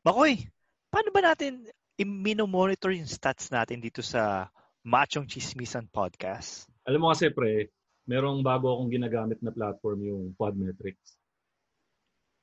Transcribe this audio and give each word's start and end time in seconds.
Makoy, 0.00 0.48
paano 0.88 1.12
ba 1.12 1.20
natin 1.20 1.68
i-monitor 2.00 2.96
yung 2.96 3.04
stats 3.04 3.52
natin 3.52 3.84
dito 3.84 4.00
sa 4.00 4.48
Machong 4.80 5.28
Chismisan 5.28 5.84
Podcast? 5.92 6.64
Alam 6.88 7.04
mo 7.04 7.08
kasi 7.12 7.28
pre, 7.28 7.68
merong 8.08 8.40
bago 8.40 8.72
akong 8.72 8.88
ginagamit 8.88 9.36
na 9.44 9.52
platform 9.52 10.00
yung 10.00 10.22
Podmetrics. 10.40 11.20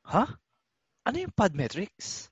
Ha? 0.05 0.37
Ano 1.01 1.17
yung 1.17 1.33
Podmetrics? 1.33 2.29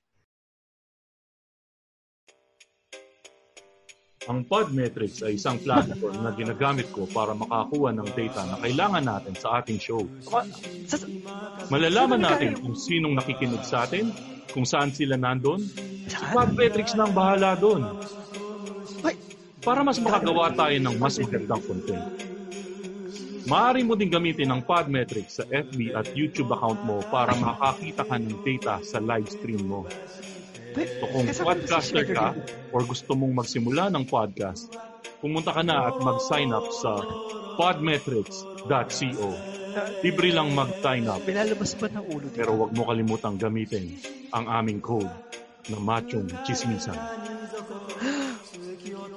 Ang 4.26 4.42
Podmetrics 4.42 5.22
ay 5.22 5.38
isang 5.38 5.62
platform 5.62 6.26
na 6.26 6.34
ginagamit 6.34 6.90
ko 6.90 7.06
para 7.06 7.30
makakuha 7.30 7.94
ng 7.94 8.10
data 8.10 8.42
na 8.42 8.58
kailangan 8.58 9.04
natin 9.06 9.34
sa 9.38 9.62
ating 9.62 9.78
show. 9.78 10.02
Malalaman 11.70 12.18
natin 12.18 12.58
kung 12.58 12.74
sinong 12.74 13.14
nakikinig 13.14 13.62
sa 13.62 13.86
atin, 13.86 14.10
kung 14.50 14.66
saan 14.66 14.90
sila 14.90 15.14
nandun. 15.14 15.62
Si? 15.62 16.22
Podmetrics 16.34 16.98
na 16.98 17.06
ang 17.06 17.14
bahala 17.14 17.54
doon. 17.54 17.86
Para 19.62 19.86
mas 19.86 19.98
makagawa 20.02 20.50
tayo 20.54 20.74
ng 20.74 20.94
mas 20.98 21.18
magandang 21.22 21.62
content. 21.62 22.06
Maaari 23.46 23.86
mo 23.86 23.94
din 23.94 24.10
gamitin 24.10 24.50
ang 24.50 24.66
Podmetrics 24.66 25.38
sa 25.38 25.46
FB 25.46 25.94
at 25.94 26.10
YouTube 26.18 26.50
account 26.50 26.82
mo 26.82 26.98
para 27.14 27.30
makakita 27.38 28.02
ka 28.02 28.18
ng 28.18 28.42
data 28.42 28.82
sa 28.82 28.98
live 28.98 29.30
stream 29.30 29.70
mo. 29.70 29.86
So 30.76 31.08
kung 31.08 31.24
podcaster 31.24 32.04
ka 32.04 32.36
or 32.68 32.84
gusto 32.84 33.16
mong 33.16 33.32
magsimula 33.32 33.88
ng 33.88 34.04
podcast, 34.04 34.68
pumunta 35.24 35.56
ka 35.56 35.64
na 35.64 35.88
at 35.88 35.96
mag-sign 35.96 36.52
up 36.52 36.68
sa 36.68 37.00
podmetrics.co. 37.56 39.28
Libre 40.04 40.28
lang 40.32 40.56
mag-sign 40.56 41.04
up 41.08 41.20
Pinalabas 41.24 41.76
ba 41.76 41.88
ng 41.92 42.04
ulo 42.08 42.32
pero 42.32 42.56
huwag 42.56 42.72
mo 42.72 42.88
kalimutang 42.88 43.36
gamitin 43.36 43.92
ang 44.32 44.48
aming 44.48 44.80
code 44.80 45.12
na 45.68 45.76
machong 45.80 46.28
chismisan. 46.44 46.96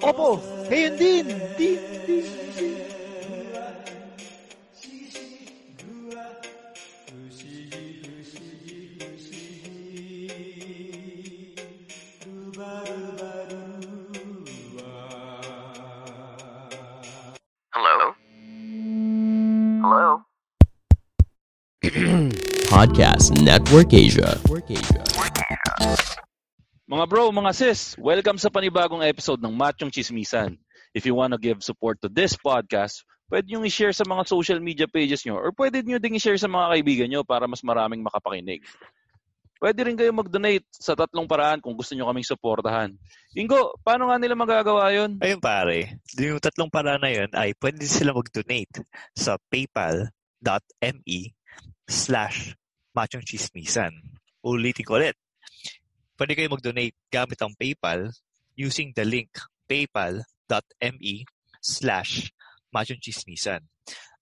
Opo, 0.09 0.39
ngayon 0.71 0.95
din. 0.95 1.27
Din, 1.59 1.80
din, 2.07 2.23
din. 2.55 2.88
Hello? 17.75 18.16
Hello? 19.83 20.23
Podcast 22.71 23.36
Network 23.44 23.91
Asia. 23.91 24.39
Mga 26.88 27.05
bro, 27.11 27.27
mga 27.36 27.52
sis, 27.52 27.99
welcome 27.99 28.39
sa 28.39 28.47
panibagong 28.47 29.03
episode 29.03 29.43
ng 29.43 29.52
Machong 29.52 29.91
Chismisan. 29.91 30.55
If 30.95 31.03
you 31.03 31.11
wanna 31.11 31.36
give 31.36 31.59
support 31.59 31.99
to 31.99 32.08
this 32.08 32.39
podcast, 32.39 33.03
pwede 33.27 33.52
nyo 33.52 33.67
i-share 33.67 33.92
sa 33.92 34.08
mga 34.08 34.23
social 34.23 34.64
media 34.64 34.87
pages 34.87 35.27
nyo 35.27 35.36
or 35.36 35.52
pwede 35.52 35.83
nyo 35.83 35.99
ding 35.99 36.15
i-share 36.15 36.39
sa 36.39 36.48
mga 36.48 36.80
kaibigan 36.80 37.11
nyo 37.11 37.27
para 37.27 37.43
mas 37.43 37.59
maraming 37.59 37.99
makapakinig. 37.99 38.64
Pwede 39.59 39.83
rin 39.83 39.99
kayo 39.99 40.15
mag-donate 40.15 40.64
sa 40.71 40.95
tatlong 40.95 41.27
paraan 41.27 41.59
kung 41.59 41.75
gusto 41.75 41.92
nyo 41.92 42.08
kaming 42.08 42.23
suportahan. 42.23 42.95
Ingo, 43.36 43.75
paano 43.83 44.08
nga 44.08 44.15
nila 44.15 44.31
magagawa 44.31 44.87
yun? 44.95 45.20
Ayun 45.20 45.43
pare, 45.43 45.99
yung 46.15 46.39
tatlong 46.39 46.71
paraan 46.71 47.03
na 47.03 47.11
yun 47.11 47.27
ay 47.36 47.52
pwede 47.59 47.83
sila 47.83 48.15
mag-donate 48.15 48.87
sa 49.11 49.36
paypal.me 49.52 51.20
slash 51.92 52.55
machong 52.95 53.27
chismisan. 53.27 53.92
Ulitin 54.47 54.87
ko 54.87 54.95
ulit. 54.95 55.20
Pwede 56.15 56.39
kayo 56.39 56.47
mag-donate 56.55 56.95
gamit 57.11 57.39
ang 57.43 57.52
PayPal 57.59 58.15
using 58.55 58.95
the 58.95 59.03
link 59.03 59.27
paypal.me 59.67 61.27
slash 61.59 62.31
machong. 62.71 62.99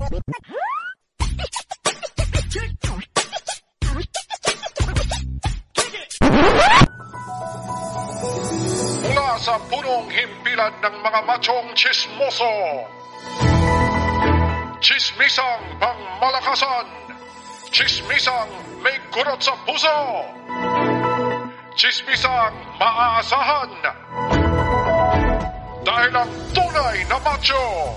Mula 0.00 0.59
sa 9.40 9.56
punong 9.72 10.04
himpilan 10.12 10.68
ng 10.84 10.96
mga 11.00 11.20
machong 11.24 11.72
chismoso. 11.72 12.84
Chismisang 14.84 15.64
pangmalakasan. 15.80 16.84
Chismisang 17.72 18.52
may 18.84 19.00
kurot 19.08 19.40
sa 19.40 19.56
puso. 19.64 20.28
Chismisang 21.72 22.52
maaasahan. 22.76 23.72
Dahil 25.88 26.12
ang 26.12 26.32
tunay 26.52 27.00
na 27.08 27.16
macho, 27.24 27.96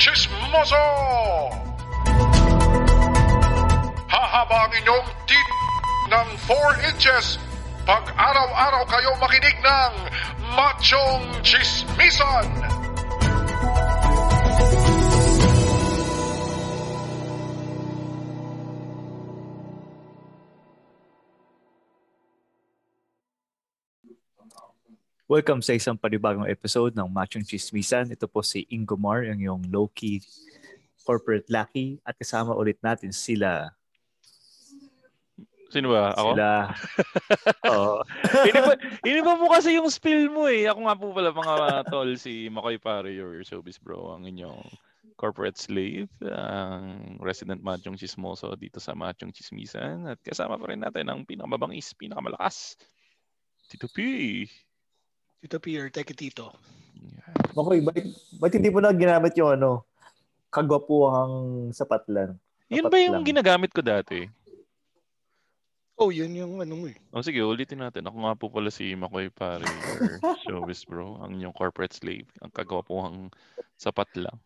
chismoso. 0.00 0.88
Hahaba 4.08 4.56
ang 4.64 4.72
inyong 4.72 5.08
tit 5.28 5.48
ng 6.08 6.28
4 6.48 6.88
inches 6.88 7.36
pag 7.88 8.04
araw-araw 8.12 8.84
kayo 8.84 9.16
makinig 9.16 9.56
ng 9.64 9.92
Machong 10.52 11.24
Chismisan. 11.40 12.44
Welcome 25.24 25.64
sa 25.64 25.72
isang 25.72 25.96
panibagong 25.96 26.44
episode 26.44 26.92
ng 26.92 27.08
Machong 27.08 27.48
Chismisan. 27.48 28.12
Ito 28.12 28.28
po 28.28 28.44
si 28.44 28.68
Ingo 28.68 29.00
Mar, 29.00 29.24
yung, 29.24 29.40
yung 29.40 29.62
low-key 29.64 30.20
corporate 31.08 31.48
lucky. 31.48 32.04
At 32.04 32.20
kasama 32.20 32.52
ulit 32.52 32.76
natin 32.84 33.16
sila. 33.16 33.77
Sino 35.68 35.92
ba? 35.92 36.16
Ako? 36.16 36.32
Sila. 36.32 36.50
Oo. 37.72 38.00
iniba, 38.48 38.72
iniba 39.04 39.32
mo 39.36 39.52
kasi 39.52 39.76
yung 39.76 39.92
spill 39.92 40.32
mo 40.32 40.48
eh. 40.48 40.64
Ako 40.64 40.80
nga 40.88 40.96
po 40.96 41.12
pala 41.12 41.28
mga 41.28 41.56
tol, 41.92 42.08
si 42.16 42.48
Makoy 42.48 42.80
Pare, 42.80 43.12
your 43.12 43.44
showbiz 43.44 43.76
bro, 43.76 44.16
ang 44.16 44.24
inyong 44.24 44.64
corporate 45.18 45.58
slave, 45.58 46.08
ang 46.24 47.18
resident 47.20 47.60
machong 47.60 47.98
chismoso 47.98 48.54
dito 48.54 48.78
sa 48.78 48.94
Machong 48.94 49.34
Chismisan. 49.34 50.08
At 50.08 50.22
kasama 50.22 50.56
pa 50.56 50.72
rin 50.72 50.80
natin 50.80 51.10
ang 51.10 51.26
pinakamabangis, 51.26 51.92
pinakamalakas, 51.98 52.78
Tito 53.68 53.84
P. 53.92 54.48
Tito 55.44 55.60
Pierre, 55.60 55.92
take 55.92 56.16
it 56.16 56.18
tito. 56.18 56.56
Makoy, 57.52 57.84
ba't, 57.84 58.00
ba't 58.40 58.52
hindi 58.56 58.72
mo 58.72 58.80
na 58.80 58.96
ginamit 58.96 59.36
yung 59.36 59.60
ano, 59.60 59.84
kagwapuhang 60.48 61.68
sapat 61.76 62.08
lang? 62.08 62.40
Yun 62.72 62.88
Sapat 62.88 62.92
ba 62.96 62.98
yung 63.04 63.16
lang. 63.20 63.28
ginagamit 63.28 63.70
ko 63.76 63.84
dati? 63.84 64.24
Oh, 65.98 66.14
yun 66.14 66.30
yung 66.30 66.62
ano 66.62 66.74
mo 66.78 66.86
eh. 66.86 66.94
O 67.10 67.26
sige, 67.26 67.42
ulitin 67.42 67.82
natin. 67.82 68.06
Ako 68.06 68.16
nga 68.22 68.38
po 68.38 68.46
pala 68.54 68.70
si 68.70 68.94
Makoy 68.94 69.34
Pare 69.34 69.66
or 69.66 69.98
Showbiz 70.46 70.86
Bro, 70.86 71.18
ang 71.18 71.34
inyong 71.34 71.54
corporate 71.58 71.90
slave. 71.90 72.30
Ang 72.38 72.54
kagwapuhang 72.54 73.34
sapat 73.74 74.06
lang. 74.14 74.38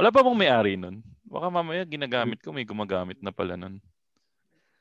Wala 0.00 0.08
pa 0.08 0.24
bang 0.24 0.40
may-ari 0.40 0.80
nun? 0.80 1.04
Baka 1.28 1.52
mamaya 1.52 1.84
ginagamit 1.84 2.40
ko, 2.40 2.48
may 2.48 2.64
gumagamit 2.64 3.20
na 3.20 3.28
pala 3.28 3.60
nun. 3.60 3.76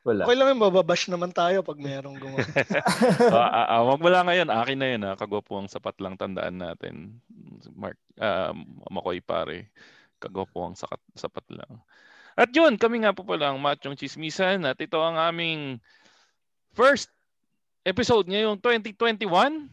Wala. 0.07 0.23
Okay 0.23 0.37
lang 0.39 0.55
yun, 0.55 0.61
mababash 0.63 1.11
naman 1.11 1.35
tayo 1.35 1.65
pag 1.65 1.81
merong 1.81 2.15
gumawa. 2.15 2.47
ah, 3.35 3.51
ah, 3.51 3.67
ah, 3.75 3.83
wag 3.83 3.99
lang 4.05 4.29
ngayon, 4.29 4.49
akin 4.53 4.77
na 4.79 4.87
yun 4.95 5.01
ha. 5.03 5.19
Kagwapuhang 5.19 5.67
sapat 5.67 5.99
lang, 5.99 6.15
tandaan 6.15 6.61
natin. 6.61 7.19
Mark, 7.75 7.99
ah, 8.23 8.55
Makoy 8.87 9.19
Pare, 9.19 9.73
kagwapuhang 10.23 10.79
sakat, 10.79 11.01
sapat 11.17 11.43
lang. 11.51 11.83
At 12.37 12.53
yun, 12.55 12.79
kami 12.79 13.03
nga 13.03 13.17
po 13.17 13.27
pala 13.27 13.51
ang 13.51 13.59
Machong 13.59 13.97
Chismisan 13.97 14.63
at 14.63 14.77
ito 14.77 15.01
ang 15.01 15.17
aming 15.17 15.81
first 16.75 17.09
episode 17.87 18.27
ngayong 18.27 18.59
2021. 18.59 19.71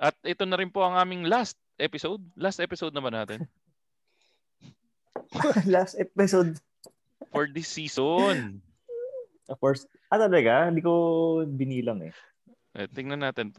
At 0.00 0.16
ito 0.24 0.48
na 0.48 0.56
rin 0.56 0.72
po 0.72 0.80
ang 0.80 0.96
aming 0.96 1.28
last 1.28 1.58
episode. 1.76 2.22
Last 2.38 2.62
episode 2.62 2.96
naman 2.96 3.12
natin 3.12 3.44
Last 5.74 5.98
episode. 5.98 6.58
for 7.30 7.46
this 7.46 7.70
season. 7.70 8.58
Of 9.46 9.58
course. 9.62 9.86
Ah, 10.10 10.18
talaga? 10.18 10.66
Hindi 10.66 10.82
ko 10.82 10.92
binilang 11.46 12.10
eh. 12.10 12.12
Eh, 12.74 12.86
tingnan 12.90 13.22
natin. 13.22 13.50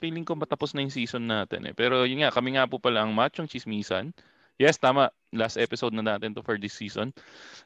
Feeling 0.00 0.24
ko 0.24 0.36
matapos 0.36 0.72
na 0.72 0.84
yung 0.84 0.92
season 0.92 1.28
natin 1.28 1.68
eh. 1.68 1.74
Pero 1.76 2.04
yun 2.04 2.24
nga, 2.24 2.32
kami 2.32 2.56
nga 2.56 2.68
po 2.68 2.80
pala 2.80 3.04
ang 3.04 3.12
Machong 3.12 3.48
Chismisan. 3.48 4.12
Yes, 4.54 4.78
tama. 4.78 5.10
Last 5.34 5.58
episode 5.58 5.90
na 5.98 6.06
natin 6.06 6.30
to 6.30 6.42
for 6.46 6.54
this 6.54 6.78
season. 6.78 7.10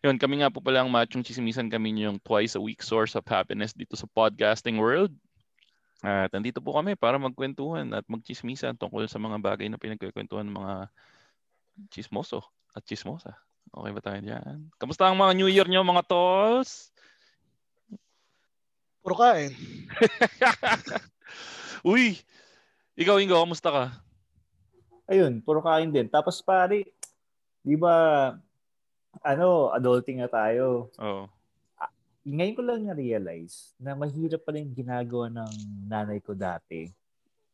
Yun, 0.01 0.17
kami 0.17 0.41
nga 0.41 0.49
po 0.49 0.65
pala 0.65 0.81
ang 0.81 0.89
Machong 0.89 1.21
Chismisan. 1.21 1.69
Kami 1.69 1.93
yung 2.01 2.17
twice 2.25 2.57
a 2.57 2.63
week 2.65 2.81
source 2.81 3.13
of 3.13 3.29
happiness 3.29 3.77
dito 3.77 3.93
sa 3.93 4.09
podcasting 4.09 4.81
world. 4.81 5.13
At 6.01 6.33
nandito 6.33 6.65
po 6.65 6.73
kami 6.79 6.97
para 6.97 7.21
magkwentuhan 7.21 7.93
at 7.93 8.07
magchismisan 8.09 8.79
tungkol 8.81 9.05
sa 9.05 9.21
mga 9.21 9.37
bagay 9.43 9.69
na 9.69 9.77
pinagkikwentuhan 9.77 10.49
ng 10.49 10.57
mga 10.57 10.75
chismoso 11.93 12.41
at 12.73 12.87
chismosa. 12.89 13.37
Okay 13.69 13.93
ba 13.93 14.01
tayo 14.01 14.21
dyan? 14.25 14.73
Kamusta 14.81 15.11
ang 15.11 15.21
mga 15.21 15.37
New 15.37 15.51
Year 15.51 15.69
nyo 15.69 15.85
mga 15.85 16.09
tolls? 16.09 16.89
Puro 19.05 19.19
kain. 19.19 19.53
Uy! 21.93 22.17
Ikaw, 22.99 23.21
Ingo, 23.21 23.39
kamusta 23.45 23.69
ka? 23.71 23.85
Ayun, 25.09 25.41
puro 25.41 25.65
kain 25.65 25.89
din. 25.89 26.05
Tapos 26.05 26.37
pare, 26.39 26.85
di 27.59 27.75
ba, 27.75 28.37
ano, 29.25 29.73
adulting 29.73 30.21
na 30.21 30.29
tayo. 30.29 30.93
Oo. 30.95 31.25
Ngayon 32.29 32.55
ko 32.55 32.61
lang 32.61 32.85
na-realize 32.85 33.73
na 33.81 33.97
mahirap 33.97 34.45
pala 34.45 34.61
yung 34.61 34.77
ginagawa 34.77 35.33
ng 35.33 35.53
nanay 35.89 36.21
ko 36.21 36.37
dati 36.37 36.93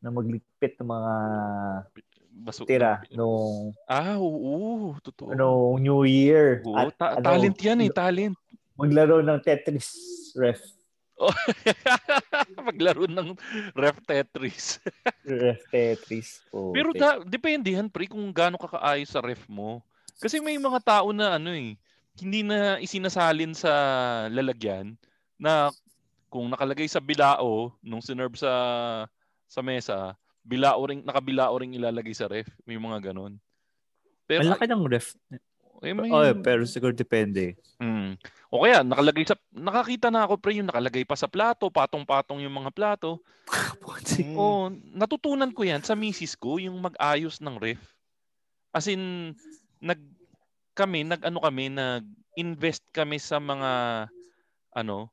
na 0.03 0.11
magligpit 0.11 0.75
ng 0.77 0.91
mga 0.91 1.15
Baso- 2.35 2.67
tira 2.67 2.99
nung, 3.15 3.71
Ah, 3.87 4.19
oo. 4.19 4.99
Totoo. 4.99 5.31
nung 5.31 5.79
New 5.79 6.03
Year. 6.03 6.59
Oo, 6.67 6.75
At 6.75 6.99
ta- 6.99 7.15
ano, 7.15 7.23
talent 7.23 7.55
yan 7.55 7.87
eh, 7.87 7.91
talent. 7.95 8.35
Maglaro 8.75 9.23
ng 9.23 9.39
Tetris 9.39 9.95
ref. 10.35 10.59
Maglaro 12.67 13.07
ng 13.07 13.37
ref 13.77 13.99
Tetris. 14.05 14.81
Ref 15.25 15.63
Tetris. 15.71 16.45
Oh, 16.53 16.73
Pero 16.75 16.93
da, 16.93 17.21
depende 17.25 17.73
yan, 17.73 17.89
pre, 17.89 18.09
kung 18.09 18.29
gaano 18.33 18.61
ka 18.61 18.79
kaayos 18.79 19.13
sa 19.13 19.25
ref 19.25 19.45
mo. 19.49 19.81
Kasi 20.21 20.39
may 20.39 20.57
mga 20.57 20.81
tao 20.85 21.11
na 21.11 21.37
ano 21.37 21.53
eh, 21.53 21.77
hindi 22.21 22.41
na 22.47 22.79
isinasalin 22.79 23.53
sa 23.57 23.73
lalagyan 24.31 24.95
na 25.35 25.75
kung 26.31 26.47
nakalagay 26.51 26.87
sa 26.87 27.03
bilao 27.03 27.75
nung 27.83 28.03
sinerve 28.03 28.39
sa 28.39 28.53
sa 29.47 29.61
mesa, 29.63 30.19
bilao 30.43 30.83
ring 30.83 31.03
nakabilao 31.03 31.55
ring 31.59 31.75
ilalagay 31.79 32.15
sa 32.15 32.27
ref. 32.27 32.51
May 32.67 32.79
mga 32.79 33.11
ganon. 33.11 33.39
Pero 34.27 34.43
Ang 34.43 34.55
laki 34.55 34.67
ng 34.67 34.85
ref. 34.89 35.15
Eh, 35.85 35.95
may, 35.95 36.11
Oh, 36.11 36.25
pero 36.41 36.65
siguro 36.65 36.91
depende. 36.97 37.55
Mm. 37.79 38.17
O 38.49 38.63
kaya 38.65 38.81
nakalagay 38.87 39.27
sa 39.27 39.37
nakakita 39.51 40.09
na 40.09 40.25
ako 40.25 40.39
pre 40.39 40.57
yung 40.57 40.71
nakalagay 40.71 41.03
pa 41.03 41.19
sa 41.19 41.27
plato, 41.29 41.69
patong-patong 41.69 42.41
yung 42.43 42.55
mga 42.65 42.73
plato. 42.75 43.21
Mm. 44.15 44.37
Oh, 44.39 44.73
natutunan 44.95 45.53
ko 45.53 45.67
'yan 45.67 45.85
sa 45.85 45.93
misis 45.93 46.33
ko 46.39 46.57
yung 46.57 46.81
mag-ayos 46.81 47.43
ng 47.45 47.61
ref. 47.61 47.81
As 48.73 48.89
in 48.89 49.35
nag 49.83 50.01
kami 50.73 51.05
nag-ano 51.05 51.39
kami 51.45 51.69
nag-invest 51.69 52.83
kami 52.91 53.21
sa 53.21 53.37
mga 53.39 53.71
ano 54.73 55.13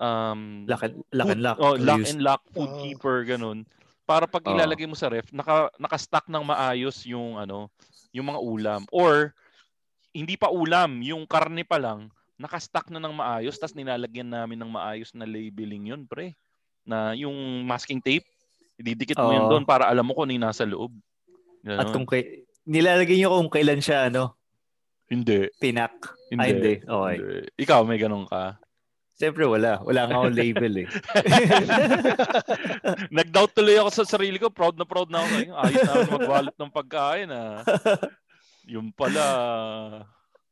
um 0.00 0.66
Lock 0.66 0.82
and, 0.84 0.94
lock 1.14 1.28
and 1.30 1.42
lock. 1.42 1.56
oh, 1.62 1.78
lock 1.78 2.02
and 2.02 2.20
lock 2.24 2.42
food 2.50 2.68
Oo. 2.70 2.80
keeper 2.82 3.22
ganun. 3.22 3.62
Para 4.04 4.26
pag 4.26 4.42
Oo. 4.44 4.52
ilalagay 4.52 4.84
mo 4.90 4.98
sa 4.98 5.08
ref, 5.08 5.30
naka 5.30 5.70
naka-stack 5.78 6.26
ng 6.26 6.44
maayos 6.44 7.06
yung 7.06 7.38
ano, 7.38 7.70
yung 8.10 8.26
mga 8.28 8.40
ulam 8.42 8.82
or 8.90 9.32
hindi 10.14 10.38
pa 10.38 10.48
ulam, 10.48 11.02
yung 11.02 11.26
karne 11.26 11.66
pa 11.66 11.76
lang, 11.76 12.08
naka-stack 12.38 12.88
na 12.94 13.02
ng 13.02 13.14
maayos 13.18 13.58
tapos 13.58 13.74
nilalagyan 13.74 14.30
namin 14.30 14.62
ng 14.62 14.70
maayos 14.70 15.10
na 15.12 15.26
labeling 15.26 15.90
yun, 15.90 16.06
pre. 16.06 16.38
Na 16.86 17.12
yung 17.18 17.34
masking 17.66 17.98
tape, 17.98 18.24
ididikit 18.78 19.18
mo 19.18 19.34
yun 19.34 19.50
Oo. 19.50 19.52
doon 19.58 19.64
para 19.66 19.90
alam 19.90 20.06
mo 20.06 20.14
kung 20.14 20.30
ano 20.30 20.34
yung 20.38 20.46
nasa 20.46 20.62
loob. 20.62 20.94
At 21.66 21.90
Ganun. 21.90 21.92
kung 21.92 22.06
kay, 22.06 22.46
nilalagay 22.62 23.18
nyo 23.18 23.34
kung 23.34 23.50
kailan 23.50 23.82
siya, 23.82 24.06
ano, 24.08 24.38
hindi. 25.10 25.50
pinak. 25.60 25.92
Hindi. 26.30 26.42
Ay, 26.42 26.50
hindi. 26.54 26.74
Okay. 26.80 27.16
Hindi. 27.18 27.38
Ikaw, 27.60 27.80
may 27.84 27.98
ganun 28.00 28.24
ka. 28.24 28.56
Siyempre, 29.14 29.46
wala. 29.46 29.78
Wala 29.86 30.10
nga 30.10 30.14
akong 30.18 30.34
label 30.34 30.74
eh. 30.82 30.88
Nag-doubt 33.14 33.54
tuloy 33.54 33.78
ako 33.78 33.90
sa 33.94 34.02
sarili 34.02 34.42
ko. 34.42 34.50
Proud 34.50 34.74
na 34.74 34.82
proud 34.82 35.06
na 35.06 35.22
ako. 35.22 35.30
Ay, 35.30 35.46
Ayos 35.54 35.82
na 35.86 35.92
ako 35.94 36.10
mag-wallet 36.18 36.56
ng 36.58 36.72
pagkain. 36.74 37.28
Ah. 37.30 37.62
Yung 38.68 38.92
pala, 38.92 39.24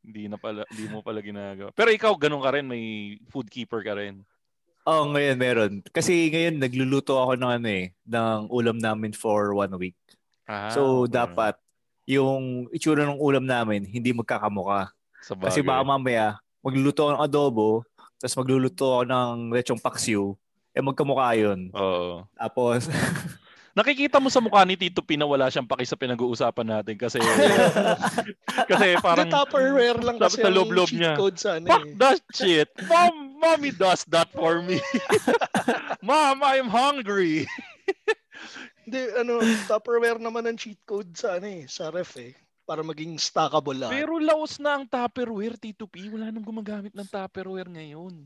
hindi 0.03 0.29
na 0.29 0.37
pala, 0.37 0.67
hindi 0.69 0.85
mo 0.91 1.01
pala 1.01 1.19
ginagawa. 1.23 1.69
Pero 1.73 1.89
ikaw, 1.89 2.13
ganun 2.19 2.43
ka 2.43 2.51
rin. 2.53 2.65
May 2.67 3.17
food 3.31 3.49
keeper 3.49 3.81
ka 3.81 3.97
rin. 3.97 4.21
Oo, 4.83 5.15
ngayon 5.15 5.37
meron. 5.39 5.73
Kasi 5.95 6.27
ngayon 6.27 6.59
nagluluto 6.59 7.15
ako 7.15 7.39
ng 7.39 7.51
ano 7.61 7.67
eh, 7.71 7.95
ng 8.03 8.51
ulam 8.51 8.75
namin 8.75 9.15
for 9.15 9.55
one 9.55 9.71
week. 9.79 9.97
Ah, 10.43 10.75
so, 10.75 11.07
okay. 11.07 11.15
dapat 11.23 11.55
yung 12.03 12.67
itsura 12.75 13.07
ng 13.07 13.15
ulam 13.15 13.47
namin 13.47 13.87
hindi 13.87 14.11
magkakamuka. 14.11 14.91
Sa 15.23 15.39
Kasi 15.39 15.63
baka 15.63 15.87
mamaya, 15.87 16.35
magluluto 16.59 17.07
ako 17.07 17.11
ng 17.15 17.23
adobo, 17.23 17.69
tapos 18.19 18.35
magluluto 18.35 18.85
ako 18.99 19.03
ng 19.07 19.35
lechong 19.55 19.79
paksiw, 19.79 20.35
eh 20.75 20.83
magkamukha 20.83 21.31
yun. 21.39 21.71
Oo. 21.71 22.27
Tapos, 22.35 22.91
Nakikita 23.73 24.21
mo 24.21 24.29
sa 24.29 24.37
mukha 24.37 24.61
ni 24.69 24.77
Tito 24.77 25.01
P 25.01 25.17
na 25.17 25.25
wala 25.25 25.49
siyang 25.49 25.65
paki 25.65 25.81
sa 25.81 25.97
pinag-uusapan 25.97 26.77
natin 26.77 26.93
kasi 26.93 27.17
kasi 28.69 28.87
parang 29.01 29.25
Parang 29.25 29.33
Tupperware 29.33 29.97
lang 29.97 30.21
kasi 30.21 30.45
sa 30.45 30.49
ang 30.49 30.53
loob-loob 30.53 30.89
cheat 30.93 31.01
niya. 31.01 31.13
code 31.17 31.37
sa 31.41 31.57
ano 31.57 31.65
Fuck 31.65 31.85
eh. 31.89 31.93
that 31.97 32.21
shit. 32.37 32.69
Mom, 32.85 33.33
mommy 33.41 33.73
does 33.73 34.05
that 34.13 34.29
for 34.29 34.61
me. 34.61 34.77
Mom, 36.05 36.45
I'm 36.45 36.69
hungry. 36.69 37.49
Hindi, 38.85 39.01
ano, 39.17 39.41
Tupperware 39.65 40.21
naman 40.21 40.45
ang 40.45 40.57
cheat 40.59 40.77
code 40.85 41.17
sa 41.17 41.41
ano 41.41 41.49
eh, 41.49 41.65
sa 41.65 41.89
ref 41.89 42.13
eh. 42.21 42.37
Para 42.63 42.85
maging 42.85 43.17
stackable 43.17 43.75
lang. 43.75 43.89
Pero 43.89 44.21
laos 44.21 44.61
na 44.61 44.77
ang 44.77 44.85
Tupperware, 44.85 45.57
Tito 45.57 45.89
P. 45.89 46.07
Wala 46.13 46.29
nang 46.29 46.45
gumagamit 46.45 46.93
ng 46.93 47.09
Tupperware 47.09 47.73
ngayon. 47.73 48.23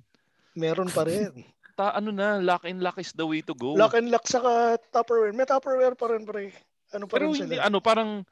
Meron 0.53 0.91
pa 0.91 1.07
rin. 1.07 1.41
Ta 1.77 1.93
ano 1.93 2.09
na, 2.09 2.41
lock 2.41 2.65
and 2.65 2.81
lock 2.81 2.97
is 2.97 3.13
the 3.13 3.21
way 3.21 3.39
to 3.39 3.53
go. 3.53 3.77
Lock 3.77 3.93
and 3.93 4.09
lock 4.09 4.25
saka 4.25 4.81
Tupperware. 4.89 5.29
May 5.29 5.45
Tupperware 5.45 5.93
pa 5.93 6.09
rin, 6.09 6.25
pre. 6.25 6.49
Ano 6.89 7.05
pa 7.05 7.15
Pero 7.15 7.29
rin 7.29 7.37
hindi, 7.37 7.53
sila? 7.53 7.69
ano, 7.69 7.77
parang 7.77 8.25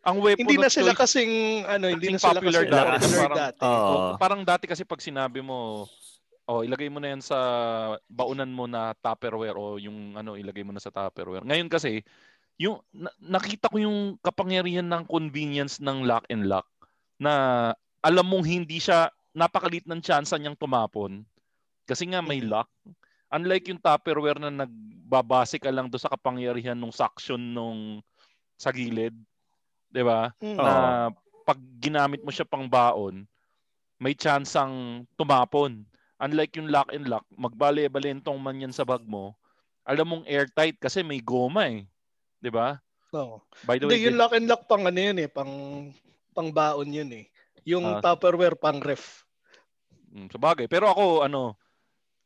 ang 0.00 0.16
weapon 0.20 0.44
Hindi 0.44 0.56
na 0.56 0.68
sila 0.68 0.92
choice- 0.92 1.02
kasing, 1.10 1.32
ano, 1.66 1.90
hindi 1.90 2.08
na 2.08 2.20
sila 2.20 2.38
popular 2.38 2.62
kasing 2.62 2.70
dati. 2.70 2.92
popular 3.02 3.18
Parang- 3.24 3.40
dati. 3.40 3.62
Oo. 3.64 3.90
Oh, 3.90 4.10
parang 4.14 4.42
dati 4.44 4.64
kasi 4.64 4.84
pag 4.84 5.00
sinabi 5.00 5.40
mo, 5.40 5.88
oh, 6.44 6.60
ilagay 6.60 6.86
mo 6.86 7.00
na 7.00 7.10
yan 7.10 7.18
sa 7.18 7.38
baunan 8.06 8.46
mo 8.48 8.68
na 8.68 8.94
Tupperware 8.94 9.56
o 9.56 9.74
yung 9.74 10.14
ano, 10.14 10.36
ilagay 10.36 10.62
mo 10.62 10.70
na 10.70 10.78
sa 10.78 10.92
Tupperware. 10.92 11.42
Ngayon 11.42 11.66
kasi, 11.66 12.04
yung 12.54 12.78
na- 12.92 13.10
nakita 13.18 13.66
ko 13.66 13.80
yung 13.80 13.98
kapangyarihan 14.20 14.86
ng 14.86 15.02
convenience 15.04 15.82
ng 15.82 16.06
lock 16.06 16.22
and 16.28 16.46
lock 16.46 16.68
na 17.18 17.72
alam 17.98 18.22
mong 18.22 18.44
hindi 18.44 18.78
siya 18.78 19.10
napakalit 19.32 19.82
ng 19.82 19.98
tsansa 19.98 20.38
niyang 20.38 20.54
tumapon 20.54 21.26
kasi 21.84 22.08
nga 22.08 22.20
may 22.24 22.40
lock. 22.40 22.68
Unlike 23.32 23.72
yung 23.72 23.82
Tupperware 23.82 24.40
na 24.40 24.52
nagbabase 24.52 25.60
ka 25.60 25.68
lang 25.72 25.88
do 25.88 26.00
sa 26.00 26.12
kapangyarihan 26.12 26.76
ng 26.76 26.92
suction 26.92 27.40
nung 27.40 28.00
sa 28.54 28.70
gilid, 28.70 29.14
'di 29.90 30.02
ba? 30.02 30.30
Mm. 30.40 30.58
na 30.58 30.74
pag 31.44 31.60
ginamit 31.76 32.24
mo 32.24 32.32
siya 32.32 32.48
pang 32.48 32.64
baon, 32.64 33.28
may 34.00 34.16
tsansang 34.16 35.04
tumapon. 35.20 35.84
Unlike 36.16 36.56
yung 36.56 36.72
lock 36.72 36.88
and 36.94 37.04
lock, 37.10 37.26
magbale-balentong 37.36 38.38
man 38.40 38.62
yan 38.64 38.72
sa 38.72 38.86
bag 38.86 39.04
mo, 39.04 39.36
alam 39.84 40.08
mong 40.08 40.24
airtight 40.24 40.80
kasi 40.80 41.04
may 41.04 41.20
goma 41.20 41.68
eh. 41.68 41.84
'Di 42.40 42.48
ba? 42.48 42.80
Oo. 43.12 43.44
By 43.68 43.76
the 43.78 43.86
way, 43.86 44.00
Hindi, 44.00 44.08
yung 44.08 44.18
lock 44.18 44.32
and 44.32 44.48
lock 44.48 44.62
pang 44.66 44.84
ano 44.88 44.98
yun 44.98 45.18
eh, 45.20 45.28
pang 45.28 45.52
pang 46.34 46.50
baon 46.50 46.90
yun 46.90 47.10
eh. 47.12 47.24
Yung 47.68 47.84
Ah. 47.84 48.00
Tupperware 48.02 48.58
pang 48.58 48.82
ref. 48.82 49.22
Mm, 50.14 50.30
sa 50.30 50.38
bagay. 50.38 50.66
Pero 50.66 50.90
ako, 50.90 51.26
ano, 51.26 51.58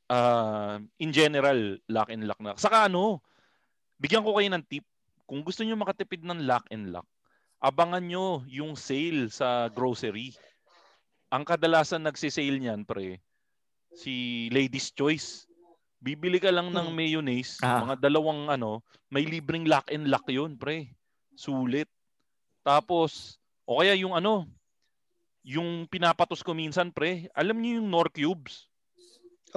ah, 0.09 0.81
in 0.99 1.13
general, 1.13 1.77
lock 1.89 2.09
and 2.09 2.25
lock 2.25 2.41
na. 2.41 2.57
Saka 2.57 2.89
ano, 2.89 3.21
bigyan 3.97 4.25
ko 4.25 4.37
kayo 4.37 4.49
ng 4.51 4.65
tip. 4.67 4.85
Kung 5.29 5.45
gusto 5.45 5.61
nyo 5.63 5.77
makatipid 5.77 6.25
ng 6.25 6.49
lock 6.49 6.65
and 6.73 6.89
lock, 6.89 7.05
abangan 7.61 8.01
nyo 8.01 8.43
yung 8.49 8.73
sale 8.75 9.29
sa 9.29 9.69
grocery. 9.69 10.33
Ang 11.29 11.45
kadalasan 11.45 12.01
nagsisale 12.01 12.57
niyan, 12.57 12.89
pre, 12.89 13.21
si 13.93 14.49
Ladies 14.49 14.89
Choice. 14.93 15.45
Bibili 15.99 16.39
ka 16.39 16.49
lang 16.49 16.71
ng 16.73 16.89
Hmm. 16.89 16.97
mayonnaise, 16.97 17.59
Ah. 17.61 17.83
mga 17.85 18.09
dalawang 18.09 18.49
ano, 18.49 18.81
may 19.11 19.27
libreng 19.27 19.67
lock 19.69 19.91
and 19.93 20.09
lock 20.09 20.25
yun, 20.31 20.55
pre. 20.57 20.95
Sulit. 21.35 21.91
Tapos, 22.65 23.37
o 23.67 23.83
kaya 23.83 23.93
yung 23.99 24.15
ano, 24.15 24.47
yung 25.43 25.85
pinapatos 25.91 26.41
ko 26.41 26.55
minsan, 26.55 26.89
pre, 26.95 27.27
alam 27.35 27.59
niyo 27.59 27.83
yung 27.83 27.89
Nor 27.91 28.09
Cubes? 28.09 28.68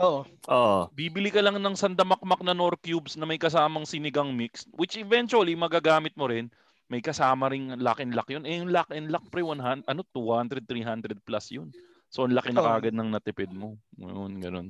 Oo. 0.02 0.22
Oo. 0.50 0.80
Bibili 0.92 1.30
ka 1.30 1.40
lang 1.40 1.56
ng 1.56 1.78
sandamakmak 1.78 2.42
na 2.42 2.52
Nor 2.52 2.76
Cubes 2.78 3.16
na 3.16 3.24
may 3.24 3.38
kasamang 3.38 3.86
sinigang 3.86 4.34
mix, 4.34 4.66
which 4.74 4.98
eventually 4.98 5.54
magagamit 5.54 6.18
mo 6.18 6.26
rin. 6.26 6.50
May 6.92 7.00
kasama 7.00 7.48
ring 7.48 7.72
lock 7.80 8.04
and 8.04 8.12
lock 8.12 8.28
yun. 8.28 8.44
Eh, 8.44 8.60
yung 8.60 8.68
lock 8.68 8.92
and 8.92 9.08
lock, 9.08 9.24
pre, 9.32 9.40
100, 9.40 9.88
ano, 9.88 10.02
200, 10.12 10.68
300 10.68 11.16
plus 11.24 11.56
yun. 11.56 11.72
So, 12.12 12.28
ang 12.28 12.36
laki 12.36 12.52
na 12.52 12.60
kagad 12.60 12.92
ng 12.92 13.16
natipid 13.16 13.56
mo. 13.56 13.80
Ganun, 13.96 14.44
ganun. 14.44 14.68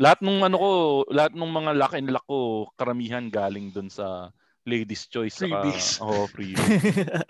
Lahat 0.00 0.18
nung 0.24 0.40
ano 0.40 0.56
ko, 0.56 0.70
lahat 1.12 1.36
nung 1.36 1.52
mga 1.52 1.76
lock 1.76 1.92
and 1.92 2.08
lock 2.08 2.24
ko, 2.24 2.66
karamihan 2.74 3.28
galing 3.28 3.68
dun 3.68 3.92
sa 3.92 4.32
Ladies 4.66 5.06
Choice. 5.06 5.38
saka- 5.38 5.62
Freebies. 5.62 5.88
Oo, 6.02 6.24
freebies. 6.26 6.66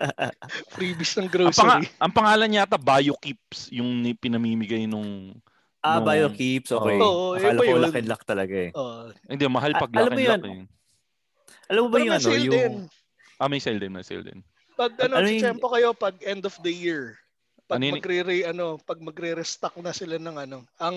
Freebies 0.73 1.11
ng 1.13 1.27
ang, 1.27 1.53
panga- 1.53 1.83
grocery. 1.83 1.87
ang 2.01 2.13
pangalan 2.15 2.57
yata 2.57 2.77
BioKeeps 2.79 3.69
yung 3.69 4.01
ni- 4.01 4.17
pinamimigay 4.17 4.89
nung 4.89 5.37
ah, 5.87 5.95
nung- 5.95 6.07
BioKeeps, 6.07 6.69
okay. 6.69 6.97
Oo, 6.97 7.33
Akala 7.33 7.49
iba 7.49 7.59
ko 7.59 7.63
yun. 7.69 7.81
lock 7.81 7.95
and 7.95 8.07
lock 8.07 8.23
talaga 8.23 8.55
eh. 8.59 8.71
Oo. 8.73 9.09
hindi 9.25 9.43
mahal 9.47 9.71
pag 9.73 9.89
Ah, 9.89 9.95
mo 9.95 10.01
and 10.03 10.11
lock. 10.11 10.19
yun, 10.19 10.41
eh. 10.45 10.61
Alam 11.67 11.81
mo 11.81 11.89
ba 11.89 11.93
Pero 11.93 12.01
yung 12.01 12.09
may 12.09 12.15
ano, 12.15 12.27
sale 12.27 12.41
yung... 12.41 12.53
din. 12.53 12.73
Ah, 13.37 13.47
may 13.47 13.59
sale 13.59 13.77
din, 13.77 13.91
may 13.91 14.01
sale 14.01 14.23
din. 14.23 14.39
Pag 14.73 14.91
ano, 14.99 15.13
Ano 15.13 15.15
ano 15.19 15.29
yung- 15.29 15.43
tempo 15.43 15.65
kayo 15.67 15.87
pag 15.91 16.15
end 16.21 16.43
of 16.43 16.55
the 16.61 16.71
year. 16.71 17.17
Pag 17.65 17.77
Ano 17.77 17.91
magre 17.93 18.23
ano, 18.43 18.79
pag 18.79 18.99
magre-restock 18.99 19.75
na 19.77 19.91
sila 19.91 20.15
ng 20.15 20.37
ano, 20.39 20.57
ang 20.77 20.95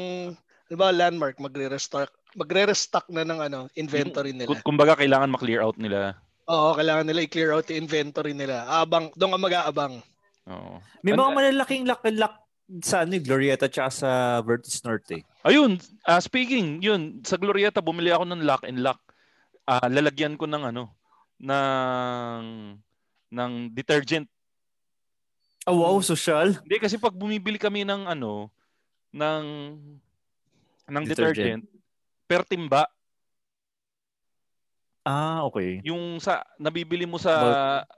di 0.64 0.74
ba 0.74 0.90
landmark 0.90 1.34
magre-restock 1.36 2.06
magre-restock 2.32 3.10
na 3.10 3.26
ng 3.26 3.42
ano, 3.42 3.58
inventory 3.74 4.30
nila. 4.30 4.46
Kung- 4.46 4.62
Kumbaga 4.64 4.94
kailangan 4.94 5.26
ma-clear 5.28 5.58
out 5.60 5.74
nila. 5.74 6.14
Oo, 6.46 6.74
kailangan 6.74 7.02
nila 7.04 7.26
i-clear 7.26 7.50
out 7.50 7.66
yung 7.66 7.82
inventory 7.84 8.30
nila. 8.32 8.62
Abang, 8.68 9.10
doon 9.12 9.34
ka 9.34 9.40
mag-aabang. 9.40 9.94
Oo. 10.46 10.78
May 11.02 11.10
Ano- 11.10 11.26
mga 11.26 11.32
malalaking 11.34 11.84
lock 11.84 12.02
and 12.04 12.18
lock 12.18 12.38
sa 12.78 13.02
ano, 13.02 13.18
Glorieta 13.18 13.66
tsaka 13.66 13.90
sa 13.90 14.10
Vertis 14.46 14.78
Norte. 14.86 15.26
Ayun, 15.42 15.82
ah, 16.06 16.22
speaking, 16.22 16.78
yun, 16.78 17.18
sa 17.26 17.34
Glorieta 17.34 17.82
bumili 17.82 18.14
ako 18.14 18.24
ng 18.30 18.46
lock 18.46 18.62
and 18.62 18.78
lock. 18.78 19.02
Ah, 19.66 19.90
lalagyan 19.90 20.38
ko 20.38 20.46
ng 20.46 20.70
ano, 20.70 20.94
ng 21.42 22.44
ng 23.30 23.52
detergent. 23.74 24.30
Oh, 25.66 25.82
wow, 25.82 25.98
social. 26.00 26.56
Hindi 26.62 26.76
kasi 26.78 26.96
pag 26.96 27.14
bumibili 27.14 27.58
kami 27.58 27.82
ng 27.82 28.06
ano, 28.06 28.48
ng 29.10 29.44
ng 30.90 31.04
detergent, 31.06 31.62
Detergent. 31.62 31.64
per 32.26 32.42
timba, 32.46 32.86
Ah, 35.00 35.40
okay. 35.48 35.80
yung 35.80 36.20
sa 36.20 36.44
nabibili 36.60 37.08
mo 37.08 37.16
sa 37.16 37.32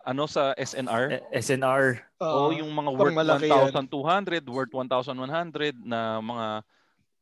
ano 0.07 0.31
sa 0.31 0.55
SNR, 0.55 1.19
Eh, 1.35 1.43
SNR. 1.43 1.99
o 2.23 2.25
Oo. 2.25 2.55
yung 2.55 2.71
mga 2.71 2.91
worth 2.95 3.17
malaki 3.19 3.51
yan. 3.51 3.75
1,200, 3.75 4.47
worth 4.47 4.71
1,100 4.71 5.83
na 5.83 6.23
mga 6.23 6.47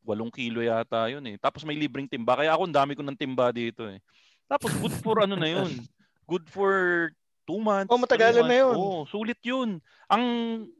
8 0.05 0.29
kilo 0.29 0.61
yata 0.61 1.09
yun 1.09 1.25
eh. 1.25 1.35
Tapos 1.41 1.65
may 1.65 1.73
libreng 1.73 2.05
timba. 2.05 2.37
Kaya 2.37 2.53
ako, 2.53 2.69
ang 2.69 2.77
dami 2.77 2.93
ko 2.93 3.01
ng 3.01 3.17
timba 3.17 3.49
dito 3.49 3.89
eh. 3.89 3.97
Tapos 4.45 4.69
good 4.77 4.93
for 5.01 5.21
ano 5.25 5.33
na 5.33 5.49
yun. 5.49 5.69
Good 6.31 6.47
for 6.47 6.71
2 7.43 7.59
months. 7.59 7.91
Oh, 7.91 7.99
matagalan 7.99 8.47
na 8.47 8.55
yun. 8.55 8.71
Oo, 8.71 9.03
sulit 9.03 9.35
yun. 9.43 9.83
Ang, 10.07 10.23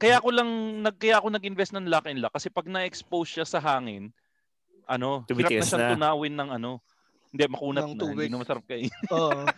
kaya 0.00 0.16
ko 0.16 0.32
lang, 0.32 0.48
nag, 0.80 0.96
kaya 0.96 1.20
ako 1.20 1.28
nag-invest 1.28 1.76
ng 1.76 1.92
lock 1.92 2.08
and 2.08 2.24
lock 2.24 2.32
kasi 2.32 2.48
pag 2.48 2.64
na-expose 2.64 3.28
siya 3.28 3.44
sa 3.44 3.60
hangin, 3.60 4.08
ano, 4.88 5.28
hirap 5.28 5.52
na 5.52 5.60
siyang 5.60 5.84
na. 5.84 5.92
tunawin 5.92 6.32
ng 6.32 6.50
ano, 6.56 6.80
hindi, 7.32 7.44
makunat 7.48 7.82
Ng 7.82 7.90
na. 7.90 7.98
tubig. 7.98 8.28
Hindi 8.28 8.36
na 8.36 8.42
masarap 8.44 8.64
kain. 8.64 8.92
Oo. 9.10 9.40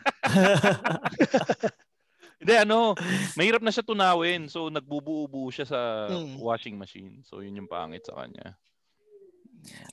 Hindi, 2.34 2.60
ano, 2.60 2.92
mahirap 3.34 3.62
na 3.64 3.72
siya 3.72 3.80
tunawin. 3.80 4.46
So, 4.46 4.68
nagbubuo-buo 4.68 5.48
siya 5.48 5.64
sa 5.64 5.80
Mm. 6.12 6.36
washing 6.36 6.76
machine. 6.76 7.24
So, 7.24 7.40
yun 7.40 7.56
yung 7.56 7.70
pangit 7.70 8.04
sa 8.04 8.20
kanya. 8.20 8.58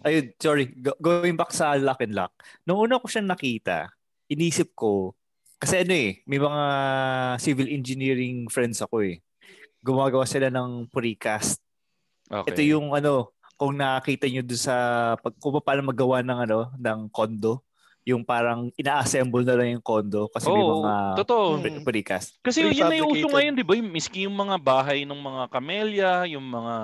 Ayun, 0.04 0.36
sorry. 0.36 0.68
Go- 0.68 1.00
going 1.00 1.40
back 1.40 1.50
sa 1.50 1.80
lock 1.80 2.04
and 2.04 2.12
lock. 2.12 2.34
Nung 2.62 2.82
una 2.82 3.00
ko 3.00 3.08
siyang 3.08 3.30
nakita, 3.30 3.88
inisip 4.28 4.76
ko, 4.76 5.16
kasi 5.56 5.80
ano 5.80 5.94
eh, 5.96 6.20
may 6.28 6.42
mga 6.42 6.64
civil 7.40 7.72
engineering 7.72 8.50
friends 8.52 8.84
ako 8.84 9.00
eh. 9.06 9.24
Gumagawa 9.80 10.28
sila 10.28 10.52
ng 10.52 10.92
precast. 10.92 11.62
Okay. 12.28 12.52
Ito 12.52 12.62
yung 12.68 12.92
ano, 12.92 13.32
kung 13.56 13.78
nakakita 13.78 14.28
nyo 14.28 14.42
doon 14.44 14.60
sa 14.60 14.76
pag 15.16 15.38
kung 15.38 15.56
paano 15.62 15.88
magawa 15.88 16.20
ng 16.20 16.40
ano, 16.42 16.60
ng 16.76 17.00
condo, 17.08 17.64
yung 18.02 18.26
parang 18.26 18.74
ina-assemble 18.74 19.46
na 19.46 19.54
lang 19.54 19.78
yung 19.78 19.86
condo 19.86 20.26
kasi 20.34 20.50
may 20.50 20.58
Oo, 20.58 20.82
mga 20.82 20.94
totoo. 21.22 21.46
pre- 21.62 21.86
precast. 21.86 22.42
Kasi 22.42 22.66
yun 22.66 22.90
na 22.90 22.98
yung 22.98 23.14
uso 23.14 23.30
ngayon, 23.30 23.54
di 23.54 23.62
ba? 23.62 23.78
Yung- 23.78 23.94
Miski 23.94 24.26
yung 24.26 24.34
mga 24.34 24.58
bahay 24.58 25.06
ng 25.06 25.22
mga 25.22 25.44
camellia, 25.54 26.14
yung 26.26 26.42
mga, 26.42 26.76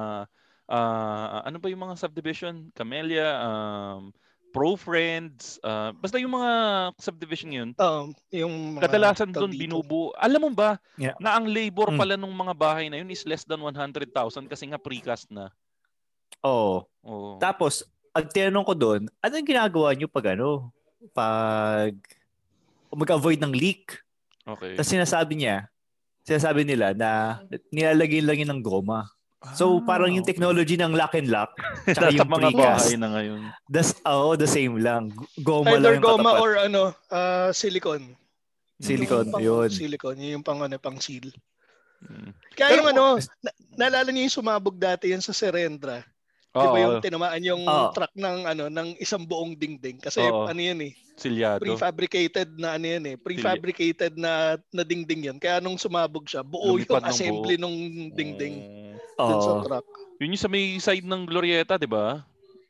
ah, 0.70 1.42
ano 1.42 1.58
ba 1.58 1.68
yung 1.68 1.82
mga 1.82 1.98
subdivision? 1.98 2.70
Camellia, 2.72 3.28
um, 3.42 4.14
Pro 4.54 4.78
Friends, 4.78 5.58
ah, 5.62 5.90
basta 5.92 6.18
yung 6.18 6.34
mga 6.34 6.52
subdivision 6.98 7.50
yun, 7.52 7.70
Oo, 7.78 8.14
yung 8.30 8.78
mga 8.78 8.86
kadalasan 8.86 9.30
doon 9.30 9.52
binubuo. 9.52 10.14
Alam 10.18 10.50
mo 10.50 10.52
ba 10.54 10.78
Yeah. 10.96 11.18
na 11.18 11.34
ang 11.34 11.50
labor 11.50 11.90
Mm. 11.90 11.98
pala 11.98 12.14
ng 12.14 12.30
mga 12.32 12.54
bahay 12.54 12.86
na 12.90 13.02
yun 13.02 13.10
is 13.10 13.26
less 13.26 13.42
than 13.42 13.62
100,000 13.62 14.46
kasi 14.46 14.66
nga 14.66 14.78
precast 14.78 15.30
na. 15.30 15.50
Oo. 16.42 16.86
Oo. 17.04 17.38
Tapos, 17.38 17.82
ang 18.14 18.26
tinanong 18.26 18.66
ko 18.66 18.74
doon, 18.74 19.02
ano 19.18 19.34
yung 19.34 19.50
ginagawa 19.50 19.94
nyo 19.94 20.08
pag 20.08 20.34
ano? 20.34 20.70
Pag 21.14 21.94
mag-avoid 22.90 23.38
ng 23.38 23.54
leak. 23.54 23.94
Okay. 24.42 24.74
Tapos 24.74 24.90
sinasabi 24.90 25.34
niya, 25.38 25.68
sinasabi 26.24 26.64
nila 26.64 26.92
na 26.92 27.42
nilalagay 27.70 28.24
lang 28.24 28.38
yun 28.40 28.50
ng 28.52 28.64
goma. 28.64 29.06
So, 29.54 29.80
parang 29.80 30.10
yung 30.10 30.26
Ah, 30.26 30.26
okay. 30.26 30.34
technology 30.34 30.76
ng 30.76 30.98
lock 30.98 31.14
and 31.14 31.30
lock, 31.30 31.54
tsaka 31.86 32.10
Sa 32.10 32.16
yung 32.16 32.26
mga 32.26 32.50
precast, 32.50 32.84
bahay 32.90 32.98
na 32.98 33.08
ngayon. 33.14 33.40
das, 33.70 33.94
oh, 34.02 34.34
the 34.34 34.50
same 34.50 34.82
lang. 34.82 35.14
Goma 35.40 35.78
Either 35.78 35.94
lang 35.94 36.02
goma 36.02 36.34
katapat. 36.34 36.42
or 36.42 36.52
ano, 36.58 36.82
ah, 37.08 37.54
silicone. 37.54 38.18
Silicone, 38.82 39.30
yung 39.30 39.36
pang, 39.38 39.46
yun. 39.46 39.70
Silicone, 39.70 40.18
yun 40.18 40.34
yung 40.42 40.46
pang 40.46 40.60
ano, 40.60 40.76
pang 40.82 40.98
seal. 40.98 41.30
Mm. 42.02 42.30
Kaya 42.54 42.68
Pero 42.68 42.78
yung 42.82 42.90
ano, 42.92 43.04
na, 43.40 43.50
naalala 43.78 44.10
niyo 44.10 44.26
yung 44.26 44.38
sumabog 44.38 44.76
dati 44.76 45.14
yan 45.14 45.22
sa 45.22 45.32
Serendra. 45.32 46.02
Di 46.58 46.68
ba 46.68 46.80
yung 46.80 46.98
tinamaan 47.00 47.42
yung 47.44 47.64
Oo. 47.64 47.90
truck 47.94 48.14
ng 48.14 48.38
ano 48.46 48.64
ng 48.68 48.88
isang 48.98 49.24
buong 49.24 49.54
dingding 49.54 49.98
kasi 50.02 50.22
Oo. 50.24 50.50
ano 50.50 50.58
yan 50.58 50.80
eh 50.82 50.94
silyado. 51.18 51.62
prefabricated 51.62 52.58
na 52.58 52.78
ano 52.78 52.86
yan 52.86 53.04
eh 53.10 53.16
prefabricated 53.18 54.14
na 54.18 54.58
na 54.70 54.84
dingding 54.86 55.34
yan 55.34 55.38
kaya 55.42 55.58
nung 55.58 55.78
sumabog 55.78 56.30
siya 56.30 56.46
buo 56.46 56.78
Lumipad 56.78 57.02
yung 57.02 57.06
ng 57.06 57.10
assembly 57.10 57.56
buo. 57.58 57.64
nung 57.66 57.78
dingding 58.14 58.56
dun 59.18 59.42
sa 59.42 59.54
truck. 59.66 59.86
Yun 60.22 60.34
yung 60.34 60.42
sa 60.42 60.50
may 60.50 60.78
side 60.78 61.06
ng 61.06 61.26
Glorieta, 61.26 61.78
di 61.78 61.90
ba? 61.90 62.22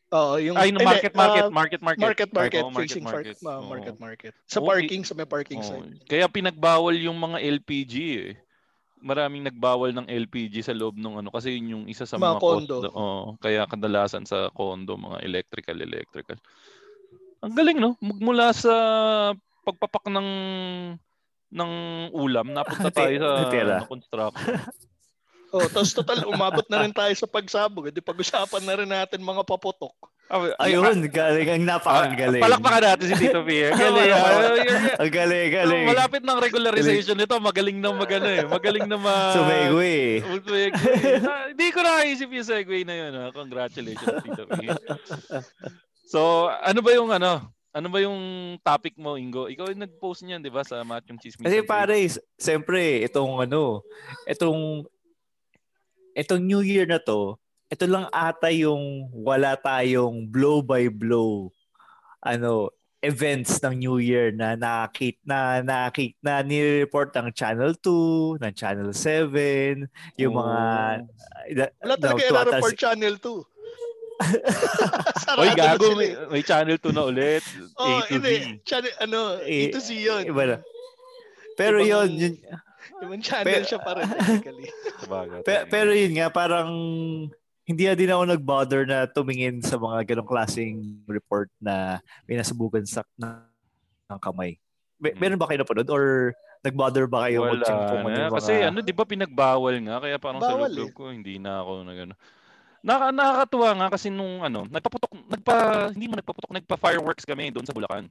Oo, 0.08 0.40
yung 0.40 0.56
Ay, 0.56 0.72
no, 0.72 0.80
hindi, 0.80 0.88
market, 0.88 1.12
market, 1.12 1.44
ah, 1.44 1.52
market, 1.52 1.82
market. 1.84 2.04
market 2.08 2.30
market 2.32 2.64
Oo, 2.64 2.72
facing 2.72 3.04
market 3.04 3.36
market. 3.36 3.38
market, 3.44 3.60
Oo. 3.60 3.68
market 3.68 3.96
market. 4.00 4.34
Sa 4.48 4.64
parking 4.64 5.04
sa 5.04 5.12
may 5.12 5.28
parking 5.28 5.60
Oo. 5.60 5.68
side. 5.68 6.00
Kaya 6.08 6.32
pinagbawal 6.32 6.96
yung 6.96 7.20
mga 7.20 7.44
LPG 7.44 7.94
eh. 8.16 8.32
Maraming 8.98 9.46
nagbawal 9.46 9.94
ng 9.94 10.10
LPG 10.10 10.66
sa 10.66 10.74
loob 10.74 10.98
ng 10.98 11.22
ano 11.22 11.30
kasi 11.30 11.54
yun 11.54 11.74
yung 11.78 11.86
isa 11.86 12.10
sa 12.10 12.18
Mga 12.18 12.38
mga, 12.38 12.42
condo. 12.42 12.76
cost- 12.82 12.96
Oo, 12.98 13.38
kaya 13.38 13.70
kadalasan 13.70 14.26
sa 14.26 14.50
condo 14.50 14.98
mga 14.98 15.22
electrical 15.22 15.78
electrical. 15.80 16.38
Ang 17.46 17.54
galing 17.54 17.78
no? 17.78 17.94
Magmula 18.02 18.50
sa 18.52 18.74
pagpapak 19.62 20.10
ng 20.10 20.30
ng 21.48 21.72
ulam 22.12 22.52
napunta 22.52 22.90
tayo 22.98 23.16
sa 23.22 23.32
ano, 23.48 23.86
construction. 23.86 24.60
Oh, 25.48 25.64
tapos 25.72 25.96
total 25.96 26.28
umabot 26.28 26.66
na 26.68 26.84
rin 26.84 26.92
tayo 26.92 27.14
sa 27.16 27.24
pagsabog. 27.24 27.88
Di 27.88 28.04
pag-usapan 28.04 28.64
na 28.68 28.76
rin 28.76 28.90
natin 28.92 29.24
mga 29.24 29.48
paputok. 29.48 29.96
Ah, 30.28 30.68
Ayun, 30.68 31.08
galing. 31.08 31.48
Ang 31.48 31.64
napakagaling. 31.64 32.44
Palakpakan 32.44 32.84
natin 32.84 33.06
si 33.08 33.16
Tito 33.16 33.48
P. 33.48 33.64
Ang 33.72 33.80
galing. 33.80 34.10
ah. 34.12 34.32
You're- 34.60 34.96
Ang 35.00 35.12
galing, 35.14 35.48
galing. 35.50 35.86
Malapit 35.88 36.22
ng 36.22 36.38
regularization 36.38 37.16
nito, 37.16 37.40
magaling 37.40 37.80
na 37.80 37.96
magano 37.96 38.28
eh. 38.28 38.44
Magaling 38.44 38.86
na 38.86 39.00
ma... 39.00 39.32
Sumegway. 39.32 40.20
Sumegway. 40.20 40.68
Ah, 41.24 41.48
Hindi 41.48 41.68
ko 41.72 41.80
naisip 41.80 42.28
yung 42.28 42.44
segue 42.44 42.84
na 42.84 42.96
yun. 42.98 43.12
ah. 43.16 43.32
Congratulations, 43.32 44.20
Tito 44.20 44.44
P. 44.52 44.68
So, 46.06 46.52
ano 46.52 46.80
ba 46.80 46.92
yung 46.92 47.08
ano? 47.10 47.48
Ano 47.72 47.88
ba 47.88 48.00
yung 48.02 48.20
topic 48.60 48.98
mo, 48.98 49.16
Ingo? 49.16 49.48
Ikaw 49.48 49.70
yung 49.70 49.84
nag-post 49.86 50.24
niyan, 50.24 50.42
di 50.42 50.50
ba, 50.50 50.66
sa 50.66 50.82
Matchong 50.82 51.22
Chismis? 51.22 51.46
Kasi 51.46 51.62
pare, 51.62 52.04
siyempre, 52.36 53.06
itong 53.06 53.38
ano, 53.40 53.86
itong, 54.26 54.82
itong 56.14 56.42
New 56.42 56.66
Year 56.66 56.84
na 56.84 56.98
to, 56.98 57.38
ito 57.68 57.86
lang 57.86 58.08
ata 58.10 58.48
yung 58.48 58.84
wala 59.12 59.56
tayong 59.56 60.24
blow 60.26 60.62
by 60.62 60.88
blow 60.88 61.52
ano 62.20 62.72
events 63.00 63.62
ng 63.62 63.78
New 63.78 63.98
Year 64.00 64.32
na 64.32 64.56
nakit 64.56 65.22
na 65.22 65.62
nakit 65.62 66.18
na 66.20 66.42
ni-report 66.42 67.14
ng 67.14 67.30
Channel 67.30 67.78
2, 67.78 68.42
ng 68.42 68.54
Channel 68.54 68.90
7, 68.90 69.86
yung 70.18 70.34
mga 70.34 70.58
Oh. 70.98 71.64
Wala 71.80 71.96
talaga 71.96 72.10
no, 72.10 72.20
yung 72.20 72.32
tuwatas- 72.34 72.56
report 72.58 72.76
channel 72.76 73.16
2. 73.16 73.46
Sarado 75.22 75.40
Oy, 75.40 75.50
gago, 75.54 75.86
may, 75.94 76.10
may 76.28 76.42
channel 76.42 76.74
2 76.76 76.90
na 76.90 77.04
ulit. 77.06 77.44
Oh, 77.78 77.86
A 77.94 78.02
to 78.02 78.18
hindi. 78.18 78.34
Z. 78.34 78.66
Channel, 78.66 78.94
ano, 79.00 79.20
A 79.38 79.46
Eh, 79.46 79.70
to 79.70 79.80
Z 79.80 79.94
yun. 79.94 80.24
Iba 80.26 80.44
na. 80.44 80.58
Pero 81.54 81.78
Ibang- 81.78 82.10
yun, 82.10 82.10
yun 82.18 82.34
Ibang 82.98 83.22
channel 83.22 83.46
Pe- 83.46 83.62
siya 83.64 83.78
pa 83.78 83.92
rin 83.94 84.10
technically. 84.10 84.68
Sabagay. 84.98 85.42
pe- 85.46 85.66
pero 85.70 85.94
yun 85.94 86.18
nga, 86.18 86.28
parang 86.28 86.72
hindi 87.68 87.84
na 87.84 88.00
din 88.00 88.08
ako 88.08 88.24
nag-bother 88.32 88.82
na 88.88 89.04
tumingin 89.06 89.60
sa 89.60 89.76
mga 89.76 90.08
ganong 90.08 90.30
klaseng 90.32 91.04
report 91.04 91.52
na 91.60 92.00
may 92.24 92.40
nasubukan 92.40 92.88
sa 92.88 93.04
ng, 93.20 94.20
kamay. 94.24 94.56
May, 94.98 95.12
Mm. 95.14 95.20
Meron 95.20 95.38
ba 95.38 95.46
kayo 95.46 95.62
napanood 95.62 95.90
or 95.92 96.32
nag-bother 96.64 97.06
ba 97.06 97.28
kayo 97.28 97.44
Wala 97.44 97.60
mag-check 97.60 97.76
kung 97.86 98.02
ano 98.02 98.10
na. 98.10 98.26
mga... 98.26 98.34
Kasi 98.34 98.54
ano, 98.64 98.78
di 98.82 98.96
ba 98.96 99.06
pinagbawal 99.06 99.76
nga? 99.84 100.02
Kaya 100.02 100.18
parang 100.18 100.42
sa 100.42 100.56
Bawal 100.58 100.72
loob 100.74 100.90
eh. 100.90 100.96
ko, 100.96 101.04
hindi 101.12 101.38
na 101.38 101.62
ako 101.62 101.72
nag 101.86 102.00
ano. 102.08 102.16
Naka, 102.82 103.06
nakakatuwa 103.12 103.70
nga 103.78 103.88
kasi 103.94 104.08
nung 104.08 104.42
ano, 104.42 104.64
nagpaputok, 104.66 105.12
nagpa, 105.28 105.56
hindi 105.92 106.08
mo 106.08 106.16
nagpaputok, 106.16 106.56
nagpa-fireworks 106.56 107.28
kami 107.28 107.52
doon 107.52 107.68
sa 107.68 107.76
Bulacan. 107.76 108.08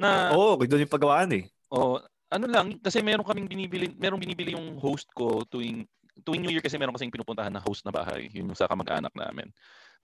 Na, 0.00 0.32
Oo, 0.32 0.56
oh, 0.56 0.64
doon 0.64 0.88
yung 0.88 0.94
paggawaan 0.94 1.30
eh. 1.36 1.44
oh, 1.68 2.00
ano 2.32 2.46
lang, 2.48 2.80
kasi 2.80 3.04
meron 3.04 3.28
kaming 3.28 3.44
binibili, 3.44 3.92
meron 4.00 4.16
binibili 4.16 4.56
yung 4.56 4.80
host 4.80 5.04
ko 5.12 5.44
tuwing, 5.44 5.84
tuwing 6.20 6.44
New 6.44 6.52
Year 6.52 6.60
kasi 6.60 6.76
meron 6.76 6.92
kasing 6.92 7.08
pinupuntahan 7.08 7.48
na 7.48 7.64
host 7.64 7.80
na 7.82 7.92
bahay, 7.94 8.28
yun 8.28 8.52
yung 8.52 8.58
sa 8.58 8.68
kamag-anak 8.68 9.10
namin. 9.16 9.48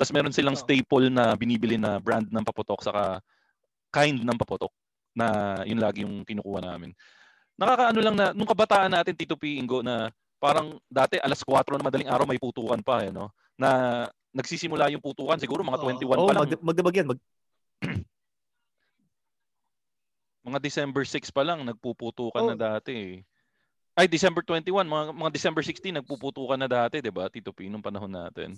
Tapos 0.00 0.12
meron 0.14 0.32
silang 0.32 0.56
Oh. 0.56 0.62
staple 0.64 1.12
na 1.12 1.36
binibili 1.36 1.76
na 1.76 2.00
brand 2.00 2.24
ng 2.24 2.44
paputok 2.46 2.80
saka 2.80 3.20
kind 3.92 4.24
ng 4.24 4.38
paputok 4.38 4.72
na 5.12 5.60
yun 5.68 5.76
lagi 5.76 6.06
yung 6.08 6.24
kinukuha 6.24 6.64
namin. 6.64 6.94
Nakakaano 7.58 7.98
lang 7.98 8.14
na, 8.16 8.26
nung 8.30 8.46
kabataan 8.46 8.94
natin, 8.94 9.18
Tito 9.18 9.34
P. 9.34 9.58
Ingo, 9.58 9.82
na 9.82 10.08
parang 10.38 10.78
dati 10.86 11.18
alas 11.18 11.42
4 11.42 11.74
na 11.74 11.82
madaling 11.82 12.06
araw 12.06 12.22
may 12.22 12.38
putukan 12.38 12.78
pa, 12.80 13.02
eh, 13.02 13.10
no? 13.10 13.34
Na 13.58 14.06
nagsisimula 14.30 14.86
yung 14.94 15.02
putukan, 15.02 15.34
siguro 15.42 15.66
mga 15.66 15.82
Oo. 15.82 15.86
21 15.90 16.14
Oo, 16.22 16.28
pa 16.30 16.32
lang. 16.38 16.46
mag- 16.46 16.62
magdabag 16.62 16.94
yan. 17.02 17.08
Mag- 17.10 17.26
mga 20.46 20.58
December 20.62 21.02
6 21.02 21.34
pa 21.34 21.42
lang 21.42 21.66
nagpuputukan 21.66 22.42
Oh. 22.46 22.50
na 22.54 22.56
dati 22.56 22.92
eh. 22.94 23.14
Ay, 23.98 24.06
December 24.06 24.46
21, 24.46 24.86
mga, 24.86 25.10
mga 25.10 25.30
December 25.34 25.62
16 25.66 25.90
nagpuputukan 25.90 26.54
na 26.54 26.70
dati, 26.70 27.02
'di 27.02 27.10
ba? 27.10 27.26
Tito 27.26 27.50
P 27.50 27.66
nung 27.66 27.82
panahon 27.82 28.14
natin. 28.14 28.54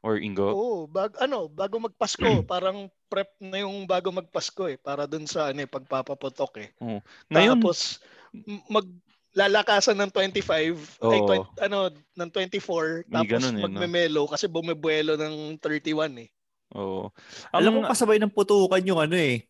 Or 0.00 0.16
Ingo. 0.16 0.48
Oo, 0.56 0.78
bag, 0.88 1.12
ano, 1.20 1.44
bago 1.52 1.76
magpasko, 1.76 2.24
parang 2.48 2.88
prep 3.12 3.28
na 3.36 3.60
yung 3.60 3.84
bago 3.84 4.08
magpasko 4.08 4.72
eh, 4.72 4.80
para 4.80 5.04
dun 5.04 5.28
sa 5.28 5.52
ano, 5.52 5.60
eh, 5.60 5.68
pagpapaputok 5.68 6.64
eh. 6.64 6.68
Ngayon, 7.28 7.60
Tapos 7.60 8.00
m- 8.32 8.64
maglalakasan 8.72 10.00
ng 10.00 10.08
25, 10.08 10.48
ay 11.04 11.20
Oo. 11.20 11.44
20, 11.52 11.68
ano, 11.68 11.92
ng 11.92 12.30
24, 12.32 13.04
May 13.04 13.12
tapos 13.12 13.28
ganun 13.36 13.52
eh, 13.52 13.60
no? 13.60 13.64
magmemelo 13.68 14.22
kasi 14.32 14.48
bumibuelo 14.48 15.20
ng 15.20 15.60
31 15.60 16.24
eh. 16.24 16.28
oo. 16.72 17.12
Alam 17.52 17.84
Ang- 17.84 17.84
mo 17.84 17.92
kasabay 17.92 18.16
ng 18.16 18.32
putukan 18.32 18.80
yung 18.80 19.04
ano 19.04 19.20
eh, 19.20 19.44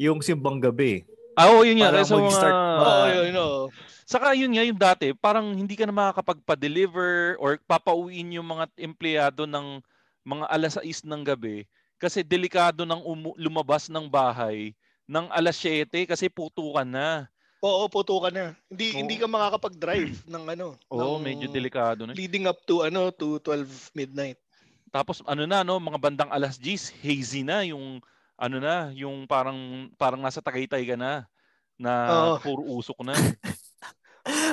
yung 0.00 0.24
simbang 0.24 0.56
gabi. 0.56 1.04
Ah, 1.36 1.52
oo, 1.52 1.62
yun 1.62 1.76
nga. 1.78 1.92
Para 1.92 2.08
mga... 2.08 2.16
mag-start 2.24 2.56
Oo, 2.56 2.88
Ah. 2.88 3.08
yun, 3.12 3.36
oo. 3.36 3.62
Saka 4.10 4.34
yun 4.34 4.50
nga, 4.50 4.66
yung 4.66 4.74
dati, 4.74 5.14
parang 5.14 5.54
hindi 5.54 5.78
ka 5.78 5.86
na 5.86 5.94
makakapagpa-deliver 5.94 7.38
or 7.38 7.62
papauwiin 7.62 8.42
yung 8.42 8.48
mga 8.50 8.66
empleyado 8.74 9.46
ng 9.46 9.78
mga 10.26 10.50
alas 10.50 10.74
6 10.82 11.06
ng 11.06 11.22
gabi 11.22 11.62
kasi 11.94 12.26
delikado 12.26 12.82
nang 12.82 13.06
umu- 13.06 13.38
lumabas 13.38 13.86
ng 13.86 14.10
bahay 14.10 14.74
ng 15.06 15.30
alas 15.30 15.54
7 15.62 16.10
kasi 16.10 16.26
putukan 16.26 16.82
na. 16.82 17.30
Oo, 17.62 17.86
putukan 17.86 18.34
na. 18.34 18.46
Hindi 18.66 18.86
Oo. 18.90 18.98
hindi 18.98 19.14
ka 19.14 19.30
makakapag-drive 19.30 20.26
ng 20.26 20.44
ano. 20.58 20.74
Oo, 20.90 21.22
ng 21.22 21.30
medyo 21.30 21.46
delikado 21.46 22.02
na. 22.02 22.10
Leading 22.10 22.50
up 22.50 22.58
to 22.66 22.82
ano 22.82 23.14
to 23.14 23.38
12 23.46 23.94
midnight. 23.94 24.42
Tapos 24.90 25.22
ano 25.22 25.46
na 25.46 25.62
no, 25.62 25.78
mga 25.78 26.02
bandang 26.02 26.30
alas 26.34 26.58
10, 26.58 26.90
hazy 26.98 27.46
na 27.46 27.62
yung 27.62 28.02
ano 28.34 28.58
na, 28.58 28.90
yung 28.90 29.22
parang 29.30 29.86
parang 29.94 30.18
nasa 30.18 30.42
Tagaytay 30.42 30.82
ka 30.82 30.98
na 30.98 31.30
na 31.78 31.92
Oo. 32.10 32.42
puro 32.42 32.66
usok 32.74 33.06
na. 33.06 33.14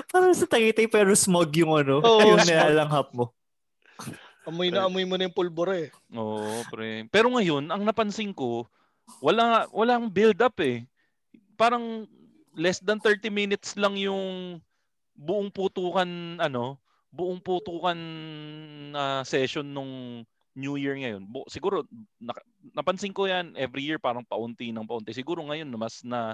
Parang 0.07 0.31
sa 0.31 0.47
Tagaytay 0.47 0.87
pero 0.87 1.11
smog 1.13 1.51
yung 1.53 1.75
ano, 1.75 1.99
Oo, 1.99 2.19
yung 2.33 2.39
smog. 2.39 2.47
nilalanghap 2.47 3.07
mo. 3.11 3.25
Amoy 4.47 4.71
na 4.71 4.87
amoy 4.87 5.03
mo 5.03 5.19
na 5.19 5.27
yung 5.27 5.35
pulbura 5.35 5.75
eh. 5.75 5.91
Oo, 6.15 6.63
pre. 6.71 7.03
Pero 7.11 7.27
ngayon, 7.27 7.67
ang 7.67 7.83
napansin 7.83 8.31
ko, 8.31 8.63
wala 9.19 9.67
walang 9.75 10.07
build 10.07 10.39
up 10.39 10.55
eh. 10.63 10.87
Parang 11.59 12.07
less 12.55 12.79
than 12.79 13.03
30 13.03 13.27
minutes 13.27 13.75
lang 13.75 13.99
yung 13.99 14.57
buong 15.11 15.51
putukan 15.51 16.07
ano, 16.39 16.79
buong 17.11 17.43
putukan 17.43 17.97
na 18.95 19.27
session 19.27 19.67
nung 19.67 20.23
New 20.55 20.79
Year 20.79 20.95
ngayon. 20.95 21.27
Bu- 21.27 21.45
siguro 21.51 21.83
nak- 22.17 22.41
napansin 22.71 23.11
ko 23.11 23.27
'yan 23.27 23.51
every 23.53 23.83
year 23.83 23.99
parang 23.99 24.23
paunti 24.23 24.71
ng 24.71 24.87
paunti. 24.87 25.11
Siguro 25.11 25.43
ngayon 25.43 25.67
mas 25.75 26.01
na 26.01 26.33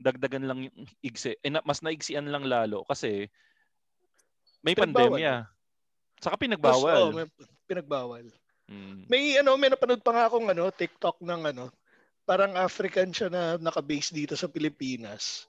dagdagan 0.00 0.48
lang 0.48 0.58
yung 0.66 0.76
igsi, 1.04 1.36
eh, 1.36 1.52
mas 1.62 1.84
naigsian 1.84 2.26
lang 2.32 2.48
lalo 2.48 2.88
kasi 2.88 3.28
may 4.64 4.72
Pinagbawal. 4.72 5.16
pandemya. 5.16 5.34
Saka 6.20 6.36
pinagbawal. 6.36 7.12
oo, 7.12 7.16
may 7.16 7.26
pinagbawal. 7.68 8.26
Mm. 8.68 9.08
May 9.08 9.36
ano, 9.40 9.56
may 9.56 9.68
napanood 9.72 10.04
pa 10.04 10.12
nga 10.12 10.24
akong 10.28 10.48
ano, 10.48 10.68
TikTok 10.72 11.20
ng 11.20 11.42
ano, 11.52 11.72
parang 12.28 12.56
African 12.56 13.12
siya 13.12 13.28
na 13.32 13.42
naka-base 13.56 14.12
dito 14.12 14.36
sa 14.36 14.48
Pilipinas. 14.48 15.48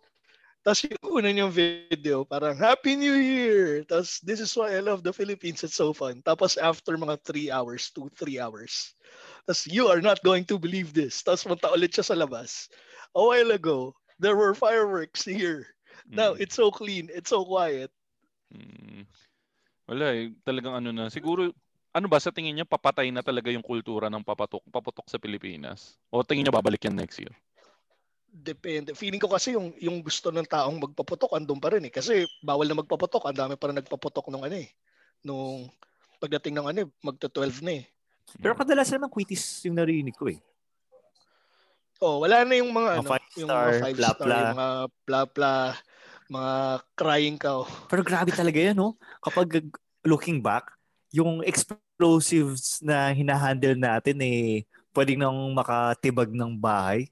Tapos 0.61 0.85
yung 0.85 1.01
una 1.09 1.33
niyang 1.33 1.49
video, 1.49 2.21
parang 2.21 2.53
Happy 2.53 2.93
New 2.93 3.17
Year! 3.17 3.81
Tapos 3.89 4.21
this 4.21 4.37
is 4.37 4.53
why 4.53 4.77
I 4.77 4.81
love 4.81 5.01
the 5.01 5.13
Philippines, 5.13 5.65
it's 5.65 5.77
so 5.77 5.89
fun. 5.89 6.21
Tapos 6.21 6.53
after 6.55 6.93
mga 6.95 7.17
3 7.25 7.49
hours, 7.49 7.89
2-3 7.97 8.37
hours, 8.37 8.93
tapos 9.49 9.65
you 9.65 9.89
are 9.89 10.01
not 10.01 10.21
going 10.21 10.45
to 10.45 10.61
believe 10.61 10.93
this. 10.93 11.25
Tapos 11.25 11.43
punta 11.45 11.73
ulit 11.73 11.97
siya 11.97 12.05
sa 12.05 12.17
labas. 12.17 12.69
A 13.17 13.21
while 13.21 13.51
ago, 13.57 13.91
there 14.21 14.37
were 14.37 14.53
fireworks 14.53 15.25
here. 15.25 15.65
Now, 16.05 16.37
Mm. 16.37 16.45
it's 16.45 16.55
so 16.55 16.69
clean, 16.69 17.09
it's 17.09 17.33
so 17.33 17.41
quiet. 17.41 17.89
Mm. 18.53 19.09
Wala 19.89 20.05
eh. 20.13 20.29
Talagang 20.45 20.77
ano 20.77 20.93
na. 20.93 21.09
Siguro, 21.09 21.49
ano 21.91 22.07
ba 22.07 22.21
sa 22.21 22.31
tingin 22.31 22.55
niyo 22.55 22.65
papatay 22.69 23.09
na 23.09 23.25
talaga 23.25 23.51
yung 23.51 23.65
kultura 23.65 24.07
ng 24.07 24.23
papatok, 24.23 24.63
paputok 24.69 25.07
sa 25.09 25.19
Pilipinas? 25.19 25.97
O 26.13 26.23
tingin 26.23 26.47
niyo 26.47 26.53
babalik 26.53 26.85
yan 26.85 26.95
next 26.95 27.19
year? 27.19 27.33
Depende. 28.31 28.95
Feeling 28.95 29.19
ko 29.19 29.27
kasi 29.27 29.59
yung 29.59 29.75
yung 29.75 29.99
gusto 29.99 30.31
ng 30.31 30.47
taong 30.47 30.79
magpaputok 30.79 31.35
andun 31.35 31.59
pa 31.59 31.75
rin 31.75 31.83
eh. 31.83 31.91
Kasi 31.91 32.23
bawal 32.39 32.63
na 32.71 32.79
magpaputok, 32.79 33.27
ang 33.27 33.35
dami 33.35 33.59
pa 33.59 33.67
rin 33.67 33.77
nagpaputok 33.83 34.31
nung 34.31 34.47
ano 34.47 34.55
eh. 34.55 34.71
Nung 35.19 35.67
pagdating 36.23 36.55
ng 36.55 36.67
ano 36.71 36.77
eh, 36.85 36.89
magta 37.03 37.27
12 37.27 37.59
na 37.59 37.83
eh. 37.83 37.85
Pero 38.39 38.55
kadalasan 38.55 39.03
naman 39.03 39.11
quitis 39.11 39.67
yung 39.67 39.75
narinig 39.75 40.15
ko 40.15 40.31
eh. 40.31 40.39
Oh, 42.01 42.17
wala 42.25 42.41
na 42.41 42.57
yung 42.57 42.73
mga 42.73 42.97
Mga 42.97 42.97
ano, 42.97 43.09
five 43.13 43.27
yung 43.37 43.49
star, 43.49 43.65
mga 43.69 43.77
five 43.85 43.97
star, 43.97 44.15
bla-bla. 44.17 44.37
yung 44.41 44.57
mga 44.57 44.69
bla 45.05 45.21
bla, 45.29 45.55
mga 46.25 46.53
crying 46.97 47.37
cow. 47.37 47.61
Pero 47.85 48.01
grabe 48.01 48.33
talaga 48.33 48.57
yan, 48.57 48.73
no? 48.73 48.97
Kapag 49.21 49.69
looking 50.01 50.41
back, 50.41 50.65
yung 51.13 51.45
explosives 51.45 52.81
na 52.81 53.13
hinahandle 53.13 53.77
natin 53.77 54.17
eh, 54.17 54.65
pwedeng 54.97 55.21
nang 55.21 55.37
makatibag 55.53 56.33
ng 56.33 56.57
bahay. 56.57 57.05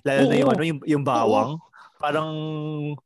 Lalo 0.00 0.32
na 0.32 0.36
yung 0.40 0.48
Oo. 0.48 0.54
ano, 0.56 0.62
yung, 0.64 0.80
yung 0.88 1.04
bawang. 1.04 1.60
Parang 2.00 2.32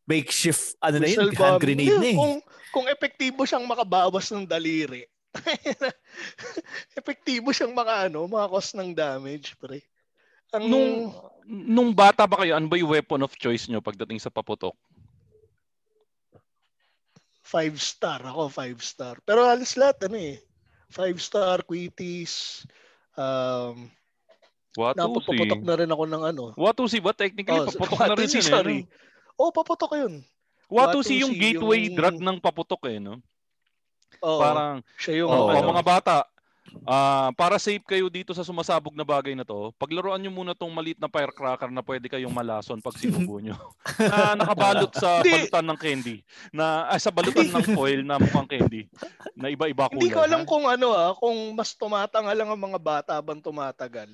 makeshift, 0.07 0.79
ano 0.79 1.03
na 1.03 1.11
yun, 1.11 1.35
hand 1.35 1.59
bomb. 1.59 1.59
grenade 1.59 1.99
na 1.99 2.09
eh. 2.15 2.15
Kung 2.15 2.35
kung 2.71 2.87
epektibo 2.87 3.43
siyang 3.43 3.67
makabawas 3.67 4.31
ng 4.31 4.47
daliri. 4.47 5.03
epektibo 6.99 7.51
siyang 7.51 7.75
maka 7.75 8.07
ano, 8.07 8.23
maka-cause 8.31 8.79
ng 8.79 8.95
damage, 8.95 9.59
pre. 9.59 9.83
Ang 10.55 10.65
Nung, 10.71 10.91
nung 11.47 11.91
bata 11.91 12.25
ba 12.25 12.41
kayo, 12.41 12.55
ano 12.55 12.71
ba 12.71 12.79
yung 12.79 12.95
weapon 12.95 13.21
of 13.27 13.35
choice 13.35 13.67
niyo 13.67 13.83
pagdating 13.83 14.23
sa 14.23 14.31
paputok? 14.31 14.75
five 17.45 17.77
star 17.79 18.25
ako, 18.25 18.49
five 18.51 18.81
star. 18.83 19.21
Pero 19.23 19.45
halos 19.47 19.77
lahat 19.79 20.09
ano 20.09 20.17
eh. 20.19 20.41
Five 20.91 21.21
star, 21.21 21.63
quitties, 21.63 22.65
um, 23.15 23.87
Watusi. 24.75 24.99
napapaputok 24.99 25.63
na 25.63 25.75
rin 25.79 25.91
ako 25.91 26.05
ng 26.09 26.23
ano. 26.25 26.45
Watusi 26.57 26.99
ba? 26.99 27.15
Technically, 27.15 27.63
Oh, 27.63 27.69
paputok 27.71 28.01
na 28.01 28.17
rin 28.17 28.31
yun. 28.31 28.43
sorry. 28.43 28.79
Eh, 28.83 28.85
Oh, 29.39 29.51
paputok 29.51 29.93
yun. 29.95 30.15
no? 30.23 30.27
Watusi 30.71 31.23
yung 31.23 31.35
gateway 31.35 31.87
yung- 31.87 31.95
drug 31.95 32.17
ng 32.19 32.39
paputok 32.43 32.83
eh, 32.91 32.99
no? 32.99 33.19
Oo, 34.23 34.41
Parang, 34.41 34.81
siya 34.99 35.23
yung 35.23 35.31
oh, 35.31 35.51
ano, 35.51 35.75
mga 35.75 35.85
bata, 35.85 36.15
Ah, 36.83 37.31
para 37.39 37.57
safe 37.63 37.83
kayo 37.87 38.11
dito 38.11 38.35
sa 38.35 38.43
sumasabog 38.43 38.93
na 38.93 39.07
bagay 39.07 39.39
na 39.39 39.47
to, 39.47 39.71
paglaruan 39.79 40.19
nyo 40.19 40.35
muna 40.35 40.53
tong 40.53 40.75
maliit 40.75 40.99
na 40.99 41.07
firecracker 41.07 41.71
na 41.71 41.81
pwede 41.87 42.11
kayong 42.11 42.35
malason 42.35 42.83
pag 42.83 42.99
sinubo 42.99 43.39
nyo. 43.39 43.55
na 43.99 44.35
nakabalot 44.43 44.91
sa 44.99 45.23
balutan 45.23 45.65
ng 45.71 45.79
candy. 45.79 46.17
Na 46.51 46.91
ah, 46.91 46.99
sa 46.99 47.15
balutan 47.15 47.49
ng 47.49 47.67
foil 47.73 48.03
na 48.03 48.19
mukhang 48.19 48.51
candy. 48.51 48.91
Na 49.39 49.49
iba-iba 49.49 49.87
kulay. 49.89 50.03
Hindi 50.03 50.15
ko 50.15 50.21
alam 50.27 50.43
ha? 50.43 50.49
kung 50.49 50.65
ano 50.67 50.87
ah, 50.93 51.13
kung 51.15 51.37
mas 51.55 51.71
tumatanga 51.79 52.35
lang 52.35 52.51
ang 52.51 52.61
mga 52.61 52.81
bata 52.83 53.15
bang 53.23 53.41
tumatagal 53.41 54.11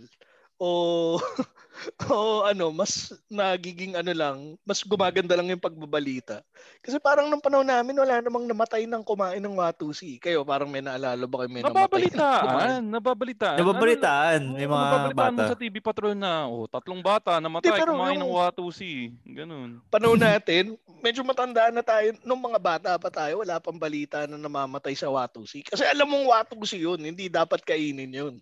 o 0.61 1.17
o 2.13 2.45
ano, 2.45 2.69
mas 2.69 3.17
nagiging 3.33 3.97
ano 3.97 4.13
lang, 4.13 4.37
mas 4.69 4.85
gumaganda 4.85 5.33
lang 5.33 5.49
yung 5.49 5.63
pagbabalita. 5.63 6.45
Kasi 6.85 7.01
parang 7.01 7.33
nung 7.33 7.41
panahon 7.41 7.65
namin 7.65 7.97
wala 7.97 8.21
namang 8.21 8.45
namatay 8.45 8.85
ng 8.85 9.01
kumain 9.01 9.41
ng 9.41 9.57
watusi. 9.57 10.21
Kayo 10.21 10.45
parang 10.45 10.69
may 10.69 10.85
naalala 10.85 11.25
ba 11.25 11.37
kayo 11.41 11.51
may 11.51 11.65
namatay? 11.65 11.73
ng? 11.73 11.81
Nababalitaan, 11.81 12.83
nababalitaan. 12.85 13.59
Nababalitaan. 13.59 14.41
Ano, 14.45 14.57
May 14.61 14.69
mga 14.69 14.85
nababalitaan 14.85 15.33
mo 15.33 15.41
bata. 15.41 15.51
sa 15.51 15.57
TV 15.57 15.75
Patrol 15.81 16.15
na, 16.15 16.45
oh, 16.45 16.69
tatlong 16.69 17.01
bata 17.01 17.41
namatay 17.41 17.73
pero 17.73 17.97
kumain 17.97 18.21
ng 18.21 18.29
yung- 18.29 18.37
watusi. 18.37 18.93
Ganun. 19.25 19.81
Panahon 19.89 20.21
natin, 20.21 20.77
medyo 21.01 21.25
matanda 21.25 21.73
na 21.73 21.81
tayo. 21.81 22.13
Nung 22.29 22.45
mga 22.45 22.61
bata 22.61 22.91
pa 23.01 23.09
tayo, 23.09 23.41
wala 23.41 23.57
pang 23.57 23.81
balita 23.81 24.29
na 24.29 24.37
namamatay 24.37 24.93
sa 24.93 25.09
watusi. 25.09 25.65
Kasi 25.65 25.89
alam 25.89 26.05
mong 26.05 26.29
watusi 26.29 26.85
yun, 26.85 27.01
hindi 27.01 27.33
dapat 27.33 27.65
kainin 27.65 28.13
yun. 28.13 28.37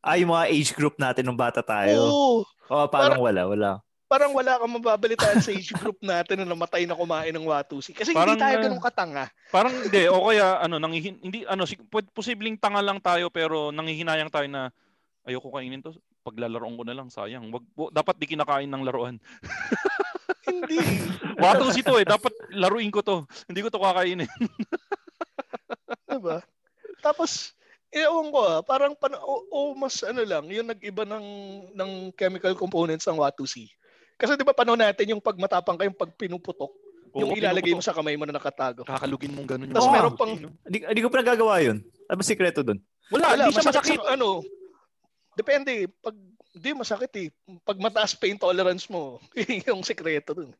Ah, 0.00 0.16
yung 0.16 0.32
mga 0.32 0.48
age 0.48 0.72
group 0.72 0.96
natin 0.96 1.28
nung 1.28 1.36
bata 1.36 1.60
tayo. 1.60 1.96
Oo. 2.08 2.36
Oh, 2.70 2.86
parang 2.88 3.20
wala, 3.20 3.44
wala. 3.46 3.70
parang 4.10 4.34
wala 4.34 4.58
kang 4.58 4.74
mababalitaan 4.74 5.38
sa 5.38 5.54
age 5.54 5.70
group 5.70 6.02
natin 6.02 6.42
na 6.42 6.46
namatay 6.48 6.82
na 6.82 6.98
kumain 6.98 7.30
ng 7.30 7.46
watusi. 7.46 7.94
Kasi 7.94 8.10
Parang, 8.10 8.34
hindi 8.34 8.42
tayo 8.42 8.56
ah, 8.58 8.62
ganun 8.66 8.82
katanga. 8.82 9.24
Parang 9.54 9.70
hindi 9.70 10.02
o 10.10 10.26
kaya 10.26 10.58
ano 10.58 10.82
nangihin 10.82 11.22
hindi 11.22 11.46
ano 11.46 11.62
posibleng 12.10 12.58
tanga 12.58 12.82
lang 12.82 12.98
tayo 12.98 13.30
pero 13.30 13.70
nangihinayang 13.70 14.26
tayo 14.34 14.50
na 14.50 14.74
ayoko 15.22 15.54
kainin 15.54 15.78
to 15.78 15.94
paglalaroan 16.22 16.76
ko 16.76 16.84
na 16.84 16.96
lang 16.96 17.08
sayang. 17.08 17.48
Wag 17.50 17.64
wa- 17.74 17.92
dapat 17.92 18.14
di 18.20 18.26
kinakain 18.28 18.68
ng 18.68 18.84
laruan. 18.84 19.16
Hindi. 20.50 20.78
Watos 21.40 21.76
ito 21.76 21.94
eh, 21.96 22.04
dapat 22.04 22.32
laruin 22.52 22.92
ko 22.92 23.00
to. 23.00 23.24
Hindi 23.48 23.60
ko 23.64 23.68
to 23.72 23.80
kakainin. 23.80 24.28
diba? 26.10 26.44
Tapos, 27.00 27.56
ewan 27.90 28.30
ko 28.30 28.40
ah, 28.46 28.60
parang 28.62 28.94
pan- 28.94 29.18
o, 29.18 29.44
o 29.50 29.58
mas 29.74 29.98
ano 30.06 30.22
lang, 30.22 30.46
yung 30.46 30.70
nag-iba 30.70 31.02
ng, 31.02 31.26
ng 31.74 31.90
chemical 32.14 32.54
components 32.54 33.06
ng 33.10 33.18
watusi. 33.18 33.66
Kasi 34.14 34.38
di 34.38 34.46
ba 34.46 34.54
panahon 34.54 34.78
natin 34.78 35.10
yung 35.16 35.22
pag 35.22 35.36
matapang 35.36 35.74
kayong 35.74 35.96
pag 35.96 36.12
pinuputok, 36.14 36.70
yung 37.10 37.34
Oo, 37.34 37.38
ilalagay 37.38 37.74
mo 37.74 37.82
sa 37.82 37.90
kamay 37.96 38.14
mo 38.14 38.22
na 38.22 38.38
nakatago. 38.38 38.86
Kakalugin 38.86 39.34
mong 39.34 39.48
ganun. 39.58 39.74
Tapos 39.74 39.90
Oo. 39.90 39.94
meron 39.94 40.14
pang, 40.14 40.32
Hindi, 40.38 40.78
hindi 40.86 41.02
ko 41.02 41.10
pa 41.10 41.18
nagagawa 41.24 41.54
yun. 41.58 41.82
Ano 42.06 42.16
ba 42.20 42.24
sikreto 42.24 42.62
dun? 42.62 42.78
Wala, 43.10 43.34
wala, 43.34 43.42
hindi 43.50 43.58
siya 43.58 43.66
masakit, 43.66 43.98
masakit. 43.98 44.00
sa- 44.06 44.14
ano, 44.14 44.28
depende, 45.34 45.72
pag, 45.98 46.14
hindi 46.54 46.70
masakit 46.78 47.12
eh. 47.18 47.28
Pag 47.66 47.78
mataas 47.82 48.14
pain 48.14 48.38
tolerance 48.38 48.86
mo, 48.86 49.18
yung 49.66 49.82
sekreto 49.82 50.30
dun. 50.30 50.54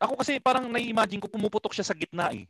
Ako 0.00 0.18
kasi 0.18 0.40
parang 0.42 0.66
na-imagine 0.66 1.22
ko 1.22 1.28
pumuputok 1.30 1.76
siya 1.76 1.86
sa 1.86 1.94
gitna 1.94 2.32
eh. 2.34 2.48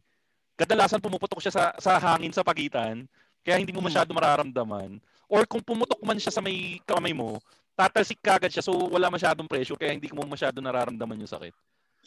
Kadalasan 0.57 1.03
pumuputok 1.03 1.43
siya 1.43 1.53
sa 1.53 1.63
sa 1.77 1.99
hangin 1.99 2.31
sa 2.31 2.47
pagitan, 2.47 3.05
kaya 3.45 3.57
hindi 3.61 3.73
mo 3.73 3.81
masyado 3.85 4.13
mararamdaman. 4.13 5.01
Or 5.31 5.47
kung 5.47 5.63
pumutok 5.63 6.03
man 6.03 6.19
siya 6.19 6.35
sa 6.35 6.43
may 6.43 6.83
kamay 6.85 7.15
mo, 7.15 7.39
tatalsik 7.79 8.21
kagad 8.21 8.53
siya 8.53 8.67
so 8.67 8.75
wala 8.75 9.09
masyadong 9.09 9.49
pressure 9.49 9.79
kaya 9.79 9.97
hindi 9.97 10.11
mo 10.13 10.27
masyado 10.29 10.61
nararamdaman 10.61 11.23
yung 11.23 11.31
sakit. 11.31 11.55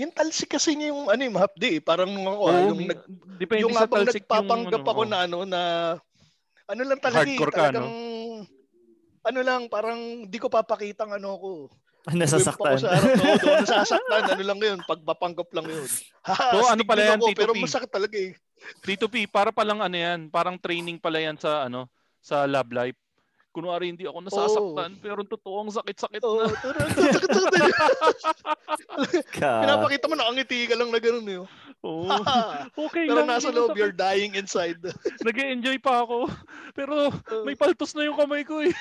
Yung 0.02 0.10
talsik 0.10 0.58
kasi 0.58 0.74
niya 0.74 0.90
yung 0.90 1.06
ano 1.06 1.22
yung 1.22 1.38
mahapdi 1.38 1.78
eh. 1.78 1.82
Parang 1.82 2.10
ah, 2.26 2.34
Oo, 2.34 2.74
yung, 2.74 2.90
nag, 2.90 3.02
depende 3.38 3.62
yung 3.70 3.78
sa 3.78 3.86
habang 3.86 4.06
talsik 4.06 4.26
nagpapanggap 4.26 4.82
yung, 4.82 4.86
ano, 4.86 4.94
ako 4.94 5.02
oh. 5.02 5.10
na 5.10 5.18
ano 5.22 5.38
na 5.46 5.62
ano 6.64 6.82
lang 6.82 7.00
talaga 7.02 7.30
eh, 7.30 7.38
Hardcore 7.38 7.54
ka, 7.54 7.62
talagang 7.70 7.92
ano 9.24 9.40
lang 9.40 9.62
parang 9.70 10.00
di 10.26 10.38
ko 10.42 10.50
papakitang 10.50 11.14
ano 11.14 11.30
ko. 11.38 11.52
Nasasaktan. 12.06 12.76
Sa 12.78 12.92
harap 12.92 13.16
ko, 13.16 13.24
doon 13.40 13.58
nasasaktan. 13.64 14.22
Ano 14.30 14.44
lang 14.44 14.60
yun, 14.60 14.80
pagpapanggap 14.84 15.48
lang 15.52 15.68
yun. 15.70 15.88
Ha, 16.22 16.36
So, 16.52 16.68
ano 16.68 16.84
pala 16.84 17.02
yan, 17.06 17.16
ako, 17.18 17.28
Tito 17.30 17.40
pero 17.40 17.52
P? 17.54 17.60
masakit 17.64 17.88
talaga 17.90 18.18
eh. 18.18 18.32
Tito 18.82 19.08
P, 19.08 19.24
para 19.26 19.50
palang 19.50 19.80
ano 19.80 19.94
yan, 19.94 20.28
parang 20.28 20.56
training 20.56 20.98
pala 20.98 21.18
yan 21.18 21.36
sa 21.36 21.64
ano, 21.64 21.88
sa 22.20 22.44
love 22.44 22.68
life. 22.70 23.00
Kunwari 23.50 23.86
hindi 23.88 24.04
ako 24.04 24.20
nasasaktan, 24.20 24.98
pero 24.98 25.22
totoo 25.22 25.56
ang 25.62 25.72
sakit-sakit 25.72 26.20
Oo, 26.20 26.42
na. 26.42 26.50
pero 26.52 26.78
sakit-sakit 26.82 27.30
na. 29.38 29.62
Pinapakita 29.62 30.06
mo 30.06 30.16
nakangiti 30.18 30.66
ka 30.66 30.74
lang 30.74 30.90
na 30.90 30.98
gano'n 30.98 31.28
eh. 31.30 31.40
Oo. 31.84 32.10
Ha, 32.10 32.66
Okay 32.88 33.06
pero 33.06 33.22
lang. 33.22 33.30
nasa 33.30 33.48
hindi 33.48 33.60
loob, 33.62 33.78
you're 33.78 33.94
dying 33.94 34.34
inside. 34.34 34.82
Nag-enjoy 35.28 35.78
pa 35.78 36.02
ako. 36.02 36.28
Pero 36.74 37.14
may 37.44 37.54
paltos 37.54 37.94
na 37.94 38.04
yung 38.04 38.18
kamay 38.18 38.42
ko 38.42 38.60
eh. 38.60 38.74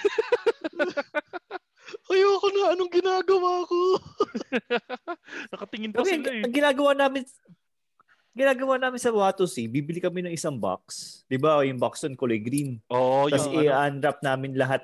Ayoko 2.08 2.46
na, 2.48 2.72
anong 2.72 2.92
ginagawa 2.92 3.50
ko? 3.64 3.78
Nakatingin 5.52 5.90
pa 5.90 6.00
Kami, 6.00 6.10
sila 6.10 6.28
eh. 6.30 6.42
ang 6.42 6.52
ginagawa 6.52 6.90
namin, 6.94 7.22
ginagawa 8.32 8.74
namin 8.78 8.96
sa 8.96 9.10
Watusi, 9.10 9.66
bibili 9.66 9.98
kami 9.98 10.22
ng 10.22 10.32
isang 10.32 10.54
box. 10.54 11.20
Di 11.26 11.36
ba? 11.36 11.60
Yung 11.62 11.76
box 11.76 12.02
nun, 12.02 12.14
kulay 12.14 12.38
green. 12.38 12.80
Oo, 12.88 13.26
Tapos 13.26 13.46
yung 13.46 13.56
ano. 13.58 13.66
i-unwrap 13.66 14.18
namin 14.20 14.52
lahat. 14.54 14.82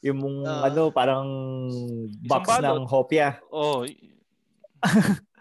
Yung 0.00 0.18
Ah. 0.42 0.66
ano, 0.66 0.90
parang 0.90 1.28
box 2.22 2.46
ng 2.58 2.84
hopya. 2.84 3.38
Oo. 3.48 3.84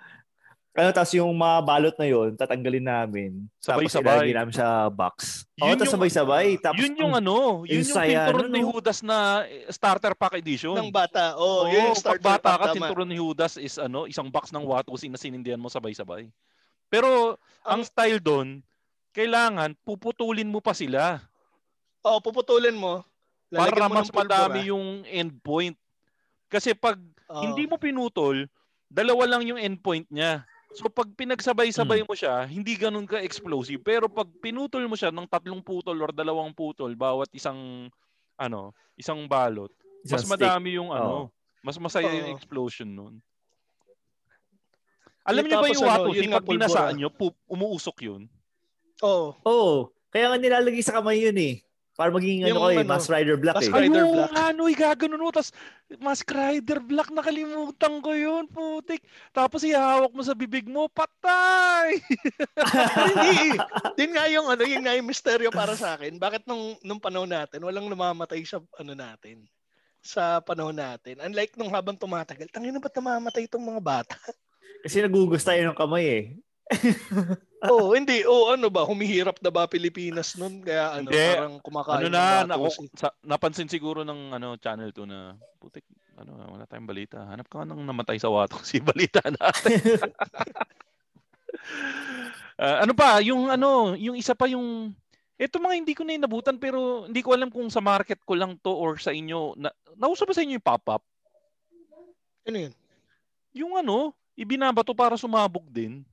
Ano, 0.81 0.89
tapos 0.89 1.13
yung 1.13 1.29
mga 1.29 1.57
balot 1.61 1.93
na 1.93 2.07
yon 2.09 2.29
tatanggalin 2.33 2.81
namin. 2.81 3.31
Tapos 3.61 3.85
Sabay-sabay. 3.85 4.01
ilalagay 4.01 4.33
namin 4.33 4.53
sa 4.57 4.67
box. 4.89 5.45
Oo, 5.61 5.69
Yun 5.69 5.77
tapos 5.77 5.85
yung- 5.85 5.93
sabay-sabay. 5.93 6.47
Tapos 6.57 6.81
yun 6.81 6.93
yung 6.97 7.13
ano, 7.13 7.35
yun 7.69 7.85
yung 7.85 7.93
saya, 7.93 8.25
tinturon 8.25 8.49
ano, 8.49 8.55
ni? 8.57 8.61
Judas 8.65 8.99
na 9.05 9.17
eh, 9.45 9.69
starter 9.69 10.17
pack 10.17 10.41
edition. 10.41 10.73
Ng 10.73 10.89
bata. 10.89 11.37
Oh, 11.37 11.63
Oo, 11.63 11.69
yun 11.69 11.93
yung 11.93 11.99
starter 12.01 12.25
bata 12.25 12.41
pack, 12.41 12.57
ka, 12.57 12.65
tama. 12.65 12.75
tinturon 12.81 13.05
ni 13.05 13.21
Judas 13.21 13.61
is 13.61 13.77
ano, 13.77 14.09
isang 14.09 14.25
box 14.25 14.49
ng 14.49 14.65
watusi 14.65 15.05
na 15.05 15.21
sinindihan 15.21 15.61
mo 15.61 15.69
sabay-sabay. 15.69 16.25
Pero 16.89 17.37
ang 17.61 17.79
Ang- 17.79 17.85
style 17.85 18.17
doon, 18.17 18.65
kailangan 19.13 19.77
puputulin 19.85 20.49
mo 20.49 20.65
pa 20.65 20.73
sila 20.73 21.21
Oo, 22.01 22.17
puputulin 22.17 22.73
mo. 22.73 23.05
para 23.47 23.69
Lalagyan 23.69 23.85
mo 23.85 23.95
mas 24.01 24.09
madami 24.09 24.59
yung 24.65 25.05
endpoint. 25.05 25.77
Kasi 26.49 26.73
pag 26.73 26.97
Oo. 27.29 27.45
hindi 27.45 27.69
mo 27.69 27.77
pinutol, 27.77 28.49
dalawa 28.89 29.29
lang 29.29 29.45
yung 29.45 29.61
endpoint 29.61 30.09
niya. 30.09 30.41
So 30.71 30.87
pag 30.87 31.07
Hmm. 31.07 31.17
pinagsabay-sabay 31.17 32.07
mo 32.07 32.15
siya, 32.15 32.47
hindi 32.47 32.79
ganun 32.79 33.03
ka-explosive. 33.03 33.83
Pero 33.83 34.07
pag 34.07 34.27
pinutol 34.39 34.87
mo 34.87 34.95
siya 34.95 35.11
ng 35.11 35.27
tatlong 35.27 35.59
putol 35.59 35.99
or 35.99 36.11
dalawang 36.15 36.55
putol 36.55 36.95
bawat 36.95 37.27
isang 37.35 37.91
ano, 38.39 38.71
isang 38.97 39.27
balot, 39.27 39.69
mas 40.01 40.23
Isang 40.23 40.33
stick. 40.33 40.41
madami 40.41 40.69
yung 40.79 40.89
ano, 40.89 41.29
mas 41.61 41.77
masaya 41.77 42.09
yung 42.09 42.31
Oo. 42.31 42.35
explosion 42.35 42.89
nun. 42.89 43.15
Alam 45.21 45.45
Yung 45.45 45.49
niyo 45.53 45.57
ba 45.61 45.67
yung 45.69 45.85
ano, 45.85 45.91
watusi, 45.93 46.17
yun 46.17 46.29
nga, 46.33 46.41
pag 46.41 46.49
binasaan 46.49 46.95
pu- 47.13 47.39
umuusok 47.45 47.97
yun? 48.01 48.21
Oo. 49.05 49.37
Oo. 49.45 49.75
Kaya 50.09 50.33
nga 50.33 50.37
nilalagay 50.41 50.81
sa 50.81 50.97
kamay 50.97 51.21
yun 51.21 51.37
eh. 51.37 51.61
Para 52.01 52.17
maging 52.17 52.49
Yung 52.49 52.57
ano 52.57 52.61
ko 52.65 52.69
eh, 52.73 52.81
ano, 52.81 52.89
Mask 52.97 53.09
Rider 53.13 53.37
Black 53.37 53.55
Mask 53.61 53.69
eh. 53.69 53.77
Rider 53.77 54.01
Ayun, 54.01 54.17
Black. 54.17 54.33
ano, 54.33 54.61
gaganon 54.73 55.21
mo. 55.21 55.29
Tapos, 55.29 55.53
Mask 56.01 56.25
Rider 56.33 56.79
Black, 56.81 57.09
nakalimutan 57.13 57.93
ko 58.01 58.11
yun, 58.17 58.49
putik. 58.49 59.05
Tapos, 59.29 59.61
ihawak 59.61 60.09
mo 60.09 60.25
sa 60.25 60.33
bibig 60.33 60.65
mo, 60.65 60.89
patay! 60.89 62.01
Hindi. 63.05 63.53
Din 64.01 64.17
nga 64.17 64.25
yung 64.33 64.49
ano, 64.49 64.65
yun 64.65 64.81
nga 64.81 64.97
yung 64.97 65.05
misteryo 65.05 65.53
para 65.53 65.77
sa 65.77 65.93
akin. 65.93 66.17
Bakit 66.17 66.49
nung 66.49 66.73
nung 66.81 66.97
panahon 66.97 67.29
natin 67.29 67.61
walang 67.61 67.85
namamatay 67.85 68.41
sa 68.49 68.57
ano 68.81 68.97
natin? 68.97 69.45
Sa 70.01 70.41
panahon 70.41 70.73
natin. 70.73 71.21
Unlike 71.21 71.53
nung 71.53 71.69
habang 71.69 72.01
tumatagal, 72.01 72.49
tangina 72.49 72.81
na 72.81 72.81
ba't 72.81 72.97
namamatay 72.97 73.45
itong 73.45 73.61
mga 73.61 73.81
bata? 73.85 74.17
Kasi 74.81 75.05
nagugus 75.05 75.45
tayo 75.45 75.61
ng 75.69 75.77
kamay 75.77 76.05
eh. 76.09 76.25
Oh, 77.61 77.93
hindi. 77.93 78.25
Oh, 78.25 78.49
ano 78.49 78.73
ba? 78.73 78.81
Humihirap 78.89 79.37
na 79.37 79.53
ba 79.53 79.69
Pilipinas 79.69 80.33
nun? 80.33 80.65
Kaya 80.65 80.97
ano, 80.97 81.13
Hindi. 81.13 81.21
parang 81.21 81.55
kumakain 81.61 82.01
ano 82.01 82.09
na, 82.09 82.41
ng 82.41 82.49
nako, 82.49 82.65
watusi. 82.73 82.89
sa, 82.97 83.07
napansin 83.21 83.69
siguro 83.69 84.01
ng 84.01 84.33
ano 84.33 84.57
channel 84.57 84.89
2 84.89 85.05
na, 85.05 85.37
putik, 85.61 85.85
ano, 86.17 86.57
wala 86.57 86.65
tayong 86.65 86.89
balita. 86.89 87.21
Hanap 87.29 87.45
ka 87.45 87.61
nga 87.61 87.69
ng 87.69 87.85
namatay 87.85 88.17
sa 88.17 88.33
wato 88.33 88.57
si 88.65 88.81
balita 88.89 89.21
natin. 89.29 89.77
Ah, 92.61 92.85
ano 92.85 92.93
pa, 92.93 93.17
yung 93.25 93.49
ano, 93.49 93.97
yung 93.97 94.13
isa 94.13 94.37
pa 94.37 94.45
yung 94.45 94.93
ito 95.41 95.57
mga 95.57 95.81
hindi 95.81 95.97
ko 95.97 96.05
na 96.05 96.13
inabutan 96.13 96.61
pero 96.61 97.09
hindi 97.09 97.25
ko 97.25 97.33
alam 97.33 97.49
kung 97.49 97.65
sa 97.73 97.81
market 97.81 98.21
ko 98.21 98.37
lang 98.37 98.53
to 98.61 98.69
or 98.69 99.01
sa 99.01 99.09
inyo. 99.09 99.57
Na, 99.57 99.73
nauso 99.97 100.29
ba 100.29 100.33
sa 100.37 100.45
inyo 100.45 100.61
yung 100.61 100.67
pop-up? 100.69 101.01
Ano 102.45 102.57
yun? 102.69 102.73
Yung 103.57 103.73
ano, 103.73 104.13
ibinabato 104.37 104.93
para 104.93 105.17
sumabog 105.17 105.65
din. 105.73 106.05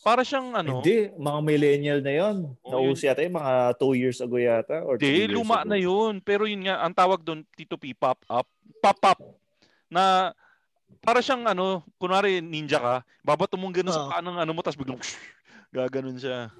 Para 0.00 0.22
siyang 0.22 0.54
ano, 0.54 0.80
Hindi, 0.80 1.10
mga 1.12 1.40
millennial 1.42 2.00
na 2.00 2.12
yon. 2.14 2.36
Yun. 2.62 2.70
Nauso 2.70 3.04
yata 3.04 3.20
yun, 3.20 3.34
mga 3.34 3.54
2 3.74 3.94
years 3.96 4.18
ago 4.20 4.36
yata. 4.36 4.82
Or 4.82 4.96
Hindi, 4.96 5.26
luma 5.26 5.62
ago. 5.62 5.68
na 5.68 5.78
yun. 5.78 6.20
Pero 6.20 6.46
yun 6.46 6.62
nga, 6.62 6.80
ang 6.80 6.94
tawag 6.94 7.20
doon, 7.20 7.42
Tito 7.52 7.74
P, 7.74 7.90
pop 7.92 8.20
up. 8.28 8.46
Pop 8.78 9.00
up. 9.02 9.18
Na 9.90 10.30
para 11.02 11.18
siyang 11.18 11.46
ano, 11.46 11.82
kunwari 11.98 12.38
ninja 12.38 12.78
ka, 12.78 12.94
babato 13.22 13.54
mong 13.54 13.74
gano'n 13.74 13.94
sa 13.94 14.02
Oo. 14.06 14.10
paa 14.10 14.22
ng 14.22 14.38
ano 14.38 14.50
mo, 14.54 14.60
tapos 14.62 14.78
biglang 14.78 14.98
gaganon 15.74 16.18
siya. 16.18 16.50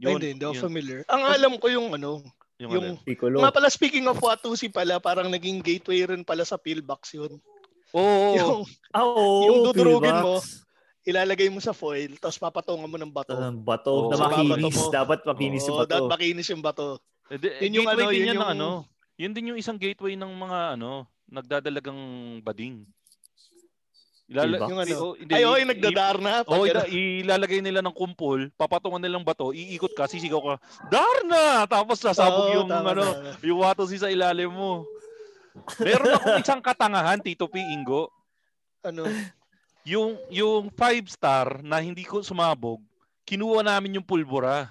Ay, 0.00 0.16
hindi, 0.16 0.28
hindi 0.34 0.44
ako 0.46 0.54
yun. 0.56 0.64
familiar. 0.64 0.98
Ang 1.06 1.22
alam 1.26 1.52
ko 1.58 1.66
yung 1.68 1.92
ano, 1.94 2.22
Yung, 2.60 2.70
Yung, 2.76 2.84
alin? 2.92 2.96
Piccolo. 3.00 3.40
nga 3.40 3.48
pala, 3.50 3.72
speaking 3.72 4.04
of 4.04 4.20
Watusi 4.20 4.68
pala, 4.68 5.00
parang 5.00 5.32
naging 5.32 5.64
gateway 5.64 6.04
rin 6.04 6.20
pala 6.20 6.44
sa 6.44 6.60
pillbox 6.60 7.16
yun. 7.16 7.40
Oo. 7.90 8.04
oo. 8.04 8.36
Yung 8.36 8.60
oo, 8.92 9.24
Yung 9.48 9.58
dudurugin 9.64 10.12
pillbox. 10.12 10.68
Ilalagay 11.10 11.48
mo 11.48 11.58
sa 11.58 11.72
foil, 11.72 12.14
tapos 12.16 12.38
papatungan 12.38 12.86
mo 12.86 12.94
ng 12.94 13.10
bato. 13.10 13.32
Ah, 13.32 13.50
bato 13.50 13.90
Oo. 13.90 14.08
na 14.08 14.16
makinis. 14.18 14.78
Dapat 14.88 15.20
makinis 15.24 15.64
yung 15.64 15.74
Oo, 15.74 15.82
bato. 15.82 15.90
dapat 15.90 16.10
makinis 16.10 16.48
yung 16.48 16.62
bato. 16.62 16.88
Eh, 17.26 17.36
di- 17.36 17.54
Yun 17.62 17.76
yung 17.76 17.88
ano, 17.88 18.00
yun 18.08 18.24
yan 18.24 18.34
ng 18.34 18.38
yung- 18.38 18.52
ano. 18.54 18.68
Yun 19.14 19.32
din 19.32 19.48
yung 19.50 19.58
isang 19.58 19.76
gateway 19.76 20.14
ng 20.14 20.30
mga 20.30 20.58
ano, 20.74 21.04
nagdadalagang 21.26 22.00
bading. 22.40 22.86
Ilala- 24.26 24.62
Pillbox? 24.62 24.70
Yung 24.70 24.80
ano. 24.80 24.94
oh, 24.96 25.14
hindi, 25.14 25.32
Ay, 25.32 25.42
oh, 25.42 25.58
yung 25.58 25.70
nagdadar 25.70 26.16
na. 26.18 26.32
i- 26.40 26.46
oh, 26.46 26.62
ila- 26.62 26.86
ilalagay 26.88 27.58
nila 27.58 27.82
ng 27.82 27.90
kumpol, 27.92 28.46
papatungan 28.54 29.02
nilang 29.02 29.26
bato, 29.26 29.50
iikot 29.50 29.90
ka, 29.90 30.06
sisigaw 30.06 30.38
ka, 30.40 30.54
Darna! 30.86 31.66
Tapos 31.66 31.98
sasabog 31.98 32.46
Oo, 32.46 32.54
yung 32.56 32.68
tama, 32.70 32.94
ano, 32.94 33.02
tama. 33.04 33.34
yung 33.42 33.58
watosi 33.58 33.98
sa 33.98 34.06
ilalim 34.06 34.48
mo. 34.48 34.86
Meron 35.76 36.14
akong 36.14 36.38
isang 36.38 36.62
katangahan, 36.62 37.18
Tito 37.18 37.50
P. 37.50 37.58
Ingo. 37.58 38.06
ano, 38.80 39.04
Yung, 39.90 40.14
yung 40.30 40.70
five 40.70 41.02
star 41.10 41.66
na 41.66 41.82
hindi 41.82 42.06
ko 42.06 42.22
sumabog, 42.22 42.78
kinuha 43.26 43.66
namin 43.66 43.98
yung 43.98 44.06
pulbura. 44.06 44.70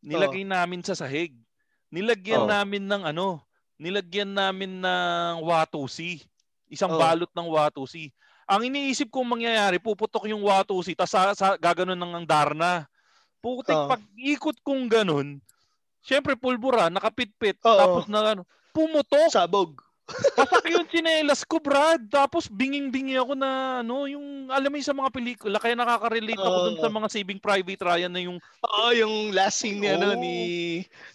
Nilagay 0.00 0.48
namin 0.48 0.80
sa 0.80 0.96
sahig. 0.96 1.36
Nilagyan 1.92 2.48
Oh. 2.48 2.48
namin 2.48 2.88
ng 2.88 3.04
ano, 3.04 3.44
nilagyan 3.76 4.32
namin 4.32 4.80
ng 4.80 5.44
watusi. 5.44 6.24
Isang 6.72 6.96
Oh. 6.96 6.96
balot 6.96 7.28
ng 7.36 7.48
watusi. 7.52 8.08
Ang 8.48 8.72
iniisip 8.72 9.12
kong 9.12 9.28
mangyayari, 9.28 9.76
puputok 9.76 10.24
yung 10.24 10.40
watusi, 10.40 10.96
tapos 10.96 11.12
sa, 11.12 11.22
sa, 11.36 11.46
gaganon 11.60 12.00
ng 12.00 12.12
ang 12.22 12.26
darna. 12.26 12.88
Putik, 13.44 13.76
Oh. 13.76 13.92
pag 13.92 14.00
ikot 14.16 14.56
kong 14.64 14.88
ganon, 14.88 15.36
syempre 16.00 16.32
pulbura, 16.32 16.88
nakapitpit, 16.88 17.60
Oo. 17.60 17.76
tapos 17.76 18.04
na 18.08 18.32
ano, 18.32 18.42
pumutok. 18.72 19.28
sabog. 19.28 19.84
Pasak 20.34 20.64
yung 20.68 20.86
tsinelas 20.86 21.44
ko, 21.44 21.60
Brad. 21.60 22.02
Tapos 22.08 22.46
binging-bingi 22.46 23.14
ako 23.16 23.32
na 23.34 23.80
ano, 23.80 24.04
yung 24.04 24.48
alam 24.48 24.68
mo 24.68 24.76
yung 24.76 24.88
sa 24.88 24.96
mga 24.96 25.10
pelikula, 25.10 25.56
kaya 25.56 25.74
nakaka-relate 25.74 26.40
ako 26.40 26.56
dun 26.66 26.76
Oo. 26.76 26.82
sa 26.82 26.90
mga 26.90 27.08
Saving 27.08 27.40
Private 27.40 27.82
Ryan 27.82 28.12
na 28.12 28.22
yung 28.22 28.38
Oo, 28.38 28.88
yung 28.90 29.14
last 29.30 29.62
scene 29.62 29.78
ni 29.78 29.88
ano 29.88 30.14
Oo. 30.14 30.20
ni 30.20 30.34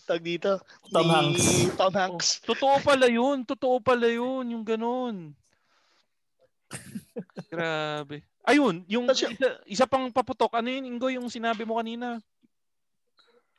tag 0.05 0.21
dito, 0.21 0.61
Tom 0.89 1.03
ni 1.03 1.11
Hanks. 1.11 1.45
Tom 1.75 1.93
Hanks. 1.93 2.27
totoo 2.43 2.79
pala 2.79 3.07
yun, 3.07 3.43
totoo 3.43 3.77
pala 3.79 4.07
yun, 4.07 4.45
yung 4.51 4.63
ganun. 4.63 5.33
Grabe. 7.51 8.23
Ayun, 8.45 8.85
yung 8.85 9.09
isa, 9.09 9.33
isa 9.65 9.85
pang 9.89 10.13
paputok, 10.13 10.53
ano 10.53 10.69
yun, 10.69 10.85
Ingo, 10.85 11.09
yung 11.09 11.25
sinabi 11.27 11.65
mo 11.65 11.81
kanina? 11.81 12.21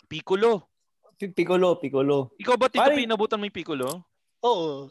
Piccolo. 0.07 0.62
Pi- 1.18 1.35
Piccolo, 1.35 1.75
Piccolo. 1.81 2.31
Ikaw 2.38 2.55
ba, 2.55 2.70
Tito, 2.70 2.87
Pare- 2.87 2.94
pinabutan 2.94 3.40
mo 3.40 3.49
yung 3.51 3.57
Piccolo? 3.57 3.88
Oo. 4.46 4.87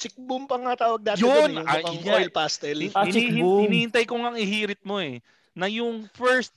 Chick 0.00 0.16
boom 0.16 0.48
pa 0.48 0.56
nga 0.56 0.72
tawag 0.78 1.04
dati 1.04 1.20
Yun! 1.20 1.28
doon, 1.28 1.52
eh, 1.60 1.84
yung 1.84 1.92
Ay, 1.92 2.00
yeah. 2.00 2.16
oil 2.16 2.32
pastel. 2.32 2.88
Ah, 2.90 3.04
Hini- 3.04 3.12
chick 3.12 3.28
hini- 3.28 3.44
boom. 3.44 3.60
Hinihintay 3.62 4.04
ko 4.08 4.14
nga 4.16 4.32
ihirit 4.32 4.80
mo 4.80 4.96
eh. 4.96 5.20
Na 5.52 5.68
yung 5.68 6.08
first 6.10 6.56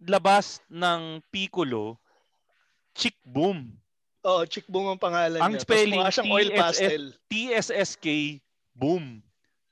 labas 0.00 0.64
ng 0.66 1.20
Piccolo, 1.28 2.00
Chick 2.94 3.18
Boom. 3.22 3.76
Oo, 4.24 4.42
chick 4.42 4.64
boom 4.66 4.88
ang 4.88 4.98
pangalan 4.98 5.38
Ang 5.38 5.54
niya. 5.54 5.60
Tapos 5.60 5.68
spelling, 5.68 6.00
mukha 6.00 6.10
siyang 6.10 6.32
oil 6.32 6.50
pastel. 6.50 7.02
TSSK 7.28 8.06
Boom. 8.72 9.20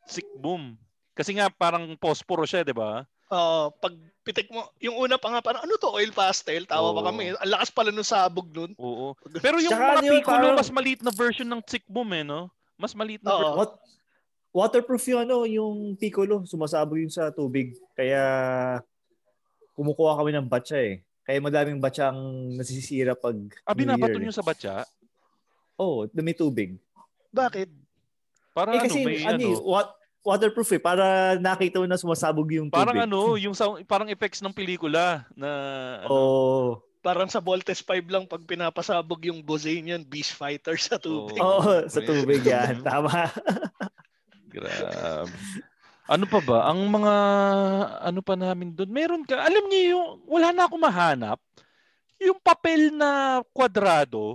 Chick 0.05 0.29
Boom. 0.37 0.77
Kasi 1.11 1.35
nga 1.35 1.49
parang 1.49 1.97
posporo 1.97 2.45
siya, 2.45 2.63
di 2.63 2.71
ba? 2.71 3.03
Oo, 3.27 3.73
pag 3.73 3.91
pitik 4.23 4.47
mo, 4.47 4.71
yung 4.79 4.95
una 5.01 5.17
pa 5.17 5.33
nga 5.33 5.41
parang 5.41 5.65
ano 5.65 5.75
to, 5.75 5.91
oil 5.91 6.13
pastel, 6.13 6.63
tawa 6.63 6.93
pa 6.93 7.01
Oo. 7.01 7.07
kami. 7.07 7.33
Ang 7.33 7.51
lakas 7.51 7.71
pala 7.71 7.91
nung 7.91 8.07
sabog 8.07 8.47
nun. 8.51 8.71
Oo. 8.77 9.17
Pero 9.43 9.59
yung 9.59 9.73
Tsaka 9.73 9.83
mga 9.83 9.95
ano 9.97 10.05
yun, 10.05 10.15
Piccolo, 10.15 10.37
parang- 10.53 10.59
mas 10.59 10.71
maliit 10.71 11.01
na 11.01 11.11
version 11.11 11.49
ng 11.49 11.63
Chick 11.65 11.87
Boom 11.89 12.13
eh, 12.13 12.23
no? 12.23 12.53
Mas 12.77 12.93
maliit 12.93 13.25
na 13.25 13.33
Oo. 13.33 13.57
What? 13.61 13.73
Waterproof 14.57 15.05
yung 15.13 15.21
ano, 15.29 15.45
yung 15.45 15.77
Piccolo. 16.01 16.45
Sumasabog 16.49 16.97
yun 16.97 17.13
sa 17.13 17.29
tubig. 17.29 17.77
Kaya 17.93 18.25
kumukuha 19.77 20.17
kami 20.17 20.33
ng 20.33 20.49
batcha 20.49 20.81
eh. 20.81 21.05
Kaya 21.27 21.43
madaming 21.43 21.83
batcha 21.83 22.09
ang 22.09 22.55
nasisira 22.57 23.13
pag 23.13 23.37
Ah, 23.69 23.77
New 23.77 23.85
binabato 23.85 24.17
Year, 24.17 24.25
nyo 24.25 24.33
sa 24.33 24.47
batya? 24.47 24.89
Oo, 25.77 26.09
oh, 26.09 26.23
may 26.25 26.33
tubig. 26.33 26.81
Bakit? 27.29 27.69
Para 28.57 28.73
eh 28.73 28.81
ano, 28.81 28.85
kasi 28.89 28.99
may 29.05 29.21
ano, 29.21 29.45
ano? 29.45 29.61
wat, 29.69 29.89
waterproof 30.25 30.73
eh. 30.73 30.81
Para 30.81 31.37
nakita 31.37 31.77
mo 31.77 31.85
na 31.85 32.01
sumasabog 32.01 32.49
yung 32.49 32.73
tubig. 32.73 32.81
Parang 32.81 33.05
ano, 33.05 33.37
yung 33.37 33.53
sound, 33.53 33.85
parang 33.85 34.09
effects 34.09 34.41
ng 34.41 34.57
pelikula 34.57 35.29
na 35.37 35.51
ano, 36.01 36.09
Oo. 36.09 36.65
Parang 37.07 37.31
sa 37.31 37.39
Voltes 37.39 37.79
5 37.87 38.11
lang 38.11 38.27
pag 38.27 38.43
pinapasabog 38.43 39.23
yung 39.31 39.39
Bozanian 39.39 40.03
Beast 40.03 40.35
Fighter 40.35 40.75
sa 40.75 40.99
tubig. 40.99 41.39
Oo. 41.39 41.63
Oo, 41.63 41.87
sa 41.87 42.03
tubig 42.03 42.43
yan. 42.43 42.83
Tama. 42.83 43.31
Grabe. 44.51 45.31
Ano 46.11 46.27
pa 46.27 46.43
ba? 46.43 46.67
Ang 46.67 46.83
mga 46.91 47.15
ano 48.11 48.21
pa 48.27 48.35
namin 48.35 48.75
doon. 48.75 48.91
Meron 48.91 49.23
ka. 49.23 49.39
Alam 49.39 49.71
niyo 49.71 49.83
yung 49.95 50.07
wala 50.27 50.51
na 50.51 50.67
ako 50.67 50.75
mahanap. 50.83 51.39
Yung 52.19 52.43
papel 52.43 52.91
na 52.91 53.39
kwadrado 53.55 54.35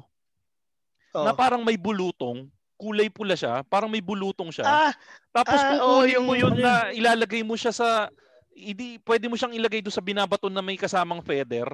Oo. 1.11 1.25
na 1.27 1.35
parang 1.35 1.67
may 1.67 1.75
bulutong, 1.75 2.47
kulay 2.79 3.11
pula 3.11 3.35
siya, 3.35 3.67
parang 3.67 3.91
may 3.91 3.99
bulutong 3.99 4.47
siya. 4.47 4.63
Ah, 4.63 4.93
Tapos 5.35 5.59
ah, 5.59 5.75
oo, 5.83 6.07
yung- 6.07 6.23
mo 6.23 6.39
yun 6.39 6.55
na 6.55 6.87
ilalagay 6.95 7.43
mo 7.43 7.59
siya 7.59 7.75
sa 7.75 8.07
hindi 8.55 8.95
pwede 9.03 9.27
mo 9.27 9.35
siyang 9.35 9.55
ilagay 9.59 9.83
doon 9.83 9.95
sa 9.95 10.03
binabaton 10.03 10.53
na 10.53 10.63
may 10.63 10.79
kasamang 10.79 11.19
feather. 11.19 11.67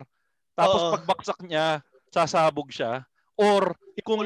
Tapos 0.58 0.82
Oo. 0.82 0.92
pagbaksak 0.98 1.40
niya, 1.46 1.86
sasabog 2.10 2.74
siya. 2.74 3.06
Or 3.38 3.78
kung 4.02 4.26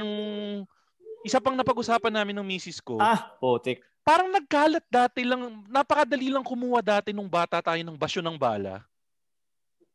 isa 1.21 1.43
pang 1.43 1.53
napag-usapan 1.53 2.15
namin 2.15 2.39
ng 2.39 2.47
misis 2.47 2.79
ko, 2.79 2.95
ah, 2.97 3.35
potik. 3.37 3.83
parang 4.01 4.31
nagkalat 4.31 4.87
dati 4.87 5.27
lang, 5.27 5.67
napakadali 5.67 6.31
lang 6.31 6.41
kumuha 6.41 6.79
dati 6.79 7.11
nung 7.11 7.27
bata 7.27 7.59
tayo 7.59 7.83
ng 7.83 7.99
basyo 7.99 8.23
ng 8.23 8.39
bala. 8.39 8.81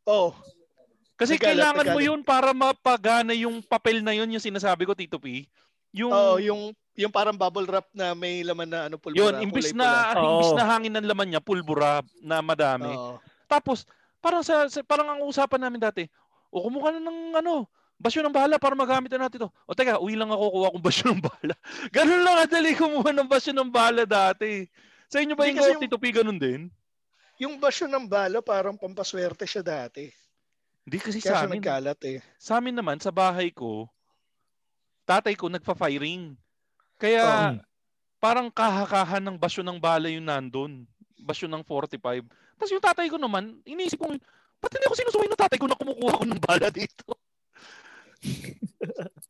oh, 0.05 0.37
Kasi 1.16 1.40
Nagkalat, 1.40 1.49
kailangan 1.49 1.87
mo 1.88 1.96
nagkalat. 1.96 2.09
yun 2.12 2.20
para 2.20 2.51
mapagana 2.53 3.33
yung 3.33 3.64
papel 3.64 4.05
na 4.05 4.12
yun, 4.12 4.29
yung 4.29 4.44
sinasabi 4.44 4.85
ko, 4.85 4.92
Tito 4.92 5.16
P. 5.16 5.49
Yung, 5.96 6.12
oh, 6.12 6.37
yung 6.37 6.77
yung 6.92 7.09
parang 7.09 7.33
bubble 7.33 7.64
wrap 7.64 7.88
na 7.92 8.12
may 8.12 8.40
laman 8.40 8.68
na 8.68 8.88
ano 8.88 9.01
pulbura. 9.01 9.20
yun, 9.37 9.49
imbis 9.49 9.72
kulay 9.72 9.81
na, 9.81 9.88
pula. 10.12 10.25
imbis 10.29 10.53
Oo. 10.53 10.57
na 10.57 10.64
hangin 10.68 10.92
ng 10.92 11.09
laman 11.09 11.29
niya, 11.33 11.40
pulbura 11.40 12.05
na 12.20 12.44
madami. 12.44 12.92
Oo. 12.92 13.16
Tapos, 13.49 13.88
parang 14.20 14.44
sa, 14.44 14.68
sa- 14.68 14.85
parang 14.85 15.09
ang 15.09 15.20
usapan 15.25 15.61
namin 15.61 15.81
dati, 15.81 16.05
o 16.57 16.64
kumuha 16.64 16.88
na 16.97 17.01
ng 17.05 17.37
ano, 17.45 17.69
basyo 18.01 18.25
ng 18.25 18.33
bala 18.33 18.57
para 18.57 18.73
magamit 18.73 19.12
na 19.12 19.29
natin 19.29 19.45
to. 19.45 19.51
O 19.69 19.77
teka, 19.77 20.01
uwi 20.01 20.16
lang 20.16 20.33
ako 20.33 20.45
kuha 20.57 20.73
kong 20.73 20.85
basyo 20.85 21.05
ng 21.12 21.21
bala. 21.21 21.55
Ganun 21.97 22.25
lang 22.25 22.37
kadali 22.49 22.73
kumuha 22.73 23.11
ng 23.12 23.29
basyo 23.29 23.53
ng 23.53 23.69
bala 23.69 24.09
dati. 24.09 24.64
Sa 25.12 25.21
inyo 25.21 25.37
ba 25.37 25.45
yung 25.45 25.81
Tito 25.81 26.01
P 26.01 26.11
ganun 26.11 26.40
din? 26.40 26.73
Yung 27.37 27.61
basyo 27.61 27.85
ng 27.85 28.09
bala 28.09 28.40
parang 28.40 28.81
pampaswerte 28.81 29.45
siya 29.45 29.61
dati. 29.61 30.09
Hindi 30.88 30.99
kasi 30.99 31.21
Kaya 31.21 31.31
sa 31.31 31.38
amin. 31.45 31.61
nagkalat 31.61 32.01
eh. 32.09 32.19
Sa 32.40 32.57
amin 32.59 32.75
naman, 32.75 32.97
sa 32.99 33.12
bahay 33.12 33.53
ko, 33.53 33.87
tatay 35.05 35.37
ko 35.37 35.53
nagpa-firing. 35.53 36.35
Kaya 36.97 37.23
Um, 37.53 37.61
parang 38.16 38.49
kahakahan 38.49 39.21
ng 39.21 39.37
basyo 39.37 39.61
ng 39.61 39.77
bala 39.77 40.09
yung 40.09 40.25
nandun. 40.27 40.88
Basyo 41.21 41.47
ng 41.47 41.62
45. 41.62 42.25
Tapos 42.57 42.73
yung 42.73 42.83
tatay 42.83 43.07
ko 43.12 43.21
naman, 43.21 43.61
iniisip 43.69 44.01
ko, 44.01 44.09
ba't 44.66 44.74
hindi 44.74 44.87
ako 44.90 44.96
sinusuway 44.98 45.29
ng 45.31 45.38
tatay 45.38 45.59
ko 45.62 45.66
na 45.70 45.79
kumukuha 45.79 46.18
ko 46.18 46.24
ng 46.26 46.42
bala 46.42 46.68
dito? 46.74 47.07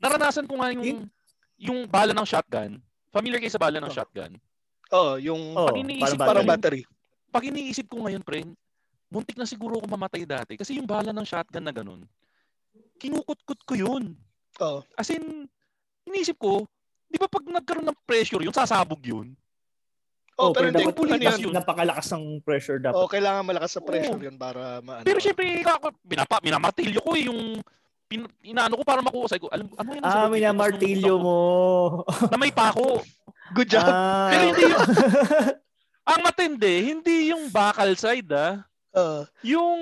Naranasan 0.02 0.48
ko 0.48 0.56
nga 0.56 0.72
yung, 0.72 1.04
yung 1.60 1.78
bala 1.84 2.16
ng 2.16 2.24
shotgun. 2.24 2.80
Familiar 3.12 3.36
kayo 3.36 3.52
sa 3.52 3.60
bala 3.60 3.76
ng 3.76 3.92
Oh. 3.92 3.96
shotgun? 3.96 4.32
Oh, 4.88 5.20
yung 5.20 5.52
oh, 5.52 5.68
Pag 5.68 5.82
iniisip 5.82 6.16
parang 6.16 6.24
parang 6.24 6.46
battery. 6.48 6.80
battery. 6.88 7.28
Pag 7.28 7.44
iniisip 7.52 7.84
ko 7.90 8.06
ngayon, 8.08 8.22
pre, 8.24 8.48
muntik 9.12 9.36
na 9.36 9.44
siguro 9.44 9.76
ako 9.76 9.86
mamatay 9.92 10.24
dati. 10.24 10.56
Kasi 10.56 10.80
yung 10.80 10.88
bala 10.88 11.12
ng 11.12 11.26
shotgun 11.26 11.64
na 11.68 11.74
ganun, 11.74 12.08
kinukut-kut 12.96 13.60
ko 13.68 13.74
yun. 13.76 14.16
Oh. 14.56 14.80
As 14.96 15.12
in, 15.12 15.44
iniisip 16.08 16.40
ko, 16.40 16.64
di 17.12 17.20
ba 17.20 17.28
pag 17.28 17.44
nagkaroon 17.44 17.84
ng 17.84 18.00
pressure 18.08 18.40
yun, 18.40 18.56
sasabog 18.56 19.04
yun? 19.04 19.36
Oh, 20.36 20.48
Oh, 20.48 20.52
pero 20.52 20.68
pero 20.68 20.68
hindi 20.68 20.84
dapat 20.84 20.96
pulitas 20.96 21.34
yun. 21.34 21.44
yun. 21.48 21.54
napakalakas 21.56 22.06
ng 22.12 22.24
pressure 22.44 22.76
dapat. 22.76 23.00
Oh, 23.00 23.08
kailangan 23.08 23.42
malakas 23.42 23.70
sa 23.72 23.80
pressure 23.80 24.20
Oo. 24.20 24.26
yun 24.28 24.36
para 24.36 24.84
maano. 24.84 25.00
Pero 25.02 25.16
syempre, 25.16 25.64
ako, 25.64 25.96
binapa, 26.04 26.36
minamartilyo 26.44 27.00
ko 27.00 27.16
eh, 27.16 27.24
yung 27.24 27.40
pin, 28.04 28.20
inaano 28.44 28.76
ko 28.76 28.84
para 28.84 29.00
makuha 29.00 29.32
ko. 29.32 29.48
Alam, 29.48 29.72
ano 29.72 29.88
yun? 29.90 30.02
ang 30.04 30.12
ah, 30.12 30.28
minamartilyo 30.28 31.14
mo. 31.16 31.38
Na 32.30 32.36
may 32.36 32.52
pako. 32.52 33.00
Good 33.50 33.72
job. 33.72 33.88
ah, 33.88 34.28
Pero 34.28 34.42
hindi 34.52 34.62
yun. 34.66 34.80
Ang 36.06 36.20
matindi, 36.22 36.74
hindi 36.86 37.16
yung 37.32 37.50
bakal 37.50 37.96
side 37.96 38.30
ah. 38.30 38.62
Oh. 38.92 39.26
Yung, 39.42 39.80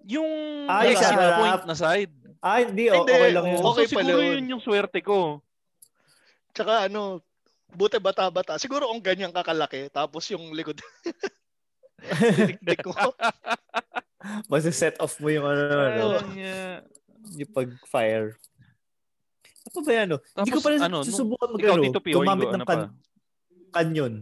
yung 0.00 0.30
Ah, 0.64 0.86
yung 0.86 0.96
sa 0.96 1.12
harap. 1.12 1.36
point 1.36 1.64
na 1.66 1.76
side. 1.76 2.14
ah, 2.38 2.62
hindi. 2.62 2.86
o- 2.88 3.02
Hindi, 3.02 3.12
okay 3.12 3.30
lang 3.34 3.46
yun. 3.50 3.60
okay 3.66 3.84
so, 3.84 3.92
pala 3.92 4.06
siguro 4.06 4.22
yun. 4.22 4.32
yun 4.32 4.52
yung 4.54 4.62
swerte 4.62 5.02
ko. 5.02 5.42
Tsaka 6.50 6.86
ano, 6.86 7.20
buti 7.70 7.98
bata-bata. 7.98 8.56
Siguro 8.56 8.88
kung 8.88 9.00
ganyan 9.00 9.30
kakalaki, 9.30 9.88
tapos 9.88 10.24
yung 10.28 10.52
likod. 10.52 10.78
Dinikdik 11.98 12.80
ko. 12.82 12.94
Basta 14.50 14.70
set 14.70 14.96
off 14.98 15.18
mo 15.18 15.28
yung 15.28 15.44
ano, 15.44 15.62
ano 15.66 16.04
nga. 16.14 16.82
yung 17.34 17.52
pag-fire. 17.52 18.38
Ano 19.68 19.78
ba 19.82 19.92
yan? 19.92 20.06
No? 20.08 20.18
Hindi 20.18 20.48
ko 20.48 20.58
Tapos, 20.58 20.64
pa 20.64 20.70
rin 20.70 20.80
ano, 20.80 20.98
susubukan 21.02 21.48
mag 21.50 21.60
ano, 21.60 21.82
gumamit 21.92 22.06
Ingo, 22.08 22.22
ng 22.48 22.54
ano 22.54 22.64
kan- 22.64 22.86
pa? 22.88 22.96
kanyon. 23.74 24.14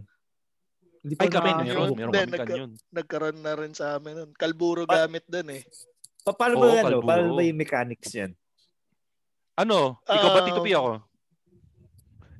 Hindi 0.99 1.13
pa 1.15 1.23
Ay, 1.23 1.29
kami, 1.31 1.47
nakaka- 1.47 1.63
meron. 1.63 1.89
Meron 1.95 2.11
kami 2.11 2.27
nagka- 2.27 2.43
kanyon. 2.43 2.71
Nagkaroon 2.91 3.37
na 3.39 3.53
rin 3.55 3.71
sa 3.71 3.95
amin 3.95 4.13
nun. 4.13 4.31
Kalburo 4.35 4.83
Ah. 4.83 5.07
gamit 5.07 5.23
dun 5.23 5.47
eh. 5.49 5.63
Pa- 6.21 6.35
paano 6.35 6.59
ba 6.59 6.65
ano? 6.67 6.99
Paano 6.99 7.31
ba 7.31 7.41
yung 7.41 7.55
mechanics 7.55 8.11
yan? 8.11 8.31
Ano? 9.55 10.03
Ikaw 10.03 10.29
ba, 10.29 10.41
Um, 10.43 10.45
Tito 10.45 10.61
P, 10.61 10.69
ako? 10.75 11.06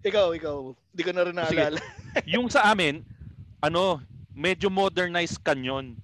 Ikaw, 0.08 0.28
ikaw. 0.34 0.58
Hindi 0.72 1.04
ko 1.04 1.12
na 1.12 1.22
rin 1.28 1.36
Sige. 1.46 1.60
naalala. 1.60 1.80
yung 2.34 2.48
sa 2.48 2.72
amin, 2.72 3.04
ano, 3.60 4.00
medyo 4.32 4.72
modernized 4.72 5.43
kanyon. 5.43 6.00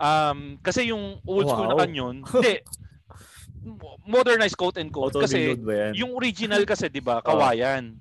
Um, 0.00 0.56
kasi 0.64 0.88
yung 0.90 1.20
old 1.22 1.46
school 1.46 1.68
na 1.68 1.76
Wow. 1.76 1.82
kanyon, 1.84 2.14
hindi, 2.24 2.64
modernized 4.08 4.56
quote 4.56 4.80
and 4.80 4.88
quote. 4.88 5.12
Kasi 5.12 5.54
yung 5.92 6.16
original 6.16 6.64
kasi, 6.64 6.88
di 6.88 7.04
ba, 7.04 7.20
kawayan. 7.26 8.00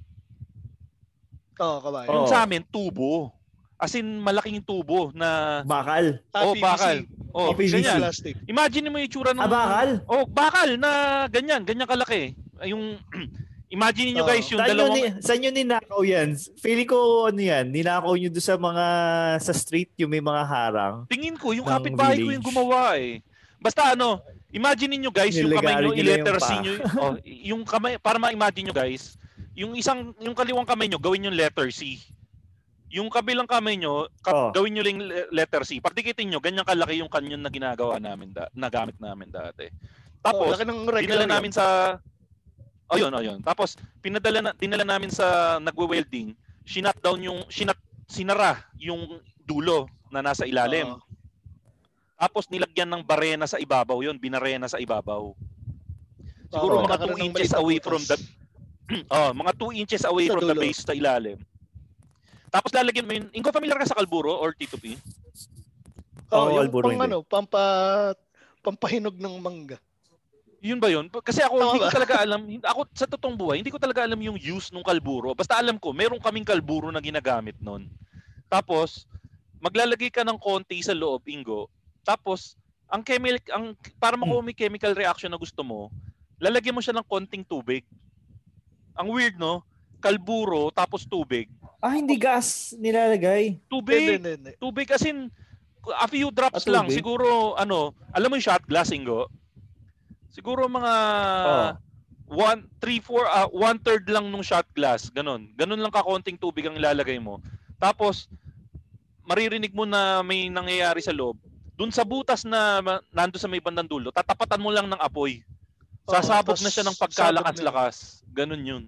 Oo, 1.60 1.78
kabayan. 1.84 2.08
Oo. 2.08 2.16
Yung 2.24 2.32
sa 2.32 2.48
amin, 2.48 2.64
tubo. 2.72 3.36
As 3.80 3.96
in, 3.96 4.20
malaking 4.20 4.60
tubo 4.64 5.12
na, 5.16 5.62
Bakal. 5.64 6.20
Ah, 6.36 6.44
oh, 6.48 6.56
PVC. 6.56 6.64
bakal. 6.64 6.96
Oh, 7.32 7.52
PVC. 7.56 7.80
ganyan. 7.80 8.00
Plastic. 8.04 8.36
Imagine 8.48 8.88
mo 8.92 8.96
yung 9.00 9.08
itsura 9.08 9.32
ng... 9.32 9.44
Ah, 9.44 9.48
bakal? 9.48 9.90
Oh, 10.08 10.24
bakal 10.28 10.70
na 10.76 10.92
ganyan, 11.32 11.64
ganyan 11.64 11.88
kalaki. 11.88 12.36
Yung, 12.64 13.00
imagine 13.70 14.12
niyo 14.12 14.26
guys, 14.26 14.50
yung 14.50 14.60
dalawang... 14.60 14.98
ni- 14.98 15.14
saan 15.22 15.46
yun 15.46 15.54
ninakaw 15.54 16.02
yan? 16.02 16.34
Feeling 16.58 16.90
ko 16.90 17.30
ano 17.30 17.38
yan, 17.38 17.70
ninakaw 17.70 18.14
nyo 18.14 18.30
doon 18.30 18.44
sa 18.44 18.58
mga 18.58 18.86
sa 19.40 19.54
street 19.54 19.94
yung 19.96 20.10
may 20.10 20.22
mga 20.22 20.44
harang. 20.44 20.96
Tingin 21.06 21.38
ko, 21.38 21.54
yung 21.54 21.66
ng 21.66 21.72
kapitbahay 21.72 22.18
ko 22.18 22.30
yung 22.30 22.46
gumawa 22.46 22.98
eh. 22.98 23.22
Basta 23.58 23.94
ano, 23.94 24.20
imagine 24.50 24.98
niyo 24.98 25.14
guys, 25.14 25.38
yung 25.38 25.54
kamay 25.54 25.74
nyo, 25.78 25.94
i-letter 25.94 26.36
yung 26.36 26.44
C 26.44 26.52
nyo. 26.60 26.74
Oh, 26.98 27.14
yung 27.24 27.62
kamay, 27.64 28.02
para 28.02 28.18
ma-imagine 28.18 28.70
nyo 28.70 28.76
guys, 28.76 29.16
yung 29.54 29.78
isang, 29.78 30.16
yung 30.18 30.34
kaliwang 30.34 30.66
kamay 30.66 30.90
nyo, 30.90 30.98
gawin 30.98 31.30
yung 31.30 31.38
letter 31.38 31.70
C. 31.70 32.00
Yung 32.90 33.06
kabilang 33.06 33.46
kamay 33.46 33.78
nyo, 33.78 34.10
ka- 34.26 34.34
Oh. 34.34 34.50
gawin 34.50 34.74
nyo 34.74 34.82
lang 34.82 34.98
le- 34.98 35.30
letter 35.30 35.62
C. 35.62 35.78
Pagdikitin 35.78 36.34
nyo, 36.34 36.42
ganyan 36.42 36.66
kalaki 36.66 36.98
yung 36.98 37.12
kanyon 37.12 37.38
na 37.38 37.54
ginagawa 37.54 38.02
namin, 38.02 38.34
da- 38.34 38.50
na 38.50 38.66
gamit 38.66 38.98
namin 38.98 39.30
dati. 39.30 39.70
Oh, 39.70 40.26
Tapos, 40.26 40.58
ng 40.58 40.90
dinala 40.98 41.30
namin 41.30 41.54
sa 41.54 42.00
Oh, 42.90 42.98
yun, 42.98 43.14
oh, 43.14 43.22
yun. 43.22 43.40
Tapos 43.46 43.78
pinadala 44.02 44.40
na, 44.42 44.52
dinala 44.58 44.82
namin 44.82 45.14
sa 45.14 45.58
nagwe-welding, 45.62 46.34
shinut 46.66 46.98
down 47.00 47.22
yung 47.22 47.46
shinut 47.46 47.78
sinara 48.10 48.66
yung 48.82 49.22
dulo 49.46 49.86
na 50.10 50.26
nasa 50.26 50.50
ilalim. 50.50 50.98
Oo. 50.98 51.02
Tapos 52.20 52.50
nilagyan 52.50 52.90
ng 52.90 53.06
barena 53.06 53.46
sa 53.46 53.62
ibabaw 53.62 54.02
yun, 54.02 54.18
binarena 54.18 54.66
sa 54.66 54.82
ibabaw. 54.82 55.32
Siguro 56.50 56.74
Oo, 56.76 56.84
mga 56.84 56.98
nagkakaroon 56.98 57.16
2 57.16 57.22
ng 57.22 57.28
inches 57.30 57.54
away 57.54 57.78
from 57.78 58.02
the. 58.04 58.18
Oh, 59.14 59.32
mga 59.46 59.52
2 59.56 59.82
inches 59.86 60.04
away 60.04 60.26
Sa 60.28 60.34
from 60.36 60.50
the 60.50 60.58
dulo. 60.58 60.66
base 60.66 60.82
sa 60.82 60.98
ilalim. 60.98 61.38
Tapos 62.50 62.74
lalagyan 62.74 63.06
mo 63.06 63.14
yun. 63.14 63.30
Ingo 63.32 63.54
familiar 63.54 63.78
ka 63.78 63.94
sa 63.94 63.98
kalburo 64.02 64.34
or 64.34 64.58
T2P? 64.58 64.98
Oh, 66.34 66.50
Oo, 66.50 66.58
yung 66.58 66.62
Alburo 66.66 66.86
pang 66.90 66.98
hindi. 66.98 67.06
ano, 67.10 67.18
pampa 67.22 67.62
pampahinog 68.62 69.18
ng 69.18 69.36
mangga. 69.38 69.78
Yun 70.60 70.80
ba 70.80 70.92
yun? 70.92 71.08
Kasi 71.08 71.40
ako 71.40 71.56
hindi 71.56 71.82
ko 71.88 71.92
talaga 71.92 72.16
alam, 72.20 72.42
ako 72.60 72.82
sa 72.92 73.08
totoong 73.08 73.38
buhay, 73.40 73.58
hindi 73.64 73.72
ko 73.72 73.80
talaga 73.80 74.04
alam 74.04 74.20
yung 74.20 74.36
use 74.36 74.72
ng 74.76 74.84
kalburo. 74.84 75.32
Basta 75.32 75.56
alam 75.56 75.80
ko, 75.80 75.96
meron 75.96 76.20
kaming 76.20 76.48
kalburo 76.48 76.92
na 76.92 77.00
ginagamit 77.00 77.56
nun. 77.64 77.88
Tapos, 78.52 79.08
maglalagay 79.64 80.12
ka 80.12 80.28
ng 80.28 80.36
konti 80.36 80.84
sa 80.84 80.92
loob, 80.92 81.24
Ingo. 81.32 81.72
Tapos, 82.04 82.60
ang 82.92 83.06
chemical, 83.06 83.40
ang, 83.56 83.78
para 84.02 84.20
makuha 84.20 84.42
mo 84.44 84.50
yung 84.52 84.60
chemical 84.60 84.92
reaction 84.92 85.32
na 85.32 85.40
gusto 85.40 85.64
mo, 85.64 85.94
lalagyan 86.42 86.76
mo 86.76 86.82
siya 86.84 86.98
ng 86.98 87.08
konting 87.08 87.46
tubig. 87.46 87.86
Ang 89.00 89.16
weird, 89.16 89.40
no? 89.40 89.64
Kalburo, 90.04 90.72
tapos 90.76 91.08
tubig. 91.08 91.48
Ah, 91.80 91.96
hindi 91.96 92.20
gas 92.20 92.76
nilalagay. 92.76 93.56
Tubig! 93.72 94.04
Hindi, 94.04 94.16
hindi, 94.20 94.32
hindi. 94.36 94.52
tubig 94.60 94.92
as 94.92 95.04
in 95.08 95.32
a 95.96 96.08
few 96.12 96.28
drops 96.28 96.68
Ah, 96.68 96.72
lang 96.76 96.92
siguro 96.92 97.56
ano 97.56 97.96
alam 98.12 98.28
mo 98.28 98.36
yung 98.36 98.44
shot 98.44 98.64
glass 98.68 98.92
Ingo 98.92 99.32
siguro 100.40 100.72
mga 100.72 100.94
Oh. 101.44 101.72
one, 102.32 102.64
three, 102.80 103.04
four, 103.04 103.28
ah, 103.28 103.52
one 103.52 103.76
third 103.84 104.08
lang 104.08 104.32
nung 104.32 104.46
shot 104.46 104.64
glass 104.72 105.12
ganon 105.12 105.52
ganon 105.60 105.84
lang 105.84 105.92
kakonting 105.92 106.40
tubig 106.40 106.64
ang 106.64 106.80
ilalagay 106.80 107.20
mo. 107.20 107.44
Tapos 107.76 108.32
maririnig 109.28 109.76
mo 109.76 109.84
na 109.84 110.24
may 110.24 110.48
nangyayari 110.48 111.04
sa 111.04 111.12
loob. 111.12 111.36
Dun 111.76 111.92
sa 111.92 112.08
butas 112.08 112.48
na 112.48 112.80
nando 113.12 113.36
sa 113.36 113.52
may 113.52 113.60
bandang 113.60 113.92
dulo 113.92 114.16
tatapatan 114.16 114.64
mo 114.64 114.72
lang 114.72 114.88
ng 114.88 115.02
apoy. 115.04 115.44
Oo, 116.08 116.16
sasabog 116.16 116.56
tas 116.56 116.64
na 116.64 116.72
siya 116.72 116.88
ng 116.88 116.96
pagkalakas-lakas 116.96 118.24
ganon 118.32 118.64
yun. 118.64 118.84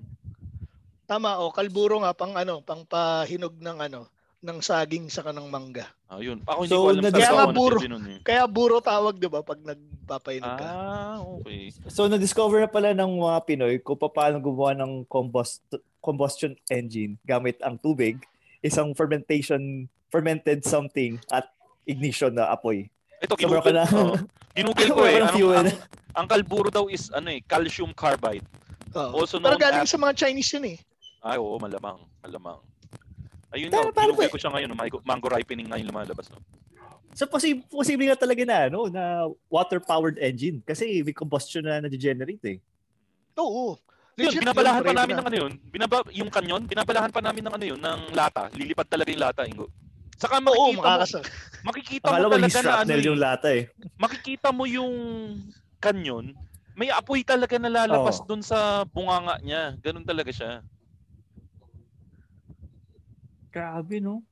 Tama, 1.04 1.44
oh, 1.44 1.52
kalburo 1.52 2.00
nga 2.00 2.16
pang 2.16 2.32
ano, 2.40 2.64
pang 2.64 2.88
pahinog 2.88 3.60
ng 3.60 3.78
ano, 3.84 4.08
ng 4.42 4.58
saging 4.60 5.06
sa 5.06 5.22
kanang 5.22 5.46
mangga. 5.48 5.86
ayun 6.08 6.42
ako 6.42 6.60
hindi 6.60 6.72
So, 6.72 6.78
ko 6.80 6.88
alam 6.90 7.04
nag- 7.04 7.14
sa 7.14 7.22
Kaya 7.22 7.46
buro. 7.48 7.78
nun 7.80 8.06
eh. 8.08 8.20
Kaya 8.22 8.44
buro 8.46 8.78
tawag 8.80 9.16
'di 9.16 9.30
ba 9.30 9.42
pag 9.42 9.60
nagpapahinog 9.60 10.54
ka. 10.56 10.66
ah 10.66 11.18
okay 11.22 11.70
So, 11.86 12.06
na-discover 12.06 12.58
na 12.58 12.68
pala 12.68 12.90
ng 12.92 13.12
mga 13.16 13.38
Pinoy 13.44 13.78
kung 13.78 14.02
paano 14.02 14.38
gumawa 14.38 14.74
ng 14.76 15.06
combust- 15.06 15.62
combustion 16.00 16.58
engine 16.68 17.22
gamit 17.22 17.62
ang 17.62 17.78
tubig, 17.78 18.18
isang 18.60 18.92
fermentation, 18.92 19.62
fermented 20.10 20.62
something 20.62 21.22
at 21.30 21.46
ignition 21.84 22.34
na 22.34 22.50
apoy. 22.50 22.90
Ito, 23.20 23.38
So, 23.38 23.46
meron 23.46 23.62
ka 23.62 23.70
ginugol, 23.70 23.78
na- 23.78 23.94
oh, 23.94 24.18
ginugol 24.52 24.90
ko 24.90 25.02
eh. 25.06 25.12
ka 25.12 25.20
ng 25.20 25.22
Ang, 25.24 25.36
fuel. 25.36 25.58
ang, 25.60 25.70
ang 26.14 26.28
kalburo 26.28 26.68
daw 26.68 26.86
is 26.88 27.08
ano 27.12 27.30
eh, 27.30 27.40
calcium 27.42 27.94
carbide. 27.94 28.44
Oo. 28.92 29.22
Also 29.22 29.38
Pero 29.38 29.56
galing 29.56 29.86
as- 29.86 29.88
sa 29.88 29.96
mga 29.96 30.18
Chinese 30.18 30.50
yun 30.52 30.66
eh. 30.68 30.78
Ay, 31.22 31.38
oo, 31.38 31.54
malamang. 31.56 32.02
Malamang. 32.20 32.58
Ayun 33.52 33.68
paano 33.68 33.92
ginugol 33.92 34.28
ba- 34.28 34.34
ko 34.34 34.40
siya 34.40 34.52
ngayon. 34.52 34.70
Mango, 34.72 34.98
mango 35.04 35.28
ripening 35.28 35.68
nga 35.68 35.78
yung 35.78 35.92
lumalabas. 35.92 36.32
No? 36.32 36.40
So, 37.12 37.28
posi- 37.28 37.60
posible 37.68 38.08
nga 38.08 38.16
talaga 38.16 38.44
na, 38.48 38.58
ano, 38.72 38.88
na 38.88 39.28
water-powered 39.52 40.16
engine 40.16 40.64
kasi 40.64 41.04
may 41.04 41.12
combustion 41.12 41.68
na 41.68 41.84
na-generate 41.84 42.44
eh. 42.48 42.58
Oo. 43.36 43.76
Yun, 44.16 44.28
Legit 44.28 44.44
binabalahan 44.44 44.80
yun, 44.80 44.84
pa 44.84 44.92
pwede 44.92 45.00
namin 45.02 45.14
na. 45.14 45.20
ng 45.20 45.28
ano 45.28 45.38
yun. 45.38 45.52
Binaba, 45.68 45.96
yung 46.12 46.32
kanyon, 46.32 46.62
binabalahan 46.64 47.12
pa 47.12 47.20
namin 47.20 47.44
ng 47.44 47.54
ano 47.56 47.66
yun, 47.68 47.80
ng 47.80 48.00
lata. 48.16 48.48
Lilipad 48.56 48.88
talaga 48.88 49.10
yung 49.12 49.24
lata, 49.24 49.42
Ingo. 49.44 49.68
Saka 50.16 50.38
Oo, 50.38 50.44
makikita 50.46 50.72
mo, 50.72 50.80
makakasa. 50.80 51.20
makikita 51.64 52.06
mo 52.06 52.12
mo 52.12 52.20
yung 52.22 52.32
talaga 52.32 52.60
na 52.62 52.74
ano 52.78 52.92
yung 52.94 53.20
lata 53.20 53.50
eh. 53.50 53.64
makikita 53.98 54.48
mo 54.54 54.64
yung 54.70 54.94
kanyon, 55.82 56.38
may 56.78 56.94
apoy 56.94 57.26
talaga 57.26 57.58
na 57.58 57.68
lalabas 57.68 58.22
Oo. 58.22 58.28
dun 58.30 58.46
sa 58.46 58.86
bunganga 58.86 59.42
niya. 59.42 59.76
Ganun 59.82 60.06
talaga 60.06 60.30
siya. 60.30 60.62
Grabe, 63.52 64.00
no? 64.00 64.24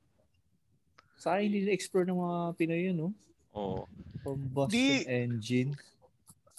Sayang 1.20 1.52
hindi 1.52 1.68
na-explore 1.68 2.08
ng 2.08 2.16
mga 2.16 2.38
Pinoy 2.56 2.80
yun, 2.88 2.96
no? 2.96 3.08
Oo. 3.52 3.84
Combustion 4.24 4.72
Di- 4.72 5.04
engine. 5.04 5.76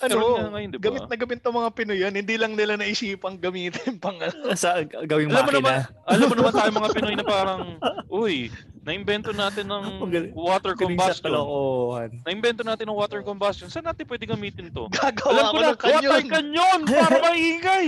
Ano, 0.02 0.34
nga 0.34 0.50
ngayon, 0.50 0.69
di 0.74 0.78
ba? 0.78 0.86
gamit 0.89 1.06
na 1.06 1.17
gamit 1.17 1.41
ng 1.41 1.58
mga 1.62 1.69
Pinoy 1.78 1.97
yan. 2.02 2.13
Hindi 2.13 2.36
lang 2.38 2.54
nila 2.58 2.74
naisipang 2.74 3.38
gamitin 3.38 4.02
pang 4.02 4.17
ano. 4.17 4.50
Sa 4.58 4.82
gawing 4.86 5.30
Alam 5.30 5.45
mo 5.45 5.52
naman, 5.54 5.74
makina. 5.86 6.06
alam 6.10 6.26
mo 6.26 6.36
naman 6.38 6.54
tayo 6.54 6.69
mga 6.74 6.91
Pinoy 6.93 7.15
na 7.17 7.26
parang, 7.26 7.62
uy, 8.10 8.50
naimbento 8.82 9.30
natin 9.30 9.70
ng 9.70 9.84
water 10.34 10.74
combustion. 10.74 11.30
Naimbento 12.26 12.65
natin 12.65 12.89
ng 12.89 12.98
water 12.98 13.22
combustion. 13.22 13.70
Saan 13.70 13.86
natin 13.86 14.06
pwede 14.06 14.26
gamitin 14.26 14.74
to? 14.74 14.89
Gagawa 14.94 15.30
Alam 15.32 15.46
ko 15.46 15.58
na, 15.58 15.70
ng 15.70 15.78
kanyon. 15.78 16.02
water 16.02 16.24
canyon 16.26 16.80
para 16.86 17.17
maingay. 17.30 17.88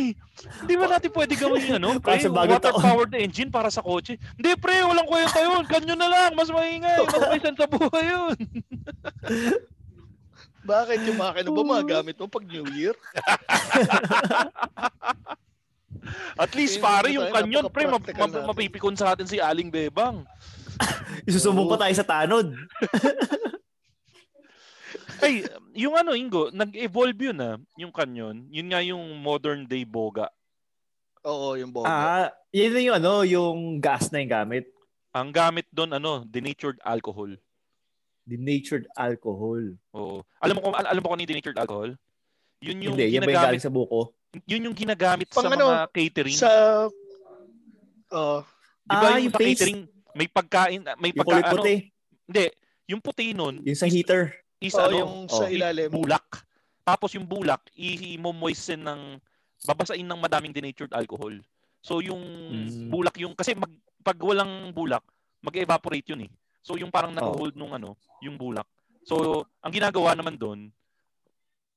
Hindi 0.62 0.74
ba 0.76 0.86
natin 0.90 1.10
pwede 1.10 1.34
gawin 1.34 1.66
ano? 1.78 1.90
Para 1.98 2.18
Pre, 2.18 2.26
sa 2.26 2.30
bagong 2.30 2.58
taon. 2.58 2.74
water-powered 2.78 3.14
engine 3.16 3.50
para 3.50 3.70
sa 3.70 3.82
kotse. 3.82 4.18
Hindi 4.38 4.52
pre, 4.58 4.82
walang 4.82 5.06
kwenta 5.06 5.40
yun. 5.40 5.64
Kanyon 5.66 5.98
na 5.98 6.10
lang, 6.10 6.32
mas 6.34 6.50
maingay. 6.50 6.98
Mas 7.02 7.22
may 7.28 7.42
sense 7.42 7.58
sa 7.58 7.70
buhay 7.70 8.06
yun. 8.06 8.36
Bakit 10.64 11.00
yung 11.06 11.20
makina 11.20 11.50
ba 11.50 11.62
magagamit 11.62 12.16
mo 12.16 12.26
pag 12.26 12.46
New 12.48 12.66
Year? 12.72 12.96
At 16.36 16.52
least 16.54 16.82
pare, 16.82 17.12
yung 17.12 17.30
kanyon, 17.30 17.70
pre, 17.70 17.86
map- 17.86 18.04
mapipikon 18.44 18.96
sa 18.96 19.14
atin 19.14 19.28
si 19.28 19.38
Aling 19.38 19.70
Bebang. 19.70 20.26
Isusumbong 21.30 21.70
pa 21.70 21.78
tayo 21.80 21.94
sa 21.94 22.06
tanod. 22.06 22.48
Ay, 25.24 25.48
yung 25.72 25.96
ano, 25.96 26.12
Ingo, 26.12 26.52
nag-evolve 26.52 27.32
yun 27.32 27.40
ah, 27.40 27.56
yung 27.80 27.96
kanyon. 27.96 28.44
Yun 28.52 28.68
nga 28.68 28.84
yung 28.84 29.02
modern 29.18 29.64
day 29.64 29.88
boga. 29.88 30.28
Oo, 31.24 31.56
yung 31.56 31.72
boga. 31.72 31.88
Ah, 31.88 32.28
yun 32.52 32.76
na 32.76 32.82
yung 32.84 32.98
ano, 33.00 33.14
yung 33.24 33.58
gas 33.80 34.12
na 34.12 34.20
yung 34.20 34.34
gamit. 34.34 34.68
Ang 35.16 35.32
gamit 35.32 35.64
doon, 35.72 35.96
ano, 35.96 36.28
denatured 36.28 36.76
alcohol. 36.84 37.32
Denatured 38.28 38.84
alcohol. 38.96 39.80
Oo. 39.96 40.28
Alam 40.44 40.60
mo 40.60 40.62
kung 40.62 40.76
al- 40.76 40.90
alam 40.92 41.00
mo 41.00 41.08
kung 41.08 41.16
ano 41.16 41.24
yung 41.24 41.34
denatured 41.34 41.60
alcohol? 41.60 41.92
Yun 42.60 42.78
yung 42.82 42.96
Hindi, 42.96 43.16
yung 43.16 43.24
ginagamit, 43.24 43.48
galing 43.48 43.64
sa 43.64 43.72
buko? 43.72 44.02
yun 44.50 44.66
yung 44.66 44.74
ginagamit 44.74 45.28
Pang 45.30 45.46
sa 45.46 45.54
ano, 45.54 45.66
mga 45.70 45.88
catering. 45.94 46.36
Sa... 46.36 46.50
Oh, 48.10 48.42
Di 48.84 48.92
ba 48.92 49.08
Ah, 49.08 49.16
yung, 49.16 49.30
yung 49.30 49.36
paste. 49.36 49.64
catering, 49.64 49.80
may 50.14 50.28
pagkain, 50.28 50.82
may 50.98 51.12
Yung 51.12 51.20
pagka, 51.20 51.36
ano, 51.50 51.62
puti. 51.62 51.76
hindi, 52.26 52.46
yung 52.88 53.02
puti 53.02 53.34
nun, 53.34 53.62
Yung 53.66 53.78
sa 53.78 53.90
heater. 53.90 54.34
is 54.62 54.74
oh, 54.74 54.86
ano, 54.86 54.96
yung 54.96 55.14
sa 55.28 55.46
oh. 55.46 55.52
ilalim. 55.52 55.90
bulak. 55.92 56.26
Tapos 56.84 57.16
yung 57.16 57.28
bulak, 57.28 57.68
i-moisten 57.76 58.84
ng 58.84 59.02
babasain 59.64 60.04
ng 60.04 60.20
madaming 60.20 60.52
denatured 60.52 60.92
alcohol. 60.92 61.32
So 61.80 62.00
yung 62.00 62.20
Mm. 62.20 62.88
bulak 62.92 63.16
yung 63.20 63.36
kasi 63.36 63.56
mag, 63.56 63.72
pag 64.04 64.16
walang 64.20 64.72
bulak, 64.72 65.04
mag-evaporate 65.40 66.12
yun 66.12 66.28
eh. 66.28 66.32
So 66.64 66.76
yung 66.80 66.92
parang 66.92 67.12
nag-hold 67.12 67.56
nung 67.56 67.72
ano, 67.72 67.96
yung 68.20 68.36
bulak. 68.36 68.68
So 69.04 69.44
ang 69.60 69.72
ginagawa 69.72 70.16
naman 70.16 70.36
doon, 70.36 70.72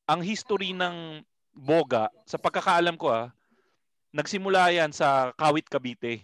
ang 0.06 0.22
history 0.22 0.70
ng 0.70 1.22
boga, 1.50 2.06
sa 2.22 2.38
pagkakaalam 2.38 2.94
ko 2.94 3.10
ah, 3.10 3.30
nagsimula 4.14 4.70
yan 4.70 4.90
sa 4.94 5.34
Kawit 5.34 5.66
Cavite. 5.66 6.22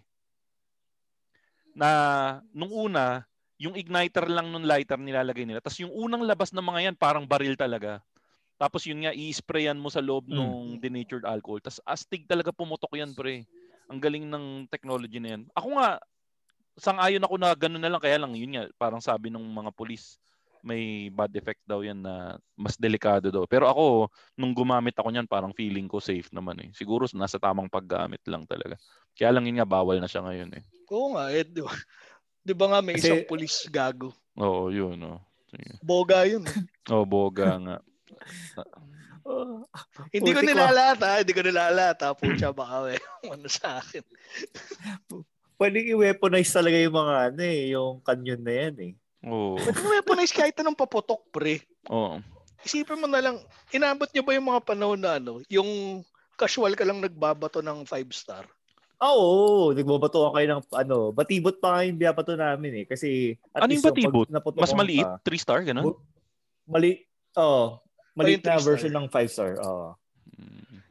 Na 1.73 1.91
nung 2.53 2.71
una, 2.73 3.25
yung 3.57 3.79
igniter 3.79 4.27
lang 4.27 4.51
nung 4.51 4.67
lighter 4.67 4.99
nilalagay 4.99 5.47
nila. 5.47 5.63
Tapos 5.63 5.79
yung 5.81 5.93
unang 5.95 6.27
labas 6.27 6.51
ng 6.51 6.65
mga 6.65 6.81
yan, 6.91 6.97
parang 6.99 7.25
baril 7.25 7.55
talaga. 7.55 8.03
Tapos 8.59 8.87
yun 8.87 9.03
nga, 9.03 9.15
i-sprayan 9.15 9.79
mo 9.79 9.91
sa 9.91 10.03
loob 10.03 10.31
Mm. 10.31 10.35
nung 10.35 10.55
denatured 10.79 11.27
alcohol. 11.27 11.59
Tapos 11.63 11.83
astig 11.87 12.27
talaga 12.31 12.55
pumutok 12.55 12.95
yan, 12.95 13.11
pre. 13.15 13.47
Ang 13.91 13.99
galing 13.99 14.27
ng 14.27 14.67
technology 14.71 15.19
na 15.19 15.39
yan. 15.39 15.43
Ako 15.55 15.69
nga, 15.79 15.89
sang-ayon 16.79 17.23
ako 17.25 17.35
na 17.39 17.51
gano'n 17.55 17.83
na 17.83 17.91
lang. 17.91 18.03
Kaya 18.03 18.19
lang, 18.23 18.33
yun 18.39 18.55
nga, 18.55 18.65
parang 18.79 19.03
sabi 19.03 19.29
ng 19.31 19.43
mga 19.43 19.71
polis, 19.75 20.17
may 20.63 21.11
bad 21.11 21.35
effect 21.35 21.61
daw 21.67 21.83
yan 21.83 21.99
na 21.99 22.39
mas 22.55 22.79
delikado 22.79 23.29
daw. 23.29 23.45
Pero 23.45 23.67
ako, 23.67 24.07
nung 24.33 24.55
gumamit 24.55 24.95
ako 24.95 25.11
niyan, 25.11 25.27
parang 25.27 25.51
feeling 25.53 25.91
ko 25.91 25.99
safe 25.99 26.31
naman 26.31 26.55
eh. 26.63 26.71
Siguro 26.73 27.05
nasa 27.13 27.37
tamang 27.37 27.67
paggamit 27.67 28.23
lang 28.31 28.47
talaga. 28.47 28.79
Kaya 29.13 29.35
lang 29.35 29.45
yun 29.45 29.59
nga, 29.59 29.69
bawal 29.69 29.99
na 29.99 30.07
siya 30.07 30.23
ngayon 30.23 30.55
eh. 30.57 30.63
Oo 30.89 31.19
nga, 31.19 31.29
eh, 31.35 31.43
di 31.43 31.61
ba? 31.61 31.69
Di 32.43 32.55
ba 32.59 32.67
nga 32.75 32.83
may 32.83 32.99
Kasi- 32.99 33.07
isang 33.07 33.23
pulis 33.23 33.55
gago? 33.71 34.11
Oo, 34.35 34.67
yun. 34.67 34.99
Oh. 35.07 35.23
Sige. 35.47 35.79
Boga 35.79 36.27
yun. 36.27 36.43
eh. 36.43 36.59
Oh, 36.91 37.07
boga 37.07 37.55
nga. 37.63 37.77
Hindi 40.11 40.35
ko 40.35 40.43
nilalata, 40.43 41.23
hindi 41.23 41.31
ko 41.31 41.43
nilalata. 41.47 42.11
Pucha 42.19 42.51
baka 42.51 42.91
may 42.91 42.99
ano 43.31 43.47
sa 43.47 43.79
akin. 43.79 44.03
Pwedeng 45.55 45.87
i-weaponize 45.95 46.51
talaga 46.51 46.75
yung 46.75 46.97
mga 46.99 47.15
ano 47.31 47.43
eh, 47.47 47.63
yung 47.71 48.03
canyon 48.03 48.43
na 48.43 48.53
yan 48.67 48.77
eh. 48.83 48.93
Oo. 49.27 49.55
Ba't 49.59 49.79
mo 49.79 49.87
weaponize 49.95 50.35
kahit 50.35 50.59
anong 50.59 50.79
paputok, 50.79 51.23
pre? 51.31 51.63
Oo. 51.91 52.19
Isipin 52.63 52.99
mo 52.99 53.07
na 53.11 53.23
lang, 53.23 53.37
inabot 53.75 54.07
niyo 54.11 54.23
ba 54.23 54.35
yung 54.35 54.49
mga 54.51 54.63
panahon 54.63 55.01
na 55.03 55.19
ano, 55.19 55.43
yung 55.51 56.03
casual 56.39 56.75
ka 56.75 56.87
lang 56.87 57.03
nagbabato 57.03 57.63
ng 57.63 57.87
5 57.87 58.11
star? 58.15 58.47
Ah, 59.03 59.19
Oo, 59.19 59.75
nagbabato 59.75 60.31
kayo 60.31 60.47
ng 60.47 60.63
ano, 60.79 61.11
batibot 61.11 61.59
pa 61.59 61.75
nga 61.75 61.81
yung 61.83 61.99
biyabato 61.99 62.39
namin 62.39 62.83
eh. 62.83 62.85
Kasi 62.87 63.35
at 63.51 63.67
Ano 63.67 63.75
yung 63.75 63.83
batibot? 63.83 64.31
Mas 64.55 64.75
maliit? 64.75 65.03
ka, 65.03 65.19
3 65.27 65.43
star, 65.43 65.59
gano'n? 65.67 65.83
Bu- 65.91 65.99
mali, 66.71 67.03
oh, 67.35 67.83
maliit 68.15 68.47
na 68.47 68.63
version 68.63 68.95
star. 68.95 69.03
ng 69.03 69.07
5 69.11 69.31
star. 69.31 69.51
Oh. 69.59 69.99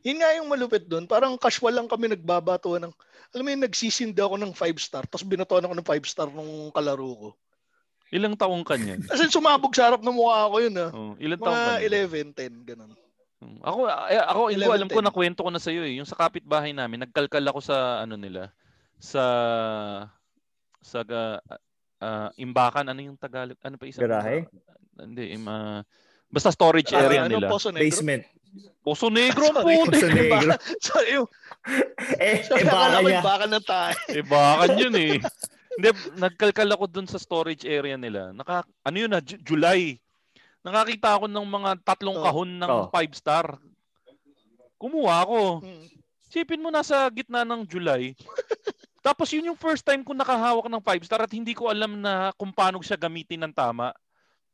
Yun 0.02 0.18
nga 0.18 0.34
yung 0.36 0.50
malupit 0.50 0.84
doon. 0.90 1.06
Parang 1.06 1.38
casual 1.38 1.78
lang 1.78 1.88
kami 1.88 2.12
nagbabato 2.12 2.74
ng, 2.76 2.92
alam 3.32 3.44
mo 3.46 3.50
yun, 3.54 3.64
nagsisinda 3.64 4.28
ako 4.28 4.36
ng 4.42 4.54
5 4.58 4.76
star, 4.82 5.04
tapos 5.08 5.24
binatoan 5.24 5.64
ako 5.64 5.74
ng 5.78 5.88
5 5.88 6.04
star 6.10 6.28
nung 6.28 6.74
kalaro 6.74 7.10
ko. 7.16 7.30
Ilang 8.12 8.36
taong 8.36 8.68
ka 8.68 8.76
niyan? 8.76 9.07
Kasi 9.07 9.32
sumabog 9.32 9.72
sa 9.72 9.88
harap 9.88 10.03
ng 10.03 10.12
mukha 10.12 10.51
ko 10.51 10.57
yun 10.59 10.76
ah. 10.76 10.89
Oh, 10.91 11.16
ilang 11.16 11.39
taong 11.39 11.55
ka 11.55 11.72
Mga 11.80 11.88
niyan? 11.88 12.36
11, 12.36 12.68
10, 12.68 12.70
ganun. 12.70 12.91
Mm. 13.41 13.57
Ako, 13.64 13.80
ay, 13.89 14.18
ako, 14.22 14.41
hindi 14.51 14.68
ko 14.68 14.74
alam 14.76 14.89
11, 14.91 14.93
ko 14.93 14.99
10. 15.01 15.07
na 15.07 15.16
kwento 15.16 15.39
ko 15.41 15.49
na 15.49 15.57
sa'yo 15.57 15.82
eh. 15.82 15.97
Yung 15.97 16.05
sa 16.05 16.20
kapitbahay 16.20 16.76
namin, 16.76 17.01
nagkalkal 17.01 17.41
ako 17.41 17.59
sa 17.64 18.03
ano 18.03 18.14
nila, 18.14 18.51
sa 18.99 19.24
sa 20.78 20.99
ga- 21.01 21.41
ah, 21.97 22.30
imbakan, 22.36 22.91
ano 22.91 22.99
yung 23.01 23.18
Tagalog? 23.18 23.57
Ano 23.64 23.80
pa 23.80 23.86
isa? 23.88 24.03
Garahe? 24.03 24.45
Hindi, 24.99 25.34
im, 25.34 25.47
ah, 25.47 25.82
basta 26.28 26.51
storage 26.51 26.91
Ah, 26.93 27.07
area 27.07 27.26
ano, 27.26 27.39
nila. 27.39 27.47
Poso 27.49 27.72
Negro? 27.72 27.88
Basement. 27.88 28.24
Poso 28.84 29.07
Negro, 29.07 29.45
puti. 29.66 29.89
Poso 29.89 30.07
Negro. 30.12 30.51
Sorry, 30.84 31.16
eh, 32.22 32.43
sorry, 32.43 32.62
eh 32.62 32.68
baka 32.68 32.78
akala 32.78 32.97
ko 32.99 33.09
niya. 33.09 33.22
baka 33.24 33.45
na 33.47 33.59
tayo. 33.64 33.97
Eh, 34.12 34.24
yun 34.76 34.93
eh. 35.07 35.16
Hindi, 35.82 35.90
nagkalkal 36.16 36.70
ako 36.70 36.86
dun 36.86 37.08
sa 37.10 37.18
storage 37.18 37.66
area 37.66 37.98
nila. 37.98 38.30
Naka, 38.32 38.62
ano 38.82 38.96
yun 38.96 39.10
na, 39.10 39.18
Ju- 39.20 39.42
July. 39.42 39.98
Nakakita 40.62 41.18
ako 41.18 41.26
ng 41.26 41.42
mga 41.44 41.72
tatlong 41.82 42.14
Oh. 42.14 42.22
kahon 42.22 42.52
ng 42.56 42.70
Oh. 42.70 42.86
5 42.88 43.10
star. 43.12 43.58
Kumuha 44.78 45.26
ako. 45.26 45.62
Hmm. 45.62 45.86
Sipin 46.24 46.62
mo 46.62 46.70
nasa 46.70 47.10
gitna 47.10 47.42
ng 47.42 47.66
July. 47.66 48.14
Tapos 49.02 49.34
yun 49.34 49.50
yung 49.50 49.58
first 49.58 49.82
time 49.82 50.06
ko 50.06 50.14
nakahawak 50.14 50.70
ng 50.70 50.80
5 50.80 51.02
star 51.02 51.22
at 51.22 51.34
hindi 51.34 51.52
ko 51.52 51.68
alam 51.68 51.98
na 51.98 52.30
kung 52.34 52.54
paano 52.54 52.78
siya 52.80 52.96
gamitin 52.96 53.42
ng 53.42 53.54
tama. 53.54 53.90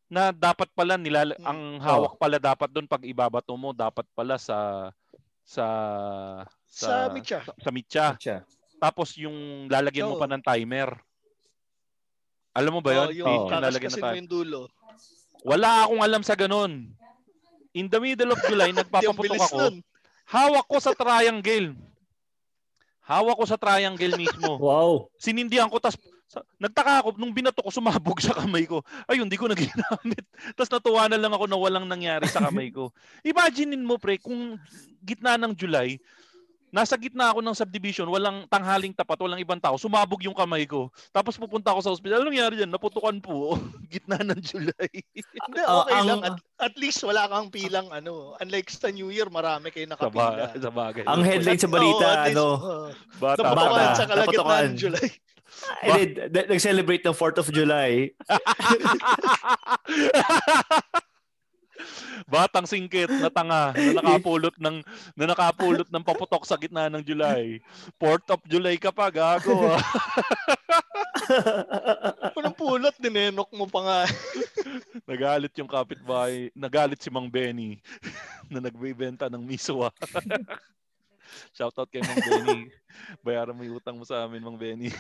Na 0.08 0.32
dapat 0.32 0.72
pala 0.72 0.96
nilala 0.96 1.36
Hmm. 1.36 1.44
ang 1.46 1.62
hawak 1.84 2.16
pala 2.16 2.40
dapat 2.40 2.72
doon 2.72 2.88
pag 2.88 3.04
ibabato 3.04 3.52
mo 3.54 3.76
dapat 3.76 4.08
pala 4.16 4.40
sa 4.40 4.90
sa 5.44 5.66
Sa 6.68 7.08
Mitya. 7.10 7.44
sa 7.44 7.70
mitya. 7.70 8.06
Siya. 8.16 8.44
Tapos 8.78 9.16
yung 9.16 9.68
lalagyan 9.68 10.08
mo 10.08 10.16
Oo. 10.16 10.22
pa 10.22 10.28
ng 10.28 10.40
timer. 10.40 10.96
Alam 12.58 12.72
mo 12.74 12.82
ba 12.82 12.90
Oh, 12.90 12.98
yun? 13.14 13.22
yung 13.22 13.28
Oo. 13.30 13.46
Yung 13.46 13.54
ng 13.54 13.78
mo 13.78 13.90
timer. 14.02 14.18
yung 14.18 14.30
dulo. 14.30 14.60
Wala 15.46 15.86
akong 15.86 16.02
alam 16.02 16.22
sa 16.26 16.34
ganun. 16.34 16.90
In 17.78 17.86
the 17.86 18.00
middle 18.02 18.34
of 18.34 18.42
July, 18.50 18.74
nagpapaputok 18.78 19.38
ako. 19.38 19.58
nun. 19.62 19.76
Hawak 20.26 20.66
ko 20.66 20.78
sa 20.82 20.98
triangle. 20.98 21.78
Hawak 23.06 23.38
ko 23.38 23.46
sa 23.46 23.62
triangle 23.62 24.18
mismo. 24.18 24.58
Wow. 24.68 25.14
Sinindihan 25.16 25.70
ko, 25.70 25.78
tas 25.78 25.96
sa, 26.28 26.44
nagtaka 26.60 27.00
ako, 27.00 27.10
nung 27.16 27.32
binato 27.32 27.64
ko, 27.64 27.72
sumabog 27.72 28.20
sa 28.20 28.36
kamay 28.36 28.68
ko. 28.68 28.84
Ayun, 29.08 29.32
di 29.32 29.40
ko 29.40 29.48
na 29.48 29.56
ginamit. 29.56 30.26
Tapos 30.60 30.74
natuwa 30.74 31.08
na 31.08 31.16
lang 31.16 31.32
ako 31.32 31.48
na 31.48 31.56
walang 31.56 31.88
nangyari 31.88 32.28
sa 32.28 32.44
kamay 32.44 32.68
ko. 32.68 32.92
Imaginein 33.24 33.86
mo, 33.86 33.96
pre, 33.96 34.20
kung 34.20 34.60
gitna 35.00 35.40
ng 35.40 35.56
July, 35.56 35.96
nasa 36.70 36.94
gitna 36.94 37.28
ako 37.28 37.40
ng 37.40 37.54
subdivision, 37.54 38.06
walang 38.06 38.46
tanghaling 38.46 38.92
tapat, 38.92 39.18
walang 39.18 39.38
ibang 39.38 39.58
tao, 39.58 39.76
sumabog 39.76 40.22
yung 40.22 40.34
kamay 40.34 40.64
ko. 40.64 40.88
Tapos 41.10 41.34
pupunta 41.34 41.70
ako 41.70 41.80
sa 41.80 41.90
ospital. 41.90 42.20
Anong 42.20 42.34
nangyari 42.34 42.54
dyan? 42.56 42.70
Naputukan 42.70 43.18
po. 43.18 43.56
gitna 43.88 44.20
ng 44.20 44.38
July. 44.38 44.90
Hindi, 45.42 45.60
Ah, 45.62 45.82
okay 45.82 45.96
ang- 45.96 46.06
lang. 46.06 46.20
At, 46.24 46.34
at 46.60 46.74
least 46.76 47.02
wala 47.02 47.26
kang 47.26 47.48
pilang 47.48 47.88
ano. 47.88 48.34
Unlike 48.38 48.68
sa 48.70 48.90
New 48.90 49.08
Year, 49.08 49.28
marami 49.28 49.70
kayo 49.70 49.86
nakapila. 49.86 50.50
sa 50.52 50.70
bagay. 50.70 51.04
Ang 51.04 51.22
headline 51.22 51.58
sa 51.58 51.68
balita, 51.68 52.06
at 52.06 52.18
least, 52.26 52.34
ano, 52.34 52.46
oo. 52.52 52.90
Bata. 53.18 53.42
Naputukan 53.42 53.94
sa 53.94 54.04
Naputukan. 54.06 54.64
ng 54.66 54.76
July. 54.76 55.08
Then, 55.80 56.28
d- 56.28 56.48
nag-celebrate 56.50 57.02
ng 57.02 57.14
4th 57.14 57.40
of 57.40 57.48
July. 57.50 58.12
Batang 62.28 62.68
singkit 62.68 63.08
na 63.08 63.30
tanga 63.32 63.72
na 63.72 63.92
nakapulot 64.02 64.56
ng 64.60 64.78
na 65.16 65.26
nakapulot 65.26 65.88
ng 65.88 66.04
paputok 66.04 66.44
sa 66.44 66.60
gitna 66.60 66.92
ng 66.92 67.04
July. 67.04 67.62
4th 68.02 68.28
of 68.36 68.42
July 68.48 68.76
ka 68.76 68.92
pa, 68.92 69.08
gago. 69.08 69.74
ah. 69.74 69.82
Anong 72.38 72.58
pulot, 72.58 72.96
dinenok 73.00 73.50
mo 73.54 73.66
pa 73.68 73.80
nga. 73.84 74.00
nagalit 75.08 75.54
yung 75.58 75.70
kapitbahay. 75.70 76.50
Nagalit 76.56 77.00
si 77.00 77.10
Mang 77.12 77.32
Benny 77.32 77.80
na 78.52 78.64
nagbebenta 78.64 79.28
ng 79.28 79.44
miswa. 79.44 79.92
Shoutout 81.56 81.92
kay 81.92 82.04
Mang 82.04 82.24
Benny. 82.24 82.72
Bayaran 83.26 83.56
mo 83.56 83.64
yung 83.68 83.78
utang 83.80 83.98
mo 84.00 84.06
sa 84.08 84.24
amin, 84.26 84.44
Mang 84.44 84.60
Benny. 84.60 84.92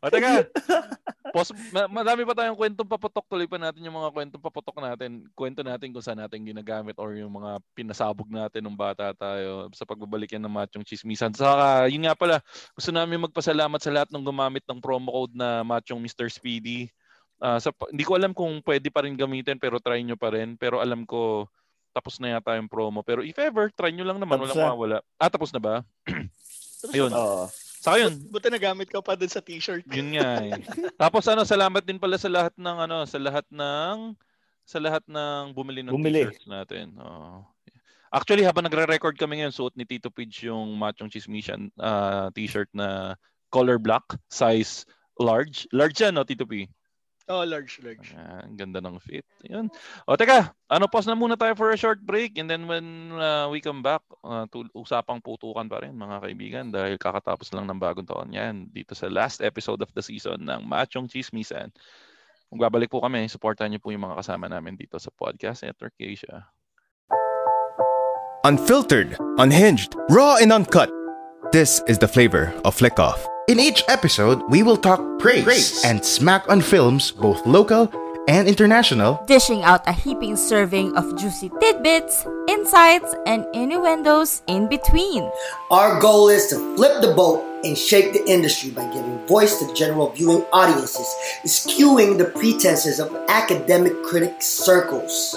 O 0.00 0.08
teka, 0.08 0.48
pos, 1.34 1.52
ma- 1.74 1.90
madami 1.90 2.24
pa 2.24 2.32
tayong 2.32 2.56
kwentong 2.56 2.88
paputok. 2.88 3.26
Tuloy 3.28 3.44
pa 3.44 3.60
natin 3.60 3.84
yung 3.84 3.98
mga 3.98 4.10
kwentong 4.14 4.42
paputok 4.42 4.78
natin. 4.80 5.28
Kwento 5.36 5.60
natin 5.60 5.92
kung 5.92 6.00
saan 6.00 6.22
natin 6.22 6.46
ginagamit 6.46 6.96
or 6.96 7.12
yung 7.14 7.30
mga 7.30 7.60
pinasabog 7.76 8.28
natin 8.30 8.64
nung 8.64 8.78
bata 8.78 9.12
tayo 9.12 9.68
sa 9.76 9.84
pagbabalik 9.84 10.32
yan 10.32 10.42
ng 10.46 10.54
machong 10.54 10.86
chismisan. 10.86 11.34
Saka, 11.36 11.90
yun 11.92 12.06
nga 12.06 12.16
pala, 12.16 12.40
gusto 12.72 12.90
namin 12.90 13.28
magpasalamat 13.28 13.80
sa 13.80 13.92
lahat 13.92 14.08
ng 14.08 14.24
gumamit 14.24 14.64
ng 14.64 14.80
promo 14.80 15.12
code 15.12 15.36
na 15.36 15.60
machong 15.60 16.00
Mr. 16.00 16.30
Speedy. 16.32 16.88
Ah, 17.40 17.56
sa, 17.56 17.72
hindi 17.88 18.04
ko 18.04 18.16
alam 18.16 18.36
kung 18.36 18.60
pwede 18.64 18.92
pa 18.92 19.04
rin 19.04 19.16
gamitin 19.16 19.56
pero 19.56 19.80
try 19.80 20.00
nyo 20.00 20.16
pa 20.16 20.32
rin. 20.32 20.56
Pero 20.56 20.80
alam 20.80 21.04
ko 21.04 21.48
tapos 21.90 22.22
na 22.22 22.38
yata 22.38 22.54
yung 22.54 22.70
promo. 22.70 23.02
Pero 23.02 23.20
if 23.26 23.36
ever, 23.36 23.68
try 23.74 23.90
nyo 23.90 24.06
lang 24.06 24.22
naman. 24.22 24.38
Tapos 24.38 24.54
Walang 24.54 24.64
mawawala. 24.64 24.98
Ah, 25.18 25.28
tapos 25.28 25.50
na 25.50 25.60
ba? 25.60 25.74
Ayun. 26.94 27.12
Oo. 27.12 27.50
Saka 27.80 27.96
yun, 27.96 28.12
Buti 28.28 28.52
nagamit 28.52 28.92
ka 28.92 29.00
pa 29.00 29.16
dun 29.16 29.32
sa 29.32 29.40
t-shirt. 29.40 29.88
yun 29.88 30.12
nga 30.12 30.36
eh. 30.44 30.52
Tapos 31.02 31.24
ano, 31.24 31.48
salamat 31.48 31.80
din 31.80 31.96
pala 31.96 32.20
sa 32.20 32.28
lahat 32.28 32.52
ng 32.60 32.76
ano, 32.76 33.08
sa 33.08 33.16
lahat 33.16 33.48
ng 33.48 34.12
sa 34.68 34.78
lahat 34.78 35.02
ng 35.08 35.56
bumili 35.56 35.80
ng 35.82 35.96
Bumili. 35.96 36.28
t-shirts 36.28 36.44
natin. 36.44 36.92
Oo. 37.00 37.40
Actually, 38.12 38.42
habang 38.44 38.66
nagre-record 38.66 39.16
kami 39.16 39.40
ngayon, 39.40 39.54
suot 39.54 39.74
ni 39.78 39.86
Tito 39.86 40.10
Pidge 40.10 40.50
yung 40.50 40.74
Machong 40.76 41.08
Chismisan 41.08 41.70
ah, 41.78 42.28
t-shirt 42.34 42.68
na 42.76 43.14
color 43.54 43.78
black, 43.80 44.04
size 44.28 44.84
large. 45.18 45.64
Large 45.72 46.04
yan, 46.04 46.14
no, 46.18 46.26
Tito 46.26 46.44
P? 46.44 46.66
Oh, 47.30 47.46
large, 47.46 47.78
large. 47.86 48.10
Ah, 48.18 48.42
ang 48.42 48.58
ganda 48.58 48.82
ng 48.82 48.98
fit. 48.98 49.22
Yun. 49.46 49.70
O 50.10 50.18
teka, 50.18 50.50
ano 50.66 50.90
pause 50.90 51.06
na 51.06 51.14
muna 51.14 51.38
tayo 51.38 51.54
for 51.54 51.70
a 51.70 51.78
short 51.78 52.02
break 52.02 52.34
and 52.42 52.50
then 52.50 52.66
when 52.66 53.14
uh, 53.14 53.46
we 53.46 53.62
come 53.62 53.86
back, 53.86 54.02
uh, 54.26 54.50
tul- 54.50 54.74
usapang 54.74 55.22
putukan 55.22 55.70
pa 55.70 55.78
rin 55.78 55.94
mga 55.94 56.26
kaibigan 56.26 56.66
dahil 56.74 56.98
kakatapos 56.98 57.54
lang 57.54 57.70
ng 57.70 57.78
bagong 57.78 58.10
taon 58.10 58.34
yan 58.34 58.66
dito 58.74 58.98
sa 58.98 59.06
last 59.06 59.46
episode 59.46 59.78
of 59.78 59.94
the 59.94 60.02
season 60.02 60.42
ng 60.42 60.66
Machong 60.66 61.06
Chismisan. 61.06 61.70
Kung 62.50 62.58
babalik 62.58 62.90
po 62.90 62.98
kami, 62.98 63.30
supportan 63.30 63.70
niyo 63.70 63.78
po 63.78 63.94
yung 63.94 64.10
mga 64.10 64.26
kasama 64.26 64.50
namin 64.50 64.74
dito 64.74 64.98
sa 64.98 65.14
Podcast 65.14 65.62
Network 65.62 65.94
Asia. 66.02 66.50
Unfiltered, 68.42 69.14
unhinged, 69.38 69.94
raw 70.10 70.34
and 70.42 70.50
uncut. 70.50 70.90
This 71.54 71.78
is 71.86 72.02
the 72.02 72.10
flavor 72.10 72.50
of 72.66 72.74
Flick 72.74 72.98
Off. 72.98 73.22
In 73.48 73.58
each 73.58 73.82
episode, 73.88 74.42
we 74.48 74.62
will 74.62 74.76
talk 74.76 75.00
praise, 75.18 75.44
Praise. 75.44 75.84
and 75.84 76.04
smack 76.04 76.48
on 76.48 76.60
films, 76.60 77.10
both 77.10 77.44
local 77.46 77.90
and 78.28 78.46
international. 78.46 79.18
dishing 79.26 79.62
out 79.64 79.82
a 79.88 79.92
heaping 79.92 80.36
serving 80.36 80.94
of 80.96 81.04
juicy 81.18 81.50
tidbits, 81.60 82.26
insights, 82.48 83.10
and 83.26 83.44
innuendos 83.52 84.42
in 84.46 84.68
between. 84.68 85.26
Our 85.70 85.98
goal 85.98 86.28
is 86.28 86.46
to 86.48 86.56
flip 86.76 87.00
the 87.02 87.12
boat 87.12 87.42
and 87.64 87.76
shake 87.76 88.12
the 88.12 88.22
industry 88.30 88.70
by 88.70 88.86
giving 88.94 89.18
voice 89.26 89.58
to 89.58 89.66
general 89.74 90.10
viewing 90.10 90.44
audiences, 90.52 91.08
skewing 91.44 92.18
the 92.18 92.26
pretenses 92.30 93.00
of 93.00 93.10
academic 93.28 94.00
critic 94.04 94.40
circles. 94.42 95.34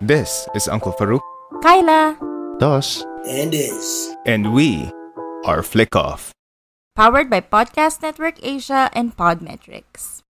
This 0.00 0.46
is 0.54 0.68
Uncle 0.68 0.92
Farouk, 0.94 1.22
Kyla, 1.62 2.14
Dos, 2.60 3.02
And 3.26 3.50
is. 3.52 4.14
and 4.26 4.54
we 4.54 4.92
are 5.44 5.62
Flick 5.64 5.96
Off. 5.96 6.30
Powered 6.98 7.30
by 7.30 7.38
Podcast 7.38 8.02
Network 8.02 8.42
Asia 8.42 8.90
and 8.90 9.14
Podmetrics. 9.14 10.26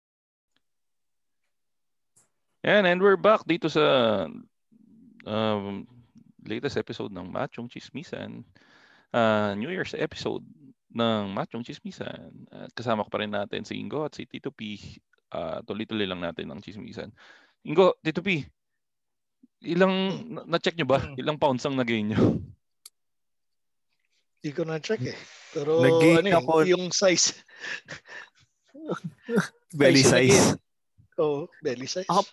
Yan, 2.64 2.88
and 2.88 3.04
we're 3.04 3.20
back 3.20 3.44
dito 3.44 3.68
sa 3.68 3.84
um, 5.28 5.84
latest 6.48 6.80
episode 6.80 7.12
ng 7.12 7.28
Machong 7.28 7.68
Chismisan. 7.68 8.48
Uh, 9.12 9.52
New 9.60 9.68
Year's 9.68 9.92
episode 9.92 10.40
ng 10.96 11.36
Machong 11.36 11.68
Chismisan. 11.68 12.48
At 12.48 12.72
kasama 12.72 13.04
ko 13.04 13.12
pa 13.12 13.20
rin 13.20 13.36
natin 13.36 13.68
si 13.68 13.76
Ingo 13.76 14.08
at 14.08 14.16
si 14.16 14.24
Tito 14.24 14.48
P. 14.48 14.80
Uh, 15.36 15.60
tuloy-tuloy 15.68 16.08
lang 16.08 16.24
natin 16.24 16.48
ang 16.48 16.64
chismisan. 16.64 17.12
Ingo, 17.68 18.00
Tito 18.00 18.24
P, 18.24 18.40
ilang, 19.68 19.92
na- 20.32 20.48
na-check 20.56 20.80
nyo 20.80 20.88
ba? 20.88 21.12
Ilang 21.20 21.36
pounds 21.36 21.68
ang 21.68 21.76
nag-gain 21.76 22.08
nyo? 22.08 22.40
Hindi 24.40 24.50
ko 24.56 24.64
na-check 24.64 25.04
eh. 25.04 25.43
Pero 25.54 25.78
Nag-gain 25.78 26.18
ano 26.18 26.28
eh, 26.28 26.34
ako- 26.34 26.66
yung 26.66 26.90
size. 26.90 27.38
Belly 29.78 30.02
Size. 30.02 30.58
Oo, 31.14 31.46
belly 31.62 31.86
size. 31.86 32.10
Ako, 32.10 32.26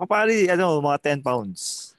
ako 0.00 0.06
pare, 0.08 0.32
ano, 0.48 0.80
mga 0.80 1.20
10 1.20 1.20
pounds. 1.20 1.92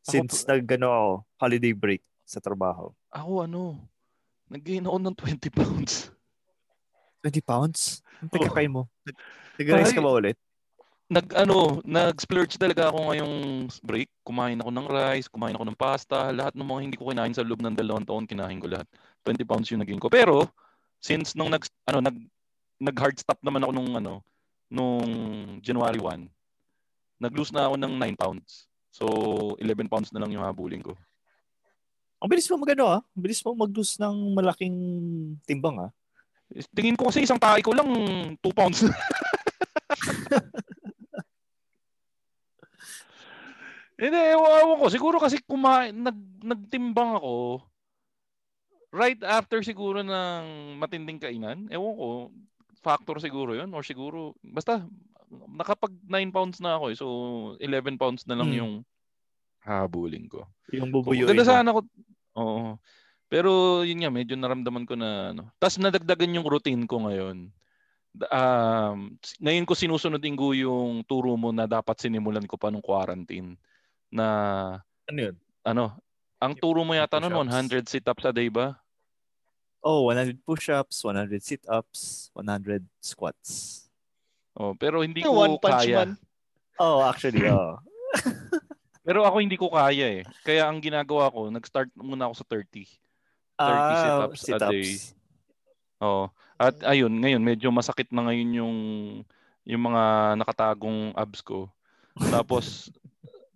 Since 0.00 0.48
nag, 0.48 0.64
ano 0.80 0.88
ako, 0.88 1.10
holiday 1.38 1.72
break 1.76 2.00
sa 2.24 2.40
trabaho. 2.40 2.88
Ako 3.12 3.44
ano, 3.44 3.76
nag-gain 4.48 4.84
ako 4.84 4.96
ng 4.96 5.16
20 5.16 5.52
pounds. 5.52 6.08
20 7.20 7.40
pounds? 7.40 8.00
Ang 8.20 8.32
tagakay 8.32 8.64
mo. 8.64 8.88
Nag- 9.04 9.20
Nag-rice 9.60 9.92
ka 9.92 10.00
ba 10.00 10.12
ulit? 10.12 10.36
Nag 11.12 11.26
ano, 11.36 11.84
nag-splurge 11.84 12.56
talaga 12.56 12.88
ako 12.88 13.12
ngayong 13.12 13.34
break. 13.84 14.08
Kumain 14.24 14.56
ako 14.56 14.70
ng 14.72 14.88
rice, 14.88 15.28
kumain 15.28 15.52
ako 15.52 15.64
ng 15.68 15.78
pasta, 15.78 16.32
lahat 16.32 16.56
ng 16.56 16.64
mga 16.64 16.80
hindi 16.80 16.96
ko 16.96 17.12
kinain 17.12 17.34
sa 17.36 17.44
loob 17.44 17.60
ng 17.60 17.76
dalawang 17.76 18.08
taon, 18.08 18.24
kinain 18.24 18.56
ko 18.56 18.72
lahat. 18.72 18.88
20 19.24 19.44
pounds 19.44 19.68
yung 19.68 19.84
naging 19.84 20.00
ko. 20.00 20.08
Pero 20.08 20.48
since 21.04 21.36
nung 21.36 21.52
nag 21.52 21.60
ano 21.84 22.00
nag 22.00 22.16
nag 22.80 22.96
hard 22.96 23.16
stop 23.20 23.36
naman 23.44 23.60
ako 23.60 23.72
nung 23.76 23.90
ano 23.92 24.24
nung 24.72 25.08
January 25.60 26.00
1, 26.00 26.24
nag-lose 27.20 27.52
na 27.52 27.68
ako 27.68 27.76
ng 27.76 27.92
9 28.00 28.16
pounds. 28.16 28.66
So 28.88 29.04
11 29.60 29.92
pounds 29.92 30.08
na 30.08 30.24
lang 30.24 30.32
yung 30.32 30.44
habulin 30.44 30.80
ko. 30.80 30.96
Ang 32.24 32.32
bilis 32.32 32.48
mo 32.48 32.64
magano 32.64 32.88
ah. 32.88 33.00
Ang 33.12 33.22
bilis 33.28 33.44
mo 33.44 33.52
mag-lose 33.52 34.00
ng 34.00 34.32
malaking 34.32 34.76
timbang 35.44 35.76
ah. 35.84 35.90
Tingin 36.72 36.96
ko 36.96 37.12
kasi 37.12 37.28
isang 37.28 37.36
tae 37.36 37.60
ko 37.60 37.76
lang 37.76 37.88
2 38.40 38.56
pounds. 38.56 38.88
Hindi, 43.94 44.18
ewan 44.34 44.78
ko. 44.80 44.86
Siguro 44.90 45.16
kasi 45.22 45.38
kumain, 45.46 45.94
nag, 45.94 46.18
nagtimbang 46.42 47.14
ako 47.18 47.62
right 48.94 49.18
after 49.26 49.58
siguro 49.62 50.02
ng 50.02 50.44
matinding 50.78 51.18
kainan. 51.18 51.66
Ewan 51.70 51.94
ko, 51.94 52.08
factor 52.82 53.18
siguro 53.18 53.54
yun. 53.54 53.70
Or 53.70 53.82
siguro, 53.82 54.34
basta, 54.42 54.82
nakapag 55.50 55.94
9 56.06 56.30
pounds 56.30 56.58
na 56.58 56.78
ako 56.78 56.84
eh. 56.90 56.96
So, 56.98 57.06
11 57.58 57.98
pounds 57.98 58.26
na 58.26 58.38
lang 58.38 58.50
Hmm. 58.50 58.58
yung 58.58 58.72
habulin 59.62 60.26
ko. 60.26 60.46
Yung 60.74 60.90
Kung 60.90 61.02
bubuyuin 61.06 61.34
mo. 61.34 61.42
sana 61.42 61.70
ako. 61.70 61.80
Oo. 62.38 62.78
Pero 63.26 63.50
yun 63.82 63.98
nga, 63.98 64.10
medyo 64.12 64.34
naramdaman 64.38 64.86
ko 64.86 64.94
na 64.94 65.32
ano. 65.34 65.50
Tapos 65.58 65.78
nadagdagan 65.80 66.34
yung 66.34 66.46
routine 66.46 66.86
ko 66.86 67.02
ngayon. 67.02 67.50
Um, 68.30 69.18
ngayon 69.42 69.66
ko 69.66 69.74
sinusunod 69.74 70.22
Ingo 70.22 70.54
yung 70.54 71.02
turo 71.02 71.34
mo 71.34 71.50
na 71.50 71.66
dapat 71.66 71.98
sinimulan 71.98 72.46
ko 72.46 72.54
pa 72.54 72.70
nung 72.70 72.84
quarantine. 72.84 73.58
Na 74.14 74.26
Ano 75.10 75.18
yun? 75.20 75.36
ano, 75.66 75.98
ang 76.38 76.54
turo 76.54 76.86
mo 76.86 76.94
yata 76.94 77.18
noon 77.18 77.34
Push-ups. 77.34 77.82
100 77.82 77.90
sit-ups 77.90 78.24
a 78.24 78.32
day 78.32 78.46
ba? 78.46 78.78
Oh, 79.82 80.06
100 80.08 80.38
push-ups, 80.40 81.02
100 81.02 81.42
sit-ups, 81.42 82.30
100 82.32 82.84
squats. 83.02 83.84
Oh, 84.54 84.72
pero 84.72 85.02
hindi 85.02 85.20
ko 85.20 85.34
One 85.34 85.58
Punch 85.58 85.84
kaya. 85.84 85.96
Man. 86.06 86.10
Oh, 86.78 87.02
actually, 87.02 87.42
oh. 87.50 87.76
Pero 89.04 89.26
ako 89.26 89.36
hindi 89.42 89.58
ko 89.58 89.68
kaya 89.68 90.20
eh. 90.20 90.22
Kaya 90.40 90.64
ang 90.64 90.80
ginagawa 90.80 91.28
ko, 91.28 91.50
nag-start 91.50 91.90
muna 91.98 92.30
ako 92.30 92.34
sa 92.38 92.46
30. 92.48 92.86
30 92.86 92.96
Ah, 93.60 94.00
sit-ups, 94.00 94.40
a 94.48 94.58
day. 94.70 94.84
sit-ups. 94.84 95.12
Oo. 96.00 96.30
At 96.56 96.80
ayun, 96.82 97.12
ngayon 97.12 97.42
medyo 97.42 97.68
masakit 97.68 98.08
na 98.08 98.24
ngayon 98.24 98.50
yung 98.54 98.76
yung 99.64 99.82
mga 99.82 100.02
nakatagong 100.38 101.12
abs 101.12 101.40
ko. 101.40 101.68
Tapos 102.30 102.88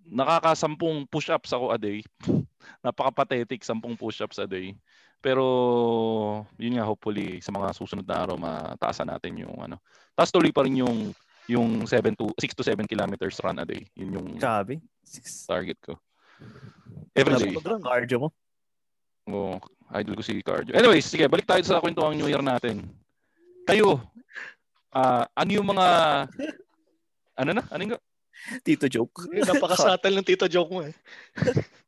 nakakasampung 0.09 1.05
push-ups 1.09 1.53
ako 1.53 1.73
a 1.73 1.79
day. 1.79 2.03
Napaka-pathetic, 2.85 3.63
sampung 3.63 3.95
push-ups 3.95 4.41
a 4.41 4.47
day. 4.49 4.75
Pero 5.19 5.45
yun 6.57 6.79
nga 6.79 6.87
hopefully 6.87 7.43
sa 7.43 7.51
mga 7.51 7.75
susunod 7.75 8.07
na 8.07 8.23
araw 8.23 8.39
mataasan 8.39 9.11
natin 9.11 9.43
yung 9.43 9.55
ano. 9.59 9.83
Tapos 10.15 10.31
tuloy 10.31 10.55
pa 10.55 10.63
rin 10.63 10.79
yung 10.79 11.11
yung 11.49 11.89
7 11.89 12.13
to 12.15 12.29
6 12.37 12.59
to 12.61 12.63
7 12.63 12.85
kilometers 12.85 13.41
run 13.43 13.59
a 13.59 13.67
day. 13.67 13.83
Yun 13.97 14.15
yung 14.15 14.29
Grabe. 14.39 14.79
target 15.49 15.79
ko. 15.83 15.97
Every 17.17 17.35
day. 17.35 17.57
Cardio 17.59 18.19
mo. 18.21 18.29
Oo, 19.29 19.61
idol 19.99 20.17
ko 20.17 20.23
si 20.25 20.41
Cardio. 20.41 20.73
Anyways, 20.73 21.05
sige, 21.09 21.29
balik 21.29 21.45
tayo 21.45 21.61
sa 21.65 21.83
kwentuhang 21.83 22.17
New 22.17 22.31
Year 22.31 22.41
natin. 22.41 22.87
Kayo, 23.69 24.01
ah 24.95 25.27
ano 25.37 25.51
yung 25.51 25.69
mga... 25.69 25.87
Ano 27.39 27.55
na? 27.55 27.63
Ano 27.71 27.81
yung... 27.87 28.03
Tito 28.65 28.87
joke. 28.89 29.29
Eh, 29.35 29.45
Napaka-subtle 29.45 30.15
ng 30.19 30.27
tito 30.27 30.47
joke 30.49 30.73
mo 30.73 30.81
eh. 30.87 30.95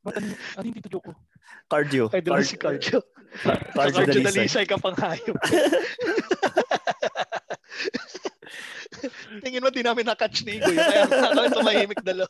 Ba't 0.05 0.15
ano, 0.19 0.27
ano 0.59 0.65
yung 0.67 0.77
tito 0.77 0.91
joke 0.93 1.07
ko? 1.11 1.15
Cardio. 1.71 2.11
Ay, 2.11 2.21
doon 2.21 2.43
si 2.43 2.59
Cardio. 2.59 2.99
Cardio 3.75 4.03
Cardio 4.03 4.21
Dalisay. 4.21 4.27
Dalisay 4.27 4.65
ka 4.67 4.77
pang 4.77 4.97
hayop. 4.99 5.39
Tingin 9.41 9.63
mo, 9.63 9.71
di 9.73 9.81
namin 9.81 10.05
na-catch 10.05 10.45
ni 10.45 10.59
Igo 10.61 10.69
yun. 10.69 10.83
Kaya 10.83 11.07
kami 11.09 11.49
tumahimik 11.55 12.03
dalawa. 12.05 12.29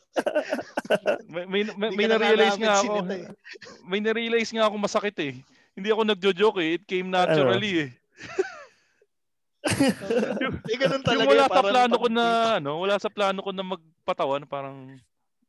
May, 1.27 1.45
may, 1.49 1.61
may, 1.75 1.89
may 1.97 2.05
na 2.07 2.15
na-realize 2.15 2.55
nga 2.61 2.79
ako. 2.79 2.83
sinita 2.85 3.13
eh. 3.17 3.27
May 3.83 3.99
na-realize 3.99 4.51
nga 4.53 4.63
ako 4.69 4.75
masakit 4.77 5.17
eh. 5.19 5.33
Hindi 5.75 5.89
ako 5.91 6.01
nagjo-joke 6.07 6.59
eh. 6.61 6.69
It 6.79 6.83
came 6.87 7.09
naturally 7.09 7.89
eh. 7.89 7.91
Eh, 9.61 10.77
ganun 10.77 11.01
Yung 11.01 11.05
talaga. 11.05 11.29
wala 11.29 11.45
eh, 11.45 11.53
sa 11.53 11.61
plano 11.61 11.95
ko 12.01 12.07
na, 12.09 12.25
ano, 12.57 12.71
wala 12.81 12.95
sa 12.97 13.09
plano 13.13 13.39
ko 13.45 13.51
na 13.53 13.65
magpatawa 13.65 14.41
na 14.41 14.47
parang, 14.49 14.97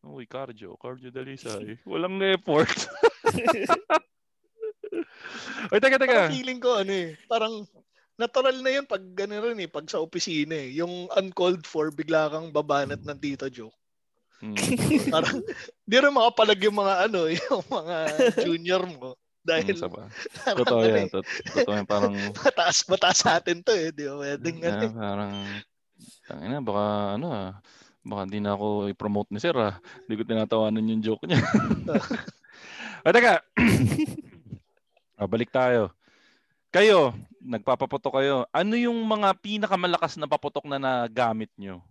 uy, 0.04 0.28
cardio, 0.28 0.76
cardio 0.76 1.08
dalisay. 1.08 1.80
Walang 1.88 2.20
effort. 2.20 2.68
Uy, 5.72 5.80
teka, 5.80 5.96
teka. 5.96 6.28
Parang 6.28 6.34
feeling 6.36 6.60
ko, 6.60 6.76
ano 6.76 6.92
eh, 6.92 7.16
parang 7.24 7.64
natural 8.20 8.60
na 8.60 8.70
yun 8.76 8.84
pag 8.84 9.00
gano'n 9.00 9.40
rin 9.52 9.64
eh, 9.64 9.70
pag 9.70 9.88
sa 9.88 10.04
opisina 10.04 10.52
eh. 10.52 10.76
Yung 10.76 11.08
uncalled 11.16 11.64
for, 11.64 11.88
bigla 11.88 12.28
kang 12.28 12.52
babanat 12.52 13.00
ng 13.00 13.18
tito 13.18 13.48
joke. 13.48 13.74
Hmm. 14.42 14.58
Parang, 15.14 15.38
di 15.86 15.96
rin 15.96 16.12
makapalag 16.12 16.60
yung 16.66 16.76
mga 16.76 16.94
ano, 17.08 17.20
yung 17.38 17.64
mga 17.70 17.96
junior 18.42 18.82
mo. 18.84 19.16
Dahil, 19.42 19.74
Hmm, 19.74 19.82
saba. 19.82 20.06
parang 20.46 20.58
Totoo 20.62 20.80
ano 20.80 20.86
yan. 20.86 20.98
eh, 21.02 21.10
Tot- 21.10 21.34
Totoo 21.50 21.74
yan. 21.74 21.86
Parang, 21.86 22.14
mataas, 22.46 22.78
mataas 22.86 23.18
sa 23.18 23.42
atin 23.42 23.58
to 23.58 23.74
eh. 23.74 23.90
Di 23.90 24.06
ba? 24.06 24.14
Pwedeng 24.22 24.58
ano 24.62 24.70
ah, 24.70 24.82
eh. 24.86 24.90
parang, 24.94 25.32
tangina, 26.30 26.56
baka, 26.62 26.84
ano 27.18 27.26
ah, 27.28 27.50
baka 28.02 28.20
hindi 28.26 28.38
na 28.38 28.54
ako 28.54 28.66
i-promote 28.94 29.30
ni 29.34 29.42
Sir 29.42 29.54
ah. 29.58 29.74
Hindi 30.06 30.14
ko 30.14 30.22
tinatawanan 30.22 30.90
yung 30.94 31.02
joke 31.02 31.26
niya. 31.26 31.42
Ay, 33.04 33.10
teka. 33.10 33.42
ah, 35.18 35.26
balik 35.26 35.50
tayo. 35.50 35.90
Kayo, 36.72 37.12
nagpapaputok 37.42 38.22
kayo. 38.22 38.46
Ano 38.48 38.78
yung 38.78 38.96
mga 39.02 39.34
pinakamalakas 39.42 40.14
na 40.16 40.30
paputok 40.30 40.64
na 40.70 40.78
nagamit 40.78 41.50
nyo? 41.58 41.82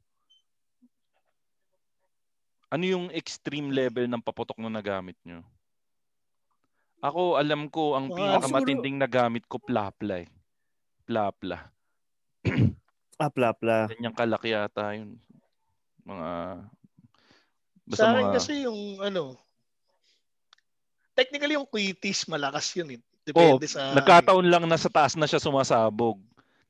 Ano 2.72 2.88
yung 2.88 3.06
extreme 3.12 3.68
level 3.70 4.08
ng 4.08 4.24
paputok 4.24 4.56
na 4.58 4.72
nagamit 4.72 5.20
nyo? 5.28 5.44
Ako, 7.02 7.36
alam 7.36 7.66
ko, 7.68 7.98
ang 7.98 8.14
Mga 8.14 8.18
pinakamatinding 8.18 8.98
nagamit 9.02 9.44
ko, 9.50 9.58
plapla 9.58 10.22
eh. 10.22 10.30
Plapla. 11.06 11.58
Ah, 13.22 13.30
pla-pla. 13.30 13.86
Ganyang 13.86 14.18
kalaki 14.18 14.50
yata 14.50 14.98
yun. 14.98 15.14
Mga... 16.10 16.30
Sa 17.94 18.10
akin 18.10 18.26
mga- 18.26 18.34
kasi 18.34 18.66
yung 18.66 18.98
ano, 18.98 19.38
technically 21.14 21.54
yung 21.54 21.70
quitis, 21.70 22.26
malakas 22.26 22.74
yun 22.74 22.98
eh. 22.98 23.00
Oh, 23.00 23.22
Depende 23.62 23.70
sa... 23.70 23.94
nagkataon 23.94 24.50
lang 24.50 24.66
na 24.66 24.74
sa 24.74 24.90
taas 24.90 25.14
na 25.14 25.30
siya 25.30 25.38
sumasabog. 25.38 26.18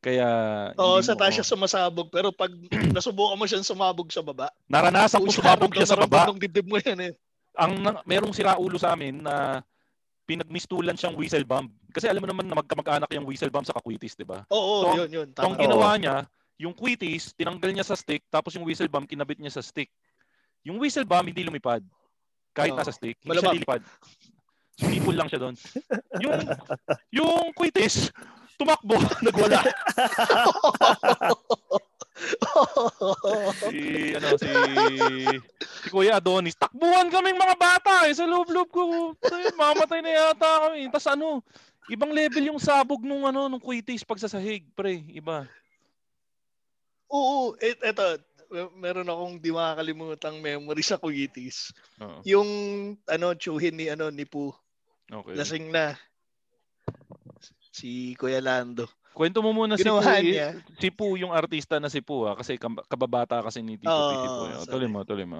Kaya 0.03 0.27
Oo, 0.75 0.99
sa 0.99 1.15
taas 1.15 1.39
siya 1.39 1.47
sumasabog. 1.47 2.11
Pero 2.11 2.35
pag 2.35 2.51
nasubukan 2.91 3.39
mo 3.39 3.47
siyang 3.47 3.63
sumabog 3.63 4.11
sa 4.11 4.19
baba, 4.19 4.51
Naranasan 4.67 5.23
ko 5.23 5.31
sumabog 5.31 5.71
siya 5.71 5.87
sa 5.87 5.95
na 5.95 6.03
baba. 6.03 6.35
ng 6.35 6.41
dibdib 6.41 6.67
mo 6.67 6.83
yan 6.83 6.99
eh. 6.99 7.13
Ang 7.55 7.79
na- 7.79 8.03
merong 8.03 8.35
siraulo 8.35 8.75
sa 8.75 8.91
amin 8.91 9.23
na 9.23 9.63
pinagmistulan 10.31 10.95
siyang 10.95 11.19
whistle 11.19 11.43
bomb. 11.43 11.67
Kasi 11.91 12.07
alam 12.07 12.23
mo 12.23 12.27
naman 12.31 12.47
na 12.47 12.55
magkamag-anak 12.55 13.11
yung 13.11 13.27
whistle 13.27 13.51
bomb 13.51 13.67
sa 13.67 13.75
kakwitis, 13.75 14.15
di 14.15 14.23
ba? 14.23 14.47
Oo, 14.47 14.87
So, 14.87 14.95
yun, 14.95 15.11
yun. 15.11 15.27
So, 15.35 15.43
ang 15.43 15.59
Tama. 15.59 15.59
ginawa 15.59 15.89
niya, 15.99 16.15
yung 16.55 16.71
quitis, 16.71 17.35
tinanggal 17.35 17.67
niya 17.67 17.83
sa 17.83 17.99
stick, 17.99 18.23
tapos 18.31 18.55
yung 18.55 18.63
whistle 18.63 18.87
bomb, 18.87 19.03
kinabit 19.03 19.43
niya 19.43 19.51
sa 19.51 19.59
stick. 19.59 19.91
Yung 20.63 20.79
whistle 20.79 21.03
bomb, 21.03 21.27
hindi 21.27 21.43
lumipad. 21.43 21.83
Kahit 22.55 22.71
Oo. 22.71 22.79
nasa 22.79 22.95
stick, 22.95 23.19
hindi 23.19 23.35
siya 23.35 23.51
Malamang. 23.51 23.55
lilipad. 23.59 23.81
Sumipol 24.79 25.13
lang 25.13 25.27
siya 25.27 25.39
doon. 25.41 25.55
Yung, 26.23 26.39
yung 27.11 27.51
quitis, 27.51 28.07
tumakbo, 28.55 28.95
nagwala. 29.27 29.59
si, 33.67 34.13
ano, 34.15 34.27
si, 34.37 34.49
si 35.83 35.87
Kuya 35.89 36.21
Adonis, 36.21 36.57
takbuhan 36.57 37.09
kaming 37.09 37.37
mga 37.37 37.57
bata 37.57 38.05
eh, 38.05 38.13
sa 38.13 38.29
loob-loob 38.29 38.69
ko. 38.69 38.83
Ay, 39.25 39.49
mamatay 39.57 39.99
na 40.05 40.11
yata 40.13 40.69
kami. 40.69 40.87
Tapos 40.93 41.09
ano, 41.09 41.41
ibang 41.89 42.13
level 42.13 42.53
yung 42.53 42.61
sabog 42.61 43.01
nung 43.01 43.25
ano, 43.25 43.49
nung 43.49 43.63
quitis 43.63 44.05
pag 44.05 44.21
sa 44.21 44.29
sahig, 44.29 44.65
pre, 44.77 45.01
iba. 45.11 45.49
Oo, 47.11 47.59
et, 47.59 47.75
eto, 47.83 48.21
mer- 48.51 48.73
meron 48.75 49.09
akong 49.09 49.35
di 49.39 49.51
makakalimutang 49.51 50.37
memory 50.39 50.83
sa 50.83 50.99
Kuyitis. 50.99 51.75
Oo. 51.99 52.19
Yung 52.23 52.49
ano, 53.07 53.35
tsuhin 53.35 53.75
ni 53.75 53.91
ano 53.91 54.11
ni 54.11 54.27
Pu. 54.27 54.51
Okay. 55.11 55.35
Lasing 55.35 55.71
na. 55.71 55.95
Si 57.71 58.15
Kuya 58.19 58.43
Lando. 58.43 58.87
Kwento 59.11 59.43
mo 59.43 59.51
muna 59.51 59.75
si 59.75 59.83
Ginawa 59.83 59.99
Pu, 59.99 60.23
niya. 60.23 60.49
si 60.79 60.87
Pu 60.87 61.19
yung 61.19 61.35
artista 61.35 61.77
na 61.83 61.91
si 61.91 61.99
Pu 61.99 62.31
ah, 62.31 62.35
kasi 62.39 62.55
kababata 62.87 63.43
kasi 63.43 63.59
ni 63.59 63.75
Tito 63.75 63.91
si 63.91 64.15
Pu. 64.15 64.27
Oo, 64.27 64.47
eh. 64.47 64.55
sorry. 64.63 64.71
Tuloy 64.71 64.89
mo, 64.89 64.99
tuloy 65.03 65.27
mo. 65.27 65.39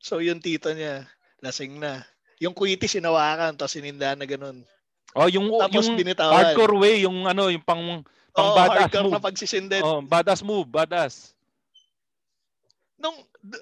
So 0.00 0.22
yung 0.22 0.38
tito 0.38 0.70
niya, 0.70 1.04
lasing 1.42 1.82
na. 1.82 2.06
Yung 2.38 2.54
Kuyitis 2.54 2.94
sinawakan, 2.94 3.56
tapos 3.56 3.74
sininda 3.74 4.14
na 4.14 4.22
ganun. 4.28 4.62
Oh, 5.16 5.26
yung 5.26 5.48
Tapos 5.56 5.88
yung 5.88 5.96
binitawan. 5.96 6.52
hardcore 6.52 6.76
way, 6.76 6.94
yung 7.02 7.24
ano, 7.24 7.48
yung 7.48 7.64
pang 7.64 8.04
pang 8.36 8.52
Oo, 8.52 8.56
badass 8.56 8.92
hardcore 8.92 9.04
move. 9.08 9.14
na 9.16 9.24
pagsisindet. 9.24 9.82
Oh, 9.82 10.00
badass 10.04 10.40
move, 10.44 10.68
badass. 10.68 11.32
Nung 13.00 13.16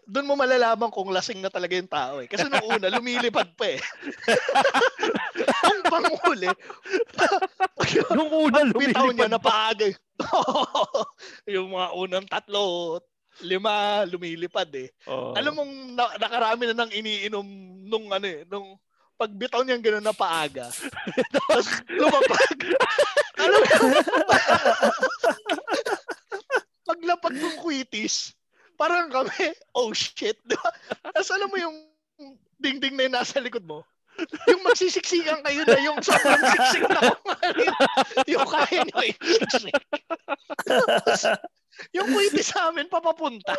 doon 0.09 0.29
mo 0.29 0.35
malalaman 0.35 0.89
kung 0.89 1.13
lasing 1.13 1.41
na 1.45 1.53
talaga 1.53 1.77
yung 1.77 1.91
tao 1.91 2.21
eh. 2.25 2.29
Kasi 2.29 2.49
nung 2.49 2.65
una, 2.65 2.89
lumilipad 2.89 3.53
pa 3.55 3.77
eh. 3.77 3.81
Nung 5.65 5.85
panghuli, 5.91 6.49
nung 8.17 8.31
una, 8.33 8.65
bitaw 8.71 9.11
niya 9.13 9.29
lumilipad 9.29 9.33
na 9.33 9.41
paaga. 9.41 9.85
eh. 9.91 9.97
yung 11.59 11.75
mga 11.75 11.89
unang 11.99 12.27
tatlo, 12.31 13.01
lima, 13.43 14.05
lumilipad 14.07 14.71
eh. 14.79 14.89
Oh. 15.11 15.35
Alam 15.35 15.53
mong 15.59 15.73
na- 15.99 16.17
nakarami 16.17 16.71
na 16.71 16.75
nang 16.77 16.93
iniinom 16.93 17.45
nung 17.85 18.09
ano 18.15 18.25
eh, 18.25 18.47
nung 18.47 18.79
pagbitaw 19.15 19.63
niya 19.63 19.79
gano'n 19.79 20.07
na 20.07 20.15
paaga. 20.15 20.71
Tapos 21.35 21.67
lumapag. 21.87 22.59
Alam 23.39 23.61
mo, 23.63 23.87
paglapag 26.85 27.35
ng 27.35 27.57
quitis, 27.63 28.35
parang 28.75 29.11
kami, 29.11 29.31
oh 29.79 29.91
shit, 29.95 30.39
di 30.45 30.57
ba? 30.59 30.71
Tapos 31.15 31.31
alam 31.35 31.49
mo 31.51 31.59
yung 31.59 31.77
dingding 32.59 32.95
na 32.95 33.05
yung 33.07 33.17
nasa 33.17 33.43
likod 33.43 33.65
mo, 33.67 33.83
yung 34.47 34.63
magsisiksikan 34.63 35.43
kayo 35.43 35.63
na 35.67 35.79
yung 35.83 35.99
sobrang 35.99 36.43
siksik 36.55 36.85
na 36.87 37.01
kung 37.03 37.35
yun, 37.59 37.75
yung 38.31 38.47
kaya 38.47 38.81
nyo 38.87 39.01
isiksik. 39.03 39.75
Yung 41.91 42.09
quitis 42.15 42.55
sa 42.55 42.71
amin 42.71 42.87
papapunta. 42.87 43.55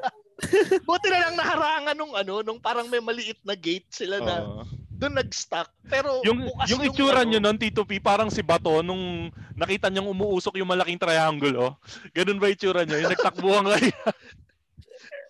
Buti 0.88 1.08
na 1.08 1.28
lang 1.28 1.36
naharangan 1.36 1.96
nung 1.96 2.12
ano, 2.12 2.44
nung 2.44 2.60
parang 2.60 2.88
may 2.88 3.00
maliit 3.00 3.40
na 3.44 3.56
gate 3.56 3.88
sila 3.92 4.20
na 4.20 4.44
Oo. 4.44 4.79
Doon 5.00 5.16
nag-stuck. 5.16 5.72
Pero 5.88 6.20
yung 6.20 6.44
bukas 6.44 6.68
yung 6.68 6.84
itsura 6.84 7.24
ano, 7.24 7.32
nyo 7.32 7.38
nun, 7.40 7.56
Tito 7.56 7.88
P, 7.88 7.96
parang 7.98 8.28
si 8.28 8.44
Bato 8.44 8.84
nung 8.84 9.32
nakita 9.56 9.88
niyang 9.88 10.12
umuusok 10.12 10.60
yung 10.60 10.68
malaking 10.68 11.00
triangle, 11.00 11.56
oh. 11.56 11.72
Ganun 12.12 12.36
ba 12.36 12.52
itsura 12.52 12.84
nyo? 12.84 13.00
Yung 13.00 13.08
nagtakbuhan 13.08 13.64
kayo. 13.72 13.96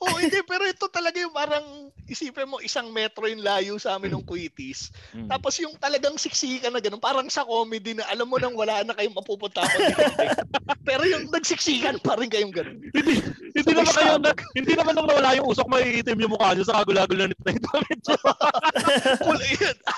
Oo, 0.00 0.16
hindi. 0.16 0.40
Pero 0.48 0.64
ito 0.64 0.88
talaga 0.88 1.20
yung 1.20 1.36
parang, 1.36 1.92
isipin 2.08 2.48
mo, 2.48 2.56
isang 2.64 2.88
metro 2.88 3.28
yung 3.28 3.44
layo 3.44 3.76
sa 3.76 4.00
amin 4.00 4.16
ng 4.16 4.24
Quitis. 4.24 4.88
Mm. 5.12 5.28
Tapos 5.28 5.60
yung 5.60 5.76
talagang 5.76 6.16
siksikan 6.16 6.72
na 6.72 6.80
ganun, 6.80 6.98
parang 6.98 7.28
sa 7.28 7.44
comedy 7.44 7.94
na 7.94 8.08
alam 8.08 8.26
mo 8.26 8.40
nang 8.40 8.56
wala 8.56 8.80
na 8.82 8.96
kayong 8.96 9.14
mapupunta 9.14 9.62
Pero 10.88 11.04
yung 11.04 11.28
nagsiksikan 11.28 12.00
pa 12.00 12.16
rin 12.16 12.32
kayong 12.32 12.50
ganun. 12.50 12.80
hindi 12.80 13.72
naman 13.76 13.92
kayo 13.92 14.16
na, 14.18 14.32
hindi 14.56 14.72
naman 14.74 14.96
nung 14.96 15.06
nawala 15.06 15.36
yung 15.36 15.52
usok, 15.52 15.68
maiitim 15.68 16.18
yung 16.18 16.32
mukha 16.32 16.56
nyo 16.56 16.64
sa 16.64 16.80
kagulagol 16.82 17.20
na 17.20 17.30
nito 17.30 17.44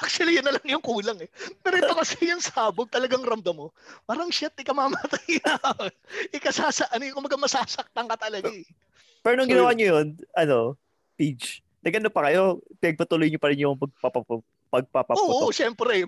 Actually, 0.02 0.36
yun 0.36 0.44
na 0.44 0.58
lang 0.58 0.66
yung 0.66 0.84
kulang 0.84 1.16
eh. 1.22 1.30
Pero 1.62 1.78
ito 1.78 1.94
kasi 1.94 2.28
yung 2.28 2.42
sabog, 2.42 2.90
talagang 2.90 3.24
ramdam 3.24 3.54
mo. 3.54 3.66
Parang 4.04 4.28
shit, 4.28 4.52
ika 4.58 4.74
mamatay 4.74 5.38
na. 5.46 5.56
ika 6.36 6.50
sasa, 6.50 6.90
ano 6.90 7.06
yung 7.06 7.16
kumaga 7.16 7.38
masasaktan 7.38 8.10
ka 8.10 8.18
talaga 8.18 8.50
eh. 8.50 8.66
Pero 9.22 9.34
nung 9.34 9.46
So, 9.46 9.52
ginawa 9.52 9.70
nyo 9.72 9.86
yun, 9.88 10.06
ano, 10.34 10.58
Peach, 11.14 11.62
nagano 11.78 12.10
pa 12.10 12.26
kayo? 12.26 12.58
Pinagpatuloy 12.78 13.26
nyo 13.26 13.38
pa 13.38 13.48
rin 13.48 13.60
yung 13.60 13.76
pagpapapu- 13.76 14.44
pagpapaputok. 14.68 15.22
Oo, 15.22 15.48
syempre. 15.48 16.02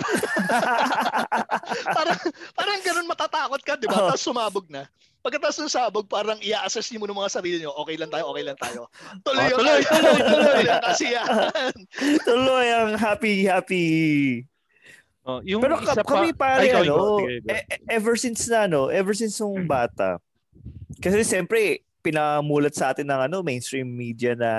parang, 1.96 2.18
parang 2.54 2.78
ganun 2.80 3.06
matatakot 3.06 3.60
ka, 3.60 3.72
di 3.76 3.86
ba? 3.86 3.96
Oo. 3.96 4.06
Tapos 4.10 4.20
sumabog 4.20 4.66
na. 4.68 4.84
Pagkatapos 5.20 5.56
ng 5.58 5.72
sabog, 5.72 6.04
parang 6.04 6.36
i-assess 6.38 6.84
niyo 6.88 7.00
muna 7.00 7.16
mga 7.16 7.32
sarili 7.32 7.56
niyo. 7.56 7.72
Okay 7.74 7.96
lang 7.96 8.08
tayo, 8.08 8.28
okay 8.28 8.44
lang 8.44 8.56
tayo. 8.60 8.88
Tuloy 9.24 9.44
Oh, 9.46 9.56
tuloy, 9.56 9.80
tuloy, 9.80 10.18
tuloy. 10.20 10.64
ang 10.68 10.82
kasiyahan. 10.84 11.72
Tuloy 12.20 12.66
ang 12.68 12.90
happy, 12.94 13.34
happy. 13.42 13.86
Oh, 15.24 15.40
yung 15.40 15.64
Pero 15.64 15.80
isa 15.80 15.96
ka- 15.96 16.04
pa- 16.04 16.20
kami 16.20 16.36
pare, 16.36 16.68
ano, 16.68 17.24
e- 17.24 17.40
e- 17.40 17.64
ever 17.88 18.12
since 18.12 18.44
na, 18.44 18.68
no, 18.68 18.92
ever 18.92 19.16
since 19.16 19.40
nung 19.40 19.64
bata, 19.64 20.20
kasi 21.00 21.24
siyempre, 21.24 21.80
pinamulat 22.04 22.76
sa 22.76 22.92
atin 22.92 23.08
ng 23.08 23.20
ano, 23.32 23.40
mainstream 23.40 23.88
media 23.88 24.36
na 24.36 24.52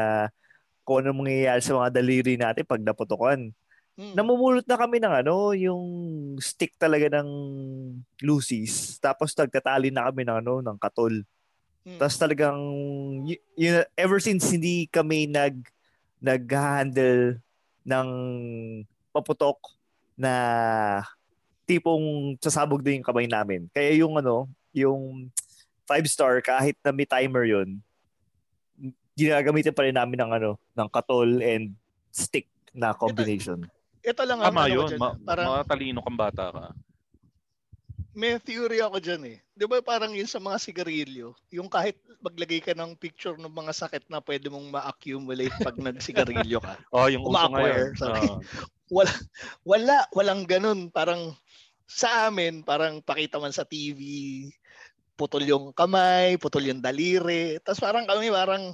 kung 0.81 1.05
ano 1.05 1.13
mangyayari 1.13 1.61
sa 1.61 1.77
mga 1.77 1.89
daliri 1.93 2.33
natin 2.41 2.65
pag 2.65 2.81
naputukan. 2.81 3.53
Hmm. 3.95 4.13
Namumulot 4.17 4.65
na 4.65 4.75
kami 4.75 4.97
ng 4.97 5.13
ano, 5.23 5.53
yung 5.53 5.83
stick 6.41 6.73
talaga 6.81 7.21
ng 7.21 7.29
Lucy's. 8.25 8.97
Tapos 8.97 9.31
nagtatali 9.37 9.93
na 9.93 10.09
kami 10.09 10.25
ng 10.25 10.37
ano, 10.41 10.53
ng 10.65 10.77
katol. 10.81 11.21
Hmm. 11.85 12.01
Tapos 12.01 12.17
talagang 12.17 12.59
y- 13.29 13.41
yun, 13.53 13.85
ever 13.93 14.17
since 14.17 14.49
hindi 14.49 14.89
kami 14.89 15.29
nag 15.29 15.61
nag-handle 16.19 17.37
ng 17.85 18.09
paputok 19.13 19.61
na 20.17 20.33
tipong 21.69 22.35
sasabog 22.41 22.81
din 22.81 22.99
yung 22.99 23.07
kamay 23.07 23.29
namin. 23.29 23.69
Kaya 23.69 23.93
yung 24.01 24.17
ano, 24.17 24.49
yung 24.73 25.29
five 25.85 26.05
star 26.05 26.41
kahit 26.41 26.75
na 26.81 26.91
may 26.91 27.05
timer 27.05 27.45
yun, 27.45 27.79
ginagamitan 29.15 29.71
pa 29.71 29.87
rin 29.87 29.95
namin 29.95 30.19
ng 30.19 30.31
ano, 30.35 30.49
ng 30.75 30.87
katol 30.91 31.39
and 31.39 31.71
stick 32.11 32.49
na 32.75 32.91
combination. 32.91 33.63
Ito 34.03 34.21
lang 34.27 34.43
ang 34.43 34.51
Tama 34.51 34.67
ano 34.67 34.75
yun. 34.75 34.87
dyan. 34.91 34.99
Ma- 34.99 35.17
parang 35.17 35.45
Makatalino 35.55 35.99
kang 36.03 36.19
bata 36.19 36.45
ka. 36.51 36.65
may 38.15 38.39
theory 38.39 38.79
ako 38.79 38.97
dyan 38.99 39.23
eh. 39.27 39.37
Di 39.51 39.67
ba 39.67 39.83
parang 39.83 40.11
yun 40.11 40.27
sa 40.27 40.39
mga 40.39 40.55
sigarilyo, 40.59 41.35
yung 41.51 41.67
kahit 41.67 41.99
maglagay 42.23 42.63
ka 42.63 42.71
ng 42.71 42.95
picture 42.95 43.35
ng 43.35 43.51
mga 43.51 43.75
sakit 43.75 44.07
na 44.07 44.23
pwede 44.23 44.47
mong 44.47 44.71
ma-accumulate 44.71 45.51
pag 45.59 45.75
nagsigarilyo 45.75 46.59
ka. 46.63 46.79
Oh, 46.95 47.07
yung 47.11 47.23
uso 47.23 47.47
ngayon. 47.51 47.91
Oo. 47.99 48.39
wala, 48.87 49.11
wala, 49.67 49.97
walang 50.15 50.47
ganun. 50.47 50.87
Parang 50.91 51.35
sa 51.83 52.31
amin, 52.31 52.63
parang 52.63 53.03
pakita 53.03 53.35
man 53.35 53.51
sa 53.51 53.67
TV, 53.67 53.99
putol 55.15 55.43
yung 55.47 55.71
kamay, 55.71 56.35
putol 56.35 56.67
yung 56.67 56.83
daliri. 56.83 57.57
Tapos 57.63 57.79
parang 57.79 58.03
kami 58.03 58.27
parang 58.29 58.71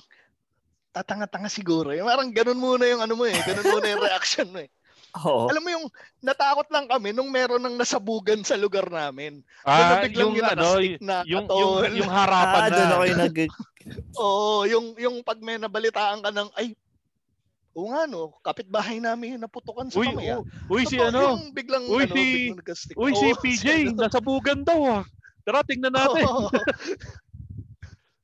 tatanga-tanga 0.91 1.47
siguro. 1.47 1.93
Yung 1.95 2.09
parang 2.09 2.29
ganun 2.33 2.59
muna 2.59 2.83
yung 2.89 3.01
ano 3.01 3.13
mo 3.15 3.23
eh. 3.29 3.37
Ganun 3.45 3.65
muna 3.69 3.87
yung 3.87 4.03
reaction 4.03 4.49
mo 4.49 4.59
eh. 4.59 4.69
Oo. 5.21 5.51
Alam 5.51 5.61
mo 5.63 5.69
yung 5.71 5.85
natakot 6.23 6.67
lang 6.71 6.87
kami 6.87 7.11
nung 7.11 7.27
meron 7.29 7.59
ng 7.61 7.75
nasabugan 7.75 8.41
sa 8.43 8.55
lugar 8.55 8.87
namin. 8.87 9.43
Ah, 9.67 10.01
biglang 10.03 10.31
yung 10.31 10.35
yung 10.39 10.47
ano, 10.49 10.67
na 11.03 11.15
yung, 11.27 11.45
katol. 11.47 11.59
yung, 11.59 11.95
yung 11.99 12.11
harapan 12.11 12.59
Ah, 12.59 12.67
na. 12.67 12.75
doon 12.75 12.91
ako 12.91 13.03
yung 13.05 13.21
nag... 13.21 13.37
Oo, 14.21 14.55
yung 14.69 14.85
yung 14.95 15.15
pag 15.25 15.41
may 15.41 15.57
nabalitaan 15.57 16.21
ka 16.21 16.29
ng 16.31 16.49
ay 16.55 16.77
Oo 17.71 17.87
nga 17.87 18.03
no, 18.03 18.35
kapitbahay 18.43 18.99
namin 18.99 19.39
yung 19.39 19.43
naputukan 19.47 19.87
sa 19.87 19.95
Uy, 19.95 20.11
kamay. 20.11 20.27
ah. 20.35 20.43
uy, 20.67 20.83
uy, 20.83 20.83
si 20.83 20.99
ano? 20.99 21.39
yung 21.39 21.55
biglang, 21.55 21.87
Uy, 21.87 22.03
ano, 22.03 22.13
si, 22.19 22.51
biglang 22.51 22.99
uy, 22.99 23.11
si 23.15 23.27
PJ, 23.47 23.65
ano. 23.87 23.95
nasabugan 23.95 24.59
daw 24.67 24.79
ah. 24.99 25.03
Tara, 25.41 25.65
tingnan 25.65 25.93
natin. 25.93 26.25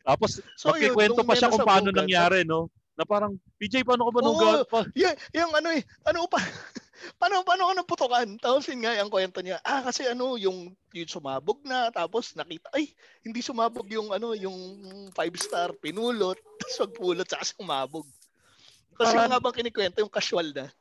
Tapos, 0.07 0.39
So, 0.55 0.71
magkikwento 0.71 1.19
pa 1.27 1.35
siya 1.35 1.51
kung 1.51 1.67
paano 1.67 1.91
nasabugan, 1.91 1.99
nangyari, 2.07 2.39
no? 2.47 2.71
Na 2.95 3.03
parang, 3.03 3.35
PJ, 3.59 3.83
paano 3.83 4.07
ka 4.07 4.11
ba 4.15 4.19
nung 4.23 4.39
ga- 4.39 4.63
pa? 4.63 4.79
yung, 4.95 5.15
yung 5.35 5.51
ano 5.51 5.69
eh, 5.75 5.83
ano 6.07 6.23
pa, 6.31 6.39
paano, 7.19 7.43
paano 7.43 7.67
ka 7.67 7.73
naputukan? 7.75 8.27
Tapos 8.39 8.63
yun 8.71 8.87
nga, 8.87 8.95
ang 8.95 9.11
kwento 9.11 9.43
niya, 9.43 9.59
ah, 9.67 9.83
kasi 9.83 10.07
ano, 10.07 10.39
yung, 10.39 10.71
yung 10.95 11.11
sumabog 11.11 11.59
na, 11.67 11.91
tapos 11.91 12.31
nakita, 12.39 12.71
ay, 12.71 12.87
hindi 13.21 13.43
sumabog 13.43 13.85
yung 13.91 14.15
ano, 14.15 14.31
yung 14.31 14.55
five 15.11 15.35
star, 15.35 15.75
pinulot, 15.83 16.39
tapos 16.63 16.87
magpulot, 16.87 17.27
saka 17.27 17.45
sumabog. 17.51 18.07
Tapos 18.95 19.11
yung 19.13 19.29
nga 19.29 19.43
bang 19.43 19.57
kinikwento, 19.59 19.99
yung 20.01 20.13
casual 20.13 20.49
na. 20.55 20.71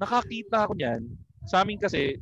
nakakita 0.00 0.66
ako 0.66 0.74
niyan. 0.74 1.06
Sa 1.46 1.62
amin 1.62 1.78
kasi, 1.78 2.18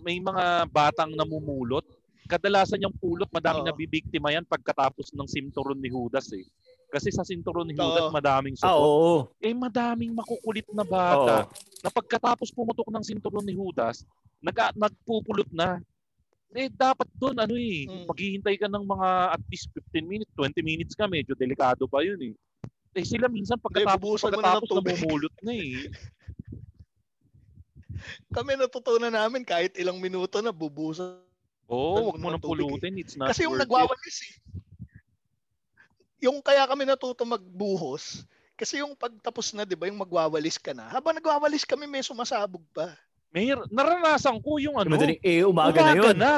may 0.00 0.22
mga 0.22 0.64
batang 0.70 1.12
namumulot. 1.12 1.84
Kadalasan 2.28 2.84
yung 2.84 2.92
pulot, 2.92 3.26
madaming 3.32 3.64
Oo. 3.64 3.70
nabibiktima 3.72 4.28
yan 4.28 4.44
pagkatapos 4.44 5.16
ng 5.16 5.24
sinturon 5.24 5.80
ni 5.80 5.88
Judas 5.88 6.28
eh. 6.36 6.44
Kasi 6.88 7.08
sa 7.08 7.24
sinturon 7.24 7.64
ni 7.64 7.72
Judas, 7.72 8.04
Oo. 8.04 8.12
madaming 8.12 8.52
Ah, 8.60 8.68
supot. 8.68 8.84
oo. 8.84 9.12
Eh, 9.40 9.52
madaming 9.52 10.12
makukulit 10.12 10.64
na 10.70 10.84
bata 10.84 11.48
na 11.80 11.88
pagkatapos 11.88 12.52
pumutok 12.52 12.88
ng 12.92 13.00
sinturon 13.00 13.42
ni 13.42 13.52
Judas, 13.52 14.04
nag 14.38 14.54
nagpupulot 14.76 15.48
na. 15.48 15.80
Eh, 16.52 16.68
dapat 16.68 17.08
doon, 17.12 17.36
ano 17.38 17.54
eh, 17.56 17.84
Mm. 17.84 18.04
maghihintay 18.08 18.54
ka 18.56 18.68
ng 18.68 18.82
mga 18.82 19.08
at 19.32 19.42
least 19.48 19.68
15 19.72 20.04
minutes, 20.04 20.32
20 20.32 20.60
minutes 20.60 20.92
ka, 20.92 21.04
medyo 21.04 21.32
delikado 21.32 21.84
pa 21.84 22.00
yun 22.00 22.16
eh. 22.20 22.32
Eh, 22.92 23.04
sila 23.04 23.28
minsan 23.28 23.56
pagkatapos, 23.56 24.00
bubusan 24.00 24.32
mo 24.32 24.40
na 24.40 24.56
ng 24.56 24.64
pagkatapos 24.64 24.68
tubig. 24.70 24.96
namumulot 24.96 25.34
na 25.44 25.52
eh. 25.52 25.76
Kami 28.32 28.54
natutunan 28.54 29.12
namin 29.12 29.42
kahit 29.44 29.76
ilang 29.76 29.96
minuto 29.96 30.40
na 30.40 30.48
bubusan. 30.48 31.20
Oo, 31.68 31.76
oh, 31.76 32.04
wag 32.12 32.18
mo 32.20 32.32
ang 32.32 32.40
nang 32.40 32.44
eh. 32.44 32.48
pulutin. 32.48 32.94
It's 32.96 33.14
not 33.14 33.28
Kasi 33.28 33.44
yung 33.44 33.60
nagwawalis 33.60 34.18
eh. 34.24 34.32
Yung 36.24 36.40
kaya 36.42 36.66
kami 36.66 36.88
natuto 36.88 37.22
magbuhos, 37.22 38.26
kasi 38.58 38.82
yung 38.82 38.98
pagtapos 38.98 39.54
na, 39.54 39.62
di 39.62 39.78
ba, 39.78 39.86
yung 39.86 40.02
magwawalis 40.02 40.58
ka 40.58 40.74
na. 40.74 40.90
Habang 40.90 41.14
nagwawalis 41.14 41.62
kami, 41.62 41.86
may 41.86 42.02
sumasabog 42.02 42.64
pa. 42.74 42.90
May 43.30 43.54
naranasan 43.70 44.42
ko 44.42 44.58
yung 44.58 44.74
ano. 44.74 44.90
Madaling, 44.90 45.20
eh, 45.22 45.46
umaga, 45.46 45.78
na 45.78 45.94
yun. 45.94 46.16
na. 46.18 46.36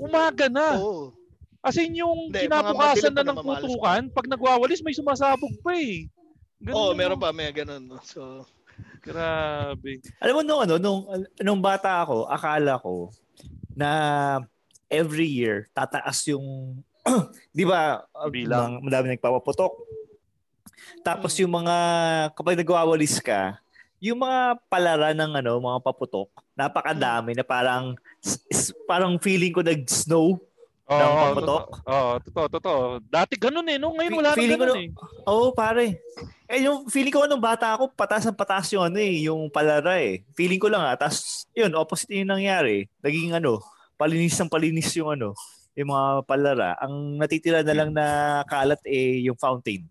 Umaga 0.00 0.50
na. 0.50 0.80
Oo. 0.82 1.14
As 1.62 1.78
in 1.78 2.02
yung 2.02 2.34
Hindi, 2.34 2.50
kinabukasan 2.50 3.14
na 3.14 3.22
ng 3.22 3.38
putukan, 3.44 4.02
pag 4.10 4.26
nagwawalis 4.26 4.82
may 4.82 4.96
sumasabog 4.96 5.54
pa 5.62 5.76
eh. 5.78 6.10
Ganun 6.58 6.74
Oo, 6.74 6.90
yung- 6.90 6.98
meron 6.98 7.20
pa, 7.20 7.30
may 7.30 7.52
ganun. 7.54 7.84
no. 7.84 8.00
So, 8.02 8.42
Grabe. 9.06 10.02
Alam 10.18 10.34
mo 10.34 10.42
nung 10.42 10.60
ano, 10.66 10.74
nung, 10.82 11.00
nung 11.38 11.62
bata 11.62 12.02
ako, 12.02 12.26
akala 12.26 12.74
ko 12.82 13.14
na 13.76 13.90
every 14.88 15.28
year 15.28 15.68
tataas 15.76 16.24
yung 16.26 16.80
'di 17.54 17.64
ba? 17.68 18.02
uh, 18.10 18.26
Bilang. 18.32 18.80
mga- 18.80 18.82
Madami 18.82 19.06
nagpapaputok. 19.14 19.72
Tapos 21.04 21.36
yung 21.38 21.52
mga 21.54 21.76
kapag 22.34 22.58
nagwawalis 22.58 23.22
ka, 23.22 23.60
yung 24.02 24.18
mga 24.18 24.58
palara 24.66 25.14
ng 25.14 25.38
ano, 25.38 25.52
mga 25.60 25.78
paputok, 25.84 26.26
napakadami 26.58 27.36
na 27.36 27.44
parang 27.46 27.94
parang 28.88 29.14
feeling 29.20 29.54
ko 29.54 29.62
nag-snow 29.62 30.40
ng 30.86 31.02
Oo, 31.10 31.18
paputok. 31.18 31.66
Oo, 31.82 32.10
totoo, 32.22 32.46
totoo. 32.46 32.82
Dati 33.02 33.34
ganun 33.34 33.66
eh. 33.66 33.74
No? 33.74 33.90
Ngayon 33.90 34.14
wala 34.14 34.30
na 34.32 34.38
ko 34.38 34.46
ganun 34.54 34.70
no- 34.70 34.78
eh. 34.78 34.88
Oo, 35.26 35.46
pare. 35.50 35.98
Eh, 36.46 36.62
yung 36.62 36.86
feeling 36.86 37.10
ko 37.10 37.26
nung 37.26 37.42
bata 37.42 37.74
ako, 37.74 37.90
patas 37.90 38.22
ang 38.22 38.38
patas 38.38 38.70
yung 38.70 38.86
ano 38.86 39.02
eh, 39.02 39.26
yung 39.26 39.50
palara 39.50 39.98
eh. 39.98 40.22
Feeling 40.38 40.62
ko 40.62 40.70
lang 40.70 40.86
ah. 40.86 40.94
Tapos, 40.94 41.50
yun, 41.50 41.74
opposite 41.74 42.14
yung 42.14 42.30
nangyari. 42.30 42.86
Naging 43.02 43.34
ano, 43.34 43.58
palinis 43.98 44.38
ng 44.38 44.46
palinis 44.46 44.94
yung 44.94 45.10
ano, 45.10 45.34
yung 45.74 45.90
mga 45.90 46.22
palara. 46.22 46.78
Ang 46.78 47.18
natitira 47.18 47.66
na 47.66 47.74
lang 47.74 47.90
na 47.90 48.06
kalat 48.46 48.78
eh, 48.86 49.26
yung 49.26 49.34
fountain. 49.34 49.82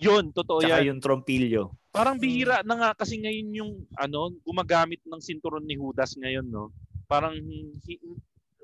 Yun, 0.00 0.32
totoo 0.32 0.64
Tsaka 0.64 0.80
yan. 0.80 0.96
yung 0.96 1.00
trompilyo. 1.04 1.74
Parang 1.92 2.16
bihira 2.16 2.62
na 2.62 2.74
nga 2.78 2.90
kasi 2.94 3.18
ngayon 3.20 3.48
yung 3.52 3.72
ano, 3.98 4.32
gumagamit 4.46 5.02
ng 5.04 5.20
sinturon 5.20 5.66
ni 5.66 5.76
Judas 5.76 6.14
ngayon, 6.16 6.46
no? 6.46 6.70
Parang 7.04 7.34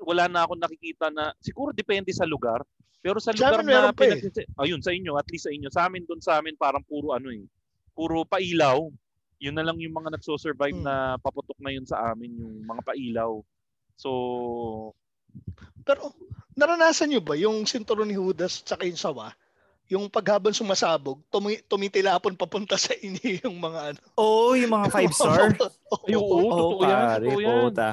wala 0.05 0.29
na 0.29 0.45
ako 0.45 0.53
nakikita 0.55 1.09
na 1.09 1.33
siguro 1.41 1.73
depende 1.73 2.13
sa 2.13 2.23
lugar. 2.23 2.61
Pero 3.01 3.17
sa 3.17 3.29
Sa 3.29 3.37
lugar 3.49 3.61
amin 3.61 3.65
na 3.65 3.73
meron 3.89 3.93
pa 3.93 4.05
eh. 4.05 4.21
ayun 4.61 4.81
sa 4.81 4.89
inyo, 4.89 5.13
at 5.13 5.27
least 5.29 5.45
sa 5.45 5.53
inyo. 5.53 5.69
Sa 5.69 5.85
amin 5.85 6.05
doon 6.05 6.21
sa 6.21 6.37
amin 6.37 6.53
parang 6.55 6.81
puro 6.81 7.11
ano 7.11 7.29
eh. 7.29 7.45
Puro 7.91 8.23
pailaw. 8.23 8.89
Yun 9.37 9.53
na 9.53 9.61
lang 9.61 9.77
yung 9.77 9.93
mga 9.93 10.15
nagso-survive 10.15 10.73
Hmm. 10.73 10.85
na 10.85 10.95
paputok 11.17 11.59
na 11.59 11.69
yun 11.69 11.83
sa 11.83 12.09
amin, 12.09 12.31
yung 12.33 12.63
mga 12.63 12.81
pailaw. 12.83 13.41
So, 13.95 14.09
pero 15.83 16.11
naranasan 16.53 17.11
nyo 17.11 17.21
ba 17.21 17.35
yung 17.35 17.63
sinturon 17.63 18.07
ni 18.07 18.15
Judas 18.15 18.63
at 18.63 18.73
saka 18.73 18.83
yung 18.83 18.97
sawa? 18.97 19.35
Yung 19.85 20.09
paghabang 20.09 20.55
sumasabog, 20.55 21.21
tumi- 21.29 21.61
tumitilapon 21.61 22.33
papunta 22.33 22.73
sa 22.73 22.95
inyo 22.95 23.21
yung 23.45 23.61
mga 23.61 23.93
ano. 23.93 23.99
Oo, 24.17 24.57
yung 24.57 24.73
mga 24.73 24.87
five 24.89 25.13
star. 25.13 25.53
ay, 26.09 26.15
oo, 26.15 26.25
Oo, 26.25 26.49
totoo 26.49 26.81
yan, 26.81 26.89
pare, 26.97 27.25
totoo 27.27 27.39
yan. 27.39 27.59
puta. 27.69 27.89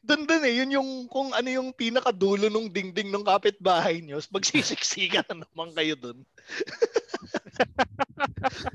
Doon 0.00 0.24
din 0.24 0.42
eh, 0.44 0.54
yun 0.62 0.70
yung 0.74 0.90
kung 1.06 1.32
ano 1.32 1.48
yung 1.48 1.68
pinakadulo 1.72 2.48
nung 2.48 2.68
dingding 2.68 3.08
ng 3.08 3.24
kapitbahay 3.24 4.00
nyo, 4.00 4.20
magsisiksikan 4.28 5.24
na 5.28 5.44
naman 5.44 5.70
kayo 5.72 5.94
doon. 5.96 6.18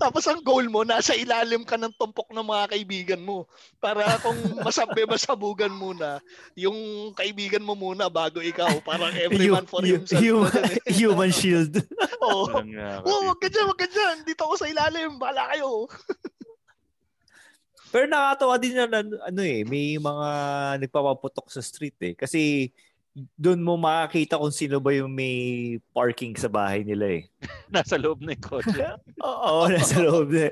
Tapos 0.01 0.24
ang 0.28 0.41
goal 0.41 0.68
mo, 0.68 0.84
nasa 0.84 1.16
ilalim 1.16 1.64
ka 1.64 1.76
ng 1.76 1.93
tumpok 1.95 2.30
ng 2.32 2.45
mga 2.45 2.64
kaibigan 2.72 3.22
mo. 3.22 3.47
Para 3.80 4.20
kung 4.20 4.36
masabi, 4.61 5.07
masabugan 5.09 5.72
muna, 5.72 6.20
yung 6.53 7.11
kaibigan 7.14 7.64
mo 7.64 7.74
muna 7.74 8.07
bago 8.07 8.39
ikaw. 8.39 8.70
Parang 8.84 9.14
everyone 9.16 9.68
for 9.68 9.84
himself. 9.84 10.20
hu- 10.20 10.43
na 10.43 10.49
dun 10.51 10.70
eh. 10.70 10.93
human 10.99 11.32
shield. 11.32 11.74
Oo. 12.24 12.47
Walang 12.51 12.70
nga, 12.72 12.89
Oh, 13.03 13.28
wag 13.28 13.39
ka 13.39 13.47
dyan, 13.49 13.66
wag 13.68 13.80
ka 13.80 13.88
dyan. 13.88 14.16
Dito 14.24 14.41
ako 14.45 14.55
sa 14.55 14.70
ilalim. 14.70 15.20
Bahala 15.20 15.51
kayo. 15.53 15.88
Pero 17.94 18.10
nakakatawa 18.10 18.58
din 18.58 18.74
na, 18.74 18.89
ano 19.06 19.41
eh, 19.46 19.62
may 19.70 20.02
mga 20.02 20.30
nagpapaputok 20.82 21.46
sa 21.54 21.62
street 21.62 21.94
eh. 22.02 22.14
Kasi 22.18 22.74
doon 23.38 23.62
mo 23.62 23.78
makakita 23.78 24.41
kung 24.41 24.50
sino 24.50 24.82
ba 24.82 24.89
yung 24.98 25.14
may 25.14 25.78
parking 25.94 26.34
sa 26.34 26.50
bahay 26.50 26.82
nila 26.82 27.22
eh. 27.22 27.30
nasa 27.74 28.02
loob 28.02 28.26
na 28.26 28.34
yung 28.34 28.41
kotse. 28.41 28.82
Oo, 29.22 29.70
nasa 29.70 30.02
loob 30.02 30.34
na. 30.34 30.50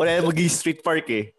Wala 0.00 0.16
na 0.16 0.24
maging 0.32 0.48
street 0.48 0.80
park 0.80 1.04
eh. 1.12 1.36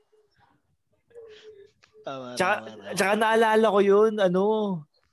Tama, 2.05 2.37
Tsaka, 2.37 2.53
tama, 2.61 2.69
tama. 2.69 2.93
tsaka 2.93 3.13
naalala 3.17 3.65
ko 3.73 3.79
yun, 3.81 4.13
ano, 4.21 4.43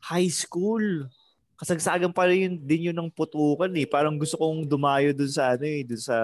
high 0.05 0.29
school. 0.29 1.09
Kasagsagan 1.57 2.13
pa 2.13 2.29
rin 2.29 2.53
yun, 2.53 2.55
din 2.61 2.93
yun 2.93 2.97
ng 3.01 3.09
putukan 3.09 3.73
eh. 3.73 3.89
Parang 3.89 4.21
gusto 4.21 4.37
kong 4.37 4.69
dumayo 4.69 5.17
dun 5.17 5.33
sa 5.33 5.57
ano 5.57 5.65
eh, 5.65 5.81
dun 5.81 5.97
sa 5.97 6.17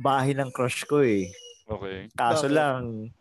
bahay 0.00 0.32
ng 0.32 0.48
crush 0.48 0.88
ko 0.88 1.04
eh. 1.04 1.28
Okay. 1.68 2.08
Kaso 2.12 2.48
Bakit? 2.48 2.56
lang, 2.56 3.12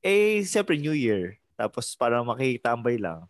eh, 0.00 0.40
siyempre 0.42 0.78
New 0.78 0.94
Year. 0.94 1.36
Tapos 1.54 1.92
parang 1.92 2.24
makikitambay 2.24 2.96
lang. 2.96 3.26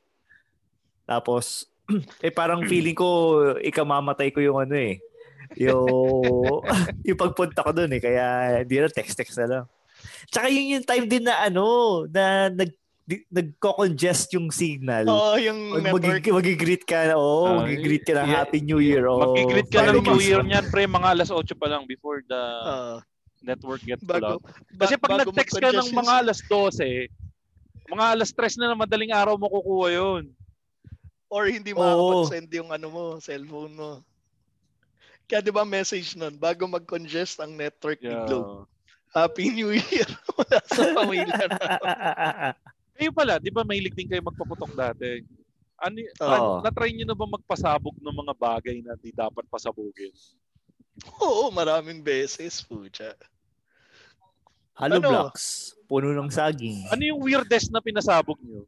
Tapos, 1.02 1.66
eh 2.22 2.30
parang 2.30 2.62
feeling 2.62 2.94
ko, 2.94 3.08
ikamamatay 3.58 4.30
ko 4.30 4.38
yung 4.38 4.60
ano 4.60 4.76
eh. 4.76 5.00
Yung, 5.58 6.62
yung 7.08 7.18
pagpunta 7.18 7.64
ko 7.64 7.74
doon 7.74 7.90
eh. 7.90 8.00
Kaya 8.00 8.24
hindi 8.62 8.78
na 8.78 8.86
text-text 8.86 9.34
na 9.40 9.48
lang. 9.48 9.64
Tsaka 10.30 10.46
yun 10.46 10.78
yung 10.78 10.86
time 10.86 11.04
din 11.04 11.26
na 11.26 11.42
ano, 11.42 11.64
na 12.06 12.46
nag 12.46 12.70
di- 13.02 13.26
nagko-congest 13.26 14.30
yung 14.32 14.54
signal. 14.54 15.02
Oo, 15.04 15.34
yung 15.34 15.74
Mag, 15.74 15.90
network. 15.90 16.22
magi- 16.22 16.30
magi-greet 16.32 16.84
ka, 16.86 17.10
oo, 17.12 17.42
Ah, 17.42 17.66
magi-greet 17.66 18.06
ka 18.06 18.14
ng 18.14 18.22
yeah. 18.22 18.36
Happy 18.38 18.62
New 18.62 18.78
Year. 18.78 19.02
Oh. 19.04 19.18
Mag-greet 19.26 19.66
ka 19.66 19.82
ng 19.82 19.98
New 19.98 20.06
mag- 20.06 20.22
Year 20.22 20.40
niyan, 20.40 20.64
pre, 20.70 20.86
mga 20.86 21.08
alas 21.10 21.28
8 21.28 21.42
pa 21.58 21.66
lang 21.66 21.82
before 21.84 22.22
the 22.22 22.38
Ah, 22.62 22.96
network 23.40 23.82
gets 23.82 24.04
bago, 24.04 24.38
out. 24.38 24.42
Kasi 24.76 24.94
pag 25.00 25.10
bago 25.18 25.32
nag-text 25.32 25.56
ka 25.56 25.72
ng 25.72 25.90
mga 25.92 26.12
alas 26.20 26.38
12, 26.46 27.08
mga 27.90 28.06
alas 28.14 28.30
3 28.32 28.60
na 28.60 28.70
ng 28.72 28.82
madaling 28.84 29.12
araw 29.12 29.34
mo 29.34 29.48
kukuha 29.50 29.88
yun. 29.90 30.24
Or 31.30 31.46
hindi 31.46 31.74
makakapag-send 31.74 32.50
yung 32.54 32.70
ano 32.70 32.86
mo, 32.90 33.04
cellphone 33.18 33.74
mo. 33.74 33.90
Kaya 35.30 35.46
di 35.46 35.54
ba 35.54 35.62
message 35.62 36.18
nun, 36.18 36.34
bago 36.34 36.66
mag-congest 36.66 37.38
ang 37.38 37.54
network 37.54 38.02
ni 38.02 38.10
Yeah. 38.10 38.26
Globe, 38.26 38.66
Happy 39.14 39.50
New 39.50 39.70
Year. 39.74 40.10
Wala 40.38 40.58
sa 40.66 40.82
pamilya 40.90 41.46
na. 41.46 41.66
Kayo 42.98 43.10
pala, 43.18 43.38
di 43.38 43.50
ba 43.54 43.62
mahilig 43.62 43.94
din 43.94 44.10
kayo 44.10 44.22
magpaputok 44.26 44.74
dati? 44.74 45.22
Ano, 45.78 45.96
Oo. 46.02 46.26
ano, 46.26 46.48
na-try 46.66 46.90
nyo 46.92 47.06
na 47.06 47.16
ba 47.16 47.26
magpasabog 47.30 47.94
ng 48.02 48.16
mga 48.26 48.34
bagay 48.36 48.76
na 48.82 48.98
di 48.98 49.14
dapat 49.14 49.46
pasabugin? 49.46 50.10
Oo, 51.20 51.48
maraming 51.50 52.00
beses, 52.00 52.60
pucha. 52.60 53.14
Hollow 54.74 54.98
Ano? 54.98 55.08
blocks, 55.08 55.74
puno 55.84 56.10
ng 56.10 56.30
saging. 56.30 56.88
Ano 56.88 57.02
yung 57.04 57.20
weirdest 57.20 57.68
na 57.68 57.80
pinasabog 57.80 58.40
nyo? 58.40 58.64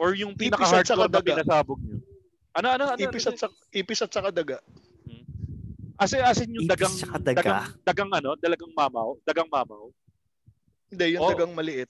Or 0.00 0.16
yung 0.16 0.32
at 0.32 0.40
pinaka-hardcore 0.40 1.08
na 1.08 1.20
pinasabog 1.20 1.80
nyo? 1.80 1.98
Ano, 2.52 2.66
ano, 2.68 2.84
ano? 2.92 3.00
Ipis 3.00 3.24
at, 3.26 3.36
sa- 3.36 3.56
ipis 3.70 4.00
at 4.00 4.12
saka 4.12 4.28
daga. 4.28 4.60
As, 5.96 6.12
as 6.12 6.42
in 6.42 6.56
yung 6.56 6.66
dagang, 6.66 6.92
daga. 7.22 7.30
dagang, 7.30 7.60
dagang 7.84 8.10
ano, 8.10 8.30
dagang 8.34 8.72
mamaw, 8.74 9.14
dagang 9.22 9.48
mamaw. 9.48 9.86
Hindi, 10.90 11.16
yung 11.16 11.22
Oh. 11.24 11.30
dagang 11.30 11.52
maliit. 11.54 11.88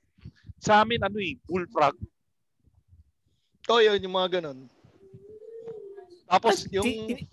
Sa 0.60 0.84
amin, 0.84 1.00
ano 1.00 1.18
eh, 1.18 1.34
bullfrog. 1.42 1.96
Oo, 3.66 3.80
yun, 3.80 3.98
yung 3.98 4.14
mga 4.14 4.38
ganun. 4.42 4.68
Tapos, 6.28 6.66
Yung, 6.70 6.86
Ti- 6.86 7.26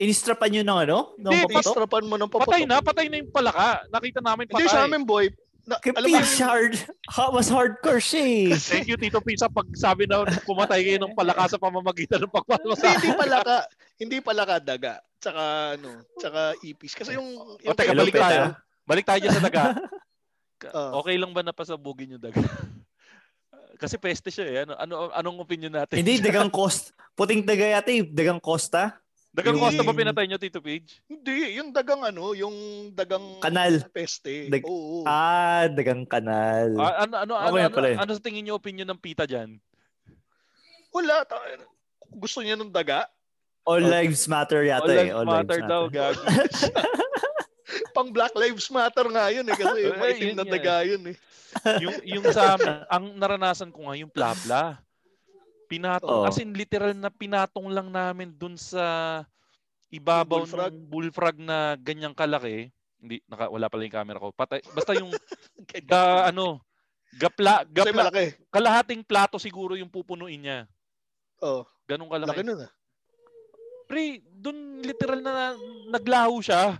Inistrapan 0.00 0.48
nyo 0.48 0.62
ng 0.64 0.78
ano? 0.88 0.98
Ng 1.20 1.28
Hindi, 1.28 1.44
paputok? 1.44 1.76
Istrapan 1.76 2.04
mo 2.08 2.16
ng 2.16 2.30
paputok. 2.32 2.48
Patay 2.48 2.64
na, 2.64 2.80
patay 2.80 3.06
na 3.12 3.16
yung 3.20 3.28
palaka. 3.28 3.84
Nakita 3.92 4.20
namin 4.24 4.48
patay. 4.48 4.64
Hindi 4.64 4.72
sa 4.72 4.88
amin, 4.88 5.04
boy. 5.04 5.28
Na, 5.68 5.76
alam 5.76 6.08
mo, 6.08 6.18
hard. 6.24 6.74
Ha, 6.88 7.22
mas 7.28 7.48
hardcore 7.52 8.00
siya 8.00 8.24
eh. 8.24 8.46
Thank 8.72 8.88
you, 8.88 8.96
Tito 8.96 9.20
Pisa, 9.20 9.52
pag 9.52 9.68
sabi 9.76 10.08
na 10.08 10.24
pumatay 10.48 10.80
kayo 10.88 10.98
ng 11.04 11.12
palaka 11.12 11.52
sa 11.52 11.60
pamamagitan 11.60 12.16
ng 12.16 12.32
hindi, 12.32 12.36
pagpapasa. 12.40 12.96
hindi 12.96 13.12
pala 13.12 13.38
ka, 13.44 13.56
hindi 14.00 14.18
pala 14.24 14.42
ka 14.48 14.56
daga. 14.56 14.94
Tsaka, 15.20 15.42
ano, 15.76 16.00
tsaka 16.16 16.40
ipis. 16.64 16.96
Kasi 16.96 17.20
yung, 17.20 17.36
O 17.36 17.60
yung 17.60 17.76
teka, 17.76 17.92
Hello, 17.92 18.08
balik 18.08 18.16
tayo. 18.16 18.42
Balik 18.88 19.06
tayo 19.06 19.24
sa 19.28 19.44
daga. 19.44 19.64
Ah. 20.60 20.92
Okay 21.00 21.16
lang 21.16 21.32
ba 21.32 21.40
napasabugin 21.40 22.20
yung 22.20 22.20
daga? 22.20 22.36
Kasi 23.80 23.96
peste 23.96 24.28
siya 24.28 24.44
eh. 24.44 24.56
Ano, 24.68 24.76
ano, 24.76 25.08
anong 25.16 25.40
opinion 25.40 25.72
natin? 25.72 25.96
Hindi, 25.96 26.20
dagang 26.20 26.52
cost. 26.52 26.92
Puting 27.16 27.48
daga 27.48 27.64
yata 27.64 27.88
eh. 27.88 28.04
Dagang 28.04 28.36
costa. 28.36 29.00
Dagang 29.30 29.54
Yung- 29.54 29.62
Costa 29.62 29.82
ba 29.82 29.94
pinatay 29.94 30.26
nyo, 30.26 30.36
Tito 30.36 30.58
Page? 30.58 30.98
Hindi, 31.06 31.54
yung 31.54 31.70
dagang 31.70 32.02
ano, 32.02 32.34
yung 32.34 32.54
dagang 32.90 33.38
Kanal. 33.38 33.78
peste. 33.88 34.50
Dag- 34.50 34.66
Oo. 34.66 35.06
Ah, 35.06 35.70
dagang 35.70 36.02
kanal. 36.02 36.74
Ah, 36.74 37.06
ano, 37.06 37.14
ano, 37.16 37.32
ano, 37.38 37.48
Okay 37.48 37.62
ano, 37.62 37.70
pala 37.72 37.88
eh. 37.88 37.96
ano 37.96 38.10
sa 38.10 38.18
tingin 38.20 38.42
nyo 38.42 38.58
opinion 38.58 38.90
ng 38.90 38.98
pita 38.98 39.22
dyan? 39.24 39.62
Wala. 40.90 41.22
ta- 41.22 41.38
Gusto 42.10 42.42
niya 42.42 42.58
ng 42.58 42.74
daga? 42.74 43.06
All 43.62 43.78
lives 43.78 44.26
matter 44.26 44.66
yata 44.66 44.82
All 44.82 44.90
eh. 44.90 45.14
lives 45.14 45.30
matter 45.30 45.60
daw, 45.62 45.86
gagi. 45.86 46.18
Pang 47.94 48.10
Black 48.10 48.34
Lives 48.34 48.66
Matter 48.66 49.06
nga 49.06 49.30
yun 49.30 49.46
eh. 49.46 49.54
Kasi 49.54 49.78
yung 49.84 49.94
Eh, 49.94 50.00
maitim 50.00 50.34
na 50.34 50.42
daga 50.42 50.82
yun 50.82 51.02
eh. 51.06 51.16
yung, 51.78 51.96
yung 52.04 52.24
sa 52.30 52.54
amin, 52.54 52.66
ang 52.84 53.04
naranasan 53.14 53.70
ko 53.70 53.86
nga 53.86 53.94
yung 53.94 54.10
plapla. 54.10 54.78
Pinatong, 55.70 56.10
Oo. 56.10 56.26
as 56.26 56.42
in 56.42 56.50
literal 56.50 56.90
na 56.98 57.14
pinatong 57.14 57.70
lang 57.70 57.94
namin 57.94 58.34
dun 58.34 58.58
sa 58.58 59.22
ibabaw 59.94 60.42
bullfrog? 60.42 60.74
ng 60.74 60.82
bullfrog 60.90 61.36
na 61.38 61.78
ganyang 61.78 62.10
kalaki. 62.10 62.74
Hindi, 62.98 63.22
naka, 63.30 63.46
wala 63.46 63.70
pala 63.70 63.86
yung 63.86 63.94
camera 63.94 64.18
ko. 64.18 64.34
Patay, 64.34 64.66
basta 64.74 64.98
yung, 64.98 65.14
ga, 65.90 66.26
ano, 66.26 66.58
gapla, 67.14 67.62
gapla, 67.70 68.10
kalahating 68.50 69.06
plato 69.06 69.38
siguro 69.38 69.78
yung 69.78 69.86
pupunuin 69.86 70.42
niya. 70.42 70.58
Oh, 71.38 71.62
Ganong 71.86 72.10
laki 72.10 72.26
kalaki. 72.26 72.42
nun 72.42 72.66
ah. 72.66 72.70
Pre, 73.86 74.22
dun 74.26 74.82
literal 74.82 75.22
na 75.22 75.54
naglaho 75.86 76.42
siya. 76.42 76.78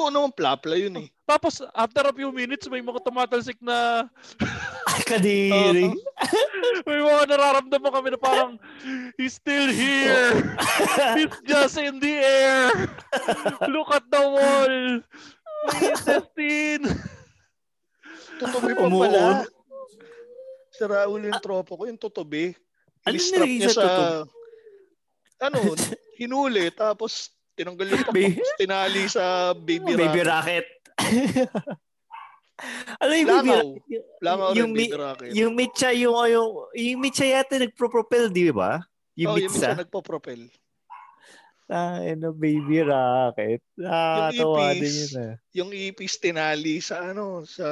Oo 0.00 0.10
naman 0.10 0.34
plapla 0.34 0.74
yun 0.74 1.04
eh. 1.04 1.08
Tapos, 1.22 1.62
after 1.72 2.04
a 2.08 2.12
few 2.16 2.32
minutes, 2.34 2.66
may 2.66 2.82
mga 2.82 3.00
tumatalsik 3.04 3.56
na 3.62 4.08
Kadiri. 5.02 5.90
may 6.86 7.00
mga 7.02 7.22
nararamdaman 7.26 7.90
kami 7.90 8.08
na 8.14 8.20
parang 8.20 8.52
he's 9.18 9.34
still 9.36 9.66
here. 9.66 10.54
he's 11.18 11.34
just 11.42 11.76
in 11.82 11.98
the 11.98 12.14
air. 12.22 12.70
Look 13.66 13.90
at 13.90 14.06
the 14.06 14.22
wall. 14.22 14.74
Intestine. 15.82 16.86
Tutubi 18.38 18.72
pa 18.78 18.86
pala. 18.86 19.26
Si 20.74 20.82
Raul 20.82 21.22
yung 21.26 21.40
tropo 21.42 21.78
ko, 21.78 21.82
yung 21.86 21.98
tutubi. 21.98 22.54
Ano 23.06 23.14
nilagay 23.14 23.52
niya 23.58 23.70
sa 23.70 23.82
tutubi? 23.82 24.30
Ano, 25.44 25.58
hinuli, 26.16 26.70
tapos 26.72 27.34
tinanggal 27.54 27.86
yung 27.90 28.04
pakpak, 28.06 28.58
tinali 28.58 29.02
sa 29.06 29.54
baby, 29.54 29.94
Baby 29.94 30.26
racket. 30.26 30.66
racket. 30.66 30.66
ano 32.96 33.12
yung 33.12 33.26
baby 33.26 33.50
Langaw. 33.50 33.62
racket? 33.66 34.04
Langaw 34.22 34.48
rin, 34.50 34.58
yung, 34.58 34.70
mi- 34.70 34.86
baby 34.86 34.96
racket. 34.96 35.30
yung 35.34 35.52
yung, 35.92 36.16
yung, 36.28 36.50
yung 36.72 37.00
mitsa 37.00 37.26
yata 37.26 37.54
nagpro-propel, 37.58 38.30
di 38.30 38.50
ba? 38.50 38.78
Yung 39.14 39.34
oh, 39.34 39.38
yung 39.38 39.50
mitsa. 39.50 39.74
minsan 39.74 39.80
nagpo-propel. 39.82 40.40
Ah, 41.64 41.96
ano, 41.98 42.28
baby 42.30 42.84
racket. 42.84 43.64
Ah, 43.80 44.28
Yung 44.30 44.52
tawa 44.52 44.70
ipis. 44.70 44.78
din 44.78 44.94
yun 44.94 45.12
ah. 45.16 45.34
Yung 45.56 45.70
ipis 45.72 46.14
tinali 46.20 46.76
sa 46.78 47.10
ano, 47.10 47.42
sa... 47.42 47.64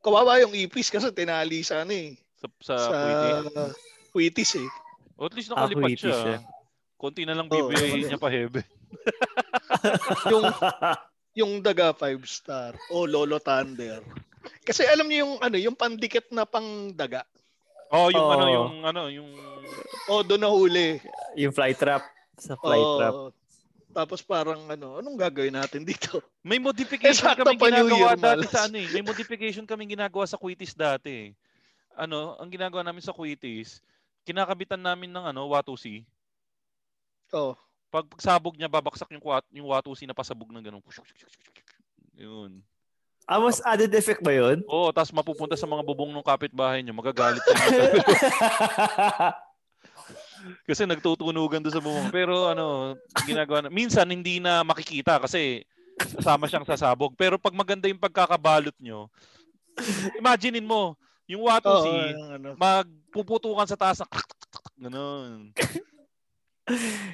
Kawawa 0.00 0.40
yung 0.40 0.56
ipis 0.56 0.88
kasi 0.88 1.12
tinali 1.12 1.60
sa 1.60 1.84
ano 1.84 1.92
eh. 1.92 2.16
Sa, 2.40 2.48
sa, 2.64 2.74
Sa, 2.80 2.96
Kuitis 4.10 4.56
eh. 4.56 4.68
O 5.20 5.28
at 5.28 5.36
least 5.36 5.52
Ah, 5.52 5.68
nakalipat 5.68 5.84
Kuwaitis 5.92 6.00
siya. 6.00 6.16
siya. 6.16 6.38
Konti 6.96 7.22
na 7.28 7.36
lang 7.36 7.46
bibiyahin 7.46 7.76
nakalipat. 7.76 8.08
niya 8.08 8.18
pa 8.18 8.28
heavy. 8.32 8.62
yung 10.32 10.44
yung 11.32 11.60
daga 11.60 11.92
5 11.92 12.18
star 12.24 12.72
o 12.88 13.04
Lolo 13.04 13.38
Thunder. 13.38 14.02
Kasi 14.60 14.82
alam 14.84 15.04
niyo 15.04 15.24
yung 15.24 15.34
ano, 15.38 15.56
yung 15.56 15.76
pandikit 15.76 16.28
na 16.30 16.42
pang 16.44 16.64
daga. 16.90 17.22
Oh, 17.90 18.08
yung 18.08 18.22
Oo. 18.22 18.32
ano, 18.32 18.44
yung 18.48 18.72
ano, 18.82 19.02
yung 19.08 19.30
O 20.06 20.22
doon 20.22 20.40
nahuli. 20.40 20.98
yung 21.34 21.50
fly 21.50 21.74
trap. 21.74 22.02
Sa 22.36 22.54
fly 22.54 22.78
Oo. 22.78 22.96
trap. 22.96 23.14
Tapos 23.90 24.22
parang 24.22 24.70
ano, 24.70 25.02
anong 25.02 25.18
gagawin 25.18 25.50
natin 25.52 25.82
dito? 25.82 26.22
may 26.40 26.56
modification 26.56 27.26
Sakto 27.26 27.42
kami 27.42 27.58
ginagawa 27.58 28.14
Year, 28.14 28.16
dati 28.16 28.46
malas. 28.46 28.50
sa 28.50 28.60
ano 28.64 28.76
eh. 28.78 28.88
May 28.88 29.02
modification 29.02 29.66
kami 29.66 29.82
ginagawa 29.88 30.24
sa 30.24 30.38
Quitis 30.38 30.72
dati. 30.72 31.10
eh. 31.10 31.28
Ano, 31.98 32.38
ang 32.38 32.46
ginagawa 32.46 32.80
namin 32.80 33.02
sa 33.02 33.10
Quitis, 33.10 33.82
kinakabitan 34.22 34.78
namin 34.78 35.10
ng 35.10 35.24
ano, 35.26 35.50
Watusi. 35.50 36.06
Oh. 37.30 37.54
Pag 37.90 38.06
pagsabog 38.06 38.54
niya, 38.54 38.70
babaksak 38.70 39.10
yung, 39.10 39.22
kwat- 39.22 39.50
yung 39.50 39.66
Watusi 39.66 40.06
na 40.06 40.14
pasabog 40.14 40.54
ng 40.54 40.62
ganun. 40.62 40.82
Yun. 42.14 42.62
Ah, 43.26 43.38
mas 43.38 43.62
added 43.62 43.94
effect 43.94 44.22
ba 44.22 44.30
yun? 44.34 44.62
Oo, 44.66 44.90
tapos 44.90 45.14
mapupunta 45.14 45.54
sa 45.54 45.66
mga 45.66 45.82
bubong 45.86 46.10
ng 46.10 46.24
kapitbahay 46.26 46.82
niyo, 46.82 46.94
magagalit 46.94 47.42
kayo. 47.42 47.94
kasi 50.66 50.88
nagtutunugan 50.88 51.60
doon 51.62 51.74
sa 51.74 51.82
bubong. 51.82 52.08
Pero 52.10 52.48
ano, 52.50 52.96
ginagawa 53.26 53.66
na. 53.66 53.70
Minsan 53.70 54.08
hindi 54.10 54.40
na 54.42 54.64
makikita 54.66 55.20
kasi 55.20 55.62
kasama 55.98 56.48
siyang 56.48 56.66
sasabog. 56.66 57.12
Pero 57.14 57.36
pag 57.36 57.54
maganda 57.54 57.86
yung 57.86 58.00
pagkakabalot 58.00 58.74
nyo, 58.80 59.06
imaginein 60.18 60.66
mo, 60.66 60.96
yung 61.30 61.46
Watusi, 61.46 61.90
yung 61.90 62.30
ano. 62.34 62.48
magpuputukan 62.58 63.68
sa 63.68 63.78
taas 63.78 64.02
ng 64.02 64.10
ganun. 64.80 65.54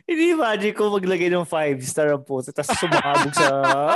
Hindi 0.07 0.25
imagine 0.37 0.75
ko 0.77 0.93
maglagay 0.93 1.29
ng 1.33 1.49
5 1.49 1.81
star 1.83 2.13
ang 2.13 2.23
puso 2.23 2.53
tapos 2.53 2.77
sumakabog 2.79 3.35
sa 3.35 3.49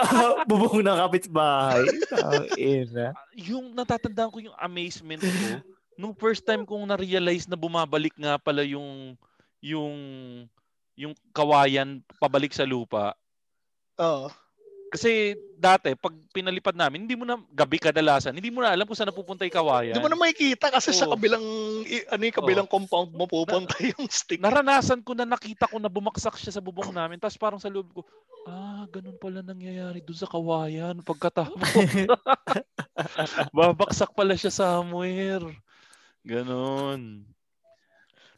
bubong 0.49 0.83
ng 0.83 0.99
kapitbahay. 1.07 1.85
Ang 2.17 2.47
ina. 2.57 3.07
Yung 3.37 3.73
natatandaan 3.77 4.31
ko 4.33 4.39
yung 4.41 4.57
amazement 4.59 5.21
ko, 5.21 5.63
nung 6.01 6.17
first 6.17 6.43
time 6.43 6.65
kong 6.65 6.89
na-realize 6.89 7.45
na 7.45 7.61
bumabalik 7.61 8.17
nga 8.17 8.41
pala 8.41 8.65
yung 8.65 9.15
yung 9.61 9.97
yung 10.97 11.13
kawayan 11.33 12.01
pabalik 12.17 12.53
sa 12.57 12.65
lupa. 12.65 13.13
Oo. 14.01 14.33
Kasi 14.91 15.39
dati, 15.55 15.95
pag 15.95 16.11
pinalipad 16.35 16.75
namin, 16.75 17.07
hindi 17.07 17.15
mo 17.15 17.23
na, 17.23 17.39
gabi 17.55 17.79
kadalasan, 17.79 18.35
hindi 18.35 18.51
mo 18.51 18.59
na 18.59 18.75
alam 18.75 18.83
kung 18.83 18.99
saan 18.99 19.15
napupunta 19.15 19.47
yung 19.47 19.55
kawayan. 19.55 19.95
Hindi 19.95 20.03
mo 20.03 20.11
na 20.11 20.19
makikita 20.19 20.67
kasi 20.67 20.91
sa 20.91 21.07
Oo. 21.07 21.15
kabilang 21.15 21.45
i- 21.87 22.11
ano 22.11 22.23
yung 22.27 22.39
kabilang 22.43 22.67
compound 22.67 23.15
mo 23.15 23.31
pupunta 23.31 23.79
yung 23.87 24.11
stick. 24.11 24.43
Naranasan 24.43 25.07
ko 25.07 25.15
na 25.15 25.23
nakita 25.23 25.71
ko 25.71 25.79
na 25.79 25.87
bumaksak 25.87 26.35
siya 26.35 26.59
sa 26.59 26.65
bubong 26.65 26.91
namin. 26.91 27.23
Tapos 27.23 27.39
parang 27.39 27.63
sa 27.63 27.71
loob 27.71 27.87
ko, 27.95 28.03
ah, 28.51 28.83
ganun 28.91 29.15
pala 29.15 29.47
nangyayari 29.47 30.03
doon 30.03 30.19
sa 30.19 30.27
kawayan. 30.27 30.99
Pagkatapos, 31.07 31.55
babaksak 33.57 34.11
pala 34.11 34.35
siya 34.35 34.51
somewhere. 34.51 35.47
Ganon. 36.27 37.31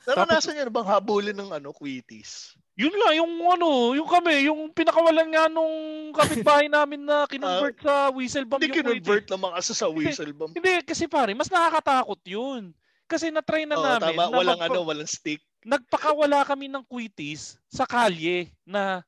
Naranasan 0.04 0.52
niyo 0.52 0.68
na 0.68 0.74
bang 0.74 0.90
habulin 0.90 1.38
ng 1.38 1.50
ano, 1.56 1.72
quitis? 1.72 2.60
Yun 2.72 2.94
lang, 2.96 3.12
yung 3.20 3.32
ano, 3.52 3.92
yung 3.92 4.08
kami, 4.08 4.48
yung 4.48 4.72
pinakawalan 4.72 5.28
nga 5.28 5.44
nung 5.46 5.74
kapitbahay 6.16 6.72
namin 6.72 7.04
na 7.04 7.28
kinonvert 7.28 7.76
sa 7.78 8.08
whistle 8.08 8.48
bomb. 8.48 8.64
Hindi 8.64 8.72
kinonvert 8.72 9.28
naman 9.28 9.52
kasi 9.52 9.76
sa 9.76 9.92
whistle 9.92 10.32
bomb. 10.32 10.56
Hindi, 10.56 10.80
kasi 10.80 11.04
pare, 11.04 11.36
mas 11.36 11.52
nakakatakot 11.52 12.20
yun. 12.24 12.72
Kasi 13.04 13.28
na-try 13.28 13.68
na 13.68 13.76
Oo, 13.76 13.84
namin. 13.84 14.16
tama. 14.16 14.24
na 14.24 14.32
Walang 14.32 14.56
magpa- 14.56 14.72
ano, 14.72 14.88
walang 14.88 15.10
stick. 15.10 15.44
Nagpakawala 15.62 16.48
kami 16.48 16.66
ng 16.66 16.82
quitis 16.82 17.60
sa 17.68 17.84
kalye 17.84 18.50
na 18.64 19.04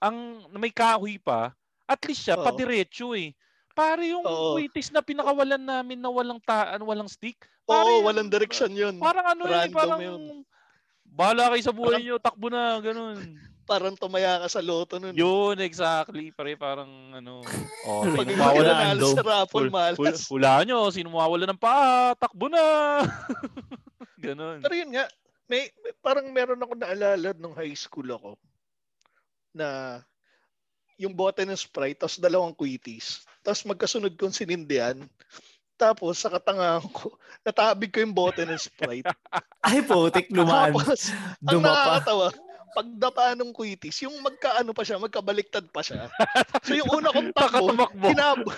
ang 0.00 0.48
na 0.48 0.56
may 0.56 0.72
kahoy 0.72 1.20
pa. 1.20 1.52
At 1.84 2.00
least 2.08 2.24
siya, 2.24 2.40
Oo. 2.40 2.42
padiretso 2.42 3.12
eh. 3.12 3.36
Pare 3.76 4.10
yung 4.10 4.24
Oo. 4.24 4.56
quitis 4.56 4.88
na 4.88 5.04
pinakawalan 5.04 5.60
namin 5.60 6.00
na 6.00 6.08
walang 6.08 6.40
taan, 6.40 6.80
walang 6.82 7.06
stick. 7.06 7.36
Oo, 7.68 7.76
Pare, 7.76 7.92
walang 8.00 8.32
direction 8.32 8.72
yun. 8.72 8.96
Parang 8.96 9.28
ano 9.28 9.44
yun, 9.44 9.52
eh, 9.52 9.60
Random 9.60 9.76
parang 9.76 10.00
yun. 10.00 10.22
Bahala 11.18 11.50
kayo 11.50 11.62
sa 11.66 11.74
buhay 11.74 11.98
nyo, 12.00 12.22
takbo 12.22 12.46
na, 12.46 12.78
ganun. 12.78 13.18
Parang 13.66 13.92
tumaya 13.92 14.40
ka 14.40 14.48
sa 14.48 14.64
loto 14.64 14.96
nun. 14.96 15.12
Yun, 15.12 15.58
exactly. 15.60 16.32
Pare, 16.32 16.56
parang 16.56 16.88
ano. 17.12 17.44
Oh, 17.84 18.00
Pag 18.06 18.24
hindi 18.24 18.38
mawawala 18.38 18.70
ka 18.72 18.80
nanalo 18.86 19.08
sa 19.12 19.26
raffle, 19.26 19.68
Hul- 19.68 19.74
malas. 19.74 19.98
hul- 20.00 20.40
Hulaan 20.40 20.64
nyo, 20.64 20.88
sino 20.88 21.12
mawawala 21.12 21.44
ng 21.44 21.60
paa, 21.60 22.16
takbo 22.16 22.48
na. 22.48 22.62
ganun. 24.24 24.64
Pero 24.64 24.72
yun 24.72 24.96
nga, 24.96 25.04
may, 25.44 25.68
may- 25.84 25.96
parang 26.00 26.32
meron 26.32 26.62
ako 26.64 26.72
naalala 26.80 27.36
nung 27.36 27.52
high 27.52 27.76
school 27.76 28.08
ako 28.08 28.30
na 29.52 30.00
yung 30.96 31.12
bote 31.12 31.44
ng 31.44 31.54
Sprite, 31.54 32.00
tapos 32.00 32.18
dalawang 32.18 32.56
quitis. 32.56 33.22
Tapos 33.44 33.68
magkasunod 33.68 34.16
kong 34.16 34.34
sinindihan. 34.34 34.96
Tapos 35.78 36.18
sa 36.18 36.28
katangahan 36.28 36.82
ko, 36.90 37.14
natabig 37.46 37.88
ko 37.88 38.02
yung 38.02 38.12
bote 38.12 38.42
ng 38.42 38.58
Sprite. 38.58 39.06
Ay, 39.64 39.80
putik, 39.80 40.26
lumaan. 40.28 40.74
Tapos, 40.74 41.14
ang 41.38 41.38
Dumapa. 41.40 42.02
nakakatawa, 42.02 42.26
pagdapa 42.68 43.34
ng 43.34 43.50
quitis, 43.50 44.02
yung 44.02 44.14
magkaano 44.20 44.70
pa 44.70 44.82
siya, 44.82 44.98
magkabaliktad 44.98 45.66
pa 45.66 45.80
siya. 45.80 46.06
So 46.62 46.74
yung 46.74 46.90
una 46.92 47.10
kong 47.10 47.32
takbo, 47.34 47.72
Nakatumakbo. 47.72 48.06
hinabol. 48.06 48.54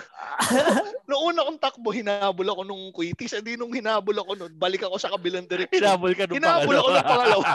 noong 1.07 1.25
una 1.27 1.41
kong 1.43 1.59
takbo, 1.59 1.89
hinabol 1.89 2.47
ako 2.47 2.61
nung 2.61 2.83
quitis. 2.91 3.33
Hindi 3.33 3.55
nung 3.55 3.71
hinabol 3.71 4.13
ako 4.15 4.31
nun, 4.35 4.53
balik 4.53 4.83
ako 4.83 4.97
sa 4.97 5.09
kabilang 5.09 5.47
direksyon. 5.47 5.73
Hinabol 5.79 6.13
ka 6.13 6.25
nung 6.25 6.37
Hinabol 6.37 6.75
ako 6.75 6.89
ng 6.91 7.07
pangalawa. 7.07 7.45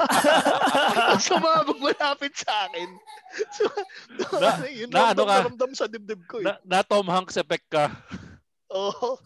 At 1.06 1.20
sumabog 1.20 1.78
malapit 1.78 2.32
sa 2.34 2.66
akin. 2.66 2.88
So, 3.52 3.62
Na- 4.34 4.66
yun 4.66 4.88
na 4.88 5.12
ano 5.12 5.22
ramdam 5.22 5.26
ka? 5.28 5.34
na 5.34 5.46
ramdam 5.46 5.70
sa 5.72 5.86
dibdib 5.86 6.22
ko. 6.24 6.40
Eh. 6.40 6.46
Na, 6.46 6.54
na 6.64 6.78
Tom 6.82 7.06
Hanks 7.06 7.36
effect 7.36 7.68
ka. 7.68 7.92
Oo. 8.68 9.20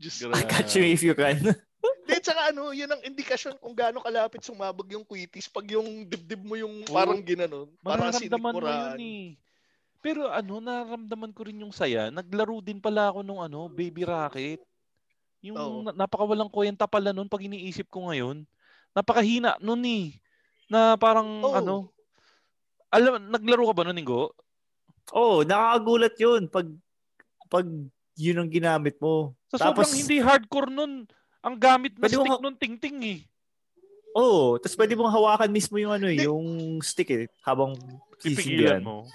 Diyos 0.00 0.24
I 0.32 0.42
catch 0.48 0.80
you 0.80 0.84
if 0.88 1.04
you 1.04 1.12
can. 1.12 1.36
Hindi, 2.10 2.14
tsaka 2.24 2.48
ano, 2.48 2.72
yun 2.72 2.88
ang 2.88 3.04
indikasyon 3.04 3.60
kung 3.60 3.76
gaano 3.76 4.00
kalapit 4.00 4.40
sumabog 4.40 4.88
yung 4.88 5.04
quitis. 5.04 5.46
Pag 5.46 5.76
yung 5.76 6.08
dibdib 6.08 6.40
mo 6.40 6.56
yung 6.56 6.88
parang 6.88 7.20
ginanon, 7.20 7.68
parang 7.84 8.08
Mararamdaman 8.08 8.40
mo 8.40 8.60
sinikmuraan. 8.60 8.96
yun 8.96 9.00
eh. 9.04 9.26
Pero 10.00 10.32
ano, 10.32 10.64
nararamdaman 10.64 11.32
ko 11.36 11.40
rin 11.44 11.60
yung 11.60 11.76
saya. 11.76 12.08
Naglaro 12.08 12.64
din 12.64 12.80
pala 12.80 13.12
ako 13.12 13.20
nung 13.20 13.44
ano, 13.44 13.68
baby 13.68 14.08
rocket. 14.08 14.64
Yung 15.44 15.56
Oo. 15.56 15.76
na- 15.84 15.96
napakawalang 16.04 16.48
kwenta 16.48 16.88
pala 16.88 17.12
nun 17.12 17.28
pag 17.28 17.44
iniisip 17.44 17.88
ko 17.92 18.08
ngayon. 18.08 18.48
Napakahina 18.96 19.60
nun 19.60 19.84
eh. 19.84 20.16
Na 20.72 20.96
parang 20.96 21.28
Oo. 21.44 21.52
ano. 21.52 21.76
Alam, 22.90 23.28
naglaro 23.28 23.68
ka 23.70 23.74
ba 23.76 23.84
nun, 23.86 24.00
Ingo? 24.00 24.32
Oo, 25.12 25.40
oh, 25.42 25.46
nakakagulat 25.46 26.14
yun 26.18 26.48
pag 26.50 26.66
pag 27.50 27.66
yun 28.20 28.44
ang 28.44 28.50
ginamit 28.52 29.00
mo. 29.00 29.32
Sa 29.48 29.56
Tapos, 29.56 29.88
sobrang 29.88 29.92
hindi 30.04 30.16
hardcore 30.20 30.68
nun, 30.68 31.08
ang 31.40 31.56
gamit 31.56 31.96
na 31.96 32.04
mo 32.04 32.20
stick 32.20 32.28
ha- 32.36 32.42
nun 32.44 32.56
ting-ting 32.60 32.98
eh. 33.00 33.20
Oo, 34.12 34.26
oh, 34.26 34.48
tapos 34.58 34.76
pwede 34.76 34.98
mong 34.98 35.14
hawakan 35.14 35.54
mismo 35.54 35.78
yung 35.78 35.94
ano 35.94 36.10
eh, 36.10 36.26
yung 36.26 36.78
stick 36.82 37.08
eh, 37.14 37.24
habang 37.46 37.78
Pipigilan 38.20 38.82
sisindihan. 38.82 38.82
mo. 38.82 39.06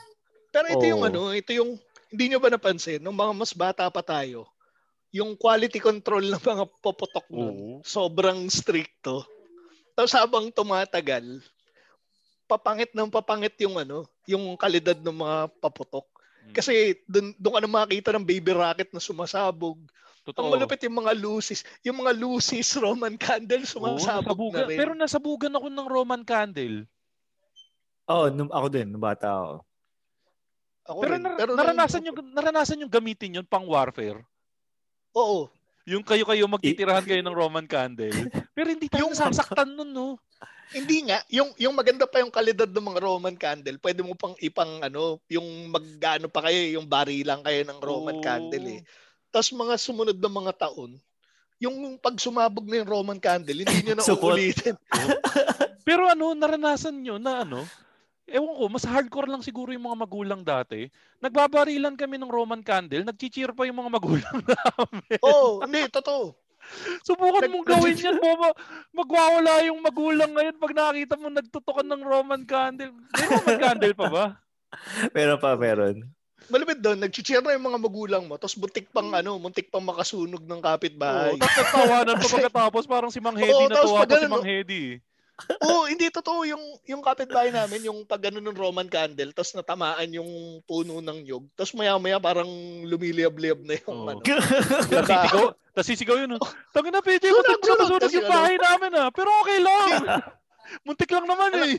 Pero 0.49 0.66
ito 0.72 0.86
yung 0.88 1.03
Oo. 1.03 1.10
ano, 1.12 1.22
ito 1.36 1.51
yung, 1.51 1.76
hindi 2.10 2.32
nyo 2.32 2.39
ba 2.39 2.47
napansin, 2.47 3.03
nung 3.03 3.14
mga 3.14 3.36
mas 3.36 3.51
bata 3.51 3.86
pa 3.91 3.99
tayo, 3.99 4.47
yung 5.12 5.36
quality 5.36 5.84
control 5.84 6.24
ng 6.32 6.39
mga 6.39 6.66
popotok 6.80 7.28
nun, 7.28 7.84
sobrang 7.84 8.47
stricto. 8.47 9.28
Tapos 9.95 10.16
habang 10.16 10.47
tumatagal, 10.51 11.43
papangit 12.47 12.95
ng 12.95 13.12
papangit 13.12 13.56
yung 13.64 13.76
ano, 13.76 14.08
yung 14.26 14.56
kalidad 14.56 14.95
ng 14.95 15.16
mga 15.16 15.38
paputok. 15.60 16.08
Hmm. 16.45 16.53
Kasi 16.53 17.01
doon 17.09 17.33
doon 17.35 17.53
ka 17.57 17.61
na 17.65 17.71
makita 17.71 18.09
ng 18.13 18.25
baby 18.25 18.53
rocket 18.53 18.93
na 18.93 19.01
sumasabog. 19.01 19.81
Totoo. 20.25 20.41
Ang 20.49 20.57
malupit 20.57 20.81
yung 20.81 20.97
mga 21.05 21.13
lucis, 21.13 21.61
yung 21.85 22.01
mga 22.01 22.13
lucis 22.17 22.65
Roman 22.81 23.13
candle 23.13 23.61
Oo, 23.61 23.69
sumasabog 23.97 24.53
nasabugan. 24.53 24.57
na 24.57 24.69
rin. 24.69 24.77
Pero 24.77 24.91
nasabugan 24.93 25.53
ako 25.53 25.67
ng 25.69 25.87
Roman 25.89 26.23
candle. 26.25 26.85
Oo, 28.05 28.25
oh, 28.25 28.27
nung 28.29 28.49
ako 28.53 28.67
din, 28.69 28.87
nung 28.89 29.01
bata 29.01 29.29
ako. 29.29 29.53
Ako 30.85 30.97
Pero, 31.01 31.13
rin. 31.13 31.21
nar- 31.21 31.37
Pero 31.37 31.51
nung- 31.53 31.59
naranasan 31.61 32.05
yung 32.05 32.17
naranasan 32.33 32.81
yung 32.85 32.93
gamitin 32.93 33.37
yun 33.41 33.45
pang 33.45 33.65
warfare. 33.65 34.21
Oo. 35.17 35.49
Yung 35.85 36.01
kayo-kayo 36.01 36.49
magtitirahan 36.49 37.05
kayo 37.05 37.21
ng 37.21 37.37
Roman 37.37 37.69
candle. 37.69 38.09
Pero 38.57 38.73
hindi 38.73 38.89
tayo 38.89 39.05
nasasaktan 39.09 39.69
nun, 39.77 39.93
no? 39.93 40.17
Hindi 40.74 41.05
nga, 41.05 41.22
yung 41.30 41.53
yung 41.61 41.76
maganda 41.78 42.09
pa 42.09 42.24
yung 42.24 42.34
kalidad 42.34 42.70
ng 42.72 42.88
mga 42.89 43.03
Roman 43.03 43.38
candle. 43.38 43.78
Pwede 43.78 44.01
mo 44.01 44.18
pang 44.18 44.34
ipang 44.41 44.82
ano, 44.82 45.22
yung 45.30 45.70
maggaano 45.70 46.32
pa 46.32 46.49
kayo, 46.49 46.80
yung 46.80 46.89
barilang 46.89 47.45
kayo 47.45 47.61
ng 47.68 47.80
Roman 47.84 48.18
candle 48.24 48.66
eh. 48.66 48.82
Tapos 49.30 49.51
mga 49.53 49.76
sumunod 49.78 50.18
na 50.18 50.32
mga 50.32 50.53
taon, 50.66 50.97
yung 51.59 51.99
pag 51.99 52.16
sumabog 52.20 52.68
na 52.68 52.82
yung 52.84 52.89
Roman 52.89 53.20
candle, 53.20 53.61
hindi 53.61 53.80
nyo 53.86 53.93
na 53.95 54.03
uulitin. 54.16 54.76
Pero 55.88 56.09
ano, 56.09 56.34
naranasan 56.34 56.97
nyo 57.03 57.22
na 57.22 57.45
ano, 57.45 57.61
ewan 58.26 58.57
ko, 58.57 58.63
mas 58.68 58.86
hardcore 58.86 59.30
lang 59.30 59.45
siguro 59.45 59.70
yung 59.70 59.86
mga 59.86 60.01
magulang 60.01 60.41
dati. 60.41 60.89
Nagbabarilan 61.22 61.93
kami 61.93 62.18
ng 62.18 62.32
Roman 62.32 62.66
candle, 62.66 63.05
nag-cheer 63.05 63.53
pa 63.53 63.70
yung 63.70 63.80
mga 63.80 63.91
magulang 63.93 64.38
namin. 64.51 65.20
Oo, 65.22 65.61
oh, 65.61 65.63
hindi, 65.63 65.86
totoo. 65.93 66.44
Subukan 67.05 67.49
mong 67.51 67.68
gawin 67.68 67.95
yan, 67.97 68.18
Boba. 68.18 68.49
Magwawala 68.91 69.66
yung 69.68 69.80
magulang 69.82 70.32
ngayon 70.34 70.55
pag 70.57 70.74
nakita 70.74 71.16
mo 71.18 71.30
nagtutukan 71.30 71.88
ng 71.88 72.01
Roman 72.03 72.43
candle. 72.43 72.93
May 73.13 73.28
Roman 73.30 73.57
candle 73.61 73.95
pa 73.95 74.07
ba? 74.09 74.26
Meron 75.16 75.39
pa, 75.39 75.55
meron. 75.55 75.95
Malapit 76.45 76.78
doon, 76.78 76.99
nag-cheer 77.01 77.41
na 77.41 77.57
yung 77.57 77.74
mga 77.74 77.80
magulang 77.82 78.24
mo, 78.30 78.38
tapos 78.38 78.53
butik 78.59 78.93
pang 78.93 79.09
ano, 79.09 79.41
muntik 79.41 79.74
pang 79.74 79.82
makasunog 79.82 80.45
ng 80.45 80.61
kapitbahay. 80.61 81.34
Oo, 81.34 81.41
tapos 81.41 81.57
nagtawanan 81.57 82.16
pa 82.22 82.28
pagkatapos 82.38 82.84
parang 82.86 83.09
si 83.09 83.18
Mang 83.18 83.39
Hedy 83.39 83.66
Oo, 83.66 83.66
na 83.66 83.74
tapos 83.74 83.89
tuwa 83.89 84.01
pag 84.05 84.09
pa 84.13 84.22
si 84.22 84.30
Mang? 84.30 84.45
Hedy. 84.45 84.84
Oo, 85.67 85.83
hindi 85.91 86.07
totoo 86.07 86.47
yung 86.47 86.63
yung 86.88 87.03
kapitbahay 87.03 87.51
namin, 87.51 87.91
yung 87.91 88.07
pag 88.07 88.31
ano 88.31 88.39
ng 88.39 88.55
Roman 88.55 88.88
candle, 88.88 89.36
tapos 89.36 89.51
natamaan 89.51 90.07
yung 90.15 90.63
puno 90.63 91.03
ng 91.03 91.27
nyog. 91.27 91.45
Tapos 91.59 91.75
maya-maya 91.75 92.23
parang 92.23 92.47
lumiliyab-liyab 92.88 93.59
na 93.67 93.75
yung 93.83 93.99
ano. 94.07 94.21
Tapos 94.95 95.07
sisigaw, 95.11 95.45
tapos 95.75 95.88
sisigaw 95.91 96.15
yun. 96.23 96.39
oh. 96.39 96.49
Tangin 96.71 96.95
na, 96.95 97.03
PJ, 97.03 97.23
muntik 97.27 97.59
mo 97.59 97.67
na 97.67 97.67
sunog. 97.67 97.79
masunog 97.83 98.03
Kasi 98.07 98.15
yung 98.15 98.27
ano- 98.27 98.36
bahay 98.39 98.55
namin 98.55 98.91
ah. 98.95 99.09
Pero 99.11 99.29
okay 99.43 99.59
lang. 99.59 99.89
Muntik 100.88 101.11
lang 101.13 101.27
naman 101.29 101.51
eh. 101.61 101.77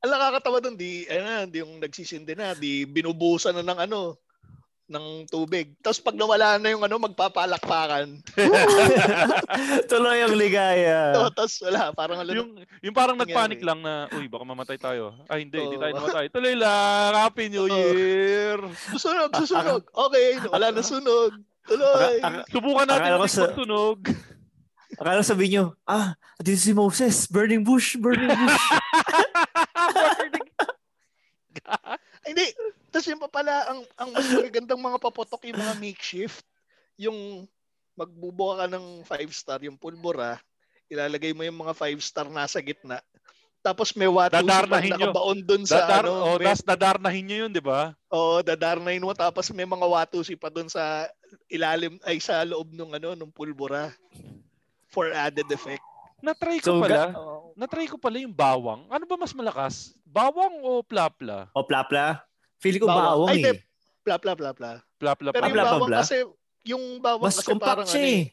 Ang 0.00 0.10
nakakatawa 0.10 0.58
doon, 0.62 0.76
di, 0.78 1.04
ano, 1.10 1.44
di 1.50 1.60
yung 1.60 1.76
nagsisindi 1.82 2.32
na, 2.32 2.56
di 2.56 2.88
binubusan 2.88 3.52
na 3.60 3.66
ng 3.66 3.80
ano, 3.90 4.16
ng 4.86 5.26
tubig. 5.26 5.74
Tapos 5.82 5.98
pag 5.98 6.14
nawala 6.14 6.62
na 6.62 6.70
yung 6.70 6.82
ano, 6.86 7.02
magpapalakpakan. 7.02 8.22
Tuloy 9.90 10.18
ang 10.22 10.38
ligaya. 10.38 11.18
Oo, 11.18 11.30
Tapos 11.36 11.58
wala, 11.62 11.90
parang 11.90 12.18
alam, 12.22 12.34
yung, 12.34 12.50
yung 12.80 12.94
parang 12.94 13.18
nagpanik 13.18 13.58
lang 13.66 13.82
na, 13.82 14.06
uy, 14.14 14.30
baka 14.30 14.46
mamatay 14.46 14.78
tayo. 14.78 15.18
Ay, 15.26 15.42
hindi, 15.42 15.58
hindi 15.58 15.76
Oo. 15.76 15.82
tayo 15.82 15.92
namatay. 15.92 16.24
Tuloy 16.30 16.54
lang. 16.54 17.12
Happy 17.18 17.50
New 17.50 17.66
Year. 17.66 18.62
susunog, 18.94 19.34
susunog. 19.34 19.82
Okay, 19.90 20.38
wala 20.46 20.70
na 20.70 20.82
sunog. 20.82 21.34
Tuloy. 21.66 22.22
Subukan 22.46 22.86
natin 22.86 23.18
ulit 23.18 23.30
sa- 23.30 23.50
magsunog. 23.50 23.98
Akala 24.96 25.20
sabihin 25.20 25.50
nyo, 25.52 25.64
ah, 25.82 26.14
dito 26.38 26.62
si 26.62 26.70
Moses, 26.70 27.26
burning 27.26 27.66
bush, 27.66 27.98
burning 27.98 28.30
bush. 28.30 28.64
Ay, 32.22 32.30
Hindi. 32.30 32.46
Tapos 32.96 33.12
yung 33.12 33.20
pa 33.20 33.28
pala, 33.30 33.52
ang, 33.68 33.80
ang 33.94 34.08
mas 34.10 34.24
magandang 34.32 34.80
mga 34.80 34.96
paputok 34.98 35.44
yung 35.44 35.60
mga 35.60 35.76
makeshift. 35.76 36.40
Yung 36.96 37.44
magbubuka 37.92 38.64
ka 38.64 38.66
ng 38.66 39.04
five 39.04 39.28
star, 39.30 39.60
yung 39.60 39.76
pulbura, 39.76 40.40
ilalagay 40.88 41.36
mo 41.36 41.44
yung 41.44 41.60
mga 41.60 41.76
five 41.76 42.00
star 42.00 42.24
nasa 42.26 42.56
gitna. 42.58 43.04
Tapos 43.60 43.92
may 43.92 44.06
watu 44.06 44.32
Dadarnahin 44.32 44.94
nyo. 44.94 45.10
nakabaon 45.10 45.38
dun 45.42 45.62
sa 45.66 45.84
Dadar, 45.84 46.06
ano. 46.06 46.24
oh, 46.24 46.38
may- 46.38 46.46
tas 46.46 46.62
dadarnahin 46.62 47.20
nyo 47.20 47.36
yun, 47.36 47.50
di 47.50 47.60
ba? 47.60 47.92
Oo, 48.08 48.40
dadarnahin 48.40 49.02
mo. 49.02 49.12
Tapos 49.12 49.50
may 49.50 49.66
mga 49.66 49.84
watusi 49.84 50.32
pa 50.32 50.48
dun 50.48 50.70
sa 50.70 51.04
ilalim, 51.48 52.00
ay 52.00 52.16
sa 52.16 52.40
loob 52.42 52.72
nung 52.72 52.94
ano, 52.94 53.12
nung 53.12 53.28
pulbura. 53.28 53.92
For 54.86 55.10
added 55.10 55.50
effect. 55.50 55.84
Natry 56.18 56.64
ko 56.64 56.78
So, 56.78 56.80
pala. 56.80 57.12
ga- 57.12 57.16
Natry 57.54 57.84
ko 57.84 57.98
pala 57.98 58.16
yung 58.16 58.32
bawang. 58.32 58.88
Ano 58.88 59.04
ba 59.04 59.16
mas 59.18 59.32
malakas? 59.32 59.92
Bawang 60.02 60.62
o 60.62 60.80
plapla? 60.80 61.52
o 61.52 61.60
plapla. 61.60 62.24
Feeling 62.66 62.82
ko 62.82 62.88
bawang, 62.90 63.30
Ay, 63.30 63.38
eh. 63.38 63.44
di, 63.46 63.52
Pla, 64.06 64.16
pla, 64.22 64.38
pla, 64.38 64.50
pla. 64.54 64.72
Plapla 65.02 65.30
Pero 65.34 65.44
pa. 65.44 65.48
yung 65.50 65.56
Pla, 65.58 65.62
pla, 65.62 65.70
bawang 65.70 65.90
pla. 65.90 65.98
kasi, 66.02 66.16
yung 66.66 66.84
bawang 67.02 67.26
Mas 67.26 67.38
kasi 67.38 67.50
compact 67.50 67.66
parang 67.66 67.88
siya 67.90 67.98
ano 67.98 68.06
eh. 68.06 68.18
eh. 68.22 68.26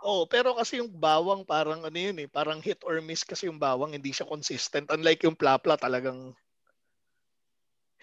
Oh, 0.00 0.24
pero 0.24 0.56
kasi 0.56 0.80
yung 0.80 0.88
bawang 0.88 1.44
parang 1.44 1.84
ano 1.84 1.98
yun 1.98 2.16
eh, 2.18 2.28
parang 2.30 2.58
hit 2.64 2.80
or 2.88 3.04
miss 3.04 3.20
kasi 3.20 3.46
yung 3.46 3.60
bawang 3.60 3.92
hindi 3.92 4.16
siya 4.16 4.24
consistent 4.24 4.88
unlike 4.88 5.20
yung 5.28 5.36
plapla 5.36 5.76
talagang 5.76 6.32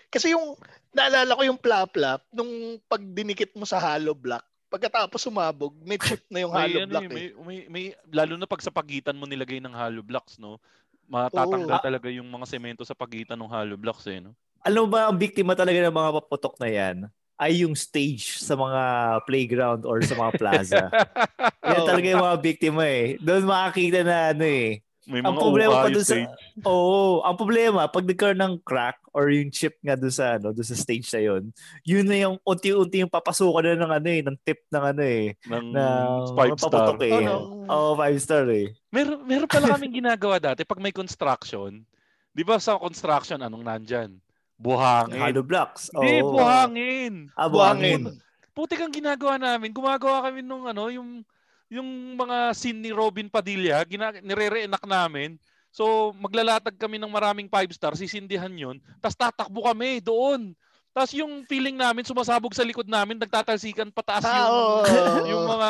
Kasi 0.08 0.32
yung 0.32 0.56
naalala 0.96 1.36
ko 1.36 1.44
yung 1.44 1.60
plapla 1.60 2.22
nung 2.32 2.80
pag 2.88 3.02
dinikit 3.02 3.52
mo 3.60 3.68
sa 3.68 3.82
hollow 3.82 4.16
block, 4.16 4.46
pagkatapos 4.72 5.20
sumabog, 5.20 5.76
may 5.84 6.00
chip 6.00 6.24
na 6.32 6.48
yung 6.48 6.54
hollow 6.54 6.80
ano 6.80 6.92
block 6.96 7.04
eh, 7.04 7.12
eh. 7.12 7.12
may, 7.12 7.28
may, 7.44 7.60
may, 7.68 7.86
lalo 8.08 8.40
na 8.40 8.48
pag 8.48 8.64
sa 8.64 8.72
pagitan 8.72 9.20
mo 9.20 9.28
nilagay 9.28 9.60
ng 9.60 9.76
hollow 9.76 10.06
blocks, 10.06 10.40
no? 10.40 10.64
Matatanggal 11.12 11.80
Oo. 11.80 11.86
talaga 11.88 12.08
yung 12.08 12.28
mga 12.28 12.46
semento 12.48 12.84
sa 12.88 12.96
pagitan 12.96 13.36
ng 13.36 13.52
hollow 13.52 13.76
blocks, 13.76 14.08
eh, 14.08 14.24
no? 14.24 14.32
Alam 14.68 14.84
mo 14.84 14.90
ba, 14.92 15.08
ang 15.08 15.16
biktima 15.16 15.56
talaga 15.56 15.80
ng 15.80 15.96
mga 15.96 16.12
paputok 16.20 16.60
na 16.60 16.68
yan 16.68 16.98
ay 17.40 17.64
yung 17.64 17.72
stage 17.78 18.36
sa 18.42 18.58
mga 18.58 18.82
playground 19.24 19.86
or 19.88 20.02
sa 20.04 20.18
mga 20.18 20.32
plaza. 20.36 20.84
yan 21.72 21.86
talaga 21.88 22.08
yung 22.12 22.26
mga 22.26 22.40
biktima 22.44 22.84
eh. 22.84 23.16
Doon 23.24 23.48
makakita 23.48 24.04
na 24.04 24.36
ano 24.36 24.44
eh. 24.44 24.82
May 25.08 25.24
ang 25.24 25.40
mga 25.40 25.40
problema 25.40 25.72
uka 25.72 25.80
pa 25.80 25.88
yung 25.88 25.96
doon 25.96 26.04
sa 26.04 26.16
stage. 26.20 26.36
Oo, 26.68 27.24
ang 27.24 27.36
problema 27.40 27.82
pag 27.88 28.04
nagkaroon 28.04 28.42
ng 28.44 28.56
crack 28.60 29.00
or 29.16 29.32
yung 29.32 29.48
chip 29.56 29.80
nga 29.80 29.96
doon 29.96 30.12
sa 30.12 30.36
ano, 30.36 30.52
doon 30.52 30.68
sa 30.68 30.76
stage 30.76 31.08
na 31.16 31.22
yun, 31.24 31.44
yun 31.88 32.04
na 32.04 32.18
yung 32.28 32.36
unti-unti 32.44 33.08
yung 33.08 33.14
papasukan 33.14 33.64
na 33.64 33.80
ng 33.88 33.94
ano 34.04 34.10
eh, 34.12 34.22
ng 34.26 34.38
tip 34.44 34.60
ng 34.68 34.84
ano 34.84 35.04
eh, 35.08 35.32
Ng 35.48 35.66
ng 35.72 36.08
five 36.36 36.60
paputok 36.60 37.00
star. 37.00 37.08
eh. 37.08 37.24
Oh, 37.24 37.72
Oo, 37.72 37.90
five 37.96 38.18
star 38.20 38.46
eh. 38.52 38.68
Meron, 38.92 39.24
meron 39.24 39.48
pala 39.48 39.80
kaming 39.80 40.04
ginagawa 40.04 40.44
dati 40.44 40.68
pag 40.68 40.84
may 40.84 40.92
construction. 40.92 41.88
Di 42.36 42.44
ba 42.44 42.60
sa 42.60 42.76
construction, 42.76 43.40
anong 43.40 43.64
nandyan? 43.64 44.12
Buhangin. 44.58 45.22
Hollow 45.22 45.46
blocks. 45.46 45.94
Hindi, 45.94 46.26
Oo. 46.26 46.34
buhangin. 46.34 47.14
Ah, 47.38 47.48
buhangin. 47.48 48.18
Putik 48.58 48.82
ang 48.82 48.90
ginagawa 48.90 49.38
namin. 49.38 49.70
Gumagawa 49.70 50.26
kami 50.28 50.42
nung 50.42 50.66
ano, 50.66 50.90
yung 50.90 51.22
yung 51.68 52.16
mga 52.16 52.56
scene 52.56 52.80
ni 52.80 52.92
Robin 52.96 53.28
Padilla, 53.28 53.84
gina, 53.84 54.16
nire-reenact 54.24 54.88
namin. 54.88 55.36
So, 55.70 56.16
maglalatag 56.16 56.80
kami 56.80 56.98
ng 56.98 57.12
maraming 57.12 57.52
five 57.52 57.70
star, 57.76 57.94
sisindihan 57.94 58.50
yun, 58.50 58.80
tapos 59.04 59.20
tatakbo 59.20 59.68
kami 59.68 60.00
doon. 60.00 60.56
Tapos 60.96 61.14
yung 61.14 61.46
feeling 61.46 61.78
namin, 61.78 62.02
sumasabog 62.02 62.50
sa 62.58 62.66
likod 62.66 62.90
namin, 62.90 63.22
nagtatalsikan 63.22 63.94
pataas 63.94 64.26
Ah, 64.26 64.34
yung, 64.34 64.50
oo. 64.50 64.82
yung 65.36 65.44
mga, 65.46 65.70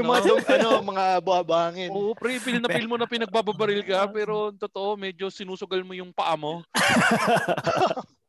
yung 0.00 0.06
ano, 0.08 0.12
mga 0.16 0.20
dum- 0.24 0.46
ano, 0.56 0.70
mga 0.80 1.04
buhabangin. 1.20 1.90
Oo, 1.92 2.16
pre, 2.16 2.40
feel 2.40 2.56
na 2.56 2.72
feel 2.72 2.88
mo 2.88 2.96
na 2.96 3.04
pinagbababaril 3.04 3.84
ka, 3.84 4.08
pero 4.08 4.48
totoo, 4.56 4.96
medyo 4.96 5.28
sinusugal 5.28 5.84
mo 5.84 5.92
yung 5.92 6.14
paa 6.14 6.38
mo. 6.40 6.64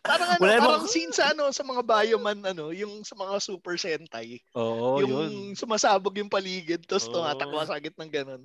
Parang 0.00 0.28
ano, 0.32 0.40
Wala 0.40 0.52
parang 0.56 0.64
namang- 0.80 0.88
scene 0.88 1.12
sa 1.12 1.30
ano 1.30 1.52
sa 1.52 1.60
mga 1.60 1.82
bioman 1.84 2.38
ano, 2.42 2.72
yung 2.72 3.04
sa 3.04 3.12
mga 3.12 3.36
super 3.38 3.76
sentai. 3.76 4.40
Oo, 4.56 5.00
yung 5.00 5.12
yun. 5.12 5.32
sumasabog 5.52 6.16
yung 6.16 6.32
paligid 6.32 6.82
tapos 6.88 7.08
Oo. 7.08 7.20
tumatakbo 7.20 7.60
sa 7.62 7.76
gitna 7.76 8.08
ng 8.08 8.12
ganun. 8.12 8.42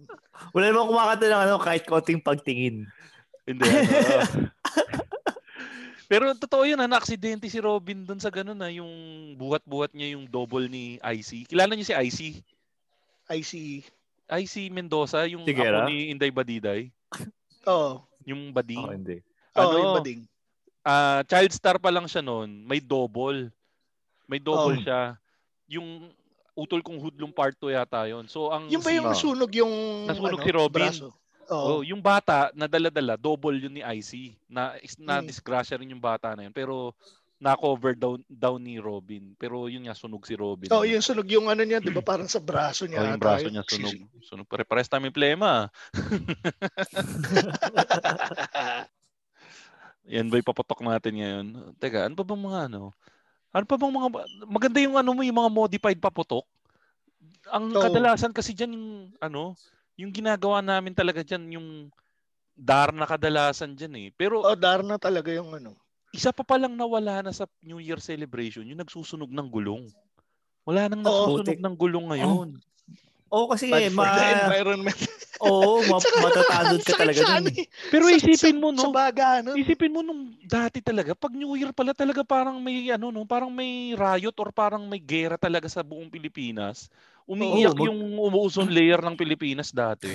Wala 0.51 0.65
namang 0.67 0.89
kumakanta 0.91 1.25
ng 1.25 1.43
ano, 1.47 1.55
kahit 1.57 1.83
konting 1.85 2.19
pagtingin. 2.19 2.83
Hindi. 3.45 3.63
ano. 3.63 4.51
Pero 6.05 6.37
totoo 6.37 6.69
yun, 6.69 6.77
ha, 6.77 6.85
na-aksidente 6.85 7.49
si 7.49 7.57
Robin 7.57 8.05
doon 8.05 8.21
sa 8.21 8.29
ganun 8.29 8.57
na 8.57 8.69
yung 8.69 8.89
buhat-buhat 9.41 9.89
niya 9.97 10.13
yung 10.13 10.29
double 10.29 10.69
ni 10.69 11.01
IC. 11.01 11.49
Kilala 11.49 11.73
niyo 11.73 11.81
si 11.81 11.97
IC? 11.97 12.19
IC. 13.25 13.51
IC 14.29 14.69
Mendoza, 14.69 15.25
yung 15.25 15.45
Tigera? 15.49 15.85
apo 15.85 15.89
ni 15.89 16.13
Inday 16.13 16.29
Badiday. 16.29 16.93
Oo. 17.65 18.05
Yung 18.21 18.53
bading. 18.53 18.85
Oh, 18.85 18.93
hindi. 18.93 19.17
Ano, 19.57 19.75
yung 19.77 19.95
bading. 19.97 20.21
Ah, 20.86 21.19
child 21.25 21.51
star 21.51 21.75
pa 21.75 21.89
lang 21.89 22.05
siya 22.05 22.21
noon, 22.21 22.63
may 22.63 22.77
double. 22.77 23.49
May 24.25 24.38
double 24.38 24.73
Oh. 24.73 24.79
siya. 24.79 25.17
Yung 25.67 26.09
utol 26.53 26.79
kong 26.79 26.99
hudlong 26.99 27.29
part 27.29 27.53
2 27.55 27.69
yata 27.69 28.05
yon. 28.05 28.25
So 28.25 28.47
ang 28.47 28.69
Yung 28.69 28.79
ba 28.79 28.89
yung 28.89 29.11
si- 29.11 29.19
nasunog 29.19 29.51
yung 29.51 29.73
Nasunog 30.05 30.39
ano, 30.39 30.41
si 30.41 30.51
Robin. 30.51 30.88
braso? 30.88 31.07
Oo. 31.45 31.65
Oh, 31.69 31.81
yung 31.81 31.99
bata 31.99 32.49
na 32.53 32.65
dala-dala, 32.65 33.15
double 33.15 33.59
yun 33.59 33.71
ni 33.71 33.83
IC. 33.83 34.33
Na 34.47 34.73
na 34.97 35.19
Hmm. 35.19 35.27
disgrasya 35.27 35.77
rin 35.77 35.89
yung 35.89 35.99
bata 35.99 36.33
na 36.33 36.45
yun. 36.45 36.51
Pero 36.51 36.93
na-cover 37.36 37.93
down, 37.93 38.23
down 38.25 38.57
ni 38.57 38.79
Robin. 38.79 39.36
Pero 39.36 39.67
yun 39.67 39.83
nga 39.83 39.93
sunog 39.93 40.23
si 40.23 40.33
Robin. 40.33 40.71
Oh, 40.71 40.81
yung 40.81 41.03
sunog 41.03 41.27
yung 41.27 41.45
ano 41.45 41.61
niya, 41.61 41.77
'di 41.77 41.91
ba? 41.91 42.01
Parang 42.01 42.25
sa 42.25 42.39
braso 42.39 42.88
niya. 42.88 42.97
Oh, 42.97 43.05
yung 43.05 43.21
braso 43.21 43.45
niya 43.45 43.61
sunog. 43.61 43.93
Sunog. 44.23 44.47
Pare-pares 44.47 44.88
tayo 44.88 45.03
may 45.03 45.13
plema. 45.13 45.67
Yan 50.06 50.30
ba 50.30 50.38
ipapatok 50.38 50.86
natin 50.86 51.14
ngayon? 51.18 51.45
Teka, 51.82 52.06
ano 52.06 52.14
pa 52.14 52.26
bang 52.26 52.41
mga 52.45 52.60
ano? 52.70 52.82
Ano 53.56 53.66
pa 53.66 53.76
bang 53.80 53.93
mga 53.93 54.10
maganda 54.45 54.80
yung 54.82 54.97
ano 54.99 55.12
mo 55.18 55.22
yung 55.26 55.39
mga 55.41 55.51
modified 55.53 55.99
paputok? 56.01 56.45
Ang 57.49 57.74
Oo. 57.74 57.82
kadalasan 57.82 58.34
kasi 58.36 58.53
diyan 58.53 58.78
yung 58.78 58.89
ano, 59.18 59.58
yung 59.97 60.12
ginagawa 60.14 60.62
namin 60.62 60.93
talaga 60.93 61.26
diyan 61.26 61.58
yung 61.58 61.70
dar 62.53 62.93
na 62.93 63.10
kadalasan 63.10 63.74
diyan 63.74 63.93
eh. 63.97 64.08
Pero 64.14 64.45
Oh, 64.45 64.53
Darna 64.58 64.95
talaga 65.01 65.34
yung 65.34 65.51
ano. 65.58 65.76
isa 66.14 66.30
pa 66.30 66.45
palang 66.45 66.78
nawala 66.78 67.26
na 67.26 67.34
sa 67.34 67.49
New 67.66 67.82
Year 67.82 67.97
celebration, 67.97 68.68
yung 68.70 68.82
nagsusunog 68.82 69.32
ng 69.34 69.47
gulong. 69.49 69.89
Wala 70.66 70.89
nang 70.89 71.06
nagsusunog 71.06 71.58
ng 71.62 71.76
gulong 71.78 72.06
ngayon. 72.14 72.49
Oo, 73.34 73.49
kasi 73.49 73.71
Bad 73.71 73.91
for 73.91 74.05
ma... 74.05 74.17
environment. 74.45 74.99
Oo, 75.43 75.84
ma- 75.91 75.99
matatadod 75.99 76.80
ka 76.80 76.95
talaga 76.95 77.21
dun. 77.28 77.36
ano 77.43 77.47
eh. 77.51 77.65
eh. 77.65 77.67
Pero 77.91 78.07
isipin 78.07 78.55
mo, 78.55 78.71
no? 78.71 78.88
Sa 78.88 78.95
baga, 78.95 79.43
ano? 79.43 79.51
Isipin 79.59 79.91
mo 79.91 79.99
nung 79.99 80.32
dati 80.47 80.80
talaga, 80.80 81.11
pag 81.11 81.36
New 81.36 81.59
Year 81.59 81.76
pala 81.76 81.91
talaga 81.91 82.23
parang 82.23 82.63
may 82.63 82.88
ano 82.88 83.11
no, 83.11 83.28
parang 83.28 83.51
may 83.51 83.91
riot 83.91 84.36
or 84.39 84.49
parang 84.55 84.88
may 84.88 85.01
gera 85.03 85.36
talaga 85.36 85.67
sa 85.67 85.84
buong 85.84 86.07
Pilipinas. 86.07 86.88
Umiiyak 87.28 87.76
Oo, 87.76 87.88
yung 87.89 87.99
umuuzon 88.15 88.71
layer 88.71 89.01
ng 89.03 89.17
Pilipinas 89.17 89.76
dati. 89.76 90.07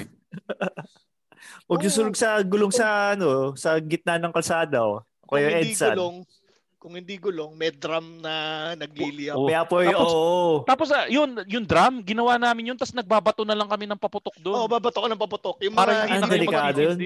Huwag 1.68 1.84
yung 1.84 1.94
sunog 1.94 2.16
sa 2.16 2.40
gulong 2.40 2.72
sa 2.72 3.12
ano, 3.12 3.52
sa 3.56 3.76
gitna 3.80 4.16
ng 4.16 4.32
kalsada 4.32 4.80
oh. 4.84 5.04
Kung 5.24 5.38
Kuya 5.40 5.61
hindi 5.61 5.76
Edsan. 5.76 5.94
gulong, 5.94 6.16
kung 6.80 6.96
hindi 6.96 7.20
gulong, 7.20 7.60
may 7.60 7.76
drum 7.76 8.24
na. 8.24 8.72
Kaya 8.72 9.68
po, 9.68 9.84
Tapos- 9.84 10.16
oo. 10.16 10.64
Tapos 10.64 10.88
ah, 10.96 11.04
yun, 11.12 11.36
yung 11.44 11.68
drum, 11.68 12.00
ginawa 12.00 12.40
namin 12.40 12.72
yun, 12.72 12.78
tapos 12.80 12.96
nagbabato 12.96 13.44
na 13.44 13.52
lang 13.52 13.68
kami 13.68 13.84
ng 13.84 14.00
paputok 14.00 14.32
doon. 14.40 14.56
Oo, 14.56 14.64
babato 14.64 15.04
ka 15.04 15.12
ng 15.12 15.20
paputok. 15.20 15.60
Yung 15.60 15.76
Para 15.76 16.08
mga, 16.08 16.08
hindi 16.08 16.16
ang 16.16 16.24
na 16.24 16.72
kayo. 16.72 16.96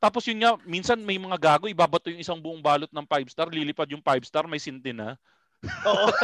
Tapos 0.00 0.24
yun 0.30 0.40
nga, 0.40 0.56
minsan 0.62 0.96
may 1.02 1.18
mga 1.18 1.36
gago, 1.36 1.66
ibabato 1.66 2.08
yung 2.08 2.22
isang 2.22 2.38
buong 2.38 2.62
balot 2.62 2.88
ng 2.88 3.04
5 3.04 3.34
star, 3.34 3.50
lilipad 3.50 3.90
yung 3.90 4.00
5 4.00 4.24
star, 4.24 4.46
may 4.46 4.62
sinti 4.62 4.94
na. 4.94 5.18
Oo. 5.84 6.08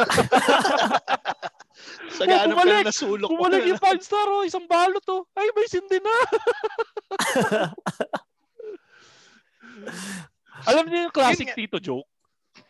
Sa 2.17 2.25
gaano 2.25 2.57
bumalik! 2.57 2.81
na 2.81 2.89
nasulok 2.89 3.29
Bumalik 3.29 3.69
yung 3.69 3.77
5 3.77 4.01
star, 4.01 4.25
oh, 4.31 4.41
isang 4.47 4.65
balot, 4.65 5.03
oh. 5.13 5.29
Ay, 5.37 5.53
may 5.53 5.69
sinti 5.69 6.01
na. 6.01 6.09
Alam 10.71 10.89
niyo 10.89 11.05
yung 11.05 11.13
classic 11.13 11.45
Yun 11.45 11.53
nga. 11.53 11.61
Tito 11.61 11.77
joke? 11.77 12.09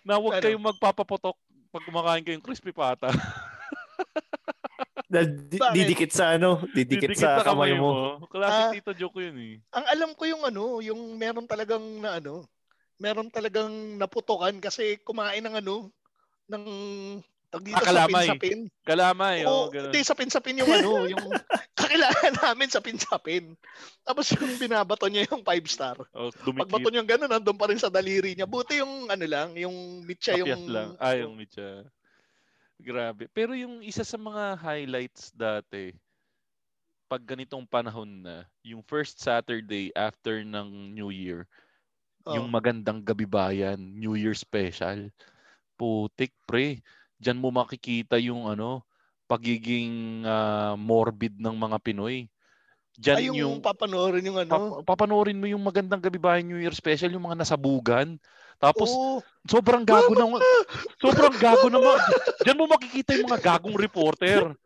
Na 0.07 0.15
huwag 0.15 0.39
Ano? 0.39 0.43
kayong 0.47 0.67
magpapaputok 0.71 1.35
pag 1.67 1.83
kumakain 1.83 2.23
kayong 2.23 2.45
crispy 2.45 2.71
pata. 2.71 3.11
Na, 5.11 5.23
di- 5.23 5.59
didikit 5.71 6.11
sa 6.11 6.35
ano, 6.35 6.63
didikit, 6.75 7.15
sa, 7.15 7.39
kamay 7.39 7.71
mo. 7.79 8.19
Classic 8.27 8.67
Ah. 8.67 8.71
Tito 8.75 8.91
joke 8.91 9.23
yun 9.23 9.39
eh. 9.39 9.55
Ang 9.71 9.85
alam 9.87 10.11
ko 10.11 10.27
yung 10.27 10.43
ano, 10.43 10.83
yung 10.83 11.15
meron 11.15 11.47
talagang 11.47 11.79
na 12.03 12.19
ano, 12.19 12.43
meron 12.99 13.31
talagang 13.31 13.71
naputokan 13.95 14.59
kasi 14.59 14.99
kumain 15.07 15.39
ng 15.43 15.63
ano, 15.63 15.87
ng 16.51 16.63
tag 17.47 17.63
dito 17.63 17.79
Ah, 17.79 17.85
kalamay. 17.85 18.27
sapin-sapin. 18.27 18.59
Kalamay, 18.83 19.37
oh, 19.47 19.49
Oo, 19.49 19.65
ganun. 19.71 19.87
hindi, 19.89 20.01
sapin-sapin 20.03 20.59
yung 20.59 20.67
ano, 20.77 21.07
yung 21.07 21.25
kakilala 21.73 22.19
namin 22.43 22.67
sapin-sapin. 22.67 23.55
Tapos 24.03 24.27
yung 24.35 24.59
binabato 24.59 25.07
niya 25.07 25.31
yung 25.31 25.43
five 25.47 25.63
star. 25.65 25.95
Oh, 26.11 26.27
Pagbato 26.33 26.91
niya 26.91 27.07
gano'n, 27.07 27.31
nandun 27.31 27.55
pa 27.55 27.71
rin 27.71 27.79
sa 27.79 27.87
daliri 27.87 28.35
niya. 28.35 28.43
Buti 28.43 28.83
yung 28.83 29.07
ano 29.07 29.25
lang, 29.25 29.55
yung 29.55 30.03
mitya 30.03 30.35
Kapyas 30.35 30.59
yung... 30.59 30.63
lang. 30.67 30.89
Ah, 30.99 31.15
yung 31.15 31.39
mitya. 31.39 31.87
Grabe. 32.77 33.25
Pero 33.31 33.55
yung 33.55 33.81
isa 33.81 34.03
sa 34.03 34.19
mga 34.19 34.59
highlights 34.59 35.31
dati, 35.31 35.95
pag 37.07 37.23
ganitong 37.23 37.63
panahon 37.63 38.21
na, 38.21 38.43
yung 38.61 38.83
first 38.83 39.17
Saturday 39.17 39.89
after 39.95 40.43
ng 40.43 40.91
New 40.91 41.09
Year, 41.09 41.47
Oh. 42.27 42.35
yung 42.35 42.51
magandang 42.51 42.99
gabi 43.07 43.23
bayan, 43.23 43.79
New 43.79 44.19
Year 44.19 44.35
special. 44.35 45.07
Putik, 45.79 46.35
pre. 46.43 46.83
Diyan 47.17 47.41
mo 47.41 47.49
makikita 47.49 48.21
yung 48.21 48.45
ano, 48.45 48.85
pagiging 49.27 50.23
ah, 50.23 50.73
morbid 50.77 51.37
ng 51.37 51.55
mga 51.55 51.77
Pinoy. 51.83 52.29
Diyan 52.97 53.17
Ay, 53.17 53.25
yung, 53.29 53.37
yung, 53.37 53.55
papanoorin 53.61 54.25
yung 54.25 54.39
ano. 54.41 54.49
pap- 54.49 54.97
papanoorin 54.97 55.37
mo 55.37 55.45
yung 55.45 55.61
magandang 55.61 56.01
gabi 56.01 56.17
bayan 56.17 56.49
New 56.49 56.57
Year 56.57 56.73
special, 56.73 57.13
yung 57.13 57.29
mga 57.29 57.45
nasabugan. 57.45 58.17
Tapos, 58.57 58.89
Oo. 58.89 59.21
sobrang 59.45 59.85
gago 59.85 60.17
ng 60.17 60.41
sobrang 60.97 61.37
gago 61.37 61.69
naman. 61.69 62.01
Diyan 62.41 62.57
mo 62.57 62.65
makikita 62.65 63.13
yung 63.13 63.29
mga 63.29 63.41
gagong 63.53 63.77
reporter 63.77 64.57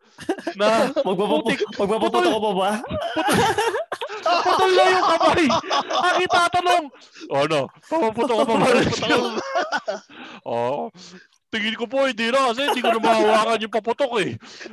na 0.56 0.88
Magpapaputok 0.92 1.44
putik, 1.44 1.60
magpapaputok 1.76 2.32
ko 2.32 2.40
pa 2.40 2.52
ba? 2.56 2.70
putol 4.22 4.70
na 4.72 4.84
yung 4.88 5.06
kamay. 5.06 5.46
Ang 5.92 6.16
itatanong, 6.24 6.84
ano, 7.32 7.60
papaputok 7.88 8.36
ko 8.36 8.44
pa 8.48 8.54
ba? 8.56 8.66
Oo. 10.52 10.82
Tingin 11.52 11.76
ko 11.76 11.84
po, 11.84 12.08
hindi 12.08 12.32
na 12.32 12.48
kasi 12.48 12.64
hindi 12.64 12.80
ko 12.80 12.96
na 12.96 13.02
mahawakan 13.04 13.60
yung 13.60 13.76
paputok 13.76 14.12
eh. 14.24 14.32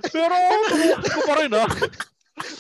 Pero, 0.10 0.32
tumutok 0.72 1.12
ko 1.12 1.22
pa 1.28 1.34
rin 1.36 1.52
ha. 1.52 1.66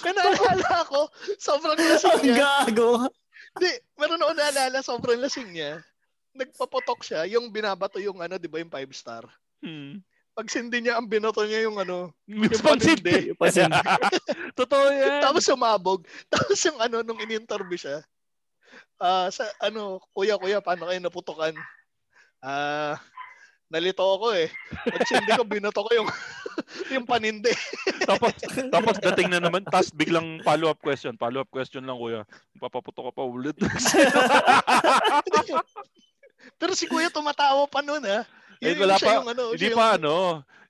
May 0.03 0.11
naalala 0.11 0.77
ko, 0.83 1.07
sobrang 1.39 1.79
lasing 1.79 2.11
Ang 2.11 2.23
niya. 2.27 2.35
gago. 2.67 3.07
Hindi, 3.55 3.71
meron 3.95 4.19
ako 4.19 4.31
naalala, 4.35 4.77
sobrang 4.83 5.23
lasing 5.23 5.55
niya. 5.55 5.79
Nagpapotok 6.35 6.99
siya, 6.99 7.23
yung 7.31 7.47
binabato 7.47 7.95
yung 7.97 8.19
ano, 8.19 8.35
di 8.35 8.51
ba, 8.51 8.59
yung 8.59 8.67
five 8.67 8.91
star. 8.91 9.23
Hmm. 9.63 10.03
Pag 10.35 10.51
sindi 10.51 10.83
niya, 10.83 10.99
ang 10.99 11.07
binoto 11.07 11.43
niya 11.43 11.63
yung 11.67 11.79
ano, 11.79 12.11
Yung 12.27 12.47
pansindi. 12.59 13.35
panindi. 13.39 13.75
Totoo 14.59 14.85
yan. 14.87 15.19
Tapos 15.23 15.43
sumabog. 15.43 16.03
Tapos 16.31 16.59
yung 16.63 16.79
ano, 16.79 16.99
nung 17.03 17.19
in-interview 17.19 17.79
siya, 17.79 18.03
ah 18.99 19.31
sa 19.31 19.47
ano, 19.63 20.03
kuya, 20.11 20.35
kuya, 20.35 20.59
paano 20.59 20.87
kayo 20.87 20.99
naputokan? 20.99 21.55
Ah, 22.39 22.95
nalito 23.69 24.01
ako 24.01 24.33
eh. 24.33 24.49
Pag 24.85 25.05
sindi 25.05 25.31
ko, 25.37 25.45
binoto 25.45 25.85
ko 25.85 25.91
yung, 25.93 26.09
yung 26.97 27.05
panindi. 27.05 27.53
tapos, 28.03 28.33
tapos 28.73 28.95
dating 28.99 29.29
na 29.29 29.39
naman, 29.39 29.61
tapos 29.65 29.93
biglang 29.93 30.41
follow-up 30.41 30.81
question. 30.81 31.13
Follow-up 31.15 31.47
question 31.53 31.85
lang, 31.85 31.95
kuya. 31.95 32.25
Papaputok 32.57 33.13
ka 33.13 33.21
pa 33.21 33.23
ulit. 33.23 33.55
Pero 36.59 36.73
si 36.75 36.89
kuya 36.89 37.13
tumatawa 37.13 37.63
pa 37.69 37.79
nun 37.79 38.03
ha. 38.03 38.25
Eh, 38.59 38.75
wala 38.75 38.99
pa, 38.99 39.15
yung 39.15 39.29
ano, 39.31 39.43
hindi 39.55 39.71
pa 39.71 39.95
yung- 39.95 40.03
ano, 40.03 40.15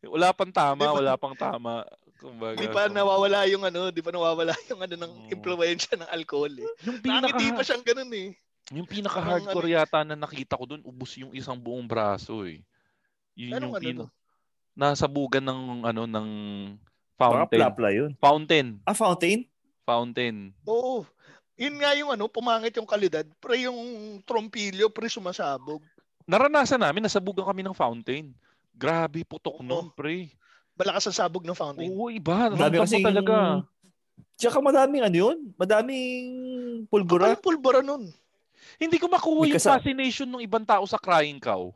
wala 0.05 0.29
pang 0.29 0.53
tama, 0.53 0.85
wala 0.93 1.13
pang 1.17 1.33
tama. 1.33 1.81
Kumbaga, 2.19 2.59
Di 2.59 2.67
pa 2.67 2.91
nawawala 2.91 3.47
yung 3.47 3.63
ano, 3.63 3.89
di 3.95 4.03
pa 4.03 4.11
nawawala 4.11 4.51
yung 4.67 4.83
ano 4.83 4.95
ng 4.99 5.13
Oo. 5.15 5.31
impluwensya 5.33 5.95
ng 5.97 6.09
alcohol 6.11 6.51
eh. 6.51 6.67
Yung 6.83 6.99
pinaka, 6.99 7.31
Nakangiti 7.31 7.55
pa 7.55 7.63
siyang 7.63 7.85
ganun 7.87 8.11
eh. 8.11 8.27
yung 8.69 8.85
pinaka-hardcore 8.85 9.65
Parang 9.65 9.77
yata 9.81 9.99
na 10.05 10.13
nakita 10.19 10.59
ko 10.59 10.67
dun, 10.67 10.83
ubus 10.85 11.17
yung 11.17 11.33
isang 11.33 11.57
buong 11.57 11.87
braso 11.89 12.43
eh. 12.45 12.59
Yun 13.39 13.55
Anong 13.55 13.63
yung 13.63 13.73
ano 13.73 13.85
pin- 13.87 13.99
to? 14.03 14.07
nasa 14.75 15.05
bugan 15.07 15.43
ng 15.43 15.61
ano 15.85 16.03
ng 16.03 16.27
Baka 17.15 17.47
fountain. 17.47 17.59
plapla 17.59 17.89
yun. 17.91 18.11
Fountain. 18.15 18.67
Ah, 18.83 18.95
fountain? 18.95 19.39
Fountain. 19.83 20.51
Oo. 20.63 21.03
Yun 21.55 21.75
nga 21.75 21.91
yung 21.91 22.11
ano, 22.11 22.27
pumangit 22.27 22.71
yung 22.75 22.87
kalidad. 22.87 23.27
Pre 23.39 23.59
yung 23.59 23.75
trompilyo, 24.23 24.87
pre 24.87 25.11
sumasabog. 25.11 25.83
Naranasan 26.23 26.79
namin, 26.79 27.03
nasabugan 27.03 27.43
kami 27.43 27.59
ng 27.59 27.75
fountain. 27.75 28.31
Grabe, 28.71 29.27
putok 29.27 29.59
nun, 29.59 29.91
pre. 29.91 30.31
Malakas 30.79 31.11
ang 31.11 31.27
sabog 31.27 31.43
ng 31.43 31.57
fountain. 31.57 31.91
Oo, 31.91 32.07
iba. 32.07 32.47
Ramdam 32.47 32.87
mo 32.87 32.99
talaga. 33.03 33.35
Tsaka 34.39 34.63
madaming 34.63 35.03
ano 35.03 35.17
yun? 35.19 35.37
Madaming 35.59 36.23
pulbura. 36.87 37.35
Kapal 37.35 37.43
pulbura 37.43 37.79
nun. 37.83 38.07
Hindi 38.79 38.95
ko 38.95 39.11
makuha 39.11 39.43
yung 39.43 39.59
fascination 39.59 40.31
ng 40.31 40.39
ibang 40.39 40.63
tao 40.63 40.87
sa 40.87 40.95
crying 40.95 41.43
cow. 41.43 41.75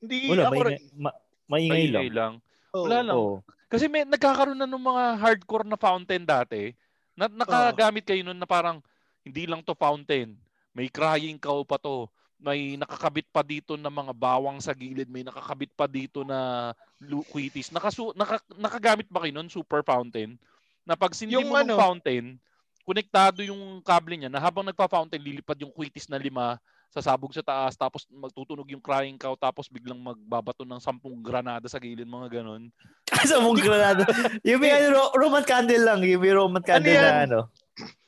Hindi 0.00 0.32
Wala, 0.32 0.48
ako 0.48 0.52
maingay, 0.56 0.66
rin. 0.66 0.80
ma, 0.96 1.10
maingay 1.46 1.84
lang. 1.86 1.92
Maingay 1.92 2.10
lang. 2.10 2.32
Oo. 2.72 2.84
Wala 2.88 2.98
lang. 3.04 3.16
Oo. 3.16 3.34
Kasi 3.70 3.84
may 3.86 4.02
nagkakaroon 4.02 4.58
na 4.58 4.66
ng 4.66 4.82
mga 4.82 5.04
hardcore 5.20 5.66
na 5.68 5.78
fountain 5.78 6.24
dati. 6.24 6.74
Na, 7.14 7.28
nakagamit 7.28 8.02
kayo 8.02 8.24
nun 8.24 8.40
na 8.40 8.48
parang 8.48 8.82
hindi 9.22 9.44
lang 9.44 9.60
to 9.60 9.76
fountain. 9.76 10.34
May 10.72 10.88
crying 10.88 11.38
cow 11.38 11.62
pa 11.62 11.76
to. 11.76 12.08
May 12.40 12.80
nakakabit 12.80 13.28
pa 13.28 13.44
dito 13.44 13.76
na 13.76 13.92
mga 13.92 14.16
bawang 14.16 14.58
sa 14.58 14.72
gilid. 14.72 15.06
May 15.06 15.20
nakakabit 15.20 15.76
pa 15.76 15.84
dito 15.84 16.24
na 16.24 16.72
luquitis. 16.96 17.68
Nakasu, 17.68 18.16
naka, 18.16 18.40
nakagamit 18.56 19.06
ba 19.12 19.20
kayo 19.22 19.36
nun? 19.36 19.52
Super 19.52 19.84
fountain. 19.84 20.40
Na 20.82 20.96
pag 20.96 21.12
sindi 21.12 21.36
Yung 21.36 21.52
mo 21.52 21.60
ng 21.60 21.68
ano- 21.68 21.76
fountain, 21.76 22.40
konektado 22.82 23.44
yung 23.44 23.84
kable 23.84 24.16
niya 24.16 24.32
na 24.32 24.40
habang 24.40 24.64
nagpa-fountain, 24.64 25.20
lilipad 25.20 25.60
yung 25.60 25.70
quitis 25.70 26.08
na 26.08 26.16
lima 26.16 26.56
sasabog 26.90 27.30
sa 27.30 27.40
taas, 27.40 27.78
tapos 27.78 28.02
magtutunog 28.10 28.66
yung 28.66 28.82
crying 28.82 29.14
cow, 29.14 29.38
tapos 29.38 29.70
biglang 29.70 29.98
magbabato 29.98 30.66
ng 30.66 30.82
sampung 30.82 31.22
granada 31.22 31.70
sa 31.70 31.78
gilid, 31.78 32.06
mga 32.06 32.42
ganon. 32.42 32.66
Sa 33.30 33.42
mong 33.42 33.58
granada. 33.58 34.06
yung 34.46 34.62
may 34.62 34.70
ano, 34.70 34.96
ro- 34.96 35.12
Roman 35.18 35.42
candle 35.42 35.82
lang. 35.82 35.98
Yung 36.06 36.22
may 36.22 36.32
Roman 36.34 36.62
candle 36.62 36.94
yan? 36.94 37.02
na 37.04 37.22
ano. 37.26 37.40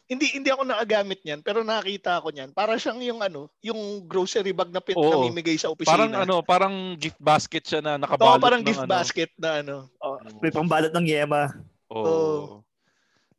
Hindi 0.06 0.28
hindi 0.36 0.48
ako 0.52 0.62
nakagamit 0.68 1.24
niyan, 1.24 1.40
pero 1.40 1.64
nakita 1.64 2.20
ko 2.20 2.28
niyan. 2.28 2.52
Para 2.52 2.76
siyang 2.76 3.00
yung 3.00 3.20
ano, 3.24 3.48
yung 3.64 4.04
grocery 4.04 4.52
bag 4.52 4.68
na 4.68 4.78
pin 4.84 4.94
Oo. 4.94 5.08
namimigay 5.08 5.56
sa 5.56 5.72
opisina. 5.72 5.94
Parang 5.94 6.12
ano, 6.12 6.34
parang 6.44 6.74
gift 7.00 7.16
basket 7.16 7.64
siya 7.64 7.80
na 7.80 7.96
Oo, 7.96 8.02
nakabalot 8.04 8.42
parang 8.44 8.60
ng 8.60 8.68
gift 8.68 8.84
ano. 8.84 8.92
basket 8.92 9.30
na 9.40 9.50
ano. 9.64 9.76
Oh, 9.98 10.20
may 10.44 10.52
pambalot 10.52 10.92
ng 10.92 11.06
yema. 11.08 11.50
Oo. 11.88 12.60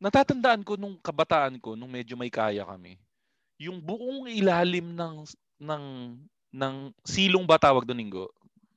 Natatandaan 0.02 0.66
ko 0.66 0.74
nung 0.74 0.98
kabataan 0.98 1.56
ko, 1.62 1.78
nung 1.78 1.90
medyo 1.90 2.18
may 2.18 2.28
kaya 2.28 2.66
kami, 2.66 2.98
yung 3.58 3.78
buong 3.78 4.26
ilalim 4.30 4.94
ng 4.94 5.14
ng 5.62 5.84
ng 6.54 6.74
silong 7.02 7.46
ba 7.46 7.58
tawag 7.58 7.86
doon, 7.86 8.02
Ingo? 8.02 8.26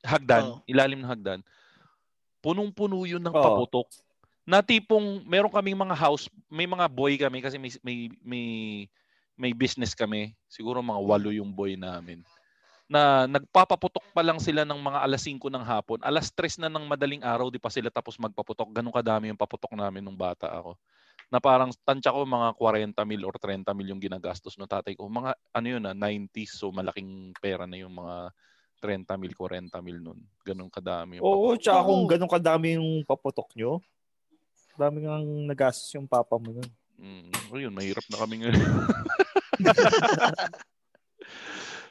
Hagdan, 0.02 0.58
Oo. 0.58 0.62
ilalim 0.66 1.02
ng 1.02 1.10
hagdan. 1.10 1.41
Punong-puno 2.41 3.06
yun 3.06 3.22
ng 3.22 3.34
Oo. 3.34 3.44
paputok. 3.44 3.88
Na 4.48 4.64
tipong 4.64 5.28
meron 5.28 5.52
kaming 5.52 5.78
mga 5.78 5.98
house, 5.98 6.32
may 6.48 6.66
mga 6.66 6.88
boy 6.88 7.20
kami 7.20 7.44
kasi 7.44 7.60
may 7.60 7.70
may 7.84 7.98
may, 8.24 8.45
may 9.36 9.52
business 9.52 9.91
kami. 9.91 10.34
Siguro 10.48 10.80
mga 10.80 11.02
walo 11.04 11.30
yung 11.36 11.52
boy 11.52 11.76
namin. 11.76 12.24
Na 12.88 13.28
nagpapaputok 13.28 14.16
pa 14.16 14.24
lang 14.24 14.40
sila 14.40 14.64
ng 14.64 14.80
mga 14.80 15.04
alas 15.04 15.22
5 15.28 15.52
ng 15.52 15.66
hapon. 15.68 15.99
Alas 15.99 16.32
3 16.32 16.56
na 16.64 16.72
ng 16.72 16.88
madaling 16.88 17.20
araw, 17.20 17.52
di 17.52 17.60
pa 17.60 17.68
sila 17.68 17.91
tapos 17.91 18.16
magpaputok. 18.16 18.72
Ganun 18.72 18.95
kadami 18.95 19.28
yung 19.28 19.38
paputok 19.38 19.76
namin 19.76 19.99
nung 19.99 20.16
bata 20.16 20.48
ako 20.48 20.80
na 21.28 21.44
parang 21.44 21.72
tansya 21.84 22.16
ko 22.16 22.24
mga 22.24 22.56
40 22.56 22.95
mil 23.04 23.28
or 23.28 23.36
30 23.36 23.68
mil 23.76 23.91
yung 23.91 23.99
ginagastos 23.99 24.56
ng 24.56 24.70
tatay 24.70 24.95
ko. 24.95 25.12
Mga 25.12 25.36
ano 25.52 25.68
yun 25.68 25.84
na 25.84 25.91
90s 25.91 26.56
so 26.56 26.72
malaking 26.72 27.36
pera 27.38 27.68
na 27.68 27.76
yung 27.76 27.91
mga 27.99 28.32
30 28.80 29.20
mil, 29.20 29.34
40 29.36 29.84
mil 29.84 29.99
nun. 29.99 30.20
Ganun 30.45 30.72
kadami 30.72 31.20
yung 31.20 31.26
Oo, 31.28 31.58
paputok. 31.58 31.64
tsaka 31.68 31.80
kung 31.84 32.04
ganun 32.08 32.32
kadami 32.32 32.68
yung 32.80 33.04
paputok 33.04 33.49
nyo, 33.58 33.84
dami 34.78 35.04
nga 35.04 35.20
nagastos 35.20 35.91
yung 35.98 36.08
papa 36.08 36.38
mo 36.40 36.56
nun. 36.56 36.70
Mm, 36.98 37.30
ayun, 37.54 37.74
mahirap 37.74 38.06
na 38.10 38.18
kami 38.24 38.41
ngayon. 38.41 38.58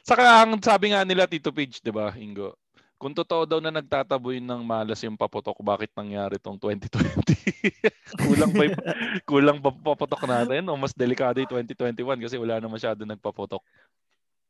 Saka 0.07 0.47
ang 0.47 0.55
sabi 0.63 0.95
nga 0.95 1.03
nila 1.03 1.27
Tito 1.27 1.51
Page, 1.51 1.83
'di 1.83 1.91
ba, 1.91 2.15
Ingo? 2.15 2.55
Kung 2.97 3.13
totoo 3.13 3.45
daw 3.45 3.61
na 3.61 3.69
nagtataboy 3.69 4.41
ng 4.41 4.61
malas 4.65 4.97
yung 5.05 5.13
paputok, 5.13 5.53
bakit 5.61 5.93
nangyari 5.93 6.41
tong 6.41 6.57
2020? 6.57 7.29
kulang 8.25 8.49
ba 8.49 8.63
yung, 8.65 8.77
kulang 9.21 9.59
ba 9.61 9.69
paputok 9.69 10.25
natin 10.25 10.65
o 10.65 10.73
mas 10.73 10.97
delikado 10.97 11.37
yung 11.37 11.49
2021 11.61 11.93
kasi 12.19 12.35
wala 12.35 12.57
na 12.57 12.65
masyado 12.65 13.05
nagpaputok. 13.05 13.61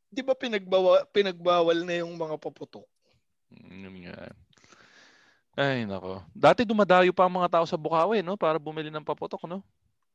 Di 0.08 0.24
ba 0.24 0.32
pinagbawa, 0.32 1.04
pinagbawal 1.12 1.84
na 1.84 2.00
yung 2.00 2.16
mga 2.16 2.40
paputok? 2.40 2.88
Mm, 3.52 3.84
Yun 3.84 3.96
nga. 4.08 4.16
Ay, 5.58 5.84
nako. 5.84 6.24
Dati 6.32 6.64
dumadayo 6.64 7.12
pa 7.12 7.28
ang 7.28 7.36
mga 7.36 7.60
tao 7.60 7.66
sa 7.66 7.76
Bukawi, 7.76 8.24
no? 8.24 8.40
Para 8.40 8.56
bumili 8.56 8.88
ng 8.88 9.04
paputok, 9.04 9.44
no? 9.44 9.60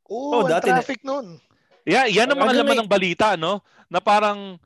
Oo, 0.08 0.32
Oh, 0.32 0.40
ang 0.40 0.56
dati 0.56 0.72
na- 0.72 0.80
traffic 0.80 1.04
nun. 1.04 1.36
Yeah, 1.82 2.06
yan 2.06 2.30
ang 2.30 2.38
mga 2.38 2.52
Ano 2.54 2.60
laman 2.62 2.72
may- 2.72 2.80
ng 2.80 2.88
balita, 2.88 3.36
no? 3.36 3.60
Na 3.90 4.00
parang 4.00 4.56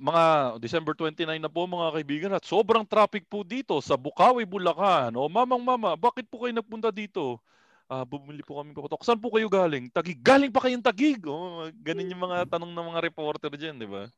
mga 0.00 0.24
December 0.56 0.96
29 0.96 1.28
na 1.36 1.52
po 1.52 1.68
mga 1.68 1.92
kaibigan 1.92 2.32
at 2.32 2.44
sobrang 2.48 2.88
traffic 2.88 3.28
po 3.28 3.44
dito 3.44 3.76
sa 3.84 4.00
Bukawi, 4.00 4.48
Bulacan. 4.48 5.12
O 5.12 5.28
mamang 5.28 5.60
mama, 5.60 5.92
bakit 5.92 6.24
po 6.24 6.40
kayo 6.40 6.56
nagpunta 6.56 6.88
dito? 6.88 7.36
Ah, 7.84 8.06
bumili 8.08 8.40
po 8.40 8.56
kami 8.56 8.72
paputok. 8.72 9.04
Saan 9.04 9.20
po 9.20 9.28
kayo 9.28 9.50
galing? 9.52 9.92
Tagig. 9.92 10.22
Galing 10.24 10.48
pa 10.48 10.64
kayong 10.64 10.80
Tagig. 10.80 11.20
Oh, 11.28 11.68
ganun 11.84 12.08
yung 12.08 12.22
mga 12.22 12.48
tanong 12.48 12.72
ng 12.72 12.86
mga 12.94 13.00
reporter 13.02 13.50
diyan, 13.52 13.76
di 13.76 13.88
ba? 13.90 14.08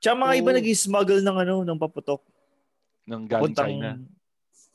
Tsaka 0.00 0.16
mga 0.18 0.34
iba 0.40 0.50
Oo. 0.50 0.56
nag-smuggle 0.56 1.20
ng 1.22 1.36
ano, 1.46 1.54
ng 1.62 1.78
paputok. 1.78 2.24
Nang 3.06 3.28
galing 3.28 3.54
Papuntang- 3.54 3.70
China. 3.70 3.90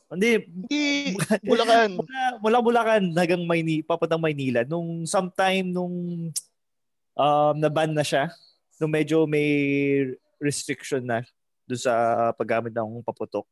Hindi, 0.06 0.32
Hindi, 0.46 0.84
Bulacan. 1.50 1.98
mula, 1.98 2.22
mula 2.40 2.58
Bulacan 2.62 3.04
hanggang 3.12 3.44
Maynila, 3.44 3.84
papuntang 3.90 4.22
Maynila. 4.22 4.62
Nung 4.64 5.04
sometime 5.10 5.66
nung 5.68 6.30
um, 7.18 7.54
na-ban 7.58 7.90
na 7.92 8.06
siya, 8.06 8.30
nung 8.78 8.94
medyo 8.94 9.26
may 9.26 9.50
restriction 10.46 11.02
na 11.02 11.26
doon 11.66 11.82
sa 11.82 11.94
paggamit 12.38 12.70
ng 12.70 13.02
paputok. 13.02 13.50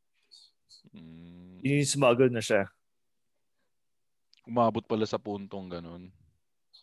Mm, 0.93 1.57
Yung 1.65 1.81
smuggle 1.83 2.29
na 2.29 2.39
siya. 2.39 2.69
umabot 4.43 4.83
pala 4.83 5.07
sa 5.07 5.15
puntong 5.15 5.71
ganun. 5.71 6.11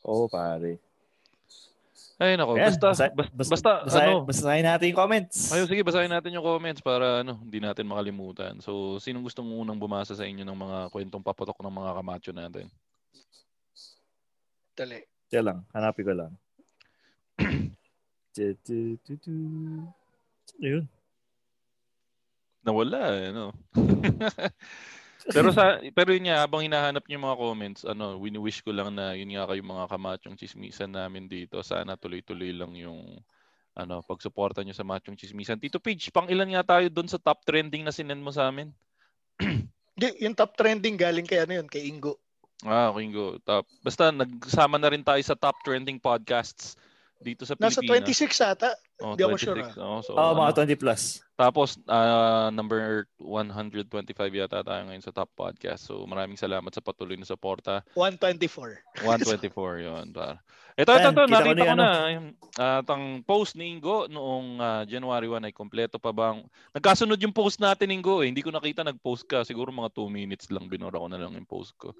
Oo, 0.02 0.24
pare. 0.26 0.80
Ay, 2.16 2.36
nako. 2.36 2.56
Ayan, 2.56 2.72
Basta, 2.72 2.88
basa- 2.88 3.12
bas- 3.12 3.32
bas- 3.32 3.52
basta, 3.52 3.70
basahin, 3.84 4.12
ano, 4.16 4.24
basahin 4.24 4.64
natin 4.64 4.88
yung 4.92 5.00
comments. 5.00 5.52
Ayun, 5.52 5.68
sige, 5.68 5.84
basahin 5.84 6.08
natin 6.08 6.32
yung 6.32 6.44
comments 6.44 6.80
para 6.80 7.20
ano, 7.20 7.36
hindi 7.36 7.60
natin 7.60 7.84
makalimutan. 7.84 8.60
So, 8.64 8.96
sinong 8.96 9.24
gustong 9.24 9.44
unang 9.44 9.76
bumasa 9.76 10.16
sa 10.16 10.24
inyo 10.24 10.40
ng 10.40 10.56
mga 10.56 10.78
kwentong 10.88 11.20
paputok 11.20 11.60
ng 11.60 11.72
mga 11.72 11.90
kamacho 11.96 12.32
natin? 12.32 12.66
Dali. 14.72 15.04
Diyan 15.28 15.44
lang, 15.44 15.58
hanapin 15.76 16.04
ko 16.08 16.12
lang. 16.16 16.32
Tu- 20.50 20.58
tu- 20.58 20.66
tu- 20.66 20.66
tu. 20.66 20.66
Ano 20.66 20.74
yun? 20.74 20.86
Nawala, 22.60 23.00
eh, 23.16 23.32
no? 23.32 23.56
pero 25.36 25.48
sa 25.48 25.80
pero 25.96 26.12
yun 26.12 26.28
nga, 26.28 26.44
habang 26.44 26.60
hinahanap 26.60 27.08
niyo 27.08 27.16
yung 27.16 27.26
mga 27.28 27.40
comments, 27.40 27.82
ano, 27.88 28.20
wini-wish 28.20 28.60
ko 28.60 28.68
lang 28.68 28.92
na 28.92 29.16
yun 29.16 29.32
nga 29.32 29.48
kayo 29.48 29.64
mga 29.64 29.88
kamachong 29.88 30.36
chismisan 30.36 30.92
namin 30.92 31.24
dito. 31.24 31.64
Sana 31.64 31.96
tuloy-tuloy 31.96 32.52
lang 32.52 32.76
yung 32.76 33.16
ano, 33.72 34.04
pagsuporta 34.04 34.60
niyo 34.60 34.76
sa 34.76 34.84
machong 34.84 35.16
chismisan. 35.16 35.56
Tito 35.56 35.80
Page, 35.80 36.12
pang 36.12 36.28
ilan 36.28 36.52
nga 36.52 36.76
tayo 36.76 36.92
doon 36.92 37.08
sa 37.08 37.16
top 37.16 37.48
trending 37.48 37.80
na 37.80 37.94
sinend 37.94 38.20
mo 38.20 38.28
sa 38.28 38.52
amin? 38.52 38.68
Hindi, 39.96 40.08
yung 40.20 40.36
top 40.36 40.52
trending 40.52 41.00
galing 41.00 41.24
kay 41.24 41.40
ano 41.40 41.64
yun, 41.64 41.68
kay 41.68 41.88
Ingo. 41.88 42.20
Ah, 42.60 42.92
okay, 42.92 43.08
go. 43.08 43.40
Top. 43.40 43.64
Basta 43.80 44.12
nagsama 44.12 44.76
na 44.76 44.92
rin 44.92 45.00
tayo 45.00 45.20
sa 45.24 45.32
top 45.32 45.64
trending 45.64 45.96
podcasts 45.96 46.76
dito 47.20 47.44
sa 47.44 47.52
Nasa 47.60 47.84
Pilipinas. 47.84 48.16
26 48.16 48.40
ata. 48.40 48.70
Oh, 49.04 49.12
Hindi 49.12 49.24
ako 49.28 49.36
sure, 49.36 49.60
26. 49.60 49.76
Oh, 49.76 50.00
so, 50.00 50.12
ano, 50.16 50.40
mga 50.40 50.52
20 50.72 50.80
plus. 50.80 51.20
Tapos, 51.36 51.76
ah, 51.84 52.48
number 52.48 53.04
125 53.20 54.16
yata 54.32 54.64
tayo 54.64 54.82
ngayon 54.88 55.04
sa 55.04 55.12
top 55.12 55.28
podcast. 55.36 55.84
So, 55.84 56.04
maraming 56.08 56.40
salamat 56.40 56.72
sa 56.72 56.80
patuloy 56.80 57.20
na 57.20 57.28
suporta. 57.28 57.84
124. 57.92 59.04
124 59.04 59.52
yun. 59.88 60.04
Par. 60.16 60.40
Ito, 60.80 60.96
ito, 60.96 61.08
ito. 61.12 61.20
kita 61.20 61.20
ko 61.20 61.28
Nakita 61.28 61.52
na 61.52 61.60
ko 61.60 61.68
yung 61.68 61.80
na. 61.80 61.92
Yung, 62.08 62.28
ah, 62.56 62.80
tang 62.88 63.04
post 63.28 63.52
ni 63.52 63.68
Ingo 63.76 64.08
noong 64.08 64.48
ah, 64.56 64.82
January 64.88 65.28
1 65.28 65.44
ay 65.44 65.52
kompleto 65.52 66.00
pa 66.00 66.16
bang... 66.16 66.40
Nagkasunod 66.72 67.20
yung 67.20 67.36
post 67.36 67.60
natin, 67.60 67.92
Ingo. 67.92 68.24
Eh. 68.24 68.32
Hindi 68.32 68.40
ko 68.40 68.48
nakita 68.48 68.80
nag-post 68.80 69.28
ka. 69.28 69.44
Siguro 69.44 69.68
mga 69.68 69.92
2 69.92 70.08
minutes 70.08 70.48
lang. 70.48 70.72
Binura 70.72 70.96
ko 70.96 71.08
na 71.08 71.20
lang 71.20 71.36
yung 71.36 71.48
post 71.48 71.76
ko. 71.76 71.92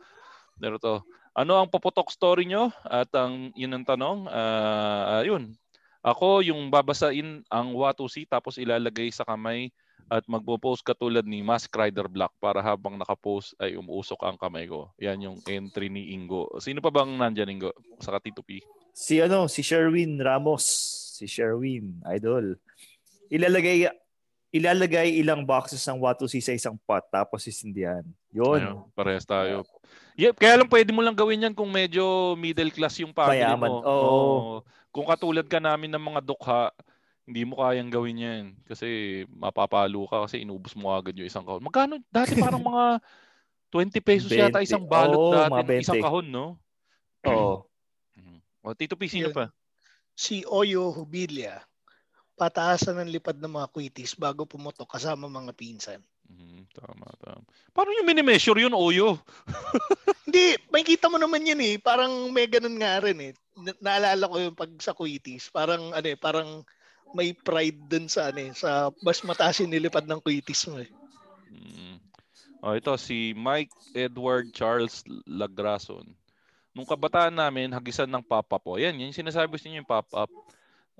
Pero 0.57 0.81
to, 0.81 1.05
ano 1.35 1.53
ang 1.59 1.69
paputok 1.71 2.11
story 2.11 2.47
nyo? 2.47 2.75
At 2.87 3.11
ang 3.15 3.55
yun 3.55 3.75
ang 3.75 3.87
tanong. 3.87 4.27
Ah, 4.31 5.23
ayun. 5.23 5.55
Ako 6.01 6.41
yung 6.41 6.73
babasain 6.73 7.45
ang 7.53 7.69
Watusi 7.77 8.25
tapos 8.25 8.57
ilalagay 8.57 9.13
sa 9.13 9.29
kamay 9.29 9.69
at 10.11 10.27
magpo-post 10.27 10.83
katulad 10.83 11.23
ni 11.23 11.45
Mask 11.45 11.71
Rider 11.71 12.11
Black 12.11 12.35
para 12.43 12.59
habang 12.59 12.99
nakapost 12.99 13.55
ay 13.63 13.77
umuusok 13.77 14.19
ang 14.27 14.35
kamay 14.35 14.67
ko. 14.67 14.91
Yan 14.99 15.23
yung 15.23 15.39
entry 15.47 15.87
ni 15.87 16.17
Ingo. 16.17 16.51
Sino 16.59 16.83
pa 16.83 16.91
bang 16.91 17.15
nandyan, 17.15 17.53
Ingo? 17.53 17.71
Sa 18.03 18.19
Tito 18.19 18.43
P. 18.43 18.65
Si 18.91 19.23
ano, 19.23 19.47
si 19.47 19.63
Sherwin 19.63 20.19
Ramos. 20.19 20.67
Si 21.15 21.31
Sherwin, 21.31 22.01
idol. 22.17 22.59
Ilalagay 23.31 23.87
ilalagay 24.51 25.15
ilang 25.23 25.47
boxes 25.47 25.85
ng 25.87 26.03
Watusi 26.03 26.43
sa 26.43 26.51
isang 26.51 26.75
pot 26.75 27.07
tapos 27.07 27.47
sisindihan. 27.47 28.03
Yun. 28.31 28.61
Ayun, 28.63 28.77
parehas 28.95 29.27
tayo. 29.27 29.67
Yep, 30.15 30.37
kaya 30.39 30.55
lang 30.61 30.71
pwede 30.71 30.91
mo 30.95 31.01
lang 31.03 31.17
gawin 31.17 31.49
yan 31.49 31.55
kung 31.57 31.71
medyo 31.73 32.35
middle 32.39 32.71
class 32.71 33.01
yung 33.03 33.15
family 33.15 33.43
Mayaman. 33.43 33.71
mo. 33.71 33.83
Oo. 33.83 34.07
Oo. 34.07 34.57
Kung 34.91 35.07
katulad 35.07 35.47
ka 35.47 35.59
namin 35.59 35.91
ng 35.91 36.03
mga 36.03 36.21
dukha, 36.23 36.71
hindi 37.27 37.47
mo 37.47 37.63
kayang 37.63 37.91
gawin 37.91 38.23
yan. 38.23 38.45
Kasi 38.67 39.23
mapapalo 39.31 40.07
ka 40.11 40.27
kasi 40.27 40.43
inubos 40.43 40.75
mo 40.75 40.91
agad 40.91 41.15
yung 41.15 41.31
isang 41.31 41.47
kahon. 41.47 41.63
Magkano? 41.63 42.03
Dati 42.11 42.35
parang 42.39 42.63
mga 42.63 42.99
20 43.71 44.03
pesos 44.03 44.31
yata 44.35 44.59
20. 44.59 44.67
isang 44.67 44.85
balot 44.85 45.31
Oo, 45.31 45.35
dati. 45.35 45.79
Isang 45.79 46.03
20. 46.03 46.07
kahon, 46.07 46.27
no? 46.27 46.59
Oo. 47.27 47.65
O, 48.61 48.77
Tito 48.77 48.93
P, 48.93 49.09
sino 49.09 49.33
pa? 49.33 49.49
Si 50.13 50.45
Oyo 50.45 50.93
Hubilia, 50.93 51.65
pataasan 52.41 52.97
ng 53.05 53.13
lipad 53.13 53.37
ng 53.37 53.53
mga 53.53 53.69
quitis 53.69 54.17
bago 54.17 54.49
pumutok 54.49 54.89
kasama 54.89 55.29
mga 55.29 55.53
pinsan. 55.53 56.01
Mhm, 56.25 56.73
tama, 56.73 57.05
tama. 57.21 57.45
Paano 57.77 57.93
yung 57.93 58.09
minimeasure 58.09 58.65
yun, 58.65 58.73
Oyo? 58.73 59.21
Hindi, 60.25 60.57
makikita 60.73 61.13
mo 61.13 61.21
naman 61.21 61.45
yun 61.45 61.61
eh. 61.61 61.77
Parang 61.77 62.33
may 62.33 62.49
ganun 62.49 62.81
nga 62.81 63.05
rin 63.05 63.21
eh. 63.21 63.33
Na- 63.61 63.77
naalala 63.85 64.25
ko 64.25 64.37
yung 64.41 64.57
pag 64.57 64.73
sa 64.81 64.97
quitis. 64.97 65.53
Parang 65.53 65.93
ano 65.93 66.07
eh, 66.09 66.17
parang 66.17 66.65
may 67.13 67.37
pride 67.37 67.77
dun 67.91 68.09
sa 68.09 68.33
ano 68.33 68.41
eh, 68.49 68.53
sa 68.57 68.89
mas 69.05 69.21
mataas 69.21 69.61
yung 69.61 69.75
nilipad 69.75 70.07
ng 70.09 70.23
quitis 70.25 70.65
mo 70.71 70.81
eh. 70.81 70.89
Oh, 72.61 72.77
ito 72.77 72.93
si 73.01 73.33
Mike 73.33 73.73
Edward 73.97 74.53
Charles 74.53 75.01
Lagrason. 75.25 76.05
Nung 76.77 76.85
kabataan 76.85 77.33
namin, 77.33 77.73
hagisan 77.73 78.07
ng 78.07 78.21
pop-up. 78.21 78.63
O, 78.69 78.77
yan, 78.77 79.01
yan 79.01 79.09
yung 79.11 79.17
sinasabi 79.17 79.57
sa 79.57 79.67
inyo 79.67 79.81
yung 79.81 79.89
pop-up. 79.89 80.29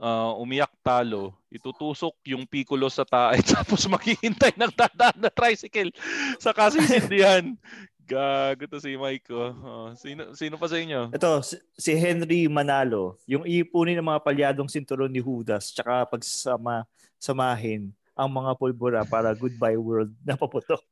Ah, 0.01 0.33
umiyak 0.41 0.73
talo, 0.81 1.37
itutusok 1.53 2.17
yung 2.33 2.49
pikulo 2.49 2.89
sa 2.89 3.05
tae 3.05 3.37
tapos 3.53 3.85
maghihintay 3.85 4.57
ng 4.57 4.73
dadaan 4.73 5.21
na 5.21 5.29
tricycle 5.29 5.93
sa 6.41 6.57
kasisindihan. 6.57 7.53
Gago 8.11 8.67
to 8.67 8.81
si 8.83 8.97
Mike. 8.99 9.29
Oh. 9.31 9.53
Oh, 9.63 9.89
sino, 9.95 10.35
sino 10.35 10.59
pa 10.59 10.67
sa 10.67 10.81
inyo? 10.81 11.15
Ito, 11.15 11.45
si- 11.47 11.95
Henry 12.01 12.51
Manalo, 12.51 13.21
yung 13.29 13.47
iipunin 13.47 14.01
ng 14.01 14.09
mga 14.09 14.25
palyadong 14.25 14.67
sinturon 14.67 15.13
ni 15.13 15.23
Judas, 15.23 15.71
tsaka 15.71 16.09
pagsama 16.11 16.89
samahin 17.21 17.93
ang 18.17 18.27
mga 18.33 18.57
pulbura 18.57 19.05
para 19.05 19.31
goodbye 19.37 19.79
world 19.79 20.11
na 20.25 20.35
paputok. 20.35 20.83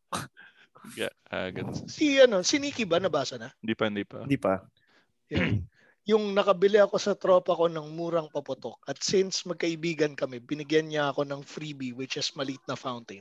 Yeah, 0.94 1.10
ah, 1.32 1.50
ganun. 1.50 1.74
Si 1.90 2.20
ano, 2.22 2.46
si 2.46 2.60
Nikki 2.62 2.86
ba 2.86 3.02
nabasa 3.02 3.34
na? 3.34 3.50
Hindi 3.58 3.74
pa, 3.74 3.84
hindi 3.90 4.04
pa. 4.06 4.18
Hindi 4.22 4.38
pa. 4.38 4.54
Yun. 5.32 5.66
Yung 6.08 6.32
nakabili 6.32 6.80
ako 6.80 6.96
sa 6.96 7.12
tropa 7.12 7.52
ko 7.52 7.68
ng 7.68 7.92
murang 7.92 8.32
paputok 8.32 8.80
at 8.88 8.96
since 9.04 9.44
magkaibigan 9.44 10.16
kami, 10.16 10.40
binigyan 10.40 10.88
niya 10.88 11.12
ako 11.12 11.28
ng 11.28 11.44
freebie 11.44 11.92
which 11.92 12.16
is 12.16 12.32
maliit 12.32 12.64
na 12.64 12.80
fountain. 12.80 13.20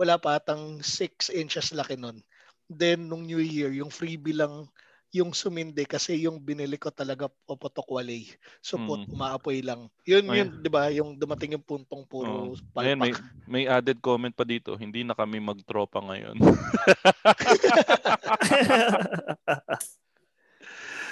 Wala 0.00 0.16
pa 0.16 0.40
atang 0.40 0.80
6 0.80 1.28
inches 1.28 1.76
laki 1.76 2.00
nun. 2.00 2.24
Then 2.72 3.04
nung 3.12 3.28
New 3.28 3.44
Year, 3.44 3.68
yung 3.76 3.92
freebie 3.92 4.32
lang 4.32 4.64
yung 5.12 5.36
sumindi 5.36 5.84
kasi 5.84 6.24
yung 6.24 6.40
binili 6.40 6.80
ko 6.80 6.88
talaga 6.88 7.28
paputok 7.44 7.84
walay. 7.92 8.24
So 8.64 8.80
put, 8.80 9.04
Mm. 9.04 9.12
umaapoy 9.12 9.60
lang. 9.60 9.92
Yun, 10.08 10.24
Ay. 10.32 10.40
yun, 10.40 10.48
di 10.64 10.72
ba? 10.72 10.88
Yung 10.88 11.20
dumating 11.20 11.52
yung 11.60 11.68
puntong 11.68 12.08
Oh. 12.08 12.08
puro 12.08 12.56
Ayan, 12.80 12.96
may, 12.96 13.12
palpak. 13.12 13.28
may 13.44 13.68
added 13.68 14.00
comment 14.00 14.32
pa 14.32 14.48
dito. 14.48 14.72
Hindi 14.72 15.04
na 15.04 15.12
kami 15.12 15.36
magtropa 15.36 16.00
ngayon. 16.00 16.40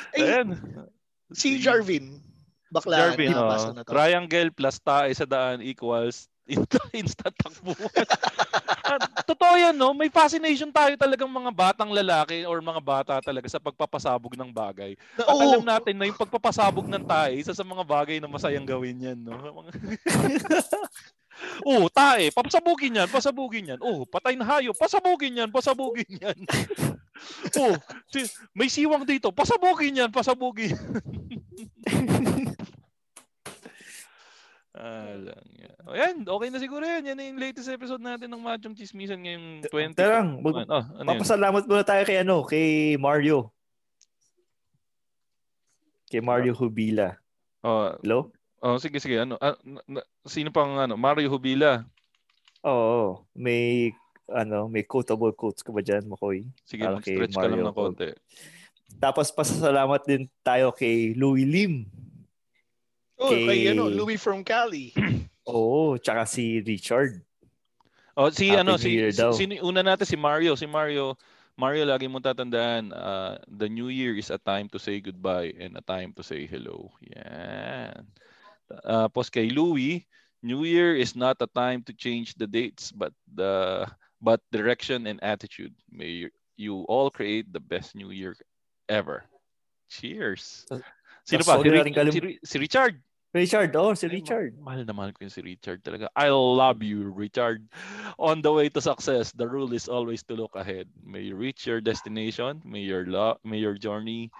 Ayan. 0.16 0.56
Si 1.30 1.62
Jarvin, 1.62 2.18
bakla, 2.70 3.10
Jarvin, 3.10 3.34
oh, 3.34 3.46
na 3.74 3.82
to. 3.86 3.90
triangle 3.90 4.50
plus 4.50 4.78
tae 4.82 5.10
sa 5.14 5.26
daan 5.26 5.62
equals 5.62 6.26
instant. 6.96 7.34
Ah, 8.90 8.98
Totoo 9.22 9.54
yan, 9.54 9.70
no? 9.78 9.94
May 9.94 10.10
fascination 10.10 10.74
tayo 10.74 10.90
talagang 10.98 11.30
mga 11.30 11.54
batang 11.54 11.94
lalaki 11.94 12.42
or 12.42 12.58
mga 12.58 12.82
bata 12.82 13.14
talaga 13.22 13.46
sa 13.46 13.62
pagpapasabog 13.62 14.34
ng 14.34 14.50
bagay. 14.50 14.98
At 15.14 15.30
Oo. 15.30 15.38
alam 15.38 15.62
natin 15.62 15.94
na 15.94 16.10
yung 16.10 16.18
pagpapasabog 16.18 16.90
ng 16.90 17.06
tae, 17.06 17.38
isa 17.38 17.54
sa 17.54 17.62
mga 17.62 17.86
bagay 17.86 18.18
na 18.18 18.26
masayang 18.26 18.66
gawin 18.66 18.98
yan, 18.98 19.18
no? 19.22 19.38
Oh, 21.64 21.88
tae, 21.92 22.32
papasabugin 22.32 23.00
yan, 23.00 23.08
pasabugin 23.08 23.70
yan. 23.76 23.80
Oh, 23.80 24.08
patay 24.08 24.36
na 24.36 24.44
hayop, 24.44 24.76
pasabugin 24.76 25.40
yan, 25.40 25.50
pasabugin 25.52 26.08
yan. 26.08 26.38
oh, 27.60 27.74
may 28.56 28.68
siwang 28.68 29.04
dito, 29.04 29.28
pasabugin 29.32 30.00
yan, 30.04 30.10
pasabugin. 30.12 30.76
Ah, 34.80 35.12
lang 35.12 35.44
yan. 35.58 35.68
O 35.90 35.96
yan, 35.98 36.22
okay 36.22 36.48
na 36.54 36.62
siguro 36.62 36.86
yan. 36.86 37.02
Yan 37.02 37.18
yung 37.34 37.42
latest 37.42 37.66
episode 37.66 37.98
natin 37.98 38.30
ng 38.30 38.38
Machong 38.38 38.78
Chismisan 38.78 39.18
ngayong 39.26 39.66
20. 39.66 39.98
Tarang, 39.98 40.38
mag- 40.38 40.62
oh, 40.70 40.84
ano 40.86 41.02
yun? 41.02 41.08
papasalamat 41.18 41.66
muna 41.66 41.82
tayo 41.82 42.02
kay 42.06 42.22
ano, 42.22 42.46
kay 42.46 42.94
Mario. 42.94 43.50
Kay 46.06 46.22
Mario 46.22 46.54
Hubila. 46.54 47.18
Oh, 47.66 47.90
Hello? 47.98 48.30
Oh, 48.62 48.76
sige, 48.78 49.00
sige. 49.00 49.20
Ano, 49.20 49.36
ah, 49.40 49.56
na- 49.64 49.84
na- 49.88 50.08
sino 50.24 50.52
pang 50.52 50.76
ano? 50.76 50.96
Mario 50.96 51.28
Hubila. 51.28 51.84
Oo, 52.64 53.24
may 53.32 53.92
ano, 54.30 54.70
may 54.70 54.86
quotable 54.86 55.34
quotes 55.34 55.64
ka 55.64 55.74
ba 55.74 55.82
dyan, 55.82 56.06
Makoy? 56.06 56.46
Sige, 56.62 56.86
Para 56.86 57.02
kay 57.02 57.18
mag-stretch 57.18 57.34
ka 57.34 57.48
lang 57.50 57.58
Mario 57.60 57.66
ng 57.66 57.76
konti. 57.76 58.10
Tapos 59.02 59.26
pasasalamat 59.34 60.02
din 60.06 60.30
tayo 60.44 60.70
kay 60.70 61.16
Louis 61.18 61.46
Lim. 61.46 61.88
Oh, 63.20 63.28
kay, 63.28 63.66
Kay- 63.66 63.76
ano, 63.76 63.90
Louis 63.90 64.16
from 64.16 64.40
Cali. 64.46 64.94
Oo, 65.50 65.98
tsaka 65.98 66.24
si 66.24 66.62
Richard. 66.62 67.20
Oh, 68.14 68.30
si 68.30 68.52
Happy 68.52 68.60
ano, 68.60 68.72
si, 68.76 68.96
si 69.12 69.24
sino 69.34 69.52
una 69.64 69.82
natin 69.82 70.06
si 70.06 70.16
Mario, 70.16 70.54
si 70.54 70.64
Mario. 70.68 71.16
Mario 71.60 71.84
lagi 71.84 72.08
mong 72.08 72.24
tatandaan, 72.24 72.88
uh, 72.94 73.36
the 73.44 73.68
new 73.68 73.92
year 73.92 74.16
is 74.16 74.32
a 74.32 74.40
time 74.40 74.64
to 74.72 74.80
say 74.80 74.96
goodbye 74.96 75.52
and 75.60 75.76
a 75.76 75.84
time 75.84 76.08
to 76.16 76.24
say 76.24 76.48
hello. 76.48 76.88
Yan. 77.12 78.08
Tapos 78.84 79.30
kay 79.30 79.50
Louie, 79.50 80.06
New 80.42 80.64
Year 80.64 80.96
is 80.96 81.16
not 81.16 81.36
a 81.40 81.48
time 81.50 81.82
to 81.84 81.92
change 81.92 82.34
the 82.34 82.46
dates 82.46 82.92
but 82.92 83.12
the 83.34 83.86
but 84.20 84.40
direction 84.52 85.06
and 85.06 85.18
attitude. 85.22 85.74
May 85.90 86.30
you, 86.56 86.84
all 86.88 87.10
create 87.10 87.52
the 87.52 87.60
best 87.60 87.96
New 87.96 88.10
Year 88.10 88.36
ever. 88.88 89.24
Cheers. 89.88 90.68
Sino 91.24 91.42
pa? 91.42 91.56
Si, 91.60 91.68
si, 92.12 92.38
si 92.44 92.56
Richard. 92.58 93.00
Richard, 93.32 93.70
oh, 93.76 93.94
si 93.94 94.10
Richard. 94.10 94.58
Mahal 94.58 94.82
na 94.82 94.92
mahal 94.92 95.14
ko 95.14 95.22
yung 95.22 95.30
si 95.30 95.38
Richard 95.38 95.86
talaga. 95.86 96.10
I 96.18 96.34
love 96.34 96.82
you, 96.82 97.06
Richard. 97.14 97.62
On 98.18 98.42
the 98.42 98.50
way 98.50 98.66
to 98.68 98.82
success, 98.82 99.30
the 99.30 99.46
rule 99.46 99.70
is 99.70 99.86
always 99.86 100.26
to 100.26 100.34
look 100.34 100.50
ahead. 100.58 100.90
May 101.06 101.30
you 101.30 101.38
reach 101.38 101.62
your 101.62 101.78
destination. 101.78 102.58
May 102.66 102.82
your 102.82 103.06
lo- 103.06 103.38
may 103.46 103.62
your 103.62 103.78
journey 103.78 104.34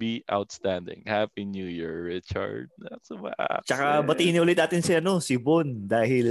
be 0.00 0.24
outstanding. 0.32 1.04
Happy 1.04 1.44
New 1.44 1.68
Year, 1.68 2.08
Richard. 2.08 2.72
That's 2.80 3.12
a 3.12 3.20
Tsaka 3.68 4.00
batiin 4.00 4.40
ulit 4.40 4.56
natin 4.56 4.80
si 4.80 4.96
ano, 4.96 5.20
si 5.20 5.36
Bon 5.36 5.68
dahil 5.68 6.24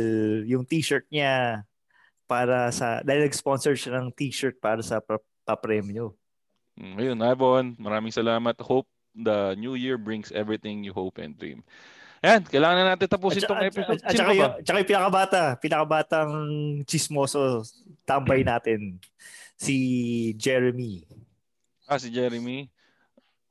yung 0.49 0.65
t-shirt 0.65 1.05
niya 1.13 1.61
para 2.25 2.73
sa 2.73 3.05
dahil 3.05 3.29
nag-sponsor 3.29 3.77
siya 3.77 4.01
ng 4.01 4.09
t-shirt 4.17 4.57
para 4.57 4.81
sa 4.81 4.97
pa- 4.97 5.21
pa-premyo. 5.45 6.17
Mm, 6.81 6.95
Ayun, 6.97 7.17
Ibon, 7.21 7.65
maraming 7.77 8.09
salamat. 8.09 8.57
Hope 8.65 8.89
the 9.13 9.53
new 9.53 9.77
year 9.77 10.01
brings 10.01 10.33
everything 10.33 10.81
you 10.81 10.93
hope 10.93 11.21
and 11.21 11.37
dream. 11.37 11.61
Ayan, 12.19 12.43
kailangan 12.43 12.75
na 12.75 12.85
natin 12.93 13.07
tapusin 13.07 13.47
tong 13.47 13.63
episode. 13.63 14.01
At 14.03 14.11
pa 14.11 14.27
ba? 14.27 14.35
yung, 14.35 14.53
tsaka 14.59 14.77
yung 14.83 14.89
pinakabata, 14.91 15.41
pinakabatang 15.55 16.31
chismoso 16.83 17.63
tambay 18.03 18.43
natin 18.43 18.99
si 19.55 19.75
Jeremy. 20.35 21.07
Ah, 21.87 21.95
si 21.95 22.11
Jeremy. 22.11 22.67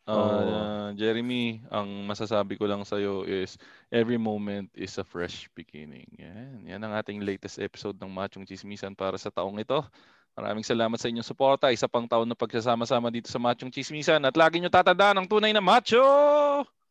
Uh, 0.09 0.97
Jeremy, 0.97 1.60
ang 1.68 2.09
masasabi 2.09 2.56
ko 2.56 2.64
lang 2.64 2.80
sa'yo 2.80 3.28
is 3.28 3.60
every 3.93 4.16
moment 4.16 4.72
is 4.72 4.97
a 4.97 5.05
fresh 5.05 5.52
beginning. 5.52 6.09
Yan. 6.16 6.64
Yan 6.64 6.80
ang 6.80 6.97
ating 6.97 7.20
latest 7.20 7.60
episode 7.60 8.01
ng 8.01 8.09
Machong 8.09 8.48
Chismisan 8.48 8.97
para 8.97 9.20
sa 9.20 9.28
taong 9.28 9.60
ito. 9.60 9.85
Maraming 10.32 10.64
salamat 10.64 10.97
sa 10.97 11.12
inyong 11.12 11.28
suporta. 11.28 11.68
Isa 11.68 11.90
pang 11.93 12.09
taon 12.09 12.24
na 12.24 12.39
pagsasama-sama 12.39 13.12
dito 13.12 13.28
sa 13.28 13.36
Machong 13.36 13.68
Chismisan. 13.68 14.24
At 14.24 14.32
lagi 14.32 14.64
nyo 14.64 14.72
tatandaan 14.72 15.20
ang 15.20 15.28
tunay 15.28 15.52
na 15.52 15.60
macho! 15.60 16.01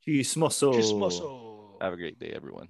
Chismoso. 0.05 0.77
Chismoso. 0.77 1.25
Have 1.81 1.97
a 1.97 1.99
great 1.99 2.21
day, 2.21 2.37
everyone. 2.37 2.69